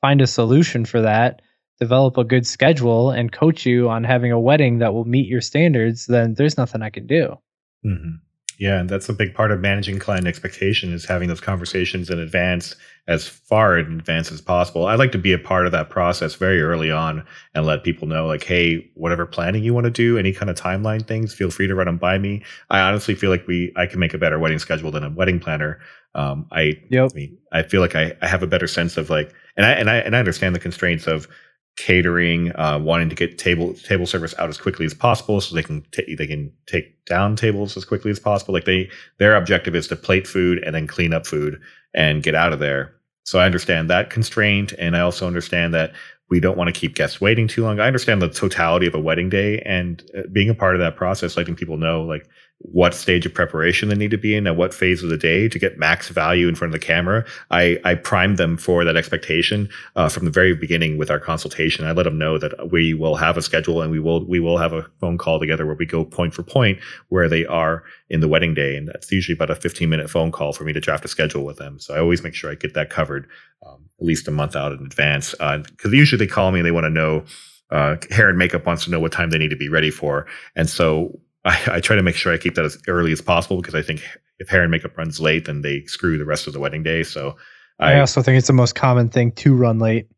find 0.00 0.20
a 0.20 0.26
solution 0.26 0.84
for 0.84 1.02
that, 1.02 1.42
develop 1.78 2.16
a 2.16 2.24
good 2.24 2.46
schedule, 2.46 3.10
and 3.10 3.32
coach 3.32 3.66
you 3.66 3.88
on 3.88 4.04
having 4.04 4.32
a 4.32 4.40
wedding 4.40 4.78
that 4.78 4.94
will 4.94 5.04
meet 5.04 5.26
your 5.26 5.40
standards, 5.40 6.06
then 6.06 6.34
there's 6.34 6.56
nothing 6.56 6.82
I 6.82 6.90
can 6.90 7.06
do. 7.06 7.36
Mm-hmm. 7.84 8.16
Yeah, 8.58 8.80
and 8.80 8.88
that's 8.88 9.10
a 9.10 9.12
big 9.12 9.34
part 9.34 9.52
of 9.52 9.60
managing 9.60 9.98
client 9.98 10.26
expectation 10.26 10.90
is 10.90 11.04
having 11.04 11.28
those 11.28 11.42
conversations 11.42 12.08
in 12.08 12.18
advance, 12.18 12.74
as 13.06 13.28
far 13.28 13.78
in 13.78 13.92
advance 13.92 14.32
as 14.32 14.40
possible. 14.40 14.86
I 14.86 14.94
like 14.94 15.12
to 15.12 15.18
be 15.18 15.34
a 15.34 15.38
part 15.38 15.66
of 15.66 15.72
that 15.72 15.90
process 15.90 16.36
very 16.36 16.62
early 16.62 16.90
on 16.90 17.24
and 17.54 17.66
let 17.66 17.84
people 17.84 18.08
know, 18.08 18.26
like, 18.26 18.44
hey, 18.44 18.90
whatever 18.94 19.26
planning 19.26 19.62
you 19.62 19.74
want 19.74 19.84
to 19.84 19.90
do, 19.90 20.16
any 20.16 20.32
kind 20.32 20.48
of 20.48 20.56
timeline 20.56 21.06
things, 21.06 21.34
feel 21.34 21.50
free 21.50 21.66
to 21.66 21.74
run 21.74 21.86
them 21.86 21.98
by 21.98 22.16
me. 22.16 22.42
I 22.70 22.80
honestly 22.80 23.14
feel 23.14 23.28
like 23.28 23.46
we, 23.46 23.74
I 23.76 23.84
can 23.84 24.00
make 24.00 24.14
a 24.14 24.18
better 24.18 24.38
wedding 24.38 24.58
schedule 24.58 24.90
than 24.90 25.04
a 25.04 25.10
wedding 25.10 25.38
planner. 25.38 25.78
Um, 26.14 26.46
I, 26.50 26.80
yep. 26.88 27.10
I 27.12 27.14
mean, 27.14 27.38
I 27.52 27.62
feel 27.62 27.82
like 27.82 27.94
I, 27.94 28.16
I 28.22 28.26
have 28.26 28.42
a 28.42 28.46
better 28.46 28.66
sense 28.66 28.96
of 28.96 29.10
like, 29.10 29.34
and 29.58 29.66
I 29.66 29.72
and 29.72 29.90
I 29.90 29.96
and 29.96 30.16
I 30.16 30.18
understand 30.18 30.54
the 30.54 30.60
constraints 30.60 31.06
of 31.06 31.28
catering, 31.76 32.52
uh, 32.56 32.78
wanting 32.78 33.08
to 33.08 33.14
get 33.14 33.38
table 33.38 33.74
table 33.74 34.06
service 34.06 34.34
out 34.38 34.48
as 34.48 34.58
quickly 34.58 34.86
as 34.86 34.94
possible, 34.94 35.40
so 35.40 35.54
they 35.54 35.62
can 35.62 35.82
t- 35.92 36.14
they 36.14 36.26
can 36.26 36.52
take 36.66 37.04
down 37.04 37.36
tables 37.36 37.76
as 37.76 37.84
quickly 37.84 38.10
as 38.10 38.18
possible. 38.18 38.54
Like 38.54 38.64
they 38.64 38.90
their 39.18 39.36
objective 39.36 39.74
is 39.74 39.86
to 39.88 39.96
plate 39.96 40.26
food 40.26 40.62
and 40.64 40.74
then 40.74 40.86
clean 40.86 41.12
up 41.12 41.26
food 41.26 41.60
and 41.94 42.22
get 42.22 42.34
out 42.34 42.52
of 42.52 42.58
there. 42.58 42.94
So 43.24 43.38
I 43.38 43.46
understand 43.46 43.90
that 43.90 44.10
constraint, 44.10 44.72
and 44.78 44.96
I 44.96 45.00
also 45.00 45.26
understand 45.26 45.74
that 45.74 45.92
we 46.28 46.40
don't 46.40 46.56
want 46.56 46.72
to 46.72 46.78
keep 46.78 46.94
guests 46.94 47.20
waiting 47.20 47.46
too 47.46 47.62
long. 47.62 47.78
I 47.78 47.86
understand 47.86 48.20
the 48.20 48.28
totality 48.28 48.86
of 48.86 48.94
a 48.94 49.00
wedding 49.00 49.28
day 49.28 49.60
and 49.60 50.02
uh, 50.16 50.22
being 50.32 50.50
a 50.50 50.54
part 50.54 50.74
of 50.74 50.80
that 50.80 50.96
process, 50.96 51.36
letting 51.36 51.54
people 51.54 51.76
know 51.76 52.02
like 52.02 52.28
what 52.58 52.94
stage 52.94 53.26
of 53.26 53.34
preparation 53.34 53.88
they 53.88 53.94
need 53.94 54.10
to 54.10 54.18
be 54.18 54.34
in 54.34 54.46
at 54.46 54.56
what 54.56 54.72
phase 54.72 55.02
of 55.02 55.10
the 55.10 55.16
day 55.16 55.48
to 55.48 55.58
get 55.58 55.78
max 55.78 56.08
value 56.08 56.48
in 56.48 56.54
front 56.54 56.74
of 56.74 56.80
the 56.80 56.84
camera. 56.84 57.24
I, 57.50 57.78
I 57.84 57.94
primed 57.94 58.38
them 58.38 58.56
for 58.56 58.82
that 58.84 58.96
expectation 58.96 59.68
uh, 59.94 60.08
from 60.08 60.24
the 60.24 60.30
very 60.30 60.54
beginning 60.54 60.96
with 60.96 61.10
our 61.10 61.20
consultation. 61.20 61.84
I 61.84 61.92
let 61.92 62.04
them 62.04 62.18
know 62.18 62.38
that 62.38 62.70
we 62.72 62.94
will 62.94 63.16
have 63.16 63.36
a 63.36 63.42
schedule 63.42 63.82
and 63.82 63.90
we 63.90 64.00
will 64.00 64.26
we 64.26 64.40
will 64.40 64.56
have 64.56 64.72
a 64.72 64.86
phone 65.00 65.18
call 65.18 65.38
together 65.38 65.66
where 65.66 65.76
we 65.76 65.86
go 65.86 66.04
point 66.04 66.32
for 66.32 66.42
point 66.42 66.78
where 67.08 67.28
they 67.28 67.44
are 67.44 67.84
in 68.08 68.20
the 68.20 68.28
wedding 68.28 68.54
day, 68.54 68.76
and 68.76 68.88
that's 68.88 69.10
usually 69.12 69.34
about 69.34 69.50
a 69.50 69.54
15 69.56 69.88
minute 69.88 70.08
phone 70.08 70.32
call 70.32 70.52
for 70.52 70.64
me 70.64 70.72
to 70.72 70.80
draft 70.80 71.04
a 71.04 71.08
schedule 71.08 71.44
with 71.44 71.58
them. 71.58 71.78
So 71.78 71.94
I 71.94 71.98
always 71.98 72.22
make 72.22 72.34
sure 72.34 72.50
I 72.50 72.54
get 72.54 72.74
that 72.74 72.88
covered 72.88 73.28
um, 73.66 73.84
at 74.00 74.06
least 74.06 74.28
a 74.28 74.30
month 74.30 74.56
out 74.56 74.72
in 74.72 74.84
advance 74.84 75.32
because 75.32 75.66
uh, 75.84 75.90
usually 75.90 76.24
they 76.24 76.30
call 76.30 76.50
me 76.52 76.60
and 76.60 76.66
they 76.66 76.72
want 76.72 76.84
to 76.84 76.90
know. 76.90 77.24
Uh, 77.68 77.96
hair 78.12 78.28
and 78.28 78.38
makeup 78.38 78.64
wants 78.64 78.84
to 78.84 78.92
know 78.92 79.00
what 79.00 79.10
time 79.10 79.30
they 79.30 79.38
need 79.38 79.50
to 79.50 79.56
be 79.56 79.68
ready 79.68 79.90
for. 79.90 80.24
And 80.54 80.70
so 80.70 81.18
I, 81.46 81.76
I, 81.76 81.80
try 81.80 81.96
to 81.96 82.02
make 82.02 82.16
sure 82.16 82.32
I 82.32 82.38
keep 82.38 82.56
that 82.56 82.64
as 82.64 82.76
early 82.88 83.12
as 83.12 83.20
possible 83.20 83.56
because 83.58 83.74
I 83.74 83.82
think 83.82 84.02
if 84.38 84.48
hair 84.48 84.62
and 84.62 84.70
makeup 84.70 84.98
runs 84.98 85.20
late, 85.20 85.46
then 85.46 85.62
they 85.62 85.84
screw 85.84 86.18
the 86.18 86.24
rest 86.24 86.46
of 86.46 86.52
the 86.52 86.60
wedding 86.60 86.82
day. 86.82 87.02
So 87.02 87.36
I, 87.78 87.94
I 87.94 88.00
also 88.00 88.20
think 88.20 88.36
it's 88.36 88.48
the 88.48 88.52
most 88.52 88.74
common 88.74 89.08
thing 89.08 89.32
to 89.32 89.54
run 89.54 89.78
late. 89.78 90.08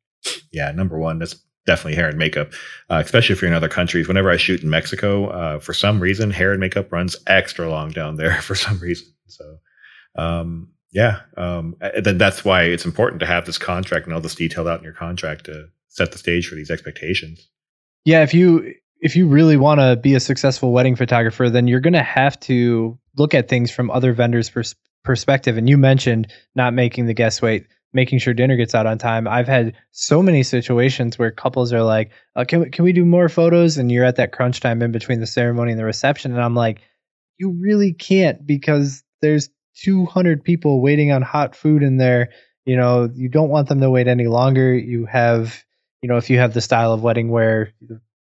Yeah, 0.53 0.71
number 0.73 0.99
one, 0.99 1.19
that's 1.19 1.37
definitely 1.67 1.97
hair 1.97 2.09
and 2.09 2.19
makeup, 2.19 2.53
uh, 2.91 3.03
especially 3.05 3.35
if 3.35 3.43
you're 3.43 3.51
in 3.51 3.55
other 3.55 3.69
countries. 3.69 4.09
Whenever 4.09 4.31
I 4.31 4.37
shoot 4.37 4.63
in 4.63 4.71
Mexico, 4.71 5.29
uh, 5.29 5.59
for 5.61 5.75
some 5.75 6.01
reason, 6.01 6.31
hair 6.31 6.53
and 6.53 6.61
makeup 6.61 6.91
runs 6.91 7.17
extra 7.27 7.69
long 7.69 7.91
down 7.91 8.17
there 8.17 8.35
for 8.43 8.55
some 8.55 8.79
reason. 8.79 9.09
So, 9.27 9.59
um, 10.17 10.71
yeah, 10.91 11.21
um, 11.37 11.77
then 12.03 12.17
that's 12.17 12.45
why 12.45 12.63
it's 12.63 12.87
important 12.87 13.21
to 13.21 13.27
have 13.27 13.45
this 13.45 13.59
contract 13.59 14.07
and 14.07 14.15
all 14.15 14.21
this 14.23 14.35
detailed 14.35 14.67
out 14.67 14.79
in 14.79 14.85
your 14.85 14.95
contract 14.95 15.45
to 15.45 15.69
set 15.89 16.13
the 16.13 16.19
stage 16.19 16.49
for 16.49 16.55
these 16.55 16.71
expectations. 16.71 17.47
Yeah, 18.05 18.23
if 18.23 18.33
you 18.33 18.75
if 19.01 19.17
you 19.17 19.29
really 19.29 19.57
want 19.57 19.81
to 19.81 19.97
be 19.97 20.15
a 20.15 20.21
successful 20.21 20.73
wedding 20.73 20.97
photographer, 20.97 21.51
then 21.51 21.69
you're 21.69 21.81
going 21.81 21.93
to 21.93 22.03
have 22.03 22.39
to 22.41 22.99
look 23.17 23.35
at 23.35 23.49
things 23.49 23.71
from 23.71 23.91
other 23.91 24.13
vendors' 24.13 24.51
pers- 24.51 24.75
perspective. 25.05 25.57
And 25.57 25.69
you 25.69 25.79
mentioned 25.79 26.33
not 26.55 26.75
making 26.75 27.07
the 27.07 27.15
guests 27.15 27.41
wait, 27.41 27.67
making 27.93 28.19
sure 28.19 28.35
dinner 28.35 28.57
gets 28.57 28.75
out 28.75 28.87
on 28.87 28.99
time. 28.99 29.29
I've 29.29 29.47
had 29.47 29.75
so 29.93 30.23
many 30.23 30.43
situations 30.43 31.19
where 31.19 31.31
couples 31.31 31.73
are 31.73 31.83
like, 31.83 32.11
uh, 32.37 32.45
"Can 32.47 32.61
we, 32.61 32.71
can 32.71 32.85
we 32.85 32.93
do 32.93 33.05
more 33.05 33.29
photos?" 33.29 33.79
And 33.79 33.91
you're 33.91 34.05
at 34.05 34.17
that 34.17 34.33
crunch 34.33 34.61
time 34.61 34.83
in 34.83 34.93
between 34.93 35.21
the 35.21 35.27
ceremony 35.27 35.73
and 35.73 35.81
the 35.81 35.85
reception, 35.85 36.33
and 36.33 36.43
I'm 36.43 36.55
like, 36.55 36.81
"You 37.39 37.57
really 37.61 37.93
can't 37.93 38.47
because 38.47 39.05
there's 39.23 39.51
200 39.85 40.43
people 40.43 40.83
waiting 40.83 41.13
on 41.13 41.23
hot 41.23 41.55
food 41.55 41.83
in 41.83 41.99
there. 41.99 42.31
You 42.65 42.77
know, 42.77 43.09
you 43.15 43.29
don't 43.29 43.49
want 43.49 43.69
them 43.69 43.81
to 43.81 43.91
wait 43.91 44.09
any 44.09 44.27
longer. 44.27 44.77
You 44.77 45.07
have." 45.07 45.63
You 46.01 46.09
know, 46.09 46.17
if 46.17 46.31
you 46.31 46.39
have 46.39 46.55
the 46.55 46.61
style 46.61 46.93
of 46.93 47.03
wedding 47.03 47.29
where 47.29 47.73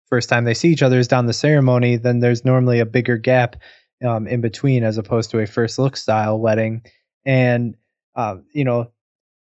first 0.08 0.28
time 0.28 0.44
they 0.44 0.54
see 0.54 0.68
each 0.68 0.82
other 0.82 0.98
is 0.98 1.08
down 1.08 1.26
the 1.26 1.32
ceremony, 1.32 1.96
then 1.96 2.20
there's 2.20 2.44
normally 2.44 2.80
a 2.80 2.86
bigger 2.86 3.16
gap 3.16 3.56
um, 4.04 4.26
in 4.26 4.40
between 4.40 4.84
as 4.84 4.98
opposed 4.98 5.30
to 5.30 5.40
a 5.40 5.46
first 5.46 5.78
look 5.78 5.96
style 5.96 6.38
wedding. 6.38 6.82
And 7.24 7.76
uh, 8.16 8.36
you 8.52 8.64
know, 8.64 8.90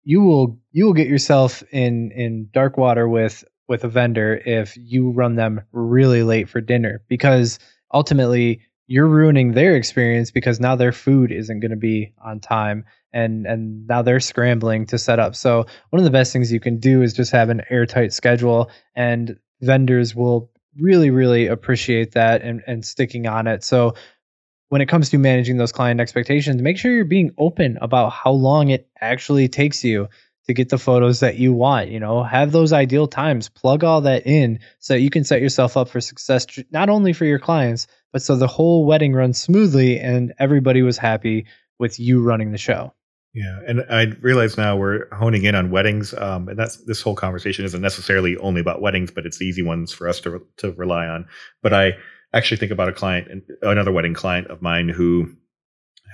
you 0.04 0.22
will 0.22 0.60
you 0.72 0.86
will 0.86 0.92
get 0.94 1.08
yourself 1.08 1.62
in 1.72 2.10
in 2.12 2.48
dark 2.52 2.76
water 2.76 3.08
with 3.08 3.44
with 3.68 3.84
a 3.84 3.88
vendor 3.88 4.40
if 4.46 4.76
you 4.76 5.10
run 5.10 5.34
them 5.34 5.60
really 5.72 6.22
late 6.22 6.48
for 6.48 6.60
dinner 6.60 7.02
because 7.08 7.58
ultimately 7.92 8.60
you're 8.86 9.08
ruining 9.08 9.52
their 9.52 9.74
experience 9.74 10.30
because 10.30 10.60
now 10.60 10.76
their 10.76 10.92
food 10.92 11.32
isn't 11.32 11.58
going 11.58 11.72
to 11.72 11.76
be 11.76 12.12
on 12.24 12.38
time 12.38 12.84
and 13.12 13.46
and 13.46 13.86
now 13.88 14.02
they're 14.02 14.20
scrambling 14.20 14.86
to 14.86 14.98
set 14.98 15.18
up. 15.18 15.34
So 15.34 15.66
one 15.90 15.98
of 15.98 16.04
the 16.04 16.10
best 16.10 16.32
things 16.32 16.52
you 16.52 16.60
can 16.60 16.78
do 16.78 17.02
is 17.02 17.12
just 17.12 17.32
have 17.32 17.50
an 17.50 17.62
airtight 17.70 18.12
schedule 18.12 18.70
and 18.94 19.36
vendors 19.60 20.14
will 20.14 20.50
really, 20.78 21.10
really 21.10 21.46
appreciate 21.46 22.12
that 22.12 22.42
and, 22.42 22.62
and 22.66 22.84
sticking 22.84 23.26
on 23.26 23.46
it. 23.46 23.64
So 23.64 23.94
when 24.68 24.80
it 24.80 24.86
comes 24.86 25.10
to 25.10 25.18
managing 25.18 25.56
those 25.56 25.72
client 25.72 26.00
expectations, 26.00 26.60
make 26.60 26.78
sure 26.78 26.92
you're 26.92 27.04
being 27.04 27.32
open 27.38 27.78
about 27.80 28.10
how 28.10 28.32
long 28.32 28.70
it 28.70 28.88
actually 29.00 29.48
takes 29.48 29.84
you 29.84 30.08
to 30.46 30.54
get 30.54 30.68
the 30.68 30.78
photos 30.78 31.20
that 31.20 31.36
you 31.36 31.52
want. 31.52 31.90
You 31.90 32.00
know, 32.00 32.22
have 32.22 32.52
those 32.52 32.72
ideal 32.72 33.06
times, 33.06 33.48
plug 33.48 33.84
all 33.84 34.02
that 34.02 34.26
in 34.26 34.60
so 34.78 34.94
that 34.94 35.00
you 35.00 35.10
can 35.10 35.24
set 35.24 35.40
yourself 35.40 35.76
up 35.76 35.88
for 35.88 36.00
success, 36.00 36.46
not 36.70 36.88
only 36.88 37.12
for 37.12 37.24
your 37.24 37.38
clients, 37.38 37.86
but 38.12 38.22
so 38.22 38.36
the 38.36 38.46
whole 38.46 38.84
wedding 38.84 39.12
runs 39.12 39.40
smoothly 39.40 39.98
and 39.98 40.34
everybody 40.38 40.82
was 40.82 40.98
happy 40.98 41.46
with 41.78 42.00
you 42.00 42.22
running 42.22 42.52
the 42.52 42.58
show. 42.58 42.92
Yeah, 43.36 43.58
and 43.68 43.84
I 43.90 44.04
realize 44.22 44.56
now 44.56 44.78
we're 44.78 45.14
honing 45.14 45.44
in 45.44 45.54
on 45.54 45.70
weddings, 45.70 46.14
um, 46.14 46.48
and 46.48 46.58
that's 46.58 46.78
this 46.86 47.02
whole 47.02 47.14
conversation 47.14 47.66
isn't 47.66 47.82
necessarily 47.82 48.34
only 48.38 48.62
about 48.62 48.80
weddings, 48.80 49.10
but 49.10 49.26
it's 49.26 49.36
the 49.36 49.44
easy 49.44 49.60
ones 49.60 49.92
for 49.92 50.08
us 50.08 50.20
to 50.22 50.40
to 50.56 50.72
rely 50.72 51.06
on. 51.06 51.26
But 51.62 51.74
I 51.74 51.92
actually 52.32 52.56
think 52.56 52.72
about 52.72 52.88
a 52.88 52.94
client, 52.94 53.44
another 53.60 53.92
wedding 53.92 54.14
client 54.14 54.46
of 54.46 54.62
mine, 54.62 54.88
who 54.88 55.36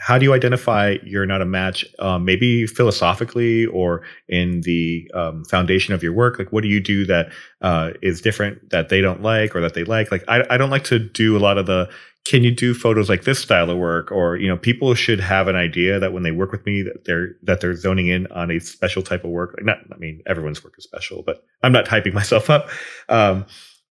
how 0.01 0.19
do 0.19 0.25
you 0.25 0.33
identify 0.33 0.97
you're 1.05 1.27
not 1.27 1.41
a 1.41 1.45
match 1.45 1.85
um, 2.01 2.25
maybe 2.25 2.67
philosophically 2.67 3.67
or 3.67 4.03
in 4.29 4.61
the 4.63 5.09
um, 5.15 5.45
foundation 5.45 5.95
of 5.95 6.03
your 6.03 6.13
work 6.13 6.39
like 6.39 6.51
what 6.51 6.63
do 6.63 6.69
you 6.69 6.81
do 6.81 7.07
that 7.07 7.31
uh, 7.61 7.91
is 8.03 8.21
different 8.21 8.71
that 8.71 8.89
they 8.89 9.01
don't 9.01 9.23
like 9.23 9.55
or 9.55 9.61
that 9.61 9.75
they 9.75 9.85
like 9.85 10.11
like 10.11 10.25
I, 10.27 10.45
I 10.51 10.57
don't 10.57 10.71
like 10.71 10.85
to 10.85 10.99
do 10.99 11.37
a 11.37 11.39
lot 11.39 11.59
of 11.59 11.67
the 11.67 11.89
can 12.25 12.45
you 12.45 12.53
do 12.53 12.73
photos 12.73 13.09
like 13.09 13.25
this 13.25 13.41
style 13.41 13.69
of 13.71 13.79
work? 13.79 14.13
Or 14.13 14.37
you 14.37 14.49
know 14.49 14.57
people 14.57 14.95
should 14.95 15.21
have 15.21 15.49
an 15.49 15.57
idea 15.57 15.99
that 15.99 16.13
when 16.13 16.23
they 16.23 16.31
work 16.31 16.53
with 16.53 16.65
me 16.65 16.83
that 16.83 17.05
they're 17.05 17.37
that 17.43 17.61
they're 17.61 17.75
zoning 17.75 18.09
in 18.09 18.27
on 18.29 18.51
a 18.51 18.61
special 18.61 19.03
type 19.03 19.25
of 19.25 19.31
work. 19.31 19.55
Like 19.57 19.67
not 19.67 19.79
i 19.93 19.97
mean 19.99 20.23
everyone's 20.27 20.63
work 20.63 20.75
is 20.79 20.85
special 20.85 21.23
but 21.23 21.45
i'm 21.63 21.73
not 21.73 21.87
hyping 21.87 22.13
myself 22.15 22.51
up. 22.51 22.69
Um, 23.09 23.47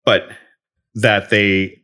but 0.04 0.28
that 0.94 1.30
they 1.30 1.82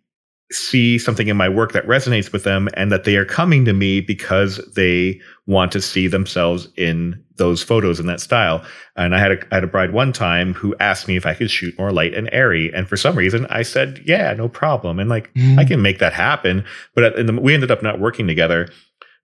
see 0.53 0.99
something 0.99 1.29
in 1.29 1.37
my 1.37 1.49
work 1.49 1.73
that 1.73 1.87
resonates 1.87 2.33
with 2.33 2.45
them 2.45 2.69
and 2.75 2.93
that 2.93 3.05
they 3.05 3.17
are 3.17 3.25
coming 3.25 3.65
to 3.65 3.73
me 3.73 4.01
because 4.01 4.59
they 4.75 5.21
want 5.47 5.73
to 5.73 5.81
see 5.81 6.07
themselves 6.07 6.69
in 6.77 7.23
those 7.37 7.63
photos 7.63 7.99
in 7.99 8.07
that 8.07 8.21
style. 8.21 8.65
And 8.97 9.15
I 9.15 9.19
had 9.19 9.33
a, 9.33 9.39
I 9.51 9.57
had 9.57 9.65
a 9.65 9.69
bride 9.69 9.93
one 9.93 10.13
time 10.13 10.55
who 10.55 10.77
asked 10.79 11.09
me 11.09 11.17
if 11.17 11.27
I 11.27 11.35
could 11.35 11.51
shoot 11.51 11.77
more 11.79 11.93
light 11.93 12.15
and 12.15 12.29
airy. 12.33 12.73
And 12.73 12.89
for 12.89 12.97
some 12.97 13.17
reason 13.17 13.47
I 13.51 13.63
said, 13.63 14.03
yeah, 14.05 14.33
no 14.35 14.49
problem. 14.49 14.99
And 14.99 15.09
like, 15.09 15.33
mm. 15.35 15.59
I 15.59 15.65
can 15.65 15.83
make 15.83 15.99
that 15.99 16.13
happen. 16.13 16.65
But 16.95 17.17
the, 17.17 17.33
we 17.41 17.55
ended 17.55 17.71
up 17.71 17.83
not 17.83 17.99
working 17.99 18.27
together 18.27 18.69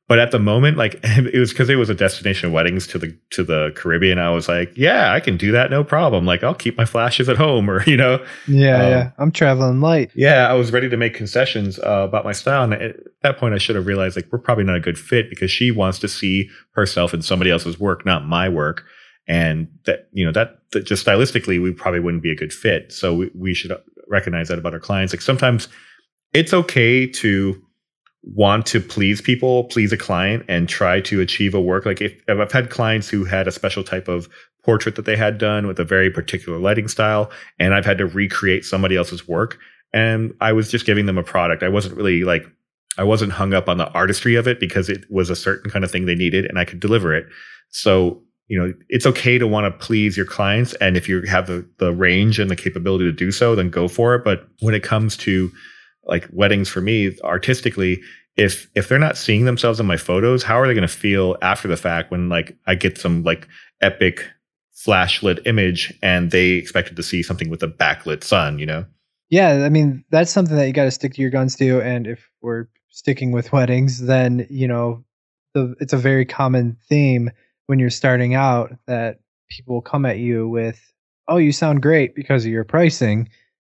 but 0.09 0.19
at 0.19 0.31
the 0.31 0.39
moment, 0.39 0.79
like 0.79 0.99
it 1.03 1.39
was 1.39 1.51
because 1.51 1.69
it 1.69 1.77
was 1.77 1.91
a 1.91 1.95
destination 1.95 2.51
weddings 2.51 2.87
to 2.89 2.99
the 2.99 3.17
to 3.31 3.45
the 3.45 3.73
Caribbean. 3.77 4.19
I 4.19 4.31
was 4.31 4.49
like, 4.49 4.73
yeah, 4.77 5.13
I 5.13 5.21
can 5.21 5.37
do 5.37 5.53
that, 5.53 5.71
no 5.71 5.85
problem. 5.85 6.25
Like 6.25 6.43
I'll 6.43 6.55
keep 6.55 6.77
my 6.77 6.87
flashes 6.87 7.29
at 7.29 7.37
home, 7.37 7.71
or 7.71 7.83
you 7.87 7.97
know, 7.97 8.25
yeah, 8.49 8.83
um, 8.83 8.91
yeah. 8.91 9.11
I'm 9.19 9.31
traveling 9.31 9.81
light. 9.81 10.11
Yeah, 10.15 10.49
I 10.49 10.55
was 10.55 10.73
ready 10.73 10.89
to 10.89 10.97
make 10.97 11.15
concessions 11.15 11.79
uh, 11.79 12.07
about 12.09 12.25
my 12.25 12.33
style, 12.33 12.65
and 12.65 12.73
at 12.75 12.97
that 13.23 13.39
point, 13.39 13.55
I 13.55 13.59
should 13.59 13.77
have 13.77 13.87
realized 13.87 14.17
like 14.17 14.27
we're 14.33 14.39
probably 14.39 14.65
not 14.65 14.77
a 14.77 14.81
good 14.81 14.99
fit 14.99 15.29
because 15.29 15.51
she 15.51 15.71
wants 15.71 15.99
to 16.01 16.09
see 16.09 16.49
herself 16.73 17.13
in 17.13 17.23
somebody 17.23 17.51
else's 17.51 17.79
work, 17.79 18.07
not 18.07 18.27
my 18.27 18.49
work, 18.49 18.85
and 19.27 19.69
that 19.85 20.09
you 20.13 20.25
know 20.25 20.33
that, 20.33 20.59
that 20.73 20.87
just 20.87 21.07
stylistically 21.07 21.63
we 21.63 21.71
probably 21.71 22.01
wouldn't 22.01 22.23
be 22.23 22.33
a 22.33 22.37
good 22.37 22.53
fit. 22.53 22.93
So 22.93 23.15
we, 23.15 23.31
we 23.35 23.55
should 23.55 23.73
recognize 24.09 24.49
that 24.49 24.59
about 24.59 24.73
our 24.73 24.81
clients. 24.81 25.13
Like 25.13 25.21
sometimes 25.21 25.69
it's 26.33 26.55
okay 26.55 27.07
to 27.07 27.63
want 28.23 28.67
to 28.67 28.81
please 28.81 29.21
people, 29.21 29.65
please 29.65 29.93
a 29.93 29.97
client, 29.97 30.45
and 30.49 30.69
try 30.69 31.01
to 31.03 31.21
achieve 31.21 31.55
a 31.55 31.61
work. 31.61 31.87
Like 31.87 32.01
if, 32.01 32.13
if, 32.27 32.39
I've 32.39 32.53
had 32.53 32.71
clients 32.71 33.09
who 33.09 33.25
had 33.25 33.49
a 33.49 33.53
special 33.53 33.85
type 33.85 34.09
of 34.09 34.29
portrait 34.65 34.97
that 34.97 35.05
they 35.05 35.17
had 35.17 35.39
done 35.39 35.67
with 35.67 35.79
a 35.79 35.85
very 35.85 36.11
particular 36.11 36.59
lighting 36.59 36.89
style, 36.89 37.31
and 37.59 37.75
I've 37.75 37.87
had 37.87 37.99
to 37.99 38.07
recreate 38.07 38.65
somebody 38.65 38.97
else's 38.97 39.27
work, 39.27 39.59
and 39.93 40.35
I 40.41 40.53
was 40.53 40.71
just 40.71 40.87
giving 40.87 41.07
them 41.07 41.19
a 41.19 41.23
product. 41.23 41.63
I 41.63 41.69
wasn't 41.69 41.97
really 41.97 42.25
like 42.25 42.45
I 42.99 43.05
wasn't 43.05 43.33
hung 43.33 43.55
up 43.55 43.69
on 43.69 43.79
the 43.79 43.89
artistry 43.93 44.35
of 44.35 44.49
it 44.49 44.59
because 44.59 44.89
it 44.89 45.05
was 45.09 45.31
a 45.31 45.37
certain 45.37 45.71
kind 45.71 45.85
of 45.85 45.91
thing 45.91 46.07
they 46.07 46.15
needed, 46.15 46.45
and 46.45 46.59
I 46.59 46.65
could 46.65 46.81
deliver 46.81 47.15
it. 47.15 47.27
So 47.71 48.23
you 48.49 48.59
know 48.59 48.75
it's 48.89 49.07
okay 49.07 49.39
to 49.39 49.47
want 49.47 49.65
to 49.67 49.87
please 49.87 50.17
your 50.17 50.27
clients 50.27 50.73
and 50.75 50.97
if 50.97 51.09
you 51.09 51.23
have 51.23 51.47
the, 51.47 51.69
the 51.79 51.93
range 51.93 52.39
and 52.39 52.51
the 52.51 52.57
capability 52.57 53.05
to 53.05 53.13
do 53.13 53.31
so 53.31 53.55
then 53.55 53.71
go 53.71 53.87
for 53.87 54.15
it 54.15 54.25
but 54.25 54.49
when 54.61 54.75
it 54.75 54.83
comes 54.83 55.17
to 55.19 55.51
like 56.05 56.29
weddings 56.33 56.69
for 56.69 56.81
me 56.81 57.17
artistically 57.23 58.01
if 58.37 58.71
if 58.75 58.89
they're 58.89 58.99
not 58.99 59.17
seeing 59.17 59.45
themselves 59.45 59.81
in 59.81 59.87
my 59.87 59.97
photos 59.97 60.43
how 60.43 60.59
are 60.59 60.67
they 60.67 60.75
going 60.75 60.87
to 60.87 60.93
feel 60.93 61.37
after 61.43 61.69
the 61.69 61.77
fact 61.77 62.11
when 62.11 62.29
like 62.29 62.57
i 62.67 62.75
get 62.75 62.97
some 62.97 63.23
like 63.23 63.47
epic 63.81 64.27
flash 64.73 65.23
lit 65.23 65.41
image 65.45 65.93
and 66.03 66.31
they 66.31 66.51
expected 66.51 66.97
to 66.97 67.03
see 67.03 67.23
something 67.23 67.51
with 67.51 67.63
a 67.63 67.69
backlit 67.69 68.23
sun 68.23 68.59
you 68.59 68.67
know? 68.67 68.85
Yeah 69.29 69.65
i 69.65 69.69
mean 69.69 70.05
that's 70.11 70.31
something 70.31 70.57
that 70.57 70.67
you 70.67 70.73
got 70.73 70.85
to 70.85 70.91
stick 70.91 71.15
to 71.15 71.21
your 71.21 71.31
guns 71.31 71.57
to 71.57 71.83
and 71.83 72.07
if 72.07 72.31
we're 72.41 72.67
sticking 72.89 73.33
with 73.33 73.53
weddings 73.53 74.01
then 74.01 74.47
you 74.49 74.67
know 74.67 75.05
the, 75.55 75.75
it's 75.81 75.93
a 75.93 75.99
very 75.99 76.25
common 76.25 76.77
theme 76.89 77.31
when 77.67 77.79
you're 77.79 77.91
starting 77.91 78.35
out 78.35 78.73
that 78.87 79.19
people 79.51 79.81
come 79.81 80.07
at 80.07 80.19
you 80.19 80.49
with 80.49 80.81
oh 81.27 81.37
you 81.37 81.53
sound 81.53 81.83
great 81.83 82.15
because 82.15 82.45
of 82.45 82.51
your 82.51 82.65
pricing 82.65 83.29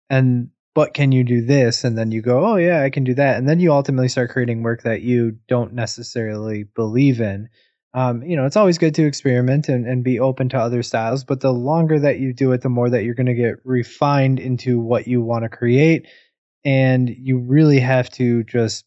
and 0.10 0.50
but 0.74 0.94
can 0.94 1.12
you 1.12 1.24
do 1.24 1.42
this? 1.42 1.84
And 1.84 1.98
then 1.98 2.12
you 2.12 2.22
go 2.22 2.46
oh 2.46 2.56
yeah 2.56 2.84
i 2.84 2.90
can 2.90 3.04
do 3.04 3.14
that. 3.16 3.38
And 3.38 3.48
then 3.48 3.60
you 3.60 3.72
ultimately 3.72 4.08
start 4.08 4.32
creating 4.32 4.64
work 4.64 4.84
that 4.84 5.02
you 5.02 5.38
don't 5.48 5.74
necessarily 5.74 6.64
believe 6.64 7.22
in. 7.22 7.50
Um, 7.94 8.24
you 8.24 8.38
know 8.38 8.46
it's 8.46 8.56
always 8.56 8.78
good 8.78 8.96
to 8.96 9.06
experiment 9.06 9.68
and, 9.68 9.86
and 9.86 10.04
be 10.04 10.20
open 10.20 10.48
to 10.50 10.58
other 10.58 10.82
styles 10.82 11.26
but 11.26 11.42
the 11.42 11.52
longer 11.52 12.00
that 12.00 12.20
you 12.20 12.34
do 12.34 12.54
it 12.54 12.62
the 12.62 12.70
more 12.70 12.90
that 12.90 13.04
you're 13.04 13.16
going 13.16 13.26
to 13.26 13.34
get 13.34 13.56
refined 13.66 14.40
into 14.40 14.80
what 14.80 15.08
you 15.08 15.22
want 15.22 15.44
to 15.44 15.50
create. 15.50 16.08
And 16.64 17.10
you 17.10 17.40
really 17.40 17.80
have 17.80 18.10
to 18.12 18.44
just 18.44 18.86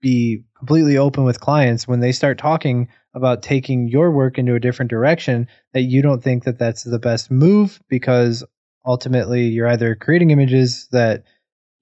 be 0.00 0.44
completely 0.56 0.98
open 0.98 1.24
with 1.24 1.40
clients 1.40 1.88
when 1.88 2.00
they 2.00 2.12
start 2.12 2.38
talking 2.38 2.88
about 3.14 3.42
taking 3.42 3.88
your 3.88 4.10
work 4.10 4.38
into 4.38 4.54
a 4.54 4.60
different 4.60 4.90
direction 4.90 5.48
that 5.72 5.82
you 5.82 6.02
don't 6.02 6.22
think 6.22 6.44
that 6.44 6.58
that's 6.58 6.84
the 6.84 6.98
best 6.98 7.30
move 7.30 7.80
because 7.88 8.44
ultimately 8.86 9.42
you're 9.42 9.68
either 9.68 9.94
creating 9.94 10.30
images 10.30 10.88
that 10.92 11.24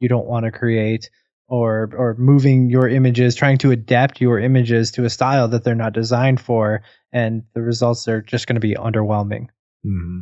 you 0.00 0.08
don't 0.08 0.26
want 0.26 0.44
to 0.44 0.52
create 0.52 1.10
or 1.48 1.90
or 1.96 2.16
moving 2.18 2.68
your 2.68 2.88
images 2.88 3.34
trying 3.34 3.58
to 3.58 3.70
adapt 3.70 4.20
your 4.20 4.38
images 4.38 4.90
to 4.90 5.04
a 5.04 5.10
style 5.10 5.48
that 5.48 5.64
they're 5.64 5.74
not 5.74 5.92
designed 5.92 6.40
for 6.40 6.82
and 7.12 7.42
the 7.54 7.62
results 7.62 8.08
are 8.08 8.22
just 8.22 8.46
going 8.46 8.56
to 8.56 8.60
be 8.60 8.74
underwhelming 8.74 9.46
mm-hmm. 9.86 10.20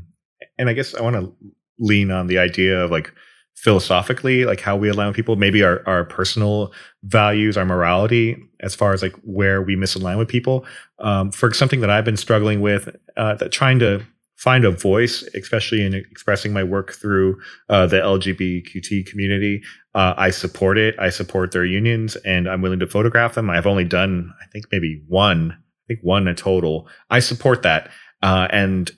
and 0.59 0.69
i 0.69 0.73
guess 0.73 0.95
i 0.95 1.01
want 1.01 1.17
to 1.17 1.33
lean 1.79 2.11
on 2.11 2.27
the 2.27 2.39
idea 2.39 2.79
of 2.83 2.91
like 2.91 3.13
philosophically 3.57 4.45
like 4.45 4.61
how 4.61 4.77
we 4.77 4.89
allow 4.89 5.13
people 5.13 5.37
maybe 5.37 5.63
our, 5.63 5.83
our 5.87 6.05
personal 6.05 6.73
values 7.05 7.57
our 7.57 7.65
morality 7.65 8.37
as 8.61 8.75
far 8.75 8.93
as 8.93 9.01
like 9.01 9.15
where 9.23 9.63
we 9.63 9.77
misalign 9.77 10.19
with 10.19 10.29
people 10.29 10.65
um, 10.99 11.31
for 11.31 11.53
something 11.55 11.81
that 11.81 11.89
i've 11.89 12.05
been 12.05 12.17
struggling 12.17 12.61
with 12.61 12.95
uh, 13.17 13.35
that 13.37 13.51
trying 13.51 13.79
to 13.79 14.05
find 14.37 14.65
a 14.65 14.71
voice, 14.71 15.23
especially 15.35 15.85
in 15.85 15.95
expressing 15.95 16.53
my 16.53 16.63
work 16.63 16.93
through 16.93 17.41
uh, 17.69 17.87
the 17.87 17.97
LGBTQT 17.97 19.07
community. 19.07 19.63
Uh, 19.95 20.15
I 20.17 20.31
support 20.31 20.77
it. 20.77 20.95
I 20.99 21.11
support 21.11 21.53
their 21.53 21.65
unions, 21.65 22.17
and 22.17 22.49
I'm 22.49 22.61
willing 22.61 22.81
to 22.81 22.87
photograph 22.87 23.35
them. 23.35 23.49
I've 23.51 23.67
only 23.67 23.85
done, 23.85 24.33
I 24.43 24.47
think, 24.53 24.67
maybe 24.73 25.03
one. 25.09 25.53
I 25.53 25.85
think 25.87 26.01
one 26.03 26.27
a 26.29 26.35
total. 26.35 26.89
I 27.11 27.21
support 27.21 27.63
that, 27.63 27.91
uh, 28.23 28.49
and 28.51 28.91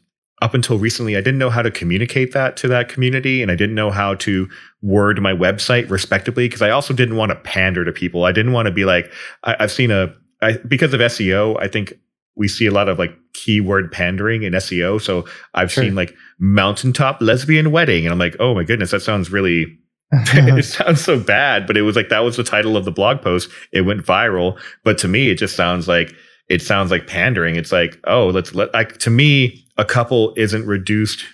up 0.43 0.53
until 0.53 0.79
recently, 0.79 1.17
I 1.17 1.21
didn't 1.21 1.39
know 1.39 1.51
how 1.51 1.63
to 1.63 1.71
communicate 1.71 2.33
that 2.33 2.57
to 2.59 2.69
that 2.69 2.89
community, 2.89 3.43
and 3.43 3.51
I 3.51 3.57
didn't 3.57 3.75
know 3.75 3.91
how 3.91 4.15
to 4.17 4.49
word 4.83 5.21
my 5.21 5.33
website 5.33 5.91
respectably 5.91 6.47
because 6.47 6.63
I 6.63 6.71
also 6.71 6.93
didn't 6.93 7.17
want 7.17 7.31
to 7.31 7.37
pander 7.37 7.85
to 7.85 7.93
people. 7.93 8.25
I 8.25 8.33
didn't 8.33 8.53
want 8.53 8.67
to 8.67 8.73
be 8.73 8.85
like 8.85 9.13
I, 9.45 9.57
I've 9.61 9.73
seen 9.73 9.91
a 9.91 10.15
I, 10.43 10.59
because 10.69 10.93
of 10.93 11.01
SEO. 11.01 11.57
I 11.61 11.69
think 11.69 11.95
we 12.37 12.49
see 12.49 12.67
a 12.67 12.71
lot 12.71 12.89
of 12.89 12.99
like 12.99 13.17
keyword 13.33 13.91
pandering 13.91 14.43
in 14.43 14.53
SEO. 14.55 15.01
So 15.01 15.25
I've 15.55 15.73
sure. 15.73 15.85
seen 15.85 15.95
like 15.95 16.15
mountaintop 16.39 17.21
lesbian 17.21 17.71
wedding, 17.71 18.05
and 18.05 18.13
I'm 18.13 18.19
like, 18.19 18.37
oh 18.39 18.55
my 18.55 18.65
goodness, 18.65 18.91
that 18.91 19.01
sounds 19.01 19.31
really. 19.31 19.79
it 20.13 20.65
sounds 20.65 21.03
so 21.03 21.19
bad, 21.19 21.67
but 21.67 21.77
it 21.77 21.83
was 21.83 21.97
like 21.97 22.11
that 22.11 22.21
was 22.21 22.37
the 22.37 22.45
title 22.45 22.77
of 22.77 22.85
the 22.85 22.93
blog 22.93 23.21
post. 23.23 23.51
It 23.73 23.83
went 23.83 24.07
viral, 24.07 24.59
but 24.85 24.99
to 24.99 25.09
me, 25.09 25.31
it 25.31 25.35
just 25.35 25.57
sounds 25.57 25.89
like 25.89 26.15
it 26.49 26.63
sounds 26.63 26.93
like 26.93 27.09
pandering. 27.09 27.57
It's 27.57 27.73
like, 27.73 27.99
oh, 28.05 28.29
let's 28.29 28.55
let 28.55 28.73
like 28.73 28.99
to 28.99 29.11
me, 29.11 29.67
a 29.77 29.85
couple 29.85 30.33
isn't 30.37 30.65
reduced 30.65 31.25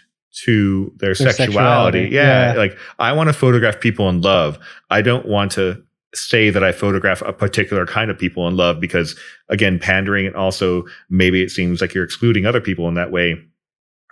to 0.44 0.90
their, 0.96 1.08
their 1.08 1.14
sexuality. 1.14 1.52
sexuality. 1.52 2.08
Yeah, 2.14 2.52
yeah. 2.52 2.58
Like 2.58 2.78
I 2.98 3.12
want 3.12 3.28
to 3.28 3.34
photograph 3.34 3.80
people 3.80 4.08
in 4.08 4.22
love. 4.22 4.58
I 4.88 5.02
don't 5.02 5.26
want 5.26 5.52
to 5.52 5.82
say 6.14 6.50
that 6.50 6.62
I 6.62 6.72
photograph 6.72 7.22
a 7.22 7.32
particular 7.32 7.86
kind 7.86 8.10
of 8.10 8.18
people 8.18 8.46
in 8.46 8.56
love 8.56 8.80
because 8.80 9.18
again, 9.48 9.78
pandering 9.78 10.26
and 10.26 10.36
also 10.36 10.84
maybe 11.08 11.42
it 11.42 11.50
seems 11.50 11.80
like 11.80 11.94
you're 11.94 12.04
excluding 12.04 12.46
other 12.46 12.60
people 12.60 12.88
in 12.88 12.94
that 12.94 13.10
way. 13.10 13.42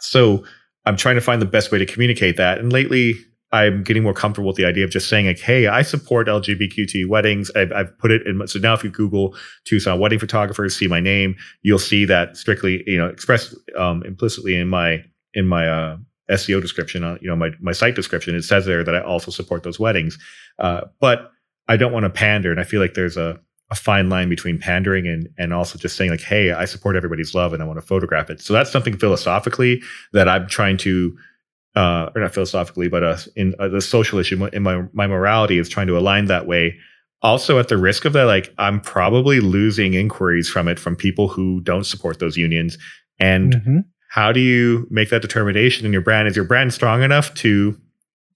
So 0.01 0.45
I'm 0.87 0.97
trying 0.97 1.17
to 1.17 1.21
find 1.21 1.43
the 1.43 1.47
best 1.47 1.71
way 1.71 1.79
to 1.79 1.87
communicate 1.87 2.37
that. 2.39 2.59
And 2.59 2.73
lately 2.73 3.15
I'm 3.53 3.83
getting 3.83 4.03
more 4.03 4.15
comfortable 4.15 4.49
with 4.49 4.57
the 4.57 4.65
idea 4.65 4.85
of 4.85 4.91
just 4.91 5.09
saying 5.09 5.27
like, 5.27 5.41
Hey, 5.41 5.67
I 5.67 5.83
support 5.83 6.29
LGBTQ 6.29 7.09
weddings. 7.09 7.51
I've, 7.55 7.73
I've 7.73 7.99
put 7.99 8.11
it 8.11 8.27
in. 8.27 8.47
So 8.47 8.59
now 8.59 8.75
if 8.75 8.85
you 8.85 8.91
Google 8.91 9.37
Tucson 9.65 9.99
wedding 9.99 10.19
photographers, 10.19 10.77
see 10.77 10.87
my 10.87 11.01
name, 11.01 11.37
you'll 11.63 11.79
see 11.79 12.05
that 12.07 12.37
strictly, 12.37 12.83
you 12.87 12.97
know, 12.97 13.09
expressed 13.09 13.55
um, 13.77 14.03
implicitly 14.05 14.57
in 14.57 14.69
my, 14.69 15.05
in 15.35 15.47
my, 15.47 15.69
uh, 15.69 15.97
SEO 16.31 16.61
description 16.61 17.03
on, 17.03 17.19
you 17.21 17.29
know, 17.29 17.35
my, 17.35 17.51
my 17.61 17.73
site 17.73 17.97
description, 17.97 18.37
it 18.37 18.43
says 18.43 18.65
there 18.65 18.85
that 18.85 18.95
I 18.95 19.01
also 19.01 19.33
support 19.33 19.65
those 19.65 19.81
weddings. 19.81 20.17
Uh, 20.61 20.83
but 21.01 21.33
I 21.71 21.77
don't 21.77 21.93
want 21.93 22.03
to 22.03 22.11
pander. 22.11 22.51
And 22.51 22.59
I 22.59 22.65
feel 22.65 22.81
like 22.81 22.95
there's 22.95 23.17
a, 23.17 23.41
a 23.71 23.77
fine 23.77 24.09
line 24.09 24.29
between 24.29 24.59
pandering 24.59 25.07
and 25.07 25.29
and 25.39 25.55
also 25.55 25.79
just 25.79 25.97
saying 25.97 26.11
like, 26.11 26.21
hey, 26.21 26.51
I 26.51 26.65
support 26.65 26.97
everybody's 26.97 27.33
love 27.33 27.53
and 27.53 27.63
I 27.63 27.67
want 27.67 27.79
to 27.79 27.87
photograph 27.87 28.29
it. 28.29 28.41
So 28.41 28.53
that's 28.53 28.73
something 28.73 28.99
philosophically 28.99 29.81
that 30.13 30.29
I'm 30.29 30.49
trying 30.49 30.77
to 30.79 31.17
uh, 31.77 32.11
or 32.15 32.23
not 32.23 32.35
philosophically, 32.35 32.89
but 32.89 33.05
uh, 33.05 33.17
in 33.37 33.55
uh, 33.61 33.69
the 33.69 33.81
social 33.81 34.19
issue 34.19 34.45
in 34.47 34.65
my 34.65 34.83
my 34.93 35.07
morality 35.07 35.59
is 35.59 35.69
trying 35.69 35.87
to 35.87 35.97
align 35.97 36.25
that 36.25 36.49
way. 36.49 36.77
Also, 37.23 37.61
at 37.61 37.69
the 37.69 37.77
risk 37.77 38.05
of 38.05 38.15
that, 38.15 38.25
like 38.25 38.53
I'm 38.59 38.81
probably 38.81 39.39
losing 39.39 39.95
inquiries 39.95 40.49
from 40.49 40.67
it 40.67 40.81
from 40.81 40.97
people 40.97 41.29
who 41.29 41.61
don't 41.61 41.85
support 41.85 42.19
those 42.19 42.37
unions. 42.37 42.77
And 43.21 43.55
mm-hmm. 43.55 43.79
how 44.09 44.33
do 44.33 44.41
you 44.41 44.89
make 44.91 45.11
that 45.11 45.23
determination 45.23 45.87
in 45.87 45.93
your 45.93 46.03
brand? 46.03 46.27
Is 46.27 46.35
your 46.35 46.47
brand 46.47 46.75
strong 46.75 47.03
enough 47.03 47.33
to 47.35 47.79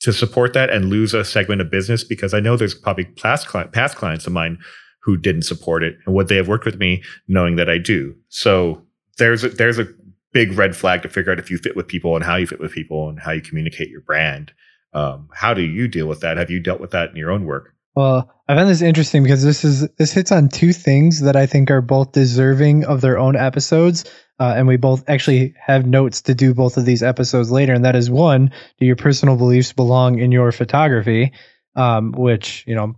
to 0.01 0.12
support 0.12 0.53
that 0.53 0.70
and 0.70 0.86
lose 0.86 1.14
a 1.14 1.24
segment 1.24 1.61
of 1.61 1.70
business? 1.70 2.05
Because 2.05 2.34
I 2.34 2.40
know 2.40 2.57
there's 2.57 2.74
probably 2.74 3.05
past 3.05 3.49
past 3.72 3.97
clients 3.97 4.26
of 4.26 4.32
mine 4.32 4.59
who 5.03 5.16
didn't 5.16 5.42
support 5.42 5.82
it, 5.82 5.97
and 6.07 6.14
would 6.14 6.28
they 6.28 6.36
have 6.36 6.49
worked 6.49 6.64
with 6.64 6.78
me 6.78 7.03
knowing 7.28 7.57
that 7.57 7.68
I 7.68 7.78
do? 7.78 8.14
So 8.28 8.82
there's 9.18 9.45
a, 9.45 9.51
there's 9.51 9.78
a 9.78 9.88
big 10.32 10.53
red 10.53 10.76
flag 10.76 11.03
to 11.03 11.09
figure 11.09 11.32
out 11.32 11.38
if 11.38 11.51
you 11.51 11.59
fit 11.59 11.76
with 11.76 11.86
people 11.86 12.16
and 12.16 12.24
how 12.24 12.36
you 12.36 12.47
fit 12.47 12.61
with 12.61 12.72
people 12.72 13.09
and 13.09 13.20
how 13.20 13.32
you 13.32 13.40
communicate 13.40 13.88
your 13.88 14.01
brand. 14.01 14.53
Um, 14.92 15.28
how 15.32 15.55
do 15.55 15.62
you 15.62 15.88
deal 15.88 16.07
with 16.07 16.20
that? 16.20 16.36
Have 16.36 16.51
you 16.51 16.61
dealt 16.61 16.80
with 16.80 16.90
that 16.92 17.11
in 17.11 17.16
your 17.16 17.30
own 17.30 17.45
work? 17.45 17.74
Well, 17.95 18.32
I 18.49 18.55
find 18.55 18.68
this 18.68 18.82
interesting 18.82 19.22
because 19.22 19.45
this 19.45 19.64
is 19.64 19.88
this 19.99 20.12
hits 20.12 20.32
on 20.32 20.49
two 20.49 20.72
things 20.72 21.20
that 21.20 21.36
I 21.36 21.47
think 21.47 21.70
are 21.70 21.80
both 21.80 22.12
deserving 22.12 22.84
of 22.84 23.01
their 23.01 23.18
own 23.18 23.36
episodes, 23.36 24.05
uh, 24.39 24.55
and 24.57 24.66
we 24.66 24.76
both 24.76 25.09
actually 25.09 25.55
have 25.59 25.87
notes 25.87 26.22
to 26.22 26.35
do 26.35 26.55
both 26.55 26.76
of 26.76 26.85
these 26.85 27.03
episodes 27.03 27.51
later. 27.51 27.72
And 27.72 27.85
that 27.85 27.97
is 27.97 28.11
one: 28.11 28.53
Do 28.78 28.87
your 28.87 28.97
personal 28.97 29.37
beliefs 29.37 29.72
belong 29.72 30.18
in 30.18 30.32
your 30.32 30.53
photography? 30.53 31.32
Um, 31.76 32.12
which 32.12 32.64
you 32.66 32.74
know, 32.74 32.95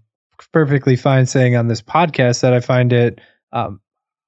perfectly 0.52 0.96
fine 0.96 1.26
saying 1.26 1.56
on 1.56 1.68
this 1.68 1.82
podcast 1.82 2.40
that 2.42 2.52
I 2.52 2.60
find 2.60 2.92
it. 2.92 3.20
Um, 3.52 3.80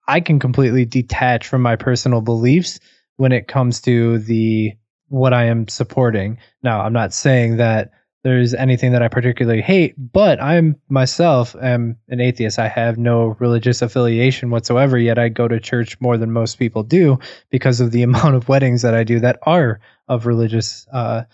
I 0.07 0.21
can 0.21 0.39
completely 0.39 0.87
detach 0.87 1.47
from 1.47 1.61
my 1.61 1.77
personal 1.77 2.23
beliefs 2.23 2.81
when 3.17 3.33
it 3.33 3.47
comes 3.47 3.83
to 3.83 4.19
the 4.19 4.73
what 5.09 5.35
I 5.35 5.45
am 5.45 5.69
supporting. 5.69 6.39
Now, 6.63 6.81
I'm 6.81 6.93
not 6.93 7.13
saying 7.13 7.59
that 7.59 7.91
there's 8.29 8.55
anything 8.55 8.93
that 8.93 9.03
I 9.03 9.09
particularly 9.09 9.63
hate, 9.63 9.95
but 9.97 10.41
I'm 10.41 10.77
myself 10.89 11.57
am 11.61 11.97
an 12.09 12.21
atheist. 12.21 12.59
I 12.59 12.69
have 12.69 12.99
no 12.99 13.37
religious 13.39 13.83
affiliation 13.83 14.51
whatsoever, 14.51 14.99
yet 14.99 15.19
I 15.19 15.29
go 15.29 15.49
to 15.49 15.59
church 15.59 16.01
more 16.01 16.17
than 16.17 16.31
most 16.31 16.59
people 16.59 16.83
do 16.83 17.19
because 17.51 17.81
of 17.81 17.91
the 17.91 18.03
amount 18.09 18.35
of 18.35 18.49
weddings 18.49 18.83
that 18.83 18.95
I 18.95 19.05
do 19.05 19.19
that 19.21 19.39
are 19.43 19.81
of 20.07 20.27
religious 20.27 20.87
uh, 20.93 21.25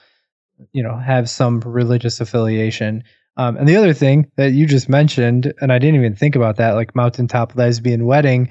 you 0.72 0.82
know, 0.82 0.96
have 0.96 1.28
some 1.28 1.60
religious 1.60 2.20
affiliation. 2.20 3.04
Um, 3.36 3.56
and 3.56 3.68
the 3.68 3.76
other 3.76 3.92
thing 3.92 4.30
that 4.36 4.52
you 4.52 4.66
just 4.66 4.88
mentioned, 4.88 5.52
and 5.60 5.72
I 5.72 5.78
didn't 5.78 5.96
even 5.96 6.14
think 6.14 6.36
about 6.36 6.56
that, 6.56 6.72
like 6.72 6.94
mountaintop 6.94 7.56
lesbian 7.56 8.06
wedding, 8.06 8.50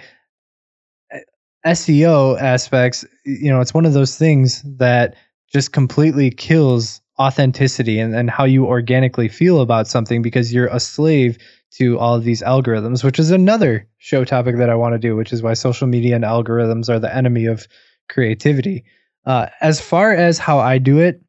SEO 1.65 2.39
aspects, 2.41 3.05
you 3.25 3.49
know, 3.49 3.61
it's 3.61 3.73
one 3.73 3.85
of 3.85 3.93
those 3.93 4.17
things 4.17 4.61
that 4.77 5.15
just 5.51 5.71
completely 5.71 6.29
kills 6.29 7.01
authenticity 7.19 7.99
and, 7.99 8.15
and 8.15 8.29
how 8.29 8.43
you 8.43 8.65
organically 8.65 9.27
feel 9.27 9.61
about 9.61 9.87
something 9.87 10.21
because 10.21 10.53
you're 10.53 10.67
a 10.67 10.79
slave 10.79 11.37
to 11.71 11.97
all 11.97 12.15
of 12.15 12.23
these 12.23 12.41
algorithms, 12.41 13.03
which 13.03 13.19
is 13.19 13.31
another 13.31 13.87
show 13.97 14.23
topic 14.23 14.57
that 14.57 14.69
I 14.69 14.75
want 14.75 14.93
to 14.93 14.99
do, 14.99 15.15
which 15.15 15.33
is 15.33 15.41
why 15.41 15.53
social 15.53 15.87
media 15.87 16.15
and 16.15 16.23
algorithms 16.23 16.89
are 16.89 16.99
the 16.99 17.13
enemy 17.13 17.45
of 17.45 17.67
creativity. 18.09 18.85
Uh, 19.25 19.47
as 19.61 19.79
far 19.79 20.13
as 20.13 20.37
how 20.37 20.59
I 20.59 20.77
do 20.77 20.99
it, 20.99 21.21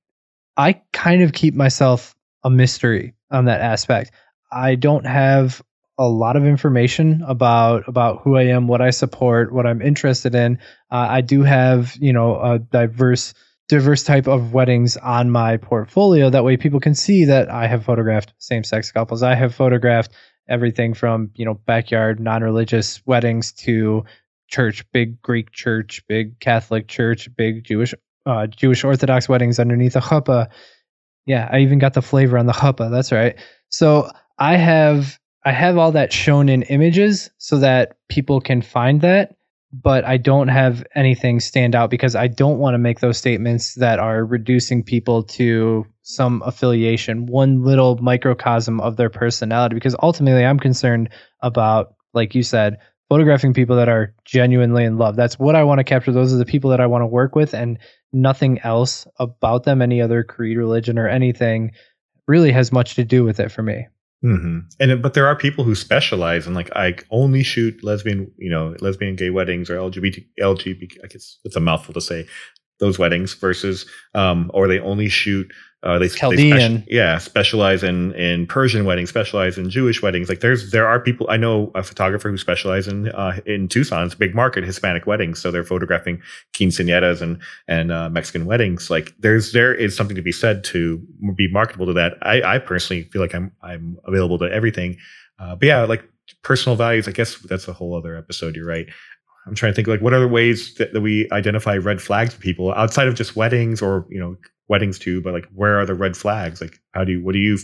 I 0.57 0.81
kind 0.93 1.23
of 1.23 1.33
keep 1.33 1.55
myself 1.55 2.15
a 2.43 2.51
mystery 2.51 3.15
on 3.31 3.47
that 3.47 3.61
aspect. 3.61 4.11
I 4.53 4.75
don't 4.75 5.07
have 5.07 5.63
a 5.99 6.09
lot 6.09 6.37
of 6.37 6.45
information 6.45 7.23
about 7.27 7.87
about 7.89 8.23
who 8.23 8.37
I 8.37 8.45
am, 8.45 8.67
what 8.67 8.83
I 8.83 8.91
support, 8.91 9.53
what 9.53 9.67
I'm 9.67 9.81
interested 9.81 10.35
in. 10.35 10.59
Uh, 10.91 11.07
I 11.09 11.21
do 11.21 11.43
have 11.43 11.97
you 12.01 12.13
know 12.13 12.41
a 12.41 12.59
diverse 12.59 13.33
diverse 13.69 14.03
type 14.03 14.27
of 14.27 14.53
weddings 14.53 14.97
on 14.97 15.31
my 15.31 15.57
portfolio. 15.57 16.31
That 16.31 16.45
way, 16.45 16.57
people 16.57 16.81
can 16.81 16.95
see 16.95 17.27
that 17.27 17.51
I 17.51 17.67
have 17.67 17.85
photographed 17.85 18.35
same 18.39 18.65
sex 18.65 18.93
couples. 18.93 19.23
I 19.23 19.35
have 19.35 19.55
photographed 19.55 20.13
everything 20.49 20.95
from 20.95 21.31
you 21.35 21.45
know 21.45 21.55
backyard 21.55 22.21
non-religious 22.21 23.01
weddings 23.07 23.53
to 23.53 24.05
church, 24.49 24.85
big 24.93 25.21
Greek 25.23 25.51
church, 25.51 26.03
big 26.09 26.39
Catholic 26.41 26.89
church, 26.89 27.29
big 27.37 27.65
Jewish 27.65 27.95
uh, 28.27 28.47
Jewish 28.47 28.85
Orthodox 28.85 29.29
weddings 29.29 29.59
underneath 29.59 29.97
a 29.97 30.01
chuppah. 30.01 30.49
Yeah, 31.27 31.49
I 31.51 31.61
even 31.61 31.79
got 31.79 31.95
the 31.95 32.03
flavor 32.03 32.39
on 32.39 32.47
the 32.47 32.53
chuppah. 32.53 32.91
That's 32.91 33.13
right. 33.13 33.37
So 33.71 34.11
I 34.39 34.57
have 34.57 35.19
I 35.45 35.53
have 35.53 35.77
all 35.77 35.93
that 35.93 36.13
shown 36.13 36.49
in 36.49 36.63
images 36.63 37.31
so 37.39 37.59
that 37.59 37.97
people 38.09 38.41
can 38.41 38.63
find 38.63 39.03
that, 39.03 39.37
but 39.83 40.05
I 40.05 40.19
don't 40.19 40.49
have 40.49 40.85
anything 40.95 41.41
stand 41.41 41.75
out 41.75 41.91
because 41.91 42.15
I 42.15 42.29
don't 42.29 42.59
want 42.59 42.75
to 42.75 42.79
make 42.79 43.01
those 43.01 43.19
statements 43.19 43.75
that 43.75 43.99
are 43.99 44.25
reducing 44.25 44.85
people 44.85 45.25
to 45.25 45.85
some 46.03 46.43
affiliation, 46.45 47.27
one 47.27 47.65
little 47.65 47.97
microcosm 47.97 48.81
of 48.81 48.97
their 48.97 49.11
personality. 49.11 49.75
Because 49.75 49.97
ultimately, 50.01 50.45
I'm 50.45 50.61
concerned 50.61 51.09
about, 51.41 51.95
like 52.13 52.37
you 52.37 52.45
said, 52.45 52.79
photographing 53.09 53.53
people 53.53 53.77
that 53.77 53.89
are 53.89 54.15
genuinely 54.25 54.85
in 54.85 54.97
love. 54.97 55.17
That's 55.17 55.39
what 55.39 55.57
I 55.57 55.65
want 55.65 55.81
to 55.81 55.85
capture. 55.85 56.13
Those 56.13 56.33
are 56.33 56.39
the 56.39 56.45
people 56.45 56.71
that 56.71 56.81
I 56.81 56.87
want 56.87 57.03
to 57.03 57.07
work 57.07 57.35
with, 57.35 57.53
and 57.53 57.79
nothing 58.13 58.61
else 58.61 59.09
about 59.19 59.65
them, 59.65 59.83
any 59.83 60.01
other 60.01 60.23
creed, 60.23 60.57
religion, 60.57 60.99
or 60.99 61.09
anything 61.09 61.73
really 62.29 62.53
has 62.53 62.71
much 62.71 62.95
to 62.95 63.05
do 63.05 63.25
with 63.25 63.41
it 63.41 63.51
for 63.51 63.63
me. 63.63 63.89
Mm-hmm. 64.25 64.59
And 64.81 65.03
but 65.03 65.15
there 65.15 65.27
are 65.27 65.37
people 65.37 65.65
who 65.65 65.75
specialize 65.75 66.47
in 66.47 66.55
like 66.55 66.75
I 66.75 66.97
only 67.11 67.43
shoot 67.43 67.85
lesbian, 67.85 68.33
you 68.39 68.51
know, 68.51 68.75
lesbian 68.81 69.17
gay 69.17 69.31
weddings 69.31 69.69
or 69.69 69.77
LGBT 69.77 70.25
LGBT. 70.41 71.05
I 71.05 71.09
guess 71.09 71.39
it's 71.45 71.57
a 71.57 71.61
mouthful 71.61 71.93
to 71.95 72.01
say 72.01 72.27
those 72.81 72.99
weddings 72.99 73.35
versus, 73.35 73.87
um, 74.15 74.51
or 74.55 74.67
they 74.67 74.81
only 74.81 75.09
shoot 75.09 75.53
uh, 75.85 75.99
they, 75.99 76.09
Chaldean. 76.09 76.51
They 76.51 76.57
speci- 76.57 76.85
yeah, 76.89 77.19
specialize 77.19 77.83
in 77.83 78.13
in 78.15 78.47
Persian 78.47 78.87
weddings, 78.87 79.11
specialize 79.11 79.59
in 79.59 79.69
Jewish 79.69 80.01
weddings. 80.01 80.31
Like 80.31 80.41
there's 80.41 80.71
there 80.71 80.89
are 80.89 80.99
people 80.99 81.27
I 81.29 81.37
know 81.37 81.71
a 81.75 81.83
photographer 81.83 82.31
who 82.31 82.39
specializes 82.39 82.91
in 82.91 83.09
uh, 83.11 83.41
in 83.45 83.69
Tucson's 83.69 84.15
big 84.15 84.35
market 84.35 84.65
Hispanic 84.65 85.07
weddings. 85.07 85.41
So 85.41 85.51
they're 85.51 85.63
photographing 85.63 86.23
quinceañeras 86.55 87.21
and 87.21 87.39
and 87.69 87.93
uh, 87.93 88.09
Mexican 88.09 88.47
weddings. 88.47 88.89
Like 88.89 89.13
there's 89.19 89.53
there 89.53 89.75
is 89.75 89.95
something 89.95 90.17
to 90.17 90.23
be 90.23 90.33
said 90.33 90.65
to 90.65 91.03
be 91.37 91.49
marketable 91.53 91.87
to 91.87 91.93
that. 91.93 92.15
I, 92.23 92.43
I 92.43 92.59
personally 92.59 93.05
feel 93.05 93.21
like 93.21 93.35
I'm 93.35 93.53
I'm 93.63 93.99
available 94.05 94.39
to 94.39 94.51
everything. 94.51 94.97
Uh, 95.39 95.55
but 95.55 95.67
yeah, 95.67 95.83
like 95.83 96.03
personal 96.43 96.77
values. 96.77 97.07
I 97.07 97.13
guess 97.13 97.37
that's 97.41 97.69
a 97.69 97.75
whole 97.75 97.95
other 97.95 98.17
episode. 98.17 98.57
You're 98.57 98.67
right. 98.67 98.87
I'm 99.47 99.55
trying 99.55 99.73
to 99.73 99.77
think 99.77 99.89
like 99.89 100.01
what 100.01 100.15
other 100.15 100.29
ways 100.29 100.75
that, 100.77 100.95
that 100.95 101.03
we 101.03 101.29
identify 101.31 101.77
red 101.77 102.01
flags 102.01 102.33
for 102.33 102.41
people 102.41 102.73
outside 102.73 103.07
of 103.07 103.15
just 103.15 103.37
weddings 103.37 103.83
or 103.83 104.07
you 104.09 104.19
know 104.19 104.37
weddings 104.69 104.99
too, 104.99 105.21
but 105.21 105.33
like 105.33 105.47
where 105.55 105.79
are 105.81 105.87
the 105.87 105.95
red 105.95 106.17
flags? 106.17 106.61
Like 106.61 106.79
how 106.93 107.05
do 107.05 107.13
you 107.13 107.25
what 107.25 107.33
do 107.33 107.39
you 107.39 107.59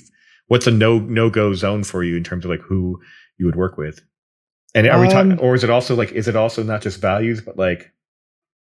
what's 0.47 0.67
a 0.67 0.71
no 0.71 0.99
no 0.99 1.31
go 1.31 1.55
zone 1.55 1.85
for 1.85 2.03
you 2.03 2.17
in 2.17 2.25
terms 2.25 2.45
of 2.45 2.51
like 2.51 2.61
who 2.61 3.01
you 3.39 3.47
would 3.47 3.57
work 3.57 3.77
with? 3.77 4.03
And 4.75 4.87
are 4.87 4.97
um, 4.97 5.01
we 5.01 5.09
talking 5.09 5.39
or 5.39 5.55
is 5.55 5.65
it 5.65 5.71
also 5.71 5.95
like 5.95 6.13
is 6.13 6.29
it 6.29 6.37
also 6.37 6.63
not 6.63 6.83
just 6.83 7.01
values 7.01 7.41
but 7.41 7.57
like 7.57 7.93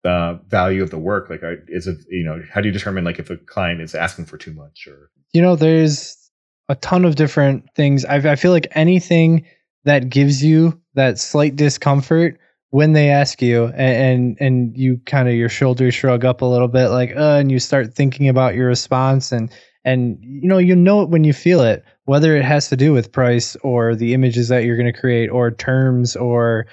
the 0.02 0.40
value 0.48 0.82
of 0.82 0.90
the 0.90 0.98
work? 0.98 1.30
Like 1.30 1.42
is 1.68 1.86
it 1.86 1.98
you 2.08 2.24
know 2.24 2.42
how 2.52 2.60
do 2.60 2.68
you 2.68 2.72
determine 2.72 3.04
like 3.04 3.18
if 3.18 3.30
a 3.30 3.36
client 3.36 3.80
is 3.80 3.94
asking 3.94 4.26
for 4.26 4.38
too 4.38 4.52
much 4.52 4.86
or 4.86 5.10
you 5.32 5.42
know 5.42 5.56
there's 5.56 6.24
a 6.68 6.74
ton 6.76 7.04
of 7.04 7.16
different 7.16 7.68
things. 7.74 8.04
I, 8.04 8.16
I 8.16 8.36
feel 8.36 8.52
like 8.52 8.68
anything 8.72 9.44
that 9.84 10.08
gives 10.08 10.42
you 10.42 10.80
that 10.94 11.18
slight 11.18 11.56
discomfort 11.56 12.38
when 12.74 12.92
they 12.92 13.08
ask 13.10 13.40
you 13.40 13.66
and 13.66 13.76
and, 13.78 14.36
and 14.40 14.76
you 14.76 15.00
kind 15.06 15.28
of 15.28 15.34
your 15.36 15.48
shoulders 15.48 15.94
shrug 15.94 16.24
up 16.24 16.42
a 16.42 16.44
little 16.44 16.66
bit 16.66 16.88
like 16.88 17.14
uh 17.14 17.38
and 17.38 17.52
you 17.52 17.60
start 17.60 17.94
thinking 17.94 18.28
about 18.28 18.56
your 18.56 18.66
response 18.66 19.30
and 19.30 19.52
and 19.84 20.18
you 20.20 20.48
know 20.48 20.58
you 20.58 20.74
know 20.74 21.02
it 21.02 21.08
when 21.08 21.22
you 21.22 21.32
feel 21.32 21.60
it 21.60 21.84
whether 22.06 22.36
it 22.36 22.44
has 22.44 22.68
to 22.68 22.76
do 22.76 22.92
with 22.92 23.12
price 23.12 23.54
or 23.62 23.94
the 23.94 24.12
images 24.12 24.48
that 24.48 24.64
you're 24.64 24.76
going 24.76 24.92
to 24.92 25.00
create 25.00 25.28
or 25.28 25.52
terms 25.52 26.16
or 26.16 26.66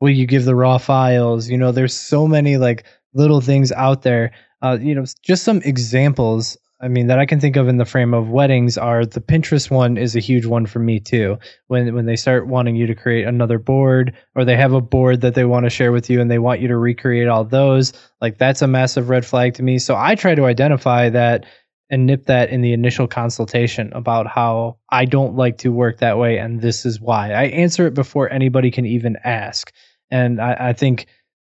will 0.00 0.08
you 0.08 0.26
give 0.26 0.46
the 0.46 0.56
raw 0.56 0.78
files 0.78 1.50
you 1.50 1.58
know 1.58 1.70
there's 1.70 1.92
so 1.94 2.26
many 2.26 2.56
like 2.56 2.86
little 3.12 3.42
things 3.42 3.72
out 3.72 4.00
there. 4.00 4.32
Uh, 4.62 4.78
you 4.80 4.94
know 4.94 5.04
just 5.22 5.42
some 5.42 5.60
examples 5.66 6.56
I 6.82 6.88
mean, 6.88 7.06
that 7.06 7.20
I 7.20 7.26
can 7.26 7.38
think 7.38 7.54
of 7.54 7.68
in 7.68 7.76
the 7.76 7.84
frame 7.84 8.12
of 8.12 8.28
weddings 8.28 8.76
are 8.76 9.06
the 9.06 9.20
Pinterest 9.20 9.70
one 9.70 9.96
is 9.96 10.16
a 10.16 10.20
huge 10.20 10.46
one 10.46 10.66
for 10.66 10.80
me 10.80 10.98
too. 10.98 11.38
When 11.68 11.94
when 11.94 12.06
they 12.06 12.16
start 12.16 12.48
wanting 12.48 12.74
you 12.74 12.88
to 12.88 12.94
create 12.96 13.24
another 13.24 13.60
board, 13.60 14.16
or 14.34 14.44
they 14.44 14.56
have 14.56 14.72
a 14.72 14.80
board 14.80 15.20
that 15.20 15.36
they 15.36 15.44
want 15.44 15.64
to 15.64 15.70
share 15.70 15.92
with 15.92 16.10
you, 16.10 16.20
and 16.20 16.28
they 16.28 16.40
want 16.40 16.60
you 16.60 16.66
to 16.68 16.76
recreate 16.76 17.28
all 17.28 17.44
those, 17.44 17.92
like 18.20 18.36
that's 18.36 18.62
a 18.62 18.66
massive 18.66 19.10
red 19.10 19.24
flag 19.24 19.54
to 19.54 19.62
me. 19.62 19.78
So 19.78 19.94
I 19.96 20.16
try 20.16 20.34
to 20.34 20.44
identify 20.44 21.08
that 21.10 21.46
and 21.88 22.04
nip 22.06 22.26
that 22.26 22.50
in 22.50 22.62
the 22.62 22.72
initial 22.72 23.06
consultation 23.06 23.92
about 23.92 24.26
how 24.26 24.78
I 24.90 25.04
don't 25.04 25.36
like 25.36 25.58
to 25.58 25.70
work 25.70 25.98
that 25.98 26.18
way, 26.18 26.38
and 26.38 26.60
this 26.60 26.84
is 26.84 27.00
why. 27.00 27.32
I 27.32 27.44
answer 27.44 27.86
it 27.86 27.94
before 27.94 28.28
anybody 28.28 28.72
can 28.72 28.86
even 28.86 29.16
ask, 29.22 29.72
and 30.10 30.40
I, 30.40 30.56
I 30.58 30.72
think 30.72 31.06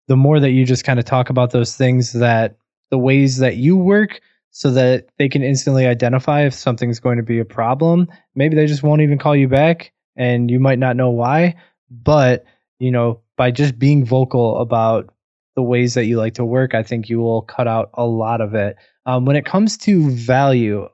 the 0.08 0.18
more 0.18 0.40
that 0.40 0.52
you 0.52 0.64
just 0.64 0.84
kind 0.84 1.00
of 1.00 1.06
talk 1.06 1.32
about 1.32 1.50
those 1.50 1.76
things 1.76 2.14
that 2.14 2.56
the 2.92 3.00
ways 3.00 3.40
that 3.40 3.56
you 3.56 3.76
work 3.78 4.22
so 4.54 4.70
that 4.72 5.08
they 5.18 5.28
can 5.28 5.44
instantly 5.44 5.88
identify 5.88 6.46
if 6.46 6.54
something's 6.54 7.00
going 7.00 7.18
to 7.18 7.24
be 7.24 7.40
a 7.40 7.46
problem. 7.46 8.08
Maybe 8.36 8.56
they 8.56 8.68
just 8.68 8.84
won't 8.84 9.02
even 9.02 9.18
call 9.18 9.36
you 9.36 9.48
back 9.48 9.92
and 10.16 10.50
you 10.50 10.60
might 10.60 10.78
not 10.78 10.96
know 10.96 11.10
why, 11.10 11.56
but 11.90 12.46
you 12.78 12.92
know, 12.92 13.22
by 13.36 13.50
just 13.50 13.80
being 13.80 14.06
vocal 14.06 14.60
about 14.62 15.12
the 15.56 15.64
ways 15.64 15.96
that 15.96 16.06
you 16.06 16.18
like 16.18 16.36
to 16.36 16.46
work, 16.46 16.76
I 16.76 16.84
think 16.84 17.10
you 17.10 17.20
will 17.20 17.42
cut 17.42 17.68
out 17.68 17.90
a 17.96 18.06
lot 18.06 18.42
of 18.42 18.54
it. 18.54 18.78
Um, 19.08 19.26
when 19.26 19.36
it 19.36 19.46
comes 19.46 19.76
to 19.80 20.12
value, 20.12 20.88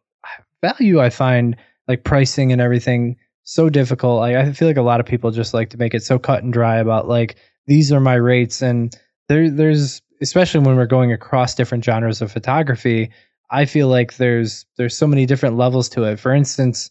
value, 0.62 1.02
I 1.02 1.10
find 1.10 1.58
like 1.88 2.06
pricing 2.06 2.54
and 2.54 2.62
everything 2.62 3.18
so 3.44 3.70
difficult. 3.70 4.20
Like, 4.20 4.36
I 4.36 4.54
feel 4.54 4.70
like 4.70 4.78
a 4.78 4.82
lot 4.82 5.02
of 5.02 5.06
people 5.06 5.32
just 5.32 5.54
like 5.54 5.72
to 5.72 5.78
make 5.78 5.94
it 5.94 6.04
so 6.04 6.18
cut 6.18 6.44
and 6.44 6.54
dry 6.54 6.78
about 6.78 7.10
like 7.10 7.36
these 7.68 7.92
are 7.92 8.00
my 8.00 8.16
rates, 8.16 8.62
and 8.62 8.96
there 9.28 9.50
there's 9.50 10.02
especially 10.22 10.62
when 10.62 10.76
we're 10.76 10.86
going 10.86 11.12
across 11.12 11.56
different 11.56 11.84
genres 11.84 12.22
of 12.22 12.32
photography. 12.32 13.12
I 13.52 13.66
feel 13.66 13.88
like 13.88 14.18
there's 14.18 14.66
there's 14.78 14.98
so 14.98 15.08
many 15.08 15.26
different 15.26 15.58
levels 15.58 15.90
to 15.90 16.04
it. 16.04 16.20
For 16.20 16.34
instance, 16.34 16.90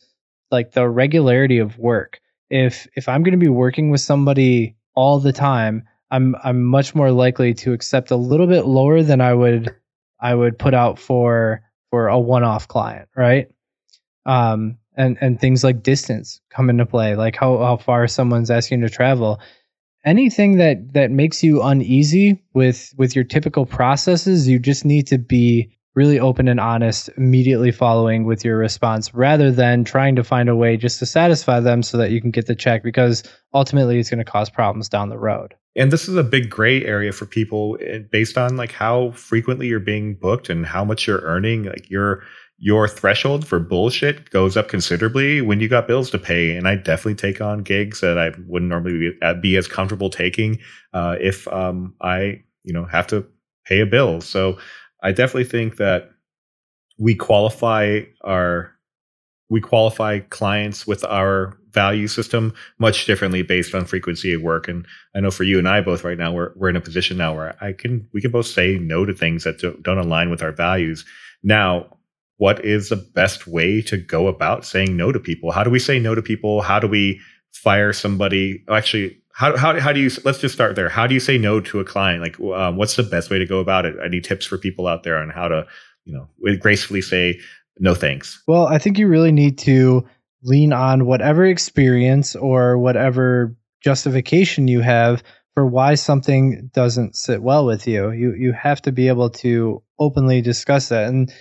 like 0.51 0.73
the 0.73 0.89
regularity 0.89 1.59
of 1.59 1.79
work. 1.79 2.21
If 2.51 2.87
if 2.97 3.09
I'm 3.09 3.23
going 3.23 3.39
to 3.39 3.45
be 3.45 3.51
working 3.51 3.91
with 3.91 4.01
somebody 4.01 4.77
all 4.95 5.21
the 5.21 5.33
time, 5.33 5.85
I'm 6.11 6.35
I'm 6.43 6.65
much 6.65 6.95
more 6.95 7.13
likely 7.13 7.55
to 7.55 7.73
accept 7.73 8.11
a 8.11 8.17
little 8.17 8.47
bit 8.47 8.67
lower 8.67 9.03
than 9.03 9.21
I 9.21 9.35
would 9.35 9.75
I 10.21 10.35
would 10.35 10.59
put 10.59 10.75
out 10.75 10.99
for 10.99 11.63
for 11.91 12.09
a 12.09 12.19
one-off 12.19 12.69
client, 12.69 13.09
right? 13.17 13.49
Um, 14.27 14.79
and 14.97 15.17
and 15.21 15.41
things 15.41 15.63
like 15.63 15.83
distance 15.83 16.41
come 16.51 16.71
into 16.71 16.87
play, 16.87 17.15
like 17.15 17.37
how 17.37 17.59
how 17.59 17.77
far 17.77 18.09
someone's 18.09 18.51
asking 18.51 18.81
to 18.81 18.91
travel. 18.91 19.41
Anything 20.05 20.59
that 20.59 20.95
that 20.95 21.11
makes 21.11 21.43
you 21.45 21.63
uneasy 21.63 22.43
with 22.55 22.93
with 22.97 23.15
your 23.15 23.25
typical 23.25 23.67
processes, 23.67 24.49
you 24.49 24.59
just 24.59 24.85
need 24.85 25.07
to 25.09 25.19
be 25.19 25.78
really 25.95 26.21
open 26.21 26.49
and 26.49 26.61
honest 26.61 27.11
immediately 27.17 27.73
following 27.73 28.25
with 28.25 28.45
your 28.45 28.57
response 28.57 29.13
rather 29.15 29.51
than 29.51 29.85
trying 29.85 30.17
to 30.17 30.25
find 30.25 30.49
a 30.49 30.57
way 30.57 30.77
just 30.77 30.99
to 30.99 31.07
satisfy 31.07 31.61
them 31.61 31.83
so 31.83 31.97
that 31.99 32.11
you 32.11 32.21
can 32.21 32.31
get 32.31 32.47
the 32.47 32.55
check 32.55 32.83
because 32.83 33.23
ultimately 33.55 33.99
it's 33.99 34.11
going 34.11 34.25
to 34.25 34.31
cause 34.31 34.51
problems 34.51 34.89
down 34.89 35.09
the 35.09 35.19
road. 35.19 35.55
And 35.77 35.93
this 35.93 36.09
is 36.09 36.17
a 36.17 36.25
big 36.25 36.51
gray 36.51 36.85
area 36.85 37.13
for 37.13 37.27
people 37.27 37.79
eh, 37.81 37.99
based 37.99 38.37
on 38.37 38.57
like 38.57 38.73
how 38.73 39.13
frequently 39.13 39.69
you're 39.69 39.81
being 39.81 40.15
booked 40.15 40.49
and 40.49 40.67
how 40.67 40.85
much 40.85 41.07
you're 41.07 41.21
earning. 41.21 41.65
Like 41.65 41.89
your 41.91 42.23
your 42.61 42.89
threshold 42.89 43.47
for 43.47 43.61
bullshit 43.61 44.31
goes 44.31 44.57
up 44.57 44.69
considerably 44.69 45.41
when 45.41 45.61
you 45.61 45.69
got 45.69 45.87
bills 45.87 46.11
to 46.11 46.19
pay 46.19 46.57
and 46.57 46.67
i 46.67 46.75
definitely 46.75 47.15
take 47.15 47.41
on 47.41 47.61
gigs 47.63 48.01
that 48.01 48.19
i 48.19 48.33
wouldn't 48.49 48.69
normally 48.69 48.99
be, 48.99 49.13
uh, 49.23 49.35
be 49.35 49.57
as 49.57 49.69
comfortable 49.69 50.11
taking 50.11 50.59
uh, 50.93 51.15
if 51.21 51.47
um, 51.53 51.95
i 52.01 52.43
you 52.65 52.73
know 52.73 52.85
have 52.85 53.07
to 53.07 53.25
pay 53.69 53.81
a 53.81 53.87
bill. 53.87 54.21
So 54.21 54.59
I 55.03 55.13
definitely 55.13 55.45
think 55.45 55.77
that 55.77 56.11
we 56.99 57.15
qualify 57.15 58.01
our 58.23 58.73
we 59.51 59.61
qualify 59.61 60.19
clients 60.19 60.87
with 60.87 61.05
our 61.05 61.57
value 61.71 62.09
system 62.09 62.53
much 62.79 63.07
differently 63.07 63.43
based 63.43 63.75
on 63.75 63.85
frequency 63.85 64.35
of 64.35 64.43
work. 64.43 64.69
And 64.69 64.87
I 65.15 65.21
know 65.21 65.31
for 65.31 65.45
you 65.45 65.59
and 65.59 65.69
I 65.69 65.81
both 65.81 66.05
right 66.05 66.19
now, 66.19 66.33
we're, 66.33 66.53
we're 66.57 66.69
in 66.69 66.77
a 66.77 66.81
position 66.81 67.17
now 67.17 67.35
where 67.35 67.57
I 67.63 67.73
can, 67.73 68.07
we 68.13 68.21
can 68.21 68.31
both 68.31 68.47
say 68.47 68.79
no 68.79 69.05
to 69.05 69.15
things 69.15 69.45
that 69.45 69.59
don't, 69.83 69.99
align 69.99 70.31
with 70.31 70.43
our 70.43 70.53
values. 70.53 71.05
Now, 71.43 71.97
what 72.37 72.65
is 72.65 72.89
the 72.89 72.97
best 72.97 73.47
way 73.47 73.81
to 73.83 73.97
go 73.97 74.29
about 74.29 74.65
saying 74.65 74.97
no 74.97 75.13
to 75.13 75.21
people? 75.21 75.51
How 75.51 75.65
do 75.65 75.71
we 75.71 75.79
say 75.79 75.99
no 75.99 76.15
to 76.15 76.23
people? 76.23 76.63
How 76.63 76.79
do 76.79 76.87
we 76.87 77.21
fire 77.53 77.93
somebody? 77.93 78.65
Actually, 78.71 79.19
how, 79.39 79.57
how, 79.57 79.79
how 79.79 79.93
do 79.93 80.01
you 80.01 80.11
let's 80.25 80.41
just 80.41 80.55
start 80.55 80.75
there. 80.75 80.89
How 80.89 81.07
do 81.07 81.15
you 81.15 81.21
say 81.21 81.39
no 81.39 81.61
to 81.61 81.79
a 81.79 81.85
client? 81.85 82.23
Like 82.23 82.41
um, 82.41 82.77
what's 82.77 82.97
the 82.97 83.05
best 83.05 83.31
way 83.31 83.39
to 83.39 83.47
go 83.47 83.61
about 83.61 83.87
it? 83.87 83.95
Any 84.05 84.21
tips 84.21 84.45
for 84.45 84.59
people 84.59 84.89
out 84.89 85.05
there 85.05 85.17
on 85.17 85.31
how 85.31 85.47
to 85.47 85.67
you 86.05 86.13
know 86.13 86.57
gracefully 86.57 87.03
say 87.03 87.39
no 87.79 87.95
thanks? 87.95 88.43
Well 88.49 88.67
i 88.67 88.79
think 88.79 88.99
you 88.99 89.07
really 89.07 89.31
need 89.31 89.59
to 89.59 90.05
lean 90.43 90.73
on 90.73 91.07
whatever 91.07 91.45
experience 91.47 92.35
or 92.35 92.79
whatever 92.79 93.57
justification 93.83 94.69
you 94.69 94.81
have 94.81 95.23
for 95.55 95.67
why 95.67 95.95
something 95.95 96.71
doesn't 96.75 97.17
sit 97.17 97.43
well 97.43 97.65
with 97.65 97.87
you. 97.87 98.11
You 98.11 98.35
you 98.35 98.53
have 98.53 98.83
to 98.83 98.93
be 98.93 99.09
able 99.09 99.31
to 99.31 99.83
openly 99.99 100.41
discuss 100.41 100.89
that. 100.89 101.09
And 101.09 101.33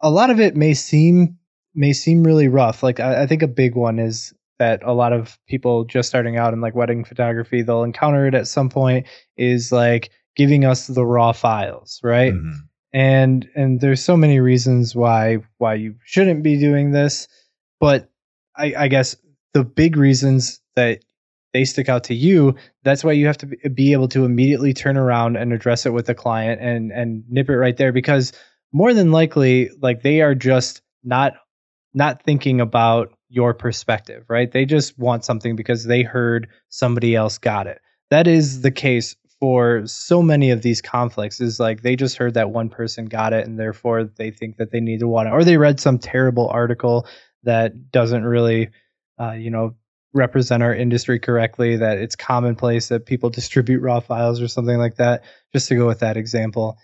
a 0.00 0.10
lot 0.10 0.30
of 0.30 0.40
it 0.40 0.56
may 0.56 0.74
seem 0.74 1.38
may 1.74 1.92
seem 1.92 2.24
really 2.24 2.48
rough. 2.48 2.82
Like 2.82 3.00
I, 3.00 3.22
I 3.22 3.26
think 3.26 3.42
a 3.42 3.48
big 3.48 3.74
one 3.74 3.98
is 3.98 4.32
that 4.62 4.80
a 4.84 4.92
lot 4.92 5.12
of 5.12 5.36
people 5.48 5.84
just 5.84 6.08
starting 6.08 6.36
out 6.36 6.52
in 6.52 6.60
like 6.60 6.76
wedding 6.76 7.04
photography 7.04 7.62
they'll 7.62 7.82
encounter 7.82 8.28
it 8.28 8.34
at 8.34 8.46
some 8.46 8.70
point 8.70 9.04
is 9.36 9.72
like 9.72 10.10
giving 10.36 10.64
us 10.64 10.86
the 10.86 11.04
raw 11.04 11.32
files 11.32 11.98
right 12.04 12.32
mm-hmm. 12.32 12.52
and 12.92 13.48
and 13.56 13.80
there's 13.80 14.04
so 14.04 14.16
many 14.16 14.38
reasons 14.38 14.94
why 14.94 15.38
why 15.58 15.74
you 15.74 15.96
shouldn't 16.04 16.44
be 16.44 16.60
doing 16.60 16.92
this 16.92 17.26
but 17.80 18.08
i 18.56 18.72
i 18.78 18.88
guess 18.88 19.16
the 19.52 19.64
big 19.64 19.96
reasons 19.96 20.60
that 20.76 21.00
they 21.52 21.64
stick 21.64 21.88
out 21.88 22.04
to 22.04 22.14
you 22.14 22.54
that's 22.84 23.02
why 23.02 23.10
you 23.10 23.26
have 23.26 23.38
to 23.38 23.46
be 23.74 23.92
able 23.92 24.06
to 24.06 24.24
immediately 24.24 24.72
turn 24.72 24.96
around 24.96 25.36
and 25.36 25.52
address 25.52 25.86
it 25.86 25.92
with 25.92 26.06
the 26.06 26.14
client 26.14 26.60
and 26.62 26.92
and 26.92 27.24
nip 27.28 27.50
it 27.50 27.56
right 27.56 27.78
there 27.78 27.92
because 27.92 28.32
more 28.72 28.94
than 28.94 29.10
likely 29.10 29.70
like 29.80 30.02
they 30.02 30.20
are 30.20 30.36
just 30.36 30.82
not 31.02 31.32
not 31.94 32.22
thinking 32.22 32.60
about 32.60 33.12
your 33.32 33.54
perspective, 33.54 34.26
right? 34.28 34.52
They 34.52 34.66
just 34.66 34.98
want 34.98 35.24
something 35.24 35.56
because 35.56 35.84
they 35.84 36.02
heard 36.02 36.48
somebody 36.68 37.16
else 37.16 37.38
got 37.38 37.66
it. 37.66 37.80
That 38.10 38.26
is 38.26 38.60
the 38.60 38.70
case 38.70 39.16
for 39.40 39.86
so 39.86 40.22
many 40.22 40.50
of 40.50 40.60
these 40.60 40.82
conflicts 40.82 41.40
is 41.40 41.58
like 41.58 41.82
they 41.82 41.96
just 41.96 42.18
heard 42.18 42.34
that 42.34 42.50
one 42.50 42.68
person 42.68 43.06
got 43.06 43.32
it 43.32 43.46
and 43.46 43.58
therefore 43.58 44.04
they 44.04 44.30
think 44.30 44.58
that 44.58 44.70
they 44.70 44.80
need 44.80 45.00
to 45.00 45.08
want 45.08 45.28
it 45.28 45.32
or 45.32 45.42
they 45.42 45.56
read 45.56 45.80
some 45.80 45.98
terrible 45.98 46.48
article 46.48 47.06
that 47.42 47.90
doesn't 47.90 48.22
really 48.22 48.68
uh, 49.18 49.32
you 49.32 49.50
know 49.50 49.74
represent 50.12 50.62
our 50.62 50.72
industry 50.72 51.18
correctly 51.18 51.78
that 51.78 51.98
it's 51.98 52.14
commonplace 52.14 52.86
that 52.86 53.04
people 53.04 53.30
distribute 53.30 53.80
raw 53.80 53.98
files 53.98 54.40
or 54.40 54.46
something 54.46 54.78
like 54.78 54.94
that 54.96 55.24
just 55.52 55.68
to 55.68 55.74
go 55.74 55.88
with 55.88 55.98
that 56.00 56.16
example 56.16 56.78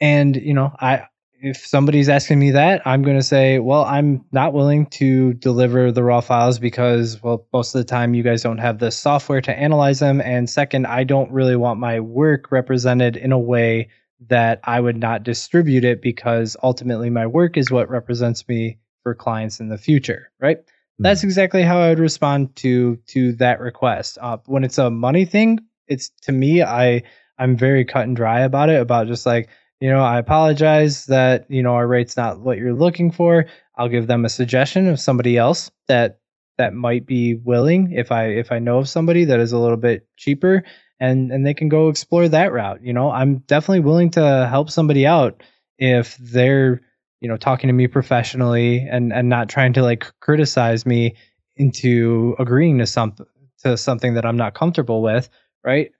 and 0.00 0.34
you 0.34 0.54
know 0.54 0.74
i 0.80 1.04
if 1.42 1.66
somebody's 1.66 2.08
asking 2.08 2.38
me 2.38 2.50
that, 2.52 2.82
I'm 2.86 3.02
going 3.02 3.16
to 3.16 3.22
say, 3.22 3.58
well, 3.58 3.84
I'm 3.84 4.24
not 4.30 4.52
willing 4.52 4.86
to 4.86 5.32
deliver 5.34 5.90
the 5.90 6.02
raw 6.02 6.20
files 6.20 6.58
because, 6.58 7.22
well, 7.22 7.46
most 7.52 7.74
of 7.74 7.80
the 7.80 7.84
time 7.84 8.14
you 8.14 8.22
guys 8.22 8.42
don't 8.42 8.58
have 8.58 8.78
the 8.78 8.90
software 8.90 9.40
to 9.42 9.58
analyze 9.58 10.00
them. 10.00 10.20
And 10.20 10.48
second, 10.48 10.86
I 10.86 11.04
don't 11.04 11.32
really 11.32 11.56
want 11.56 11.80
my 11.80 12.00
work 12.00 12.52
represented 12.52 13.16
in 13.16 13.32
a 13.32 13.38
way 13.38 13.88
that 14.28 14.60
I 14.64 14.80
would 14.80 14.98
not 14.98 15.22
distribute 15.22 15.84
it 15.84 16.02
because 16.02 16.56
ultimately 16.62 17.08
my 17.08 17.26
work 17.26 17.56
is 17.56 17.70
what 17.70 17.88
represents 17.88 18.46
me 18.46 18.78
for 19.02 19.14
clients 19.14 19.60
in 19.60 19.68
the 19.68 19.78
future, 19.78 20.30
right? 20.40 20.58
Mm-hmm. 20.58 21.04
That's 21.04 21.24
exactly 21.24 21.62
how 21.62 21.80
I 21.80 21.88
would 21.88 21.98
respond 21.98 22.54
to 22.56 22.96
to 23.08 23.32
that 23.36 23.60
request. 23.60 24.18
Uh, 24.20 24.38
when 24.44 24.62
it's 24.62 24.76
a 24.76 24.90
money 24.90 25.24
thing, 25.24 25.60
it's 25.86 26.10
to 26.22 26.32
me, 26.32 26.62
I 26.62 27.04
I'm 27.38 27.56
very 27.56 27.86
cut 27.86 28.06
and 28.06 28.14
dry 28.14 28.40
about 28.40 28.68
it. 28.68 28.80
About 28.80 29.06
just 29.06 29.24
like 29.24 29.48
you 29.80 29.88
know, 29.90 30.00
I 30.00 30.18
apologize 30.18 31.06
that, 31.06 31.46
you 31.50 31.62
know, 31.62 31.74
our 31.74 31.86
rate's 31.86 32.16
not 32.16 32.40
what 32.40 32.58
you're 32.58 32.74
looking 32.74 33.10
for. 33.10 33.46
I'll 33.76 33.88
give 33.88 34.06
them 34.06 34.24
a 34.24 34.28
suggestion 34.28 34.86
of 34.88 35.00
somebody 35.00 35.38
else 35.38 35.70
that 35.88 36.20
that 36.58 36.74
might 36.74 37.06
be 37.06 37.34
willing 37.36 37.92
if 37.92 38.12
I 38.12 38.26
if 38.26 38.52
I 38.52 38.58
know 38.58 38.78
of 38.78 38.88
somebody 38.88 39.24
that 39.24 39.40
is 39.40 39.52
a 39.52 39.58
little 39.58 39.78
bit 39.78 40.06
cheaper 40.16 40.62
and 41.00 41.32
and 41.32 41.46
they 41.46 41.54
can 41.54 41.70
go 41.70 41.88
explore 41.88 42.28
that 42.28 42.52
route. 42.52 42.82
You 42.82 42.92
know, 42.92 43.10
I'm 43.10 43.38
definitely 43.38 43.80
willing 43.80 44.10
to 44.10 44.46
help 44.50 44.70
somebody 44.70 45.06
out 45.06 45.42
if 45.78 46.18
they're, 46.18 46.82
you 47.20 47.28
know, 47.28 47.38
talking 47.38 47.68
to 47.68 47.72
me 47.72 47.86
professionally 47.86 48.86
and 48.90 49.14
and 49.14 49.30
not 49.30 49.48
trying 49.48 49.72
to 49.72 49.82
like 49.82 50.12
criticize 50.20 50.84
me 50.84 51.16
into 51.56 52.36
agreeing 52.38 52.78
to 52.78 52.86
something 52.86 53.26
to 53.62 53.78
something 53.78 54.14
that 54.14 54.26
I'm 54.26 54.36
not 54.36 54.54
comfortable 54.54 55.00
with, 55.00 55.30
right? 55.64 55.90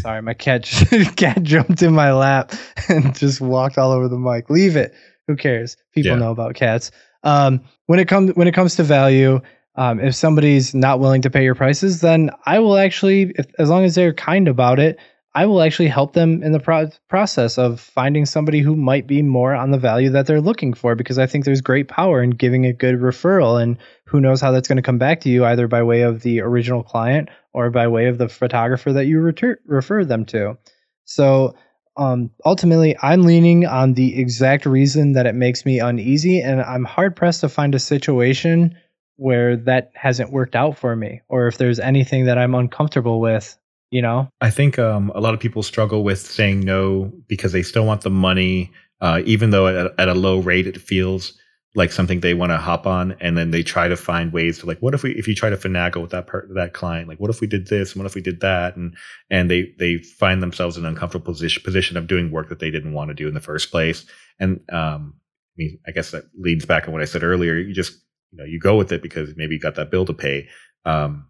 Sorry, 0.00 0.22
my 0.22 0.34
cat 0.34 0.62
just, 0.62 1.16
cat 1.16 1.42
jumped 1.42 1.82
in 1.82 1.92
my 1.92 2.12
lap 2.12 2.52
and 2.88 3.14
just 3.14 3.40
walked 3.40 3.78
all 3.78 3.92
over 3.92 4.08
the 4.08 4.18
mic. 4.18 4.50
Leave 4.50 4.76
it. 4.76 4.94
Who 5.26 5.36
cares? 5.36 5.76
People 5.92 6.12
yeah. 6.12 6.18
know 6.18 6.30
about 6.30 6.54
cats. 6.54 6.90
Um, 7.22 7.62
when 7.86 7.98
it 7.98 8.08
comes 8.08 8.34
when 8.34 8.48
it 8.48 8.52
comes 8.52 8.76
to 8.76 8.82
value, 8.82 9.40
um, 9.76 10.00
if 10.00 10.14
somebody's 10.14 10.74
not 10.74 11.00
willing 11.00 11.22
to 11.22 11.30
pay 11.30 11.42
your 11.42 11.54
prices, 11.54 12.00
then 12.00 12.30
I 12.44 12.58
will 12.58 12.76
actually, 12.76 13.32
if, 13.36 13.46
as 13.58 13.70
long 13.70 13.84
as 13.84 13.94
they're 13.94 14.12
kind 14.12 14.48
about 14.48 14.78
it, 14.78 14.98
I 15.36 15.46
will 15.46 15.62
actually 15.62 15.88
help 15.88 16.12
them 16.12 16.42
in 16.44 16.52
the 16.52 16.60
pro- 16.60 16.90
process 17.08 17.58
of 17.58 17.80
finding 17.80 18.24
somebody 18.24 18.60
who 18.60 18.76
might 18.76 19.08
be 19.08 19.20
more 19.20 19.52
on 19.52 19.72
the 19.72 19.78
value 19.78 20.10
that 20.10 20.26
they're 20.26 20.40
looking 20.40 20.74
for 20.74 20.94
because 20.94 21.18
I 21.18 21.26
think 21.26 21.44
there's 21.44 21.60
great 21.60 21.88
power 21.88 22.22
in 22.22 22.30
giving 22.30 22.66
a 22.66 22.72
good 22.72 23.00
referral 23.00 23.60
and 23.60 23.78
who 24.06 24.20
knows 24.20 24.40
how 24.40 24.52
that's 24.52 24.68
going 24.68 24.76
to 24.76 24.82
come 24.82 24.98
back 24.98 25.22
to 25.22 25.28
you 25.28 25.44
either 25.44 25.66
by 25.66 25.82
way 25.82 26.02
of 26.02 26.22
the 26.22 26.40
original 26.40 26.84
client 26.84 27.30
or 27.52 27.70
by 27.70 27.88
way 27.88 28.06
of 28.06 28.18
the 28.18 28.28
photographer 28.28 28.92
that 28.92 29.06
you 29.06 29.20
refer, 29.20 29.58
refer 29.66 30.04
them 30.04 30.24
to. 30.26 30.56
So 31.04 31.56
um, 31.96 32.30
ultimately, 32.44 32.96
I'm 33.00 33.22
leaning 33.22 33.66
on 33.66 33.94
the 33.94 34.20
exact 34.20 34.66
reason 34.66 35.12
that 35.12 35.26
it 35.26 35.34
makes 35.34 35.64
me 35.64 35.78
uneasy, 35.78 36.40
and 36.40 36.60
I'm 36.60 36.84
hard 36.84 37.14
pressed 37.14 37.42
to 37.42 37.48
find 37.48 37.74
a 37.74 37.78
situation 37.80 38.76
where 39.16 39.56
that 39.58 39.92
hasn't 39.94 40.32
worked 40.32 40.56
out 40.56 40.76
for 40.76 40.94
me, 40.94 41.20
or 41.28 41.46
if 41.46 41.56
there's 41.56 41.78
anything 41.78 42.26
that 42.26 42.38
I'm 42.38 42.54
uncomfortable 42.54 43.20
with. 43.20 43.56
You 43.94 44.02
know, 44.02 44.28
I 44.40 44.50
think 44.50 44.76
um, 44.76 45.12
a 45.14 45.20
lot 45.20 45.34
of 45.34 45.40
people 45.40 45.62
struggle 45.62 46.02
with 46.02 46.18
saying 46.18 46.58
no 46.58 47.12
because 47.28 47.52
they 47.52 47.62
still 47.62 47.86
want 47.86 48.00
the 48.00 48.10
money, 48.10 48.72
uh, 49.00 49.22
even 49.24 49.50
though 49.50 49.68
at, 49.68 49.94
at 50.00 50.08
a 50.08 50.14
low 50.14 50.40
rate 50.40 50.66
it 50.66 50.80
feels 50.80 51.38
like 51.76 51.92
something 51.92 52.18
they 52.18 52.34
want 52.34 52.50
to 52.50 52.56
hop 52.56 52.88
on 52.88 53.16
and 53.20 53.38
then 53.38 53.52
they 53.52 53.62
try 53.62 53.86
to 53.86 53.96
find 53.96 54.32
ways 54.32 54.58
to 54.58 54.66
like 54.66 54.78
what 54.80 54.94
if 54.94 55.04
we 55.04 55.12
if 55.12 55.28
you 55.28 55.34
try 55.34 55.48
to 55.48 55.56
finagle 55.56 56.02
with 56.02 56.10
that 56.10 56.26
part 56.26 56.48
that 56.54 56.72
client 56.72 57.08
like 57.08 57.18
what 57.20 57.30
if 57.30 57.40
we 57.40 57.46
did 57.46 57.68
this 57.68 57.92
and 57.92 58.02
what 58.02 58.06
if 58.06 58.16
we 58.16 58.20
did 58.20 58.40
that? 58.40 58.74
And 58.74 58.96
and 59.30 59.48
they 59.48 59.72
they 59.78 59.98
find 59.98 60.42
themselves 60.42 60.76
in 60.76 60.84
an 60.84 60.90
uncomfortable 60.90 61.32
position 61.32 61.62
position 61.62 61.96
of 61.96 62.08
doing 62.08 62.32
work 62.32 62.48
that 62.48 62.58
they 62.58 62.72
didn't 62.72 62.94
want 62.94 63.10
to 63.10 63.14
do 63.14 63.28
in 63.28 63.34
the 63.34 63.40
first 63.40 63.70
place. 63.70 64.04
And 64.40 64.60
um 64.72 65.14
I 65.52 65.54
mean 65.56 65.78
I 65.86 65.92
guess 65.92 66.10
that 66.10 66.24
leads 66.36 66.66
back 66.66 66.88
on 66.88 66.92
what 66.92 67.02
I 67.02 67.06
said 67.06 67.22
earlier 67.22 67.56
you 67.58 67.72
just 67.72 67.92
you 68.32 68.38
know 68.38 68.44
you 68.44 68.58
go 68.58 68.76
with 68.76 68.90
it 68.90 69.02
because 69.02 69.36
maybe 69.36 69.54
you 69.54 69.60
got 69.60 69.76
that 69.76 69.92
bill 69.92 70.04
to 70.06 70.14
pay. 70.14 70.48
Um 70.84 71.28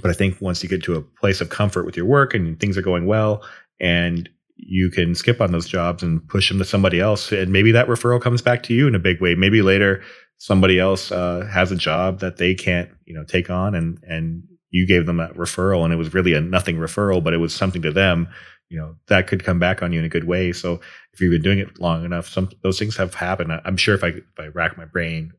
but 0.00 0.10
I 0.10 0.14
think 0.14 0.40
once 0.40 0.62
you 0.62 0.68
get 0.68 0.82
to 0.84 0.94
a 0.94 1.02
place 1.02 1.40
of 1.40 1.50
comfort 1.50 1.84
with 1.84 1.96
your 1.96 2.06
work 2.06 2.34
and 2.34 2.58
things 2.58 2.78
are 2.78 2.82
going 2.82 3.06
well 3.06 3.44
and 3.80 4.28
you 4.56 4.90
can 4.90 5.14
skip 5.14 5.40
on 5.40 5.52
those 5.52 5.68
jobs 5.68 6.02
and 6.02 6.26
push 6.28 6.48
them 6.48 6.58
to 6.58 6.64
somebody 6.64 7.00
else 7.00 7.32
and 7.32 7.52
maybe 7.52 7.72
that 7.72 7.88
referral 7.88 8.20
comes 8.20 8.40
back 8.40 8.62
to 8.62 8.74
you 8.74 8.86
in 8.86 8.94
a 8.94 9.00
big 9.00 9.20
way. 9.20 9.34
Maybe 9.34 9.60
later 9.60 10.02
somebody 10.38 10.78
else 10.78 11.12
uh, 11.12 11.48
has 11.52 11.70
a 11.70 11.76
job 11.76 12.20
that 12.20 12.36
they 12.36 12.54
can't 12.54 12.90
you 13.04 13.14
know 13.14 13.24
take 13.24 13.50
on 13.50 13.74
and 13.74 13.98
and 14.06 14.42
you 14.70 14.86
gave 14.86 15.04
them 15.04 15.18
that 15.18 15.34
referral 15.34 15.84
and 15.84 15.92
it 15.92 15.96
was 15.96 16.14
really 16.14 16.32
a 16.32 16.40
nothing 16.40 16.76
referral 16.76 17.22
but 17.22 17.34
it 17.34 17.38
was 17.38 17.54
something 17.54 17.82
to 17.82 17.92
them 17.92 18.26
you 18.70 18.78
know 18.78 18.96
that 19.08 19.26
could 19.26 19.44
come 19.44 19.58
back 19.58 19.82
on 19.82 19.92
you 19.92 19.98
in 19.98 20.04
a 20.04 20.08
good 20.08 20.24
way. 20.24 20.52
So 20.52 20.80
if 21.12 21.20
you've 21.20 21.30
been 21.30 21.42
doing 21.42 21.58
it 21.58 21.78
long 21.78 22.04
enough 22.04 22.28
some 22.28 22.50
those 22.62 22.78
things 22.78 22.96
have 22.96 23.14
happened. 23.14 23.52
I'm 23.64 23.76
sure 23.76 23.94
if 23.94 24.02
i 24.02 24.08
if 24.08 24.38
i 24.38 24.46
rack 24.46 24.78
my 24.78 24.86
brain 24.86 25.32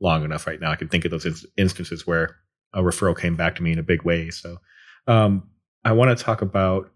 long 0.00 0.24
enough 0.24 0.48
right 0.48 0.60
now 0.60 0.70
i 0.72 0.76
can 0.76 0.88
think 0.88 1.04
of 1.04 1.12
those 1.12 1.46
instances 1.56 2.06
where 2.06 2.36
a 2.74 2.82
referral 2.82 3.18
came 3.18 3.36
back 3.36 3.56
to 3.56 3.62
me 3.62 3.72
in 3.72 3.78
a 3.78 3.82
big 3.82 4.02
way 4.02 4.30
so 4.30 4.58
um, 5.06 5.48
i 5.84 5.92
want 5.92 6.16
to 6.16 6.24
talk 6.24 6.42
about 6.42 6.92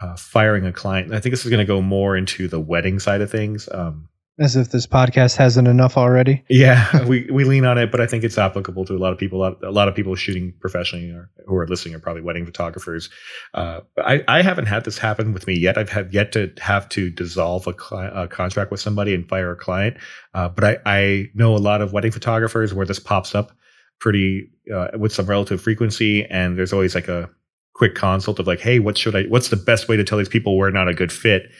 uh, 0.00 0.16
firing 0.16 0.66
a 0.66 0.72
client. 0.72 1.06
And 1.06 1.16
I 1.16 1.20
think 1.20 1.32
this 1.32 1.44
is 1.44 1.50
going 1.50 1.64
to 1.64 1.64
go 1.64 1.80
more 1.80 2.16
into 2.16 2.48
the 2.48 2.60
wedding 2.60 2.98
side 2.98 3.20
of 3.20 3.30
things. 3.30 3.68
Um, 3.70 4.08
As 4.38 4.56
if 4.56 4.70
this 4.70 4.86
podcast 4.86 5.36
hasn't 5.36 5.68
enough 5.68 5.96
already. 5.96 6.42
Yeah, 6.48 7.04
we, 7.06 7.28
we 7.30 7.44
lean 7.44 7.64
on 7.64 7.78
it, 7.78 7.92
but 7.92 8.00
I 8.00 8.06
think 8.06 8.24
it's 8.24 8.36
applicable 8.36 8.84
to 8.86 8.94
a 8.94 8.98
lot 8.98 9.12
of 9.12 9.18
people. 9.18 9.38
A 9.38 9.42
lot, 9.42 9.64
a 9.64 9.70
lot 9.70 9.88
of 9.88 9.94
people 9.94 10.14
shooting 10.16 10.52
professionally 10.60 11.10
or 11.10 11.30
who 11.46 11.54
are 11.56 11.68
listening 11.68 11.94
are 11.94 12.00
probably 12.00 12.22
wedding 12.22 12.44
photographers. 12.44 13.08
Uh, 13.54 13.80
I, 13.98 14.24
I 14.26 14.42
haven't 14.42 14.66
had 14.66 14.84
this 14.84 14.98
happen 14.98 15.32
with 15.32 15.46
me 15.46 15.54
yet. 15.54 15.78
I've 15.78 15.90
had 15.90 16.12
yet 16.12 16.32
to 16.32 16.52
have 16.60 16.88
to 16.90 17.10
dissolve 17.10 17.66
a, 17.66 17.72
cli- 17.72 18.10
a 18.12 18.26
contract 18.26 18.70
with 18.70 18.80
somebody 18.80 19.14
and 19.14 19.28
fire 19.28 19.52
a 19.52 19.56
client. 19.56 19.96
Uh, 20.34 20.48
but 20.48 20.64
I, 20.64 20.78
I 20.84 21.26
know 21.34 21.54
a 21.54 21.58
lot 21.58 21.80
of 21.80 21.92
wedding 21.92 22.12
photographers 22.12 22.74
where 22.74 22.86
this 22.86 22.98
pops 22.98 23.34
up 23.34 23.52
pretty 24.00 24.50
uh, 24.72 24.88
with 24.98 25.12
some 25.12 25.26
relative 25.26 25.60
frequency, 25.60 26.24
and 26.26 26.56
there's 26.56 26.72
always 26.72 26.94
like 26.94 27.08
a 27.08 27.30
quick 27.74 27.94
consult 27.94 28.38
of 28.38 28.46
like, 28.46 28.60
hey, 28.60 28.78
what 28.78 28.96
should 28.96 29.16
I? 29.16 29.24
What's 29.24 29.48
the 29.48 29.56
best 29.56 29.88
way 29.88 29.96
to 29.96 30.04
tell 30.04 30.18
these 30.18 30.28
people 30.28 30.56
we're 30.56 30.70
not 30.70 30.88
a 30.88 30.94
good 30.94 31.12
fit? 31.12 31.50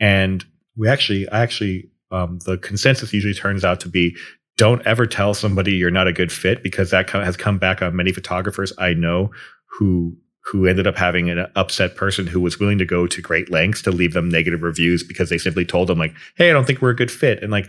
And 0.00 0.44
we 0.76 0.88
actually, 0.88 1.28
I 1.28 1.40
actually, 1.42 1.90
um, 2.10 2.38
the 2.44 2.58
consensus 2.58 3.12
usually 3.12 3.34
turns 3.34 3.64
out 3.64 3.80
to 3.80 3.88
be 3.88 4.16
don't 4.56 4.86
ever 4.86 5.06
tell 5.06 5.34
somebody 5.34 5.72
you're 5.72 5.90
not 5.90 6.06
a 6.06 6.12
good 6.12 6.30
fit 6.30 6.62
because 6.62 6.90
that 6.90 7.10
has 7.10 7.36
come 7.36 7.58
back 7.58 7.82
on 7.82 7.96
many 7.96 8.12
photographers 8.12 8.72
I 8.78 8.94
know 8.94 9.32
who 9.66 10.16
who 10.44 10.66
ended 10.66 10.86
up 10.86 10.96
having 10.96 11.30
an 11.30 11.46
upset 11.56 11.96
person 11.96 12.26
who 12.26 12.38
was 12.38 12.60
willing 12.60 12.76
to 12.76 12.84
go 12.84 13.06
to 13.06 13.22
great 13.22 13.50
lengths 13.50 13.80
to 13.82 13.90
leave 13.90 14.12
them 14.12 14.28
negative 14.28 14.62
reviews 14.62 15.02
because 15.02 15.30
they 15.30 15.38
simply 15.38 15.64
told 15.64 15.88
them 15.88 15.98
like, 15.98 16.14
"Hey, 16.36 16.50
I 16.50 16.52
don't 16.52 16.66
think 16.66 16.82
we're 16.82 16.90
a 16.90 16.96
good 16.96 17.10
fit," 17.10 17.42
and 17.42 17.50
like 17.50 17.66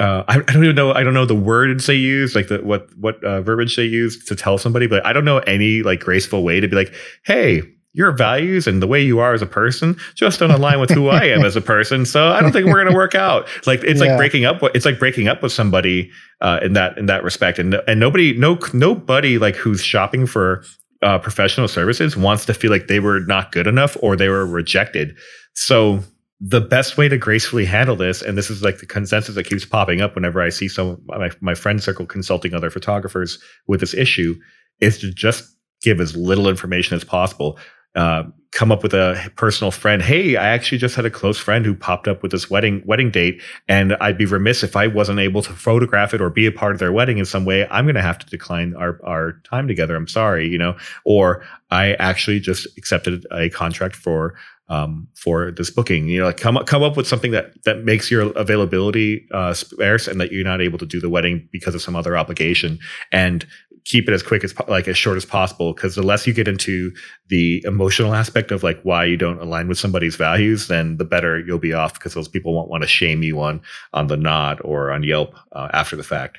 uh, 0.00 0.24
I, 0.26 0.36
I, 0.36 0.40
don't 0.40 0.64
even 0.64 0.74
know. 0.74 0.92
I 0.92 1.04
don't 1.04 1.14
know 1.14 1.26
the 1.26 1.34
words 1.34 1.86
they 1.86 1.94
use, 1.94 2.34
like 2.34 2.48
the 2.48 2.58
what 2.58 2.88
what 2.98 3.22
uh, 3.22 3.42
verbiage 3.42 3.76
they 3.76 3.84
use 3.84 4.24
to 4.24 4.34
tell 4.34 4.58
somebody, 4.58 4.86
but 4.86 5.04
I 5.06 5.12
don't 5.12 5.24
know 5.24 5.38
any 5.38 5.82
like 5.82 6.00
graceful 6.00 6.42
way 6.42 6.58
to 6.60 6.66
be 6.66 6.74
like, 6.74 6.92
"Hey, 7.24 7.62
your 7.94 8.10
values 8.10 8.66
and 8.66 8.82
the 8.82 8.88
way 8.88 9.00
you 9.00 9.20
are 9.20 9.32
as 9.32 9.40
a 9.40 9.46
person 9.46 9.96
just 10.14 10.40
don't 10.40 10.50
align 10.50 10.80
with 10.80 10.90
who 10.90 11.08
I 11.08 11.24
am 11.26 11.44
as 11.44 11.54
a 11.54 11.60
person. 11.60 12.04
So 12.04 12.32
I 12.32 12.40
don't 12.40 12.50
think 12.50 12.66
we're 12.66 12.74
going 12.74 12.88
to 12.88 12.94
work 12.94 13.14
out. 13.14 13.46
Like 13.66 13.84
it's 13.84 14.00
yeah. 14.00 14.08
like 14.08 14.18
breaking 14.18 14.44
up. 14.44 14.60
It's 14.74 14.84
like 14.84 14.98
breaking 14.98 15.28
up 15.28 15.42
with 15.42 15.52
somebody 15.52 16.10
uh, 16.40 16.58
in 16.60 16.72
that 16.72 16.98
in 16.98 17.06
that 17.06 17.22
respect. 17.22 17.60
And 17.60 17.80
and 17.86 18.00
nobody, 18.00 18.36
no 18.36 18.58
nobody 18.72 19.38
like 19.38 19.54
who's 19.54 19.82
shopping 19.82 20.26
for 20.26 20.64
uh, 21.02 21.20
professional 21.20 21.68
services 21.68 22.16
wants 22.16 22.44
to 22.46 22.54
feel 22.54 22.70
like 22.70 22.88
they 22.88 22.98
were 22.98 23.20
not 23.20 23.52
good 23.52 23.68
enough 23.68 23.96
or 24.02 24.16
they 24.16 24.28
were 24.28 24.44
rejected. 24.44 25.16
So 25.54 26.02
the 26.46 26.60
best 26.60 26.98
way 26.98 27.08
to 27.08 27.16
gracefully 27.16 27.64
handle 27.64 27.96
this, 27.96 28.20
and 28.20 28.36
this 28.36 28.50
is 28.50 28.62
like 28.62 28.78
the 28.78 28.86
consensus 28.86 29.34
that 29.34 29.44
keeps 29.44 29.64
popping 29.64 30.02
up 30.02 30.14
whenever 30.14 30.42
I 30.42 30.50
see 30.50 30.68
some 30.68 31.00
my, 31.06 31.30
my 31.40 31.54
friend 31.54 31.82
circle 31.82 32.04
consulting 32.04 32.52
other 32.52 32.68
photographers 32.68 33.38
with 33.66 33.80
this 33.80 33.94
issue, 33.94 34.34
is 34.78 34.98
to 34.98 35.10
just 35.10 35.56
give 35.80 36.00
as 36.00 36.14
little 36.14 36.46
information 36.48 36.96
as 36.96 37.04
possible. 37.04 37.58
Uh, 37.94 38.24
come 38.50 38.72
up 38.72 38.82
with 38.82 38.92
a 38.92 39.30
personal 39.36 39.70
friend. 39.70 40.02
Hey, 40.02 40.36
I 40.36 40.48
actually 40.48 40.78
just 40.78 40.96
had 40.96 41.04
a 41.04 41.10
close 41.10 41.38
friend 41.38 41.64
who 41.64 41.74
popped 41.74 42.08
up 42.08 42.22
with 42.22 42.32
this 42.32 42.50
wedding 42.50 42.82
wedding 42.84 43.10
date, 43.10 43.40
and 43.68 43.94
I'd 44.00 44.18
be 44.18 44.26
remiss 44.26 44.62
if 44.62 44.76
I 44.76 44.86
wasn't 44.86 45.20
able 45.20 45.42
to 45.42 45.52
photograph 45.52 46.12
it 46.12 46.20
or 46.20 46.28
be 46.28 46.46
a 46.46 46.52
part 46.52 46.72
of 46.72 46.78
their 46.78 46.92
wedding 46.92 47.18
in 47.18 47.24
some 47.24 47.46
way. 47.46 47.66
I'm 47.70 47.86
going 47.86 47.94
to 47.94 48.02
have 48.02 48.18
to 48.18 48.26
decline 48.26 48.74
our 48.76 49.00
our 49.02 49.40
time 49.48 49.66
together. 49.66 49.96
I'm 49.96 50.08
sorry, 50.08 50.46
you 50.46 50.58
know. 50.58 50.76
Or 51.04 51.42
I 51.70 51.94
actually 51.94 52.40
just 52.40 52.66
accepted 52.76 53.24
a 53.32 53.48
contract 53.48 53.96
for 53.96 54.34
um, 54.68 55.08
for 55.14 55.50
this 55.50 55.70
booking. 55.70 56.08
You 56.08 56.20
know, 56.20 56.26
like 56.26 56.36
come 56.36 56.56
up, 56.56 56.66
come 56.66 56.82
up 56.82 56.96
with 56.96 57.06
something 57.06 57.30
that 57.32 57.62
that 57.64 57.84
makes 57.84 58.10
your 58.10 58.32
availability 58.32 59.26
uh, 59.32 59.54
sparse 59.54 60.08
and 60.08 60.20
that 60.20 60.32
you're 60.32 60.44
not 60.44 60.60
able 60.60 60.78
to 60.78 60.86
do 60.86 61.00
the 61.00 61.08
wedding 61.08 61.48
because 61.52 61.74
of 61.74 61.82
some 61.82 61.96
other 61.96 62.16
obligation, 62.16 62.78
and 63.12 63.46
keep 63.84 64.08
it 64.08 64.14
as 64.14 64.22
quick 64.22 64.42
as 64.42 64.54
like 64.68 64.88
as 64.88 64.96
short 64.96 65.16
as 65.16 65.24
possible. 65.24 65.74
Because 65.74 65.94
the 65.94 66.02
less 66.02 66.26
you 66.26 66.32
get 66.32 66.48
into 66.48 66.92
the 67.28 67.62
emotional 67.66 68.14
aspect 68.14 68.50
of 68.50 68.62
like 68.62 68.80
why 68.82 69.04
you 69.04 69.16
don't 69.16 69.40
align 69.40 69.68
with 69.68 69.78
somebody's 69.78 70.16
values, 70.16 70.68
then 70.68 70.96
the 70.96 71.04
better 71.04 71.38
you'll 71.40 71.58
be 71.58 71.74
off. 71.74 71.94
Because 71.94 72.14
those 72.14 72.28
people 72.28 72.54
won't 72.54 72.70
want 72.70 72.82
to 72.82 72.88
shame 72.88 73.22
you 73.22 73.40
on 73.40 73.60
on 73.92 74.06
the 74.06 74.16
Knot 74.16 74.60
or 74.64 74.90
on 74.90 75.02
Yelp 75.02 75.34
uh, 75.52 75.68
after 75.72 75.96
the 75.96 76.02
fact. 76.02 76.38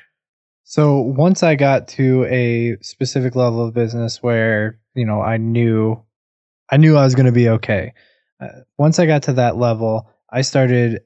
So 0.64 0.98
once 0.98 1.44
I 1.44 1.54
got 1.54 1.86
to 1.88 2.24
a 2.24 2.76
specific 2.82 3.36
level 3.36 3.64
of 3.64 3.72
business 3.72 4.20
where 4.20 4.80
you 4.94 5.06
know 5.06 5.22
I 5.22 5.36
knew 5.36 6.02
I 6.70 6.76
knew 6.76 6.96
I 6.96 7.04
was 7.04 7.14
going 7.14 7.26
to 7.26 7.32
be 7.32 7.48
okay 7.48 7.92
uh, 8.40 8.48
once 8.78 8.98
I 8.98 9.06
got 9.06 9.24
to 9.24 9.34
that 9.34 9.56
level, 9.56 10.10
I 10.30 10.42
started 10.42 11.02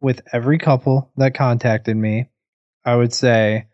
with 0.00 0.22
every 0.32 0.58
couple 0.58 1.10
that 1.16 1.34
contacted 1.34 1.96
me. 1.96 2.28
I 2.84 2.96
would 2.96 3.12
say 3.12 3.66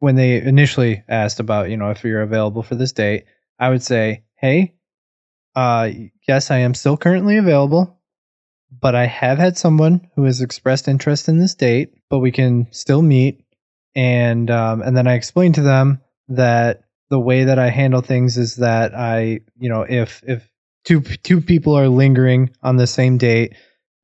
when 0.00 0.16
they 0.16 0.40
initially 0.40 1.04
asked 1.08 1.40
about, 1.40 1.70
you 1.70 1.76
know, 1.76 1.90
if 1.90 2.02
you're 2.04 2.22
available 2.22 2.62
for 2.62 2.74
this 2.74 2.92
date, 2.92 3.24
I 3.58 3.68
would 3.68 3.82
say, 3.82 4.24
"Hey, 4.36 4.74
uh, 5.54 5.90
yes, 6.26 6.50
I 6.50 6.58
am 6.58 6.74
still 6.74 6.96
currently 6.96 7.36
available, 7.36 8.00
but 8.70 8.94
I 8.94 9.06
have 9.06 9.38
had 9.38 9.58
someone 9.58 10.08
who 10.14 10.24
has 10.24 10.40
expressed 10.40 10.88
interest 10.88 11.28
in 11.28 11.38
this 11.38 11.54
date, 11.54 11.94
but 12.08 12.20
we 12.20 12.32
can 12.32 12.68
still 12.72 13.02
meet." 13.02 13.44
And 13.94 14.50
um, 14.50 14.82
and 14.82 14.96
then 14.96 15.06
I 15.06 15.14
explained 15.14 15.56
to 15.56 15.62
them 15.62 16.00
that 16.28 16.84
the 17.10 17.20
way 17.20 17.44
that 17.44 17.58
I 17.58 17.68
handle 17.68 18.00
things 18.00 18.38
is 18.38 18.56
that 18.56 18.94
I, 18.94 19.40
you 19.58 19.68
know, 19.68 19.82
if 19.82 20.22
if 20.26 20.49
two 20.84 21.00
two 21.00 21.40
people 21.40 21.74
are 21.74 21.88
lingering 21.88 22.50
on 22.62 22.76
the 22.76 22.86
same 22.86 23.18
date, 23.18 23.54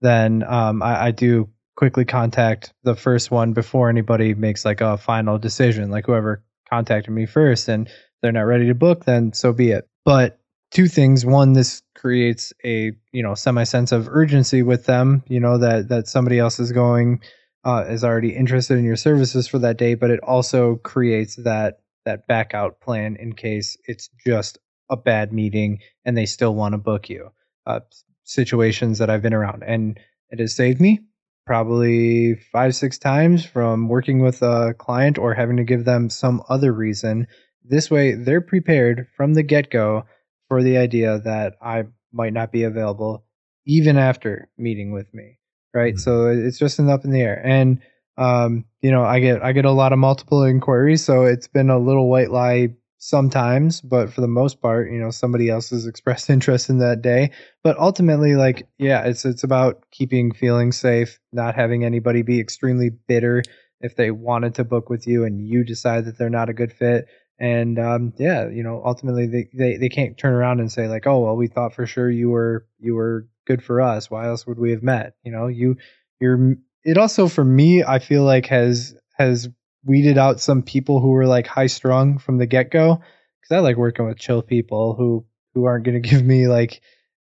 then 0.00 0.42
um, 0.42 0.82
I, 0.82 1.06
I 1.06 1.10
do 1.10 1.48
quickly 1.76 2.04
contact 2.04 2.72
the 2.84 2.96
first 2.96 3.30
one 3.30 3.52
before 3.52 3.88
anybody 3.88 4.34
makes 4.34 4.64
like 4.64 4.80
a 4.80 4.96
final 4.96 5.38
decision. 5.38 5.90
Like 5.90 6.06
whoever 6.06 6.42
contacted 6.68 7.12
me 7.12 7.26
first, 7.26 7.68
and 7.68 7.88
they're 8.22 8.32
not 8.32 8.42
ready 8.42 8.66
to 8.68 8.74
book, 8.74 9.04
then 9.04 9.32
so 9.32 9.52
be 9.52 9.70
it. 9.70 9.88
But 10.04 10.38
two 10.70 10.88
things: 10.88 11.24
one, 11.24 11.52
this 11.52 11.82
creates 11.94 12.52
a 12.64 12.92
you 13.12 13.22
know 13.22 13.34
semi 13.34 13.64
sense 13.64 13.92
of 13.92 14.08
urgency 14.08 14.62
with 14.62 14.86
them. 14.86 15.22
You 15.28 15.40
know 15.40 15.58
that 15.58 15.88
that 15.88 16.08
somebody 16.08 16.38
else 16.38 16.58
is 16.58 16.72
going 16.72 17.20
uh, 17.64 17.84
is 17.88 18.04
already 18.04 18.34
interested 18.34 18.78
in 18.78 18.84
your 18.84 18.96
services 18.96 19.48
for 19.48 19.58
that 19.60 19.76
day, 19.76 19.94
but 19.94 20.10
it 20.10 20.20
also 20.20 20.76
creates 20.76 21.36
that 21.36 21.80
that 22.04 22.26
back 22.28 22.54
out 22.54 22.80
plan 22.80 23.16
in 23.16 23.34
case 23.34 23.76
it's 23.84 24.08
just 24.24 24.58
a 24.88 24.96
bad 24.96 25.32
meeting 25.32 25.80
and 26.04 26.16
they 26.16 26.26
still 26.26 26.54
want 26.54 26.72
to 26.72 26.78
book 26.78 27.08
you. 27.08 27.30
Uh, 27.66 27.80
situations 28.24 28.98
that 28.98 29.10
I've 29.10 29.22
been 29.22 29.34
around, 29.34 29.62
and 29.64 29.98
it 30.30 30.40
has 30.40 30.54
saved 30.54 30.80
me 30.80 31.00
probably 31.46 32.34
five 32.34 32.74
six 32.74 32.98
times 32.98 33.44
from 33.44 33.88
working 33.88 34.20
with 34.20 34.42
a 34.42 34.74
client 34.78 35.16
or 35.16 35.32
having 35.32 35.56
to 35.56 35.64
give 35.64 35.84
them 35.84 36.10
some 36.10 36.42
other 36.48 36.72
reason. 36.72 37.28
This 37.64 37.90
way, 37.90 38.14
they're 38.14 38.40
prepared 38.40 39.06
from 39.16 39.34
the 39.34 39.42
get 39.42 39.70
go 39.70 40.04
for 40.48 40.62
the 40.62 40.76
idea 40.76 41.20
that 41.20 41.54
I 41.62 41.84
might 42.12 42.32
not 42.32 42.52
be 42.52 42.64
available 42.64 43.24
even 43.64 43.96
after 43.96 44.48
meeting 44.56 44.92
with 44.92 45.12
me. 45.14 45.38
Right. 45.72 45.94
Mm-hmm. 45.94 46.00
So 46.00 46.26
it's 46.28 46.58
just 46.58 46.78
an 46.78 46.88
up 46.88 47.04
in 47.04 47.10
the 47.10 47.20
air. 47.20 47.40
And 47.44 47.80
um, 48.18 48.64
you 48.80 48.90
know, 48.90 49.04
I 49.04 49.20
get 49.20 49.42
I 49.42 49.52
get 49.52 49.64
a 49.64 49.70
lot 49.70 49.92
of 49.92 49.98
multiple 49.98 50.42
inquiries, 50.42 51.04
so 51.04 51.24
it's 51.24 51.48
been 51.48 51.70
a 51.70 51.78
little 51.78 52.08
white 52.08 52.30
lie 52.30 52.70
sometimes, 53.06 53.80
but 53.80 54.12
for 54.12 54.20
the 54.20 54.26
most 54.26 54.60
part, 54.60 54.90
you 54.90 54.98
know, 54.98 55.10
somebody 55.10 55.48
else 55.48 55.70
has 55.70 55.86
expressed 55.92 56.28
interest 56.28 56.68
in 56.68 56.78
that 56.78 57.02
day. 57.02 57.30
But 57.62 57.78
ultimately, 57.78 58.34
like, 58.34 58.66
yeah, 58.78 59.04
it's 59.04 59.24
it's 59.24 59.44
about 59.44 59.84
keeping 59.92 60.32
feeling 60.32 60.72
safe, 60.72 61.20
not 61.32 61.54
having 61.54 61.84
anybody 61.84 62.22
be 62.22 62.40
extremely 62.40 62.90
bitter 62.90 63.42
if 63.80 63.94
they 63.94 64.10
wanted 64.10 64.56
to 64.56 64.64
book 64.64 64.90
with 64.90 65.06
you 65.06 65.24
and 65.24 65.46
you 65.46 65.62
decide 65.62 66.06
that 66.06 66.18
they're 66.18 66.30
not 66.30 66.48
a 66.48 66.54
good 66.54 66.72
fit. 66.72 67.06
And 67.38 67.78
um, 67.78 68.12
yeah, 68.18 68.48
you 68.48 68.62
know, 68.62 68.82
ultimately 68.84 69.26
they, 69.26 69.48
they, 69.52 69.76
they 69.76 69.88
can't 69.90 70.16
turn 70.16 70.32
around 70.32 70.60
and 70.60 70.72
say 70.72 70.88
like, 70.88 71.06
oh 71.06 71.20
well, 71.20 71.36
we 71.36 71.46
thought 71.46 71.74
for 71.74 71.86
sure 71.86 72.10
you 72.10 72.30
were 72.30 72.66
you 72.80 72.94
were 72.94 73.28
good 73.46 73.62
for 73.62 73.80
us. 73.80 74.10
Why 74.10 74.26
else 74.26 74.46
would 74.46 74.58
we 74.58 74.72
have 74.72 74.82
met? 74.82 75.14
You 75.22 75.30
know, 75.30 75.46
you 75.46 75.76
you're 76.18 76.56
it 76.82 76.98
also 76.98 77.28
for 77.28 77.44
me, 77.44 77.84
I 77.84 77.98
feel 78.00 78.24
like 78.24 78.46
has 78.46 78.94
has 79.16 79.48
weeded 79.86 80.18
out 80.18 80.40
some 80.40 80.62
people 80.62 81.00
who 81.00 81.10
were 81.10 81.26
like 81.26 81.46
high 81.46 81.68
strung 81.68 82.18
from 82.18 82.38
the 82.38 82.46
get 82.46 82.70
go. 82.70 83.00
Because 83.40 83.56
I 83.56 83.60
like 83.60 83.76
working 83.76 84.06
with 84.06 84.18
chill 84.18 84.42
people 84.42 84.94
who 84.94 85.24
who 85.54 85.64
aren't 85.64 85.84
going 85.84 86.02
to 86.02 86.08
give 86.08 86.22
me 86.24 86.48
like 86.48 86.80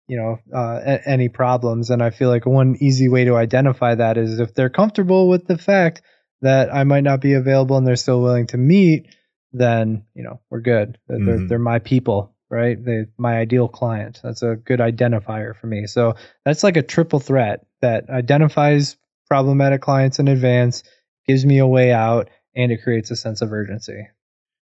you 0.09 0.17
know 0.17 0.39
uh, 0.55 0.81
a- 0.83 1.09
any 1.09 1.29
problems. 1.29 1.91
And 1.91 2.03
I 2.03 2.11
feel 2.11 2.29
like 2.29 2.47
one 2.47 2.77
easy 2.81 3.09
way 3.09 3.25
to 3.25 3.37
identify 3.37 3.95
that 3.97 4.17
is 4.17 4.39
if 4.41 4.55
they're 4.55 4.71
comfortable 4.71 5.29
with 5.29 5.47
the 5.47 5.59
fact 5.59 6.03
that 6.41 6.75
I 6.75 6.85
might 6.85 7.05
not 7.05 7.21
be 7.21 7.35
available 7.35 7.77
and 7.77 7.87
they're 7.87 7.97
still 7.97 8.21
willing 8.23 8.47
to 8.49 8.57
meet, 8.57 9.07
then 9.53 10.05
you 10.15 10.23
know 10.23 10.41
we're 10.51 10.61
good. 10.61 10.99
They're 11.09 11.19
Mhm. 11.19 11.49
they're 11.49 11.59
my 11.59 11.79
people, 11.81 12.35
right? 12.51 12.83
They 12.83 13.07
my 13.19 13.39
ideal 13.39 13.69
client. 13.69 14.21
That's 14.23 14.43
a 14.43 14.57
good 14.57 14.81
identifier 14.81 15.55
for 15.57 15.67
me. 15.67 15.87
So 15.87 16.15
that's 16.45 16.63
like 16.63 16.77
a 16.77 16.83
triple 16.83 17.21
threat 17.21 17.67
that 17.81 18.09
identifies 18.11 18.97
problematic 19.29 19.81
clients 19.81 20.19
in 20.19 20.29
advance, 20.29 20.83
gives 21.27 21.45
me 21.47 21.59
a 21.59 21.67
way 21.67 21.93
out, 21.93 22.29
and 22.55 22.73
it 22.73 22.83
creates 22.83 23.11
a 23.11 23.17
sense 23.17 23.43
of 23.43 23.53
urgency. 23.53 24.07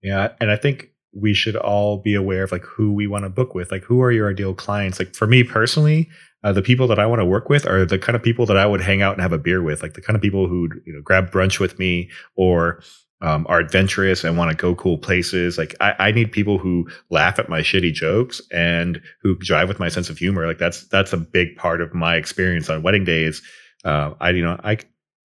Yeah, 0.03 0.33
and 0.41 0.51
I 0.51 0.57
think 0.57 0.91
we 1.13 1.35
should 1.35 1.57
all 1.57 1.99
be 1.99 2.15
aware 2.15 2.45
of 2.45 2.53
like 2.53 2.63
who 2.63 2.93
we 2.93 3.07
want 3.07 3.25
to 3.25 3.31
book 3.31 3.55
with. 3.55 3.71
Like, 3.71 3.83
who 3.85 4.01
are 4.03 4.13
your 4.13 4.31
ideal 4.31 4.55
clients? 4.55 4.99
Like 4.99 5.15
for 5.15 5.27
me 5.27 5.43
personally, 5.43 6.09
uh, 6.43 6.53
the 6.53 6.63
people 6.63 6.87
that 6.89 6.99
I 6.99 7.07
want 7.07 7.21
to 7.21 7.27
work 7.27 7.49
with 7.49 7.67
are 7.67 7.85
the 7.85 7.99
kind 7.99 8.17
of 8.17 8.23
people 8.23 8.47
that 8.47 8.57
I 8.57 8.67
would 8.67 8.81
hang 8.81 9.03
out 9.03 9.15
and 9.15 9.23
have 9.23 9.33
a 9.33 9.39
beer 9.39 9.63
with. 9.63 9.83
Like 9.83 9.95
the 9.95 10.01
kind 10.01 10.17
of 10.17 10.23
people 10.23 10.47
who 10.47 10.69
you 10.87 10.93
know 10.93 11.03
grab 11.03 11.31
brunch 11.31 11.59
with 11.59 11.79
me 11.79 12.11
or 12.37 12.83
um, 13.23 13.47
are 13.49 13.59
adventurous 13.59 14.25
and 14.25 14.39
want 14.39 14.51
to 14.51 14.57
go 14.57 14.75
cool 14.75 14.97
places. 14.97 15.59
Like 15.59 15.75
I, 15.81 15.95
I 15.99 16.13
need 16.13 16.33
people 16.33 16.59
who 16.59 16.89
laugh 17.11 17.39
at 17.39 17.49
my 17.49 17.61
shitty 17.61 17.93
jokes 17.93 18.41
and 18.51 19.03
who 19.23 19.37
drive 19.37 19.69
with 19.69 19.79
my 19.79 19.89
sense 19.89 20.09
of 20.09 20.17
humor. 20.17 20.47
Like 20.47 20.59
that's 20.59 20.87
that's 20.89 21.13
a 21.13 21.19
big 21.19 21.57
part 21.57 21.81
of 21.81 21.93
my 21.95 22.17
experience 22.17 22.71
on 22.71 22.83
wedding 22.83 23.05
days. 23.05 23.43
Uh, 23.85 24.15
I 24.21 24.31
you 24.31 24.43
know 24.43 24.59
I 24.65 24.79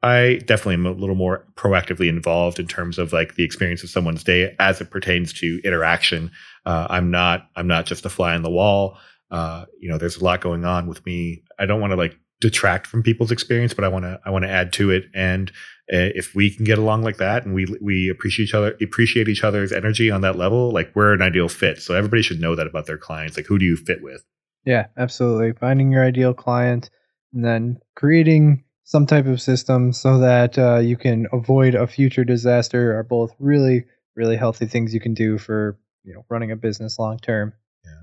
I 0.05 0.35
definitely 0.45 0.75
am 0.75 0.85
a 0.85 0.91
little 0.91 1.15
more 1.15 1.47
proactively 1.55 2.07
involved 2.07 2.59
in 2.59 2.67
terms 2.67 2.99
of 2.99 3.11
like 3.11 3.33
the 3.33 3.43
experience 3.43 3.83
of 3.83 3.89
someone's 3.89 4.23
day 4.23 4.55
as 4.59 4.79
it 4.79 4.91
pertains 4.91 5.33
to 5.33 5.59
interaction. 5.63 6.29
Uh, 6.63 6.85
I'm 6.91 7.09
not 7.09 7.49
I'm 7.55 7.65
not 7.65 7.87
just 7.87 8.05
a 8.05 8.09
fly 8.11 8.35
on 8.35 8.43
the 8.43 8.51
wall. 8.51 8.99
Uh, 9.31 9.65
you 9.79 9.89
know, 9.89 9.97
there's 9.97 10.17
a 10.17 10.23
lot 10.23 10.41
going 10.41 10.63
on 10.63 10.85
with 10.85 11.03
me. 11.07 11.43
I 11.57 11.65
don't 11.65 11.81
want 11.81 11.89
to 11.89 11.97
like 11.97 12.19
detract 12.39 12.85
from 12.85 13.01
people's 13.01 13.31
experience, 13.31 13.73
but 13.73 13.83
I 13.83 13.87
want 13.87 14.05
to 14.05 14.19
I 14.23 14.29
want 14.29 14.43
to 14.43 14.49
add 14.49 14.71
to 14.73 14.91
it. 14.91 15.05
And 15.15 15.49
uh, 15.91 16.13
if 16.13 16.35
we 16.35 16.51
can 16.51 16.65
get 16.65 16.77
along 16.77 17.01
like 17.01 17.17
that, 17.17 17.43
and 17.43 17.55
we 17.55 17.65
we 17.81 18.07
appreciate 18.09 18.45
each 18.45 18.53
other 18.53 18.77
appreciate 18.79 19.27
each 19.27 19.43
other's 19.43 19.71
energy 19.71 20.11
on 20.11 20.21
that 20.21 20.35
level, 20.35 20.71
like 20.71 20.95
we're 20.95 21.13
an 21.13 21.23
ideal 21.23 21.49
fit. 21.49 21.81
So 21.81 21.95
everybody 21.95 22.21
should 22.21 22.39
know 22.39 22.55
that 22.55 22.67
about 22.67 22.85
their 22.85 22.99
clients. 22.99 23.37
Like, 23.37 23.47
who 23.47 23.57
do 23.57 23.65
you 23.65 23.75
fit 23.75 24.03
with? 24.03 24.23
Yeah, 24.65 24.85
absolutely. 24.97 25.53
Finding 25.53 25.91
your 25.91 26.03
ideal 26.03 26.35
client 26.35 26.91
and 27.33 27.43
then 27.43 27.79
creating 27.95 28.65
some 28.85 29.05
type 29.07 29.25
of 29.25 29.41
system 29.41 29.91
so 29.91 30.19
that 30.19 30.57
uh, 30.57 30.77
you 30.77 30.95
can 30.95 31.27
avoid 31.33 31.75
a 31.75 31.87
future 31.87 32.23
disaster 32.23 32.97
are 32.97 33.03
both 33.03 33.35
really, 33.39 33.85
really 34.15 34.37
healthy 34.37 34.67
things 34.67 34.93
you 34.93 34.99
can 34.99 35.13
do 35.13 35.37
for 35.37 35.77
you 36.03 36.13
know 36.13 36.23
running 36.29 36.51
a 36.51 36.55
business 36.55 36.97
long 36.97 37.19
term. 37.19 37.53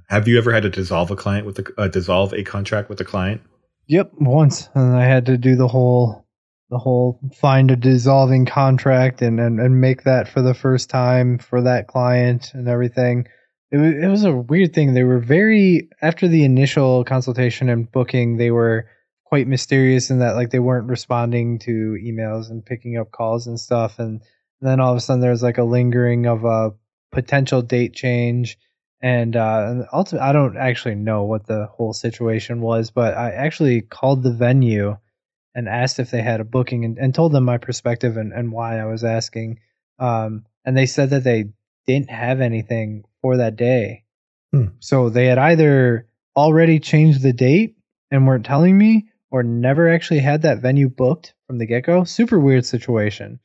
Have 0.09 0.29
you 0.29 0.37
ever 0.37 0.53
had 0.53 0.65
to 0.65 0.71
dissolve 0.71 1.11
a 1.11 1.17
client 1.17 1.47
with 1.47 1.59
a 1.61 1.65
uh, 1.79 1.89
dissolve 1.89 2.35
a 2.35 2.43
contract 2.43 2.91
with 2.91 3.01
a 3.01 3.05
client? 3.05 3.41
Yep, 3.87 4.13
once, 4.15 4.69
and 4.75 4.95
I 4.95 5.05
had 5.05 5.27
to 5.27 5.39
do 5.39 5.57
the 5.57 5.69
whole, 5.69 6.27
the 6.69 6.79
whole 6.79 7.19
find 7.35 7.71
a 7.71 7.77
dissolving 7.77 8.45
contract 8.45 9.23
and 9.23 9.41
and, 9.41 9.61
and 9.61 9.81
make 9.81 10.03
that 10.03 10.29
for 10.29 10.43
the 10.43 10.55
first 10.55 10.91
time 10.91 11.39
for 11.39 11.63
that 11.63 11.87
client 11.87 12.51
and 12.55 12.69
everything. 12.69 13.29
It 13.71 13.79
was, 13.79 13.95
it 13.95 14.09
was 14.09 14.25
a 14.25 14.33
weird 14.33 14.75
thing. 14.75 14.95
They 14.95 15.05
were 15.05 15.21
very 15.21 15.89
after 16.03 16.29
the 16.29 16.45
initial 16.45 17.05
consultation 17.05 17.69
and 17.69 17.91
booking, 17.91 18.37
they 18.37 18.51
were 18.51 18.89
quite 19.33 19.49
mysterious 19.49 20.11
in 20.11 20.19
that 20.19 20.35
like 20.37 20.51
they 20.51 20.59
weren't 20.59 20.91
responding 20.91 21.59
to 21.59 21.97
emails 22.05 22.51
and 22.51 22.67
picking 22.67 22.99
up 22.99 23.11
calls 23.13 23.47
and 23.47 23.59
stuff. 23.59 23.99
And 23.99 24.21
then 24.61 24.79
all 24.79 24.91
of 24.93 24.99
a 24.99 25.01
sudden, 25.01 25.23
there 25.23 25.31
was 25.31 25.43
like 25.43 25.57
a 25.57 25.65
lingering 25.65 26.27
of 26.27 26.45
a 26.45 26.73
potential 27.13 27.63
date 27.63 27.95
change 27.95 28.59
and 29.01 29.35
uh 29.35 29.65
and 29.69 29.87
ultimately 29.93 30.29
i 30.29 30.33
don't 30.33 30.57
actually 30.57 30.95
know 30.95 31.25
what 31.25 31.47
the 31.47 31.67
whole 31.67 31.93
situation 31.93 32.61
was 32.61 32.91
but 32.91 33.15
i 33.17 33.31
actually 33.31 33.81
called 33.81 34.23
the 34.23 34.33
venue 34.33 34.97
and 35.55 35.69
asked 35.69 35.99
if 35.99 36.11
they 36.11 36.23
had 36.23 36.41
a 36.41 36.45
booking 36.45 36.85
and, 36.85 36.97
and 36.99 37.15
told 37.15 37.33
them 37.33 37.45
my 37.45 37.59
perspective 37.59 38.17
and, 38.17 38.33
and 38.33 38.53
why 38.53 38.79
i 38.79 38.85
was 38.85 39.03
asking 39.03 39.59
um 39.99 40.45
and 40.65 40.77
they 40.77 40.87
said 40.87 41.11
that 41.11 41.25
they 41.25 41.45
didn't 41.87 42.11
have 42.11 42.41
anything 42.41 43.05
for 43.21 43.39
that 43.39 43.57
day 43.57 44.05
Hmm. 44.53 44.67
so 44.79 45.09
they 45.11 45.27
had 45.27 45.39
either 45.39 46.07
already 46.37 46.79
changed 46.79 47.23
the 47.23 47.33
date 47.33 47.77
and 48.11 48.27
weren't 48.27 48.47
telling 48.47 48.79
me 48.79 49.09
or 49.33 49.43
never 49.43 49.89
actually 49.89 50.21
had 50.21 50.43
that 50.43 50.59
venue 50.59 50.89
booked 50.89 51.35
from 51.49 51.59
the 51.59 51.67
get-go 51.67 52.05
super 52.05 52.39
weird 52.39 52.65
situation 52.65 53.41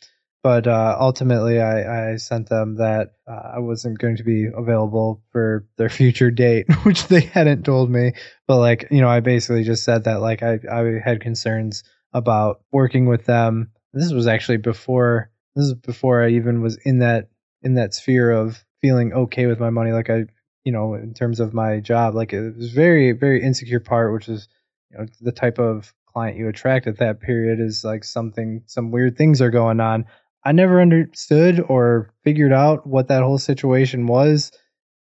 but 0.47 0.65
uh, 0.65 0.95
ultimately 0.97 1.59
I, 1.59 2.11
I 2.11 2.15
sent 2.15 2.47
them 2.47 2.75
that 2.75 3.15
uh, 3.27 3.55
I 3.55 3.59
wasn't 3.59 3.99
going 3.99 4.15
to 4.15 4.23
be 4.23 4.45
available 4.45 5.21
for 5.33 5.65
their 5.77 5.89
future 5.99 6.31
date, 6.31 6.67
which 6.83 7.07
they 7.07 7.19
hadn't 7.19 7.63
told 7.63 7.89
me. 7.89 8.13
But 8.47 8.59
like 8.59 8.87
you 8.89 9.01
know, 9.01 9.09
I 9.09 9.19
basically 9.19 9.63
just 9.63 9.83
said 9.83 10.05
that 10.05 10.21
like 10.21 10.43
I 10.43 10.59
I 10.71 11.01
had 11.03 11.19
concerns 11.19 11.83
about 12.13 12.61
working 12.71 13.07
with 13.07 13.25
them. 13.25 13.71
This 13.93 14.13
was 14.13 14.25
actually 14.25 14.57
before 14.57 15.31
this 15.55 15.65
is 15.65 15.73
before 15.73 16.23
I 16.23 16.29
even 16.29 16.61
was 16.61 16.77
in 16.85 16.99
that 16.99 17.29
in 17.61 17.73
that 17.73 17.93
sphere 17.93 18.31
of 18.31 18.63
feeling 18.79 19.11
okay 19.11 19.47
with 19.47 19.59
my 19.59 19.69
money. 19.69 19.91
Like 19.91 20.09
I 20.09 20.27
you 20.63 20.71
know 20.71 20.93
in 20.93 21.13
terms 21.13 21.41
of 21.41 21.53
my 21.53 21.81
job, 21.81 22.15
like 22.15 22.31
it 22.31 22.55
was 22.55 22.71
very 22.71 23.11
very 23.11 23.43
insecure 23.43 23.81
part, 23.81 24.13
which 24.13 24.29
is 24.29 24.47
you 24.91 24.97
know 24.97 25.05
the 25.21 25.31
type 25.31 25.59
of 25.59 25.93
client 26.05 26.37
you 26.37 26.47
attract 26.47 26.87
at 26.87 26.97
that 26.97 27.19
period 27.19 27.59
is 27.59 27.83
like 27.83 28.03
something 28.03 28.63
some 28.65 28.91
weird 28.91 29.17
things 29.17 29.41
are 29.41 29.51
going 29.51 29.79
on 29.79 30.05
I 30.47 30.53
never 30.53 30.81
understood 30.81 31.59
or 31.67 32.09
figured 32.23 32.53
out 32.53 32.87
what 32.87 33.09
that 33.09 33.21
whole 33.21 33.37
situation 33.37 34.07
was, 34.07 34.53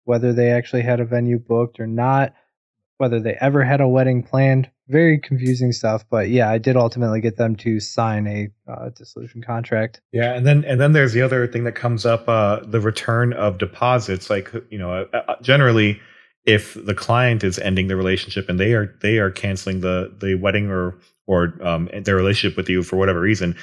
whether 0.05 0.33
they 0.33 0.51
actually 0.51 0.81
had 0.81 0.99
a 0.99 1.05
venue 1.05 1.39
booked 1.39 1.79
or 1.79 1.87
not, 1.87 2.33
whether 2.97 3.21
they 3.21 3.37
ever 3.39 3.63
had 3.63 3.83
a 3.83 3.87
wedding 3.87 4.23
planned. 4.23 4.71
Very 4.89 5.19
confusing 5.19 5.73
stuff, 5.73 6.07
but 6.09 6.31
yeah, 6.31 6.49
I 6.49 6.57
did 6.57 6.75
ultimately 6.75 7.21
get 7.21 7.37
them 7.37 7.55
to 7.57 7.81
sign 7.81 8.27
a 8.27 8.49
uh, 8.67 8.89
dissolution 8.97 9.43
contract. 9.43 10.01
Yeah, 10.11 10.33
and 10.33 10.47
then 10.47 10.65
and 10.65 10.81
then 10.81 10.93
there's 10.93 11.13
the 11.13 11.21
other 11.21 11.47
thing 11.47 11.65
that 11.65 11.73
comes 11.73 12.07
up: 12.07 12.27
uh, 12.29 12.61
the 12.65 12.81
return 12.81 13.35
of 13.35 13.59
deposits. 13.59 14.31
Like 14.31 14.51
you 14.71 14.79
know, 14.79 15.07
uh, 15.13 15.23
uh, 15.29 15.35
generally, 15.43 16.01
if 16.47 16.75
the 16.85 16.95
client 16.95 17.43
is 17.45 17.59
ending 17.59 17.89
the 17.89 17.97
relationship 17.97 18.49
and 18.49 18.59
they 18.59 18.73
are 18.73 18.95
they 19.03 19.19
are 19.19 19.31
canceling 19.31 19.81
the 19.81 20.15
the 20.21 20.37
wedding 20.37 20.71
or 20.71 20.97
or 21.27 21.55
um, 21.61 21.91
their 22.05 22.17
relationship 22.17 22.57
with 22.57 22.69
you 22.69 22.83
for 22.83 22.97
whatever 22.97 23.21
reason, 23.21 23.57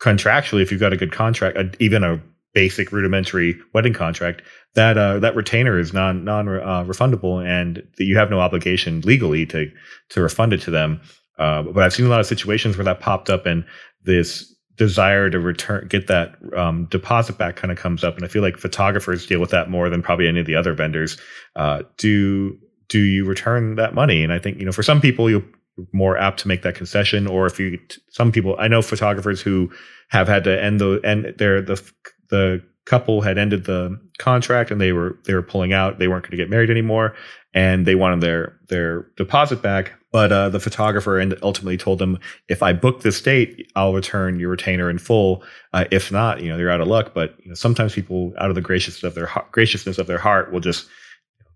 contractually, 0.00 0.62
if 0.62 0.70
you've 0.70 0.80
got 0.80 0.92
a 0.92 0.96
good 0.96 1.12
contract, 1.12 1.56
uh, 1.56 1.64
even 1.78 2.02
a 2.02 2.20
basic 2.52 2.92
rudimentary 2.92 3.58
wedding 3.72 3.92
contract, 3.92 4.42
that 4.74 4.98
uh, 4.98 5.18
that 5.20 5.36
retainer 5.36 5.78
is 5.78 5.92
non 5.92 6.24
non 6.24 6.48
uh, 6.48 6.84
refundable, 6.84 7.44
and 7.44 7.76
that 7.96 8.04
you 8.04 8.16
have 8.16 8.30
no 8.30 8.40
obligation 8.40 9.00
legally 9.02 9.46
to 9.46 9.70
to 10.10 10.20
refund 10.20 10.52
it 10.52 10.60
to 10.62 10.70
them. 10.70 11.00
Uh, 11.38 11.62
but 11.62 11.82
I've 11.82 11.92
seen 11.92 12.06
a 12.06 12.10
lot 12.10 12.20
of 12.20 12.26
situations 12.26 12.76
where 12.76 12.84
that 12.84 13.00
popped 13.00 13.30
up, 13.30 13.46
and 13.46 13.64
this 14.02 14.53
desire 14.76 15.30
to 15.30 15.38
return 15.38 15.86
get 15.88 16.06
that 16.08 16.36
um, 16.56 16.86
deposit 16.86 17.38
back 17.38 17.56
kind 17.56 17.70
of 17.70 17.78
comes 17.78 18.02
up, 18.04 18.16
and 18.16 18.24
I 18.24 18.28
feel 18.28 18.42
like 18.42 18.56
photographers 18.56 19.26
deal 19.26 19.40
with 19.40 19.50
that 19.50 19.70
more 19.70 19.88
than 19.88 20.02
probably 20.02 20.28
any 20.28 20.40
of 20.40 20.46
the 20.46 20.56
other 20.56 20.74
vendors. 20.74 21.18
Uh, 21.56 21.82
do 21.96 22.58
do 22.88 23.00
you 23.00 23.24
return 23.24 23.76
that 23.76 23.94
money? 23.94 24.22
And 24.22 24.32
I 24.32 24.38
think 24.38 24.58
you 24.58 24.64
know 24.64 24.72
for 24.72 24.82
some 24.82 25.00
people 25.00 25.30
you're 25.30 25.44
more 25.92 26.16
apt 26.16 26.40
to 26.40 26.48
make 26.48 26.62
that 26.62 26.74
concession 26.74 27.26
or 27.26 27.46
if 27.46 27.58
you 27.58 27.78
some 28.08 28.30
people 28.30 28.54
i 28.58 28.68
know 28.68 28.80
photographers 28.80 29.40
who 29.40 29.70
have 30.08 30.28
had 30.28 30.44
to 30.44 30.62
end 30.62 30.80
the 30.80 31.00
end 31.04 31.34
their 31.38 31.60
the 31.60 31.82
the 32.30 32.62
couple 32.86 33.22
had 33.22 33.38
ended 33.38 33.64
the 33.64 33.98
contract 34.18 34.70
and 34.70 34.80
they 34.80 34.92
were 34.92 35.18
they 35.24 35.34
were 35.34 35.42
pulling 35.42 35.72
out. 35.72 35.98
They 35.98 36.08
weren't 36.08 36.22
going 36.24 36.32
to 36.32 36.36
get 36.36 36.50
married 36.50 36.70
anymore 36.70 37.14
and 37.52 37.86
they 37.86 37.94
wanted 37.94 38.20
their 38.20 38.58
their 38.68 39.06
deposit 39.16 39.62
back. 39.62 39.92
But 40.12 40.30
uh, 40.30 40.48
the 40.48 40.60
photographer 40.60 41.18
and 41.18 41.36
ultimately 41.42 41.76
told 41.76 41.98
them 41.98 42.18
if 42.48 42.62
i 42.62 42.72
book 42.72 43.00
this 43.00 43.20
date 43.20 43.68
i'll 43.74 43.92
return 43.94 44.38
your 44.38 44.50
retainer 44.50 44.88
in 44.88 44.98
full. 44.98 45.42
Uh, 45.72 45.86
if 45.90 46.12
not 46.12 46.42
you 46.42 46.48
know 46.48 46.56
they're 46.56 46.70
out 46.70 46.80
of 46.80 46.88
luck. 46.88 47.12
But 47.14 47.36
you 47.40 47.48
know 47.48 47.54
sometimes 47.54 47.94
people 47.94 48.32
out 48.38 48.48
of 48.48 48.54
the 48.54 48.60
graciousness 48.60 49.04
of 49.04 49.14
their 49.14 49.30
graciousness 49.52 49.98
of 49.98 50.06
their 50.06 50.18
heart 50.18 50.52
will 50.52 50.60
just 50.60 50.86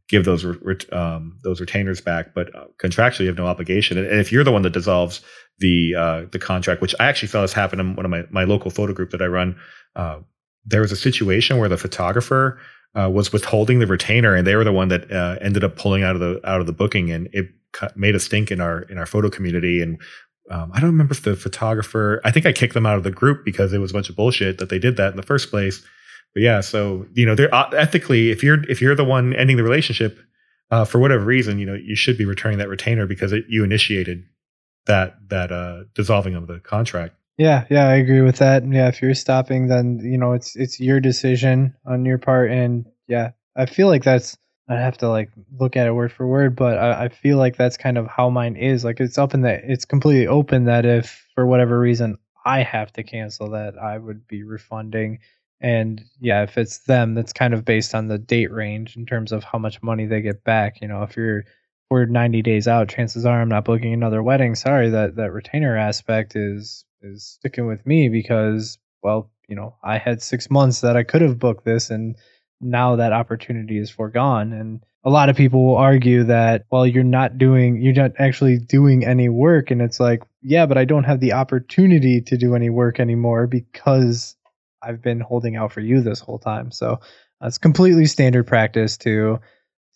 give 0.09 0.24
those 0.24 0.45
um, 0.93 1.39
those 1.45 1.61
retainers 1.61 2.01
back, 2.01 2.35
but 2.35 2.55
uh, 2.55 2.64
contractually 2.83 3.20
you 3.20 3.26
have 3.26 3.37
no 3.37 3.47
obligation. 3.47 3.99
And 3.99 4.07
if 4.07 4.33
you're 4.33 4.45
the 4.45 4.53
one 4.53 4.62
that 4.62 4.72
dissolves 4.72 5.20
the 5.59 5.95
uh, 5.95 6.22
the 6.33 6.39
contract, 6.39 6.81
which 6.81 6.95
I 6.99 7.07
actually 7.07 7.29
saw 7.29 7.43
this 7.43 7.53
happen 7.53 7.79
in 7.79 7.95
one 7.95 8.05
of 8.05 8.11
my 8.11 8.24
my 8.31 8.45
local 8.45 8.70
photo 8.70 8.93
group 8.93 9.11
that 9.11 9.22
I 9.22 9.26
run, 9.26 9.57
uh, 9.95 10.20
there 10.68 10.80
was 10.80 10.92
a 10.92 10.96
situation 10.96 11.58
where 11.58 11.68
the 11.68 11.76
photographer 11.76 12.58
uh, 12.98 13.08
was 13.10 13.32
withholding 13.32 13.78
the 13.78 13.86
retainer, 13.86 14.34
and 14.34 14.46
they 14.46 14.56
were 14.56 14.64
the 14.64 14.72
one 14.72 14.88
that 14.88 15.10
uh, 15.10 15.36
ended 15.40 15.64
up 15.64 15.76
pulling 15.76 16.02
out 16.02 16.14
of 16.14 16.20
the 16.20 16.40
out 16.48 16.60
of 16.60 16.66
the 16.66 16.72
booking, 16.72 17.10
and 17.10 17.28
it 17.32 17.48
made 17.96 18.14
a 18.14 18.20
stink 18.20 18.50
in 18.50 18.60
our 18.60 18.82
in 18.82 18.98
our 18.98 19.06
photo 19.06 19.28
community. 19.28 19.82
And 19.82 20.00
um, 20.50 20.70
I 20.74 20.80
don't 20.80 20.90
remember 20.90 21.12
if 21.12 21.22
the 21.22 21.36
photographer, 21.36 22.20
I 22.24 22.30
think 22.30 22.46
I 22.46 22.52
kicked 22.52 22.74
them 22.74 22.86
out 22.86 22.96
of 22.96 23.04
the 23.04 23.10
group 23.10 23.44
because 23.44 23.72
it 23.72 23.78
was 23.78 23.90
a 23.90 23.94
bunch 23.94 24.08
of 24.08 24.16
bullshit 24.16 24.58
that 24.58 24.70
they 24.70 24.78
did 24.78 24.96
that 24.96 25.10
in 25.10 25.16
the 25.16 25.22
first 25.22 25.50
place 25.50 25.82
but 26.34 26.42
yeah, 26.42 26.60
so 26.60 27.06
you 27.14 27.26
know, 27.26 27.34
they're 27.34 27.52
uh, 27.54 27.70
ethically, 27.70 28.30
if 28.30 28.42
you're 28.42 28.62
if 28.70 28.80
you're 28.80 28.94
the 28.94 29.04
one 29.04 29.34
ending 29.34 29.56
the 29.56 29.62
relationship 29.62 30.18
uh, 30.70 30.84
for 30.84 30.98
whatever 30.98 31.24
reason, 31.24 31.58
you 31.58 31.66
know, 31.66 31.74
you 31.74 31.96
should 31.96 32.18
be 32.18 32.24
returning 32.24 32.58
that 32.58 32.68
retainer 32.68 33.06
because 33.06 33.32
it, 33.32 33.44
you 33.48 33.64
initiated 33.64 34.24
that 34.86 35.16
that 35.30 35.50
uh, 35.50 35.84
dissolving 35.94 36.34
of 36.34 36.46
the 36.46 36.60
contract. 36.60 37.14
Yeah, 37.39 37.66
yeah, 37.70 37.86
I 37.89 37.95
agree 37.95 38.20
with 38.20 38.36
that. 38.39 38.64
Yeah, 38.66 38.89
if 38.89 39.01
you're 39.01 39.14
stopping, 39.14 39.68
then 39.68 40.01
you 40.03 40.18
know 40.18 40.32
it's 40.32 40.57
it's 40.57 40.80
your 40.80 40.99
decision 41.01 41.74
on 41.86 42.05
your 42.05 42.18
part, 42.18 42.51
and 42.51 42.84
yeah, 43.07 43.30
I 43.57 43.66
feel 43.66 43.86
like 43.86 44.03
that's 44.03 44.36
I'd 44.68 44.80
have 44.80 44.99
to 44.99 45.09
like 45.09 45.30
look 45.59 45.76
at 45.76 45.86
it 45.86 45.93
word 45.93 46.12
for 46.12 46.26
word, 46.26 46.57
but 46.57 46.78
I, 46.78 47.05
I 47.05 47.09
feel 47.09 47.39
like 47.39 47.57
that's 47.57 47.76
kind 47.76 47.97
of 47.97 48.09
how 48.09 48.28
mine 48.28 48.57
is. 48.57 48.84
Like 48.84 48.99
it's 49.01 49.18
up 49.18 49.34
in 49.34 49.43
that 49.43 49.61
it's 49.64 49.84
completely 49.84 50.26
open 50.26 50.64
that 50.64 50.84
if 50.84 51.26
for 51.36 51.47
whatever 51.47 51.78
reason 51.78 52.18
I 52.45 52.62
have 52.64 52.93
to 52.95 53.05
cancel 53.05 53.51
that, 53.51 53.78
I 53.78 53.99
would 53.99 54.26
be 54.26 54.43
refunding. 54.43 55.20
And 55.61 56.03
yeah, 56.20 56.43
if 56.43 56.59
it's 56.59 56.78
them, 56.80 57.14
that's 57.14 57.32
kind 57.32 57.55
of 57.55 57.64
based 57.64 57.95
on 57.95 58.09
the 58.09 58.18
date 58.18 58.53
range 58.53 58.97
in 58.97 59.07
terms 59.07 59.30
of 59.32 59.45
how 59.45 59.59
much 59.59 59.80
money 59.82 60.07
they 60.07 60.22
get 60.22 60.43
back. 60.45 60.80
You 60.80 60.89
know, 60.89 61.05
if 61.05 61.16
you're 61.16 61.45
we're 61.89 62.05
90 62.07 62.43
days 62.43 62.66
out, 62.68 62.89
chances 62.89 63.24
are 63.24 63.41
I'm 63.41 63.49
not 63.49 63.64
booking 63.64 63.93
another 63.95 64.22
wedding. 64.24 64.57
Sorry, 64.57 64.91
that 64.91 65.14
that 65.16 65.32
retainer 65.32 65.76
aspect 65.76 66.34
is 66.34 66.84
is 67.03 67.24
sticking 67.24 67.66
with 67.66 67.86
me 67.86 68.09
because 68.09 68.78
well, 69.03 69.30
you 69.49 69.57
know, 69.57 69.76
I 69.82 69.99
had 69.99 70.22
6 70.22 70.51
months 70.51 70.80
that 70.80 70.96
I 70.96 71.05
could 71.05 71.22
have 71.22 71.38
booked 71.38 71.64
this 71.64 71.90
and 71.90 72.16
now 72.61 72.96
that 72.96 73.12
opportunity 73.12 73.78
is 73.78 73.90
foregone. 73.90 74.53
And 74.53 74.80
a 75.05 75.11
lot 75.11 75.28
of 75.28 75.36
people 75.36 75.64
will 75.64 75.76
argue 75.76 76.24
that 76.24 76.64
well 76.70 76.86
you're 76.86 77.05
not 77.05 77.38
doing 77.38 77.80
you're 77.80 77.94
not 77.94 78.12
actually 78.18 78.59
doing 78.59 79.05
any 79.05 79.28
work. 79.28 79.70
And 79.70 79.80
it's 79.80 80.01
like 80.01 80.22
yeah 80.42 80.66
but 80.66 80.78
i 80.78 80.84
don't 80.84 81.05
have 81.05 81.20
the 81.20 81.32
opportunity 81.32 82.20
to 82.22 82.36
do 82.36 82.55
any 82.55 82.70
work 82.70 83.01
anymore 83.01 83.46
because 83.46 84.36
i've 84.82 85.03
been 85.03 85.20
holding 85.20 85.57
out 85.57 85.72
for 85.72 85.80
you 85.80 86.01
this 86.01 86.20
whole 86.20 86.38
time. 86.38 86.70
So 86.70 87.01
uh, 87.42 87.46
it's 87.46 87.59
completely 87.59 88.07
standard 88.07 88.46
practice 88.46 88.96
to 88.99 89.40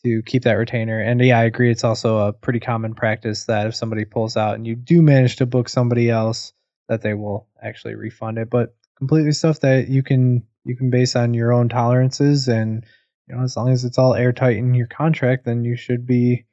to 0.04 0.22
keep 0.22 0.44
that 0.44 0.54
retainer. 0.54 1.00
And 1.00 1.20
yeah 1.20 1.38
i 1.38 1.44
agree 1.44 1.70
it's 1.70 1.84
also 1.84 2.18
a 2.18 2.32
pretty 2.32 2.60
common 2.60 2.94
practice 2.94 3.44
that 3.44 3.66
if 3.66 3.74
somebody 3.74 4.04
pulls 4.04 4.36
out 4.36 4.54
and 4.54 4.66
you 4.66 4.76
do 4.76 5.02
manage 5.02 5.36
to 5.36 5.46
book 5.46 5.68
somebody 5.68 6.08
else 6.10 6.52
that 6.92 7.02
they 7.02 7.14
will 7.14 7.48
actually 7.62 7.94
refund 7.94 8.38
it 8.38 8.50
but 8.50 8.74
completely 8.98 9.32
stuff 9.32 9.58
that 9.60 9.88
you 9.88 10.02
can 10.02 10.44
you 10.64 10.76
can 10.76 10.90
base 10.90 11.16
on 11.16 11.34
your 11.34 11.52
own 11.52 11.68
tolerances 11.68 12.46
and 12.48 12.84
you 13.26 13.34
know 13.34 13.42
as 13.42 13.56
long 13.56 13.70
as 13.70 13.84
it's 13.84 13.98
all 13.98 14.14
airtight 14.14 14.56
in 14.56 14.74
your 14.74 14.86
contract 14.86 15.44
then 15.44 15.64
you 15.64 15.76
should 15.76 16.06
be 16.06 16.44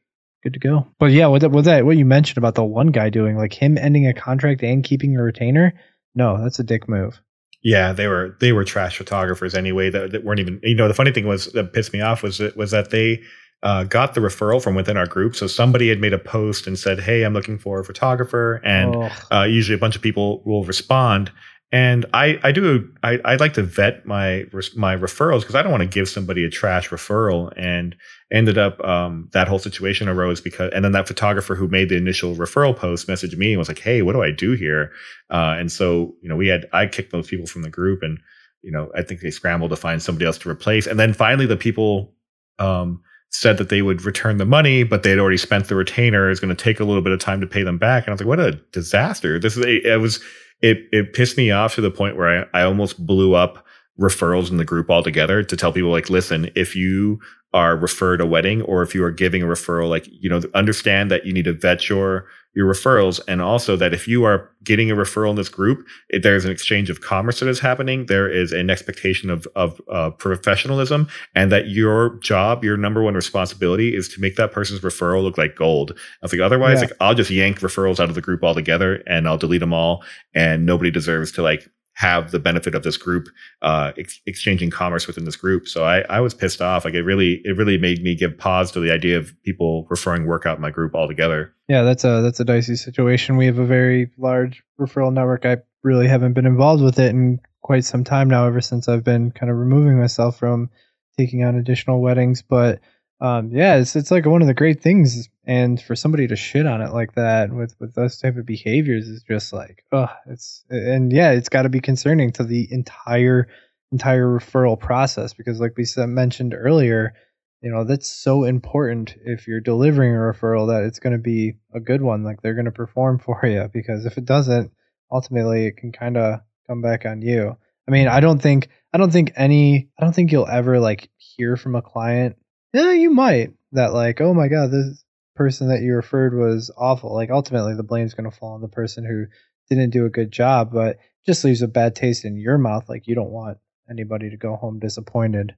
good 0.41 0.53
to 0.53 0.59
go. 0.59 0.87
But 0.97 1.11
yeah 1.11 1.27
with 1.27 1.41
that 1.41 1.51
what 1.51 1.65
that 1.65 1.85
what 1.85 1.97
you 1.97 2.05
mentioned 2.05 2.37
about 2.37 2.55
the 2.55 2.63
one 2.63 2.87
guy 2.87 3.09
doing 3.09 3.37
like 3.37 3.53
him 3.53 3.77
ending 3.77 4.07
a 4.07 4.13
contract 4.13 4.63
and 4.63 4.83
keeping 4.83 5.15
a 5.15 5.21
retainer 5.21 5.73
no 6.15 6.41
that's 6.41 6.59
a 6.59 6.63
dick 6.63 6.89
move. 6.89 7.21
Yeah 7.61 7.93
they 7.93 8.07
were 8.07 8.37
they 8.39 8.51
were 8.51 8.63
trash 8.63 8.97
photographers 8.97 9.53
anyway 9.53 9.89
that, 9.89 10.11
that 10.11 10.23
weren't 10.23 10.39
even 10.39 10.59
you 10.63 10.75
know 10.75 10.87
the 10.87 10.93
funny 10.93 11.11
thing 11.11 11.27
was 11.27 11.47
that 11.47 11.73
pissed 11.73 11.93
me 11.93 12.01
off 12.01 12.23
was 12.23 12.39
that, 12.39 12.57
was 12.57 12.71
that 12.71 12.89
they 12.89 13.21
uh, 13.63 13.83
got 13.83 14.13
the 14.13 14.21
referral 14.21 14.61
from 14.61 14.75
within 14.75 14.97
our 14.97 15.07
group. 15.07 15.35
So 15.35 15.47
somebody 15.47 15.89
had 15.89 15.99
made 15.99 16.13
a 16.13 16.19
post 16.19 16.67
and 16.67 16.77
said, 16.77 16.99
"Hey, 16.99 17.23
I'm 17.23 17.33
looking 17.33 17.57
for 17.57 17.79
a 17.79 17.85
photographer," 17.85 18.61
and 18.63 18.95
oh. 18.95 19.09
uh, 19.31 19.43
usually 19.43 19.75
a 19.75 19.79
bunch 19.79 19.95
of 19.95 20.01
people 20.01 20.41
will 20.45 20.63
respond. 20.63 21.31
And 21.71 22.07
I, 22.13 22.39
I 22.41 22.51
do, 22.51 22.91
I, 23.03 23.19
I 23.23 23.35
like 23.35 23.53
to 23.53 23.61
vet 23.61 24.03
my, 24.03 24.45
my 24.75 24.95
referrals 24.95 25.41
because 25.41 25.53
I 25.53 25.61
don't 25.61 25.71
want 25.71 25.83
to 25.83 25.89
give 25.89 26.09
somebody 26.09 26.43
a 26.43 26.49
trash 26.49 26.89
referral. 26.89 27.53
And 27.55 27.95
ended 28.31 28.57
up, 28.57 28.83
um, 28.83 29.29
that 29.33 29.47
whole 29.47 29.59
situation 29.59 30.07
arose 30.07 30.41
because, 30.41 30.71
and 30.73 30.83
then 30.83 30.93
that 30.93 31.07
photographer 31.07 31.53
who 31.53 31.67
made 31.67 31.89
the 31.89 31.97
initial 31.97 32.35
referral 32.35 32.75
post 32.75 33.07
messaged 33.07 33.37
me 33.37 33.51
and 33.51 33.59
was 33.59 33.67
like, 33.67 33.79
Hey, 33.79 34.01
what 34.01 34.13
do 34.13 34.23
I 34.23 34.31
do 34.31 34.53
here? 34.53 34.91
Uh, 35.29 35.55
and 35.59 35.71
so, 35.71 36.15
you 36.21 36.29
know, 36.29 36.35
we 36.35 36.47
had, 36.47 36.67
I 36.73 36.87
kicked 36.87 37.11
those 37.11 37.27
people 37.27 37.45
from 37.45 37.61
the 37.61 37.69
group 37.69 38.01
and, 38.01 38.19
you 38.63 38.71
know, 38.71 38.91
I 38.95 39.03
think 39.03 39.21
they 39.21 39.29
scrambled 39.29 39.69
to 39.69 39.75
find 39.75 40.01
somebody 40.01 40.25
else 40.25 40.39
to 40.39 40.49
replace. 40.49 40.87
And 40.87 40.99
then 40.99 41.13
finally 41.13 41.45
the 41.45 41.55
people, 41.55 42.13
um, 42.57 43.01
said 43.31 43.57
that 43.57 43.69
they 43.69 43.81
would 43.81 44.03
return 44.03 44.37
the 44.37 44.45
money, 44.45 44.83
but 44.83 45.03
they 45.03 45.11
had 45.11 45.19
already 45.19 45.37
spent 45.37 45.67
the 45.67 45.75
retainer. 45.75 46.29
It's 46.29 46.39
going 46.39 46.55
to 46.55 46.63
take 46.63 46.79
a 46.79 46.83
little 46.83 47.01
bit 47.01 47.13
of 47.13 47.19
time 47.19 47.41
to 47.41 47.47
pay 47.47 47.63
them 47.63 47.77
back. 47.77 48.03
And 48.03 48.09
I 48.09 48.13
was 48.13 48.21
like, 48.21 48.27
what 48.27 48.39
a 48.39 48.53
disaster. 48.71 49.39
This 49.39 49.55
is 49.55 49.65
it 49.65 49.99
was, 49.99 50.19
it 50.61 50.79
it 50.91 51.13
pissed 51.13 51.37
me 51.37 51.51
off 51.51 51.75
to 51.75 51.81
the 51.81 51.91
point 51.91 52.17
where 52.17 52.47
I, 52.53 52.61
I 52.61 52.63
almost 52.63 53.05
blew 53.05 53.35
up 53.35 53.65
referrals 53.99 54.49
in 54.49 54.57
the 54.57 54.65
group 54.65 54.89
altogether 54.89 55.43
to 55.43 55.57
tell 55.57 55.73
people 55.73 55.91
like 55.91 56.09
listen 56.09 56.49
if 56.55 56.75
you 56.75 57.19
are 57.53 57.75
referred 57.75 58.21
a 58.21 58.25
wedding 58.25 58.61
or 58.61 58.81
if 58.81 58.95
you 58.95 59.03
are 59.03 59.11
giving 59.11 59.43
a 59.43 59.45
referral 59.45 59.89
like 59.89 60.07
you 60.09 60.29
know 60.29 60.41
understand 60.53 61.11
that 61.11 61.25
you 61.25 61.33
need 61.33 61.43
to 61.43 61.53
vet 61.53 61.89
your 61.89 62.25
your 62.59 62.67
referrals 62.67 63.21
and 63.25 63.41
also 63.41 63.77
that 63.77 63.93
if 63.93 64.05
you 64.05 64.25
are 64.25 64.51
getting 64.65 64.91
a 64.91 64.93
referral 64.93 65.29
in 65.29 65.37
this 65.37 65.47
group 65.47 65.87
if 66.09 66.23
there's 66.23 66.43
an 66.43 66.51
exchange 66.51 66.89
of 66.89 66.99
commerce 66.99 67.39
that 67.39 67.47
is 67.47 67.57
happening 67.57 68.05
there 68.07 68.29
is 68.29 68.51
an 68.51 68.69
expectation 68.69 69.29
of 69.29 69.47
of 69.55 69.79
uh, 69.89 70.09
professionalism 70.09 71.07
and 71.35 71.53
that 71.53 71.69
your 71.69 72.17
job 72.17 72.61
your 72.61 72.75
number 72.75 73.01
one 73.01 73.13
responsibility 73.13 73.95
is 73.95 74.09
to 74.09 74.19
make 74.19 74.35
that 74.35 74.51
person's 74.51 74.81
referral 74.81 75.23
look 75.23 75.37
like 75.37 75.55
gold 75.55 75.97
i 76.21 76.27
think 76.27 76.41
otherwise 76.41 76.81
yeah. 76.81 76.87
like 76.87 76.97
i'll 76.99 77.15
just 77.15 77.31
yank 77.31 77.61
referrals 77.61 77.97
out 77.97 78.09
of 78.09 78.15
the 78.15 78.21
group 78.21 78.43
altogether 78.43 79.01
and 79.07 79.25
i'll 79.25 79.37
delete 79.37 79.61
them 79.61 79.73
all 79.73 80.03
and 80.33 80.65
nobody 80.65 80.91
deserves 80.91 81.31
to 81.31 81.41
like 81.41 81.65
have 81.99 82.31
the 82.31 82.39
benefit 82.39 82.73
of 82.73 82.81
this 82.81 82.95
group 82.95 83.27
uh, 83.61 83.91
ex- 83.97 84.21
exchanging 84.25 84.69
commerce 84.69 85.05
within 85.05 85.25
this 85.25 85.35
group. 85.35 85.67
So 85.67 85.83
I, 85.83 85.99
I 86.09 86.21
was 86.21 86.33
pissed 86.33 86.61
off. 86.61 86.85
Like 86.85 86.93
it 86.93 87.03
really, 87.03 87.41
it 87.43 87.57
really 87.57 87.77
made 87.77 88.01
me 88.01 88.15
give 88.15 88.37
pause 88.37 88.71
to 88.71 88.79
the 88.79 88.89
idea 88.89 89.17
of 89.17 89.33
people 89.43 89.85
referring 89.89 90.25
work 90.25 90.45
out 90.45 90.61
my 90.61 90.71
group 90.71 90.95
altogether. 90.95 91.53
Yeah, 91.67 91.81
that's 91.81 92.05
a 92.05 92.21
that's 92.21 92.39
a 92.39 92.45
dicey 92.45 92.77
situation. 92.77 93.35
We 93.35 93.47
have 93.47 93.59
a 93.59 93.65
very 93.65 94.11
large 94.17 94.63
referral 94.79 95.11
network. 95.11 95.45
I 95.45 95.57
really 95.83 96.07
haven't 96.07 96.33
been 96.33 96.45
involved 96.45 96.81
with 96.81 96.99
it 96.99 97.09
in 97.09 97.41
quite 97.61 97.83
some 97.83 98.05
time 98.05 98.29
now. 98.29 98.47
Ever 98.47 98.61
since 98.61 98.87
I've 98.87 99.03
been 99.03 99.31
kind 99.31 99.51
of 99.51 99.57
removing 99.57 99.99
myself 99.99 100.39
from 100.39 100.69
taking 101.17 101.43
on 101.43 101.57
additional 101.57 101.99
weddings, 101.99 102.41
but 102.41 102.79
um, 103.21 103.49
yeah, 103.51 103.75
it's 103.75 103.95
it's 103.95 104.11
like 104.11 104.25
one 104.25 104.41
of 104.41 104.47
the 104.47 104.53
great 104.53 104.81
things, 104.81 105.27
and 105.45 105.81
for 105.81 105.95
somebody 105.95 106.27
to 106.27 106.37
shit 106.37 106.65
on 106.65 106.81
it 106.81 106.93
like 106.93 107.15
that 107.15 107.51
with 107.51 107.75
with 107.79 107.93
those 107.93 108.17
type 108.17 108.37
of 108.37 108.45
behaviors 108.45 109.09
is 109.09 109.23
just 109.23 109.51
like, 109.51 109.83
oh, 109.91 110.07
it's 110.27 110.63
and 110.69 111.11
yeah, 111.11 111.31
it's 111.31 111.49
got 111.49 111.63
to 111.63 111.69
be 111.69 111.81
concerning 111.81 112.31
to 112.33 112.43
the 112.43 112.67
entire 112.71 113.49
entire 113.91 114.25
referral 114.25 114.79
process 114.79 115.33
because, 115.33 115.59
like 115.59 115.75
we 115.75 115.85
mentioned 116.05 116.53
earlier, 116.53 117.13
you 117.61 117.69
know 117.69 117.83
that's 117.83 118.09
so 118.09 118.45
important 118.45 119.15
if 119.25 119.47
you're 119.49 119.59
delivering 119.59 120.15
a 120.15 120.19
referral 120.19 120.69
that 120.69 120.85
it's 120.85 120.99
going 120.99 121.13
to 121.13 121.19
be 121.19 121.55
a 121.73 121.81
good 121.81 122.01
one, 122.01 122.23
like 122.23 122.41
they're 122.41 122.55
going 122.55 122.65
to 122.65 122.71
perform 122.71 123.19
for 123.25 123.45
you 123.45 123.69
because 123.73 124.05
if 124.05 124.17
it 124.17 124.23
doesn't, 124.23 124.71
ultimately 125.11 125.65
it 125.65 125.75
can 125.75 125.91
kind 125.91 126.15
of 126.15 126.39
come 126.67 126.81
back 126.81 127.05
on 127.05 127.21
you. 127.21 127.57
I 127.85 127.91
mean, 127.91 128.07
I 128.07 128.21
don't 128.21 128.41
think 128.41 128.69
I 128.93 128.97
don't 128.97 129.11
think 129.11 129.33
any 129.35 129.89
I 129.99 130.05
don't 130.05 130.13
think 130.13 130.31
you'll 130.31 130.47
ever 130.47 130.79
like 130.79 131.09
hear 131.17 131.57
from 131.57 131.75
a 131.75 131.81
client 131.81 132.37
yeah, 132.73 132.91
you 132.91 133.09
might. 133.09 133.53
That 133.71 133.93
like, 133.93 134.19
oh 134.21 134.33
my 134.33 134.47
god, 134.47 134.71
this 134.71 135.03
person 135.35 135.69
that 135.69 135.81
you 135.81 135.95
referred 135.95 136.33
was 136.33 136.71
awful. 136.77 137.13
Like 137.13 137.29
ultimately, 137.29 137.75
the 137.75 137.83
blame's 137.83 138.13
going 138.13 138.29
to 138.29 138.35
fall 138.35 138.53
on 138.53 138.61
the 138.61 138.67
person 138.67 139.05
who 139.05 139.25
didn't 139.69 139.91
do 139.91 140.05
a 140.05 140.09
good 140.09 140.31
job, 140.31 140.71
but 140.73 140.97
just 141.25 141.43
leaves 141.43 141.61
a 141.61 141.67
bad 141.67 141.95
taste 141.95 142.25
in 142.25 142.37
your 142.37 142.57
mouth. 142.57 142.89
Like 142.89 143.07
you 143.07 143.15
don't 143.15 143.31
want 143.31 143.57
anybody 143.89 144.29
to 144.29 144.37
go 144.37 144.55
home 144.55 144.79
disappointed. 144.79 145.55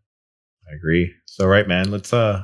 I 0.70 0.76
agree. 0.76 1.14
So 1.26 1.48
right, 1.48 1.68
man, 1.68 1.92
let's 1.92 2.14
uh 2.14 2.44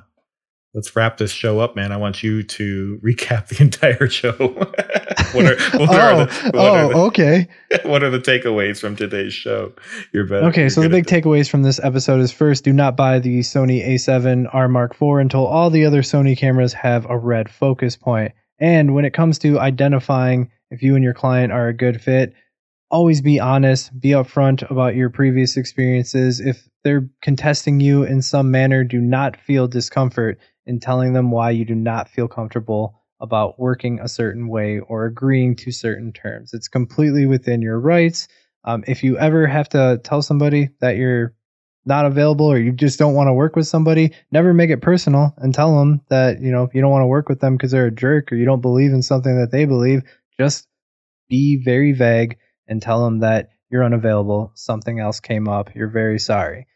let's 0.74 0.96
wrap 0.96 1.18
this 1.18 1.32
show 1.32 1.60
up, 1.60 1.76
man. 1.76 1.92
I 1.92 1.98
want 1.98 2.24
you 2.24 2.44
to 2.44 3.00
recap 3.06 3.48
the 3.48 3.62
entire 3.62 4.08
show. 4.10 4.34
what 5.34 5.46
are, 5.46 5.78
what 5.78 5.90
oh, 5.90 6.00
are 6.00 6.16
the, 6.16 6.52
what 6.52 6.56
oh, 6.56 6.76
are 6.76 6.88
the, 6.88 6.96
okay. 6.96 7.48
What 7.84 8.02
are 8.02 8.10
the 8.10 8.20
takeaways 8.20 8.80
from 8.80 8.96
today's 8.96 9.34
show? 9.34 9.74
You're 10.14 10.26
better. 10.26 10.48
Okay, 10.48 10.62
you're 10.62 10.70
so 10.70 10.82
the 10.82 10.90
big 10.90 11.06
takeaways 11.06 11.50
from 11.50 11.64
this 11.64 11.80
episode 11.84 12.22
is 12.22 12.32
first, 12.32 12.64
do 12.64 12.72
not 12.72 12.96
buy 12.96 13.20
the 13.20 13.40
Sony 13.40 13.86
A7 13.86 14.48
R 14.54 14.68
Mark 14.68 14.94
IV 14.94 15.18
until 15.20 15.46
all 15.46 15.70
the 15.70 15.86
other 15.86 16.02
Sony 16.02 16.38
cameras 16.38 16.74
have 16.74 17.06
a 17.10 17.18
red 17.18 17.50
focus 17.50 17.98
point. 17.98 18.32
And 18.60 18.96
when 18.96 19.06
it 19.06 19.14
comes 19.14 19.38
to 19.40 19.60
identifying 19.60 20.50
if 20.72 20.82
you 20.82 20.96
and 20.96 21.04
your 21.04 21.14
client 21.14 21.52
are 21.52 21.68
a 21.68 21.74
good 21.74 22.02
fit, 22.02 22.34
always 22.90 23.22
be 23.22 23.40
honest, 23.40 23.98
be 24.00 24.10
upfront 24.10 24.70
about 24.70 24.96
your 24.96 25.10
previous 25.10 25.58
experiences. 25.58 26.40
If 26.40 26.68
they're 26.84 27.10
contesting 27.22 27.80
you 27.80 28.04
in 28.04 28.22
some 28.22 28.52
manner, 28.52 28.84
do 28.84 29.00
not 29.00 29.38
feel 29.38 29.68
discomfort 29.68 30.40
in 30.66 30.80
telling 30.80 31.14
them 31.14 31.32
why 31.32 31.52
you 31.52 31.66
do 31.66 31.76
not 31.76 32.10
feel 32.10 32.28
comfortable 32.28 32.97
about 33.20 33.60
working 33.60 34.00
a 34.00 34.08
certain 34.08 34.48
way 34.48 34.80
or 34.80 35.06
agreeing 35.06 35.56
to 35.56 35.72
certain 35.72 36.14
terms. 36.14 36.54
It's 36.54 36.68
completely 36.68 37.26
within 37.26 37.62
your 37.62 37.80
rights. 37.80 38.28
Um, 38.64 38.84
if 38.88 39.04
you 39.04 39.18
ever 39.18 39.48
have 39.48 39.70
to 39.70 40.00
tell 40.04 40.22
somebody 40.22 40.70
that 40.82 40.98
you're 40.98 41.34
not 41.86 42.06
available 42.06 42.46
or 42.46 42.58
you 42.58 42.72
just 42.74 43.00
don't 43.00 43.14
want 43.14 43.28
to 43.28 43.34
work 43.34 43.56
with 43.56 43.68
somebody, 43.68 44.12
never 44.32 44.54
make 44.54 44.70
it 44.70 44.82
personal 44.82 45.34
and 45.38 45.54
tell 45.54 45.80
them 45.80 46.02
that 46.10 46.42
you 46.42 46.52
know 46.52 46.70
you 46.74 46.82
don't 46.82 46.92
want 46.92 47.04
to 47.04 47.08
work 47.08 47.30
with 47.30 47.40
them 47.40 47.56
because 47.56 47.72
they're 47.72 47.88
a 47.88 47.92
jerk 47.92 48.32
or 48.32 48.36
you 48.36 48.46
don't 48.46 48.62
believe 48.62 48.92
in 48.92 49.02
something 49.02 49.40
that 49.40 49.52
they 49.52 49.66
believe. 49.66 50.02
Just 50.38 50.68
be 51.30 51.62
very 51.64 51.94
vague 51.94 52.38
and 52.68 52.82
tell 52.82 53.04
them 53.04 53.20
that 53.20 53.50
you're 53.70 53.84
unavailable. 53.84 54.52
Something 54.54 55.00
else 55.00 55.20
came 55.20 55.48
up. 55.48 55.74
You're 55.76 55.88
very 55.88 56.20
sorry 56.20 56.68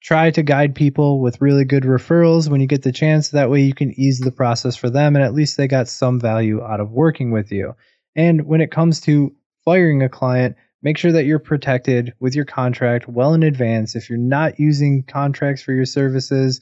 try 0.00 0.30
to 0.30 0.42
guide 0.42 0.74
people 0.74 1.20
with 1.20 1.40
really 1.40 1.64
good 1.64 1.82
referrals 1.82 2.48
when 2.48 2.60
you 2.60 2.66
get 2.66 2.82
the 2.82 2.92
chance. 2.92 3.30
That 3.30 3.50
way 3.50 3.62
you 3.62 3.74
can 3.74 3.98
ease 3.98 4.20
the 4.20 4.32
process 4.32 4.76
for 4.76 4.90
them 4.90 5.16
and 5.16 5.24
at 5.24 5.34
least 5.34 5.56
they 5.56 5.68
got 5.68 5.88
some 5.88 6.20
value 6.20 6.62
out 6.62 6.80
of 6.80 6.90
working 6.90 7.30
with 7.30 7.50
you. 7.50 7.74
And 8.14 8.46
when 8.46 8.60
it 8.60 8.70
comes 8.70 9.00
to 9.02 9.34
firing 9.64 10.02
a 10.02 10.08
client, 10.08 10.56
make 10.82 10.98
sure 10.98 11.12
that 11.12 11.24
you're 11.24 11.38
protected 11.38 12.14
with 12.20 12.34
your 12.34 12.44
contract 12.44 13.08
well 13.08 13.34
in 13.34 13.42
advance. 13.42 13.96
If 13.96 14.08
you're 14.08 14.18
not 14.18 14.60
using 14.60 15.02
contracts 15.02 15.62
for 15.62 15.72
your 15.72 15.86
services, 15.86 16.60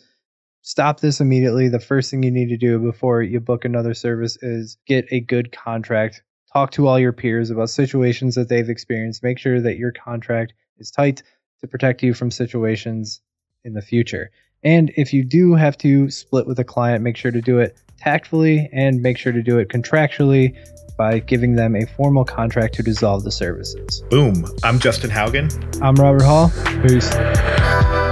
stop 0.62 1.00
this 1.00 1.20
immediately. 1.20 1.68
The 1.68 1.78
first 1.78 2.10
thing 2.10 2.22
you 2.22 2.30
need 2.30 2.48
to 2.48 2.56
do 2.56 2.78
before 2.78 3.22
you 3.22 3.40
book 3.40 3.64
another 3.64 3.94
service 3.94 4.36
is 4.42 4.78
get 4.86 5.06
a 5.10 5.20
good 5.20 5.52
contract 5.52 6.22
talk 6.56 6.70
to 6.70 6.86
all 6.86 6.98
your 6.98 7.12
peers 7.12 7.50
about 7.50 7.68
situations 7.68 8.34
that 8.34 8.48
they've 8.48 8.70
experienced. 8.70 9.22
Make 9.22 9.38
sure 9.38 9.60
that 9.60 9.76
your 9.76 9.92
contract 9.92 10.54
is 10.78 10.90
tight 10.90 11.22
to 11.60 11.66
protect 11.66 12.02
you 12.02 12.14
from 12.14 12.30
situations 12.30 13.20
in 13.64 13.74
the 13.74 13.82
future. 13.82 14.30
And 14.62 14.90
if 14.96 15.12
you 15.12 15.24
do 15.24 15.54
have 15.54 15.76
to 15.78 16.10
split 16.10 16.46
with 16.46 16.58
a 16.58 16.64
client, 16.64 17.02
make 17.02 17.16
sure 17.16 17.30
to 17.30 17.40
do 17.40 17.58
it 17.58 17.76
tactfully 17.98 18.68
and 18.72 19.02
make 19.02 19.18
sure 19.18 19.32
to 19.32 19.42
do 19.42 19.58
it 19.58 19.68
contractually 19.68 20.56
by 20.96 21.18
giving 21.18 21.56
them 21.56 21.76
a 21.76 21.84
formal 21.86 22.24
contract 22.24 22.74
to 22.74 22.82
dissolve 22.82 23.22
the 23.24 23.30
services. 23.30 24.02
Boom. 24.10 24.46
I'm 24.64 24.78
Justin 24.78 25.10
Haugen. 25.10 25.50
I'm 25.82 25.94
Robert 25.96 26.22
Hall. 26.22 26.50
Peace. 26.82 28.05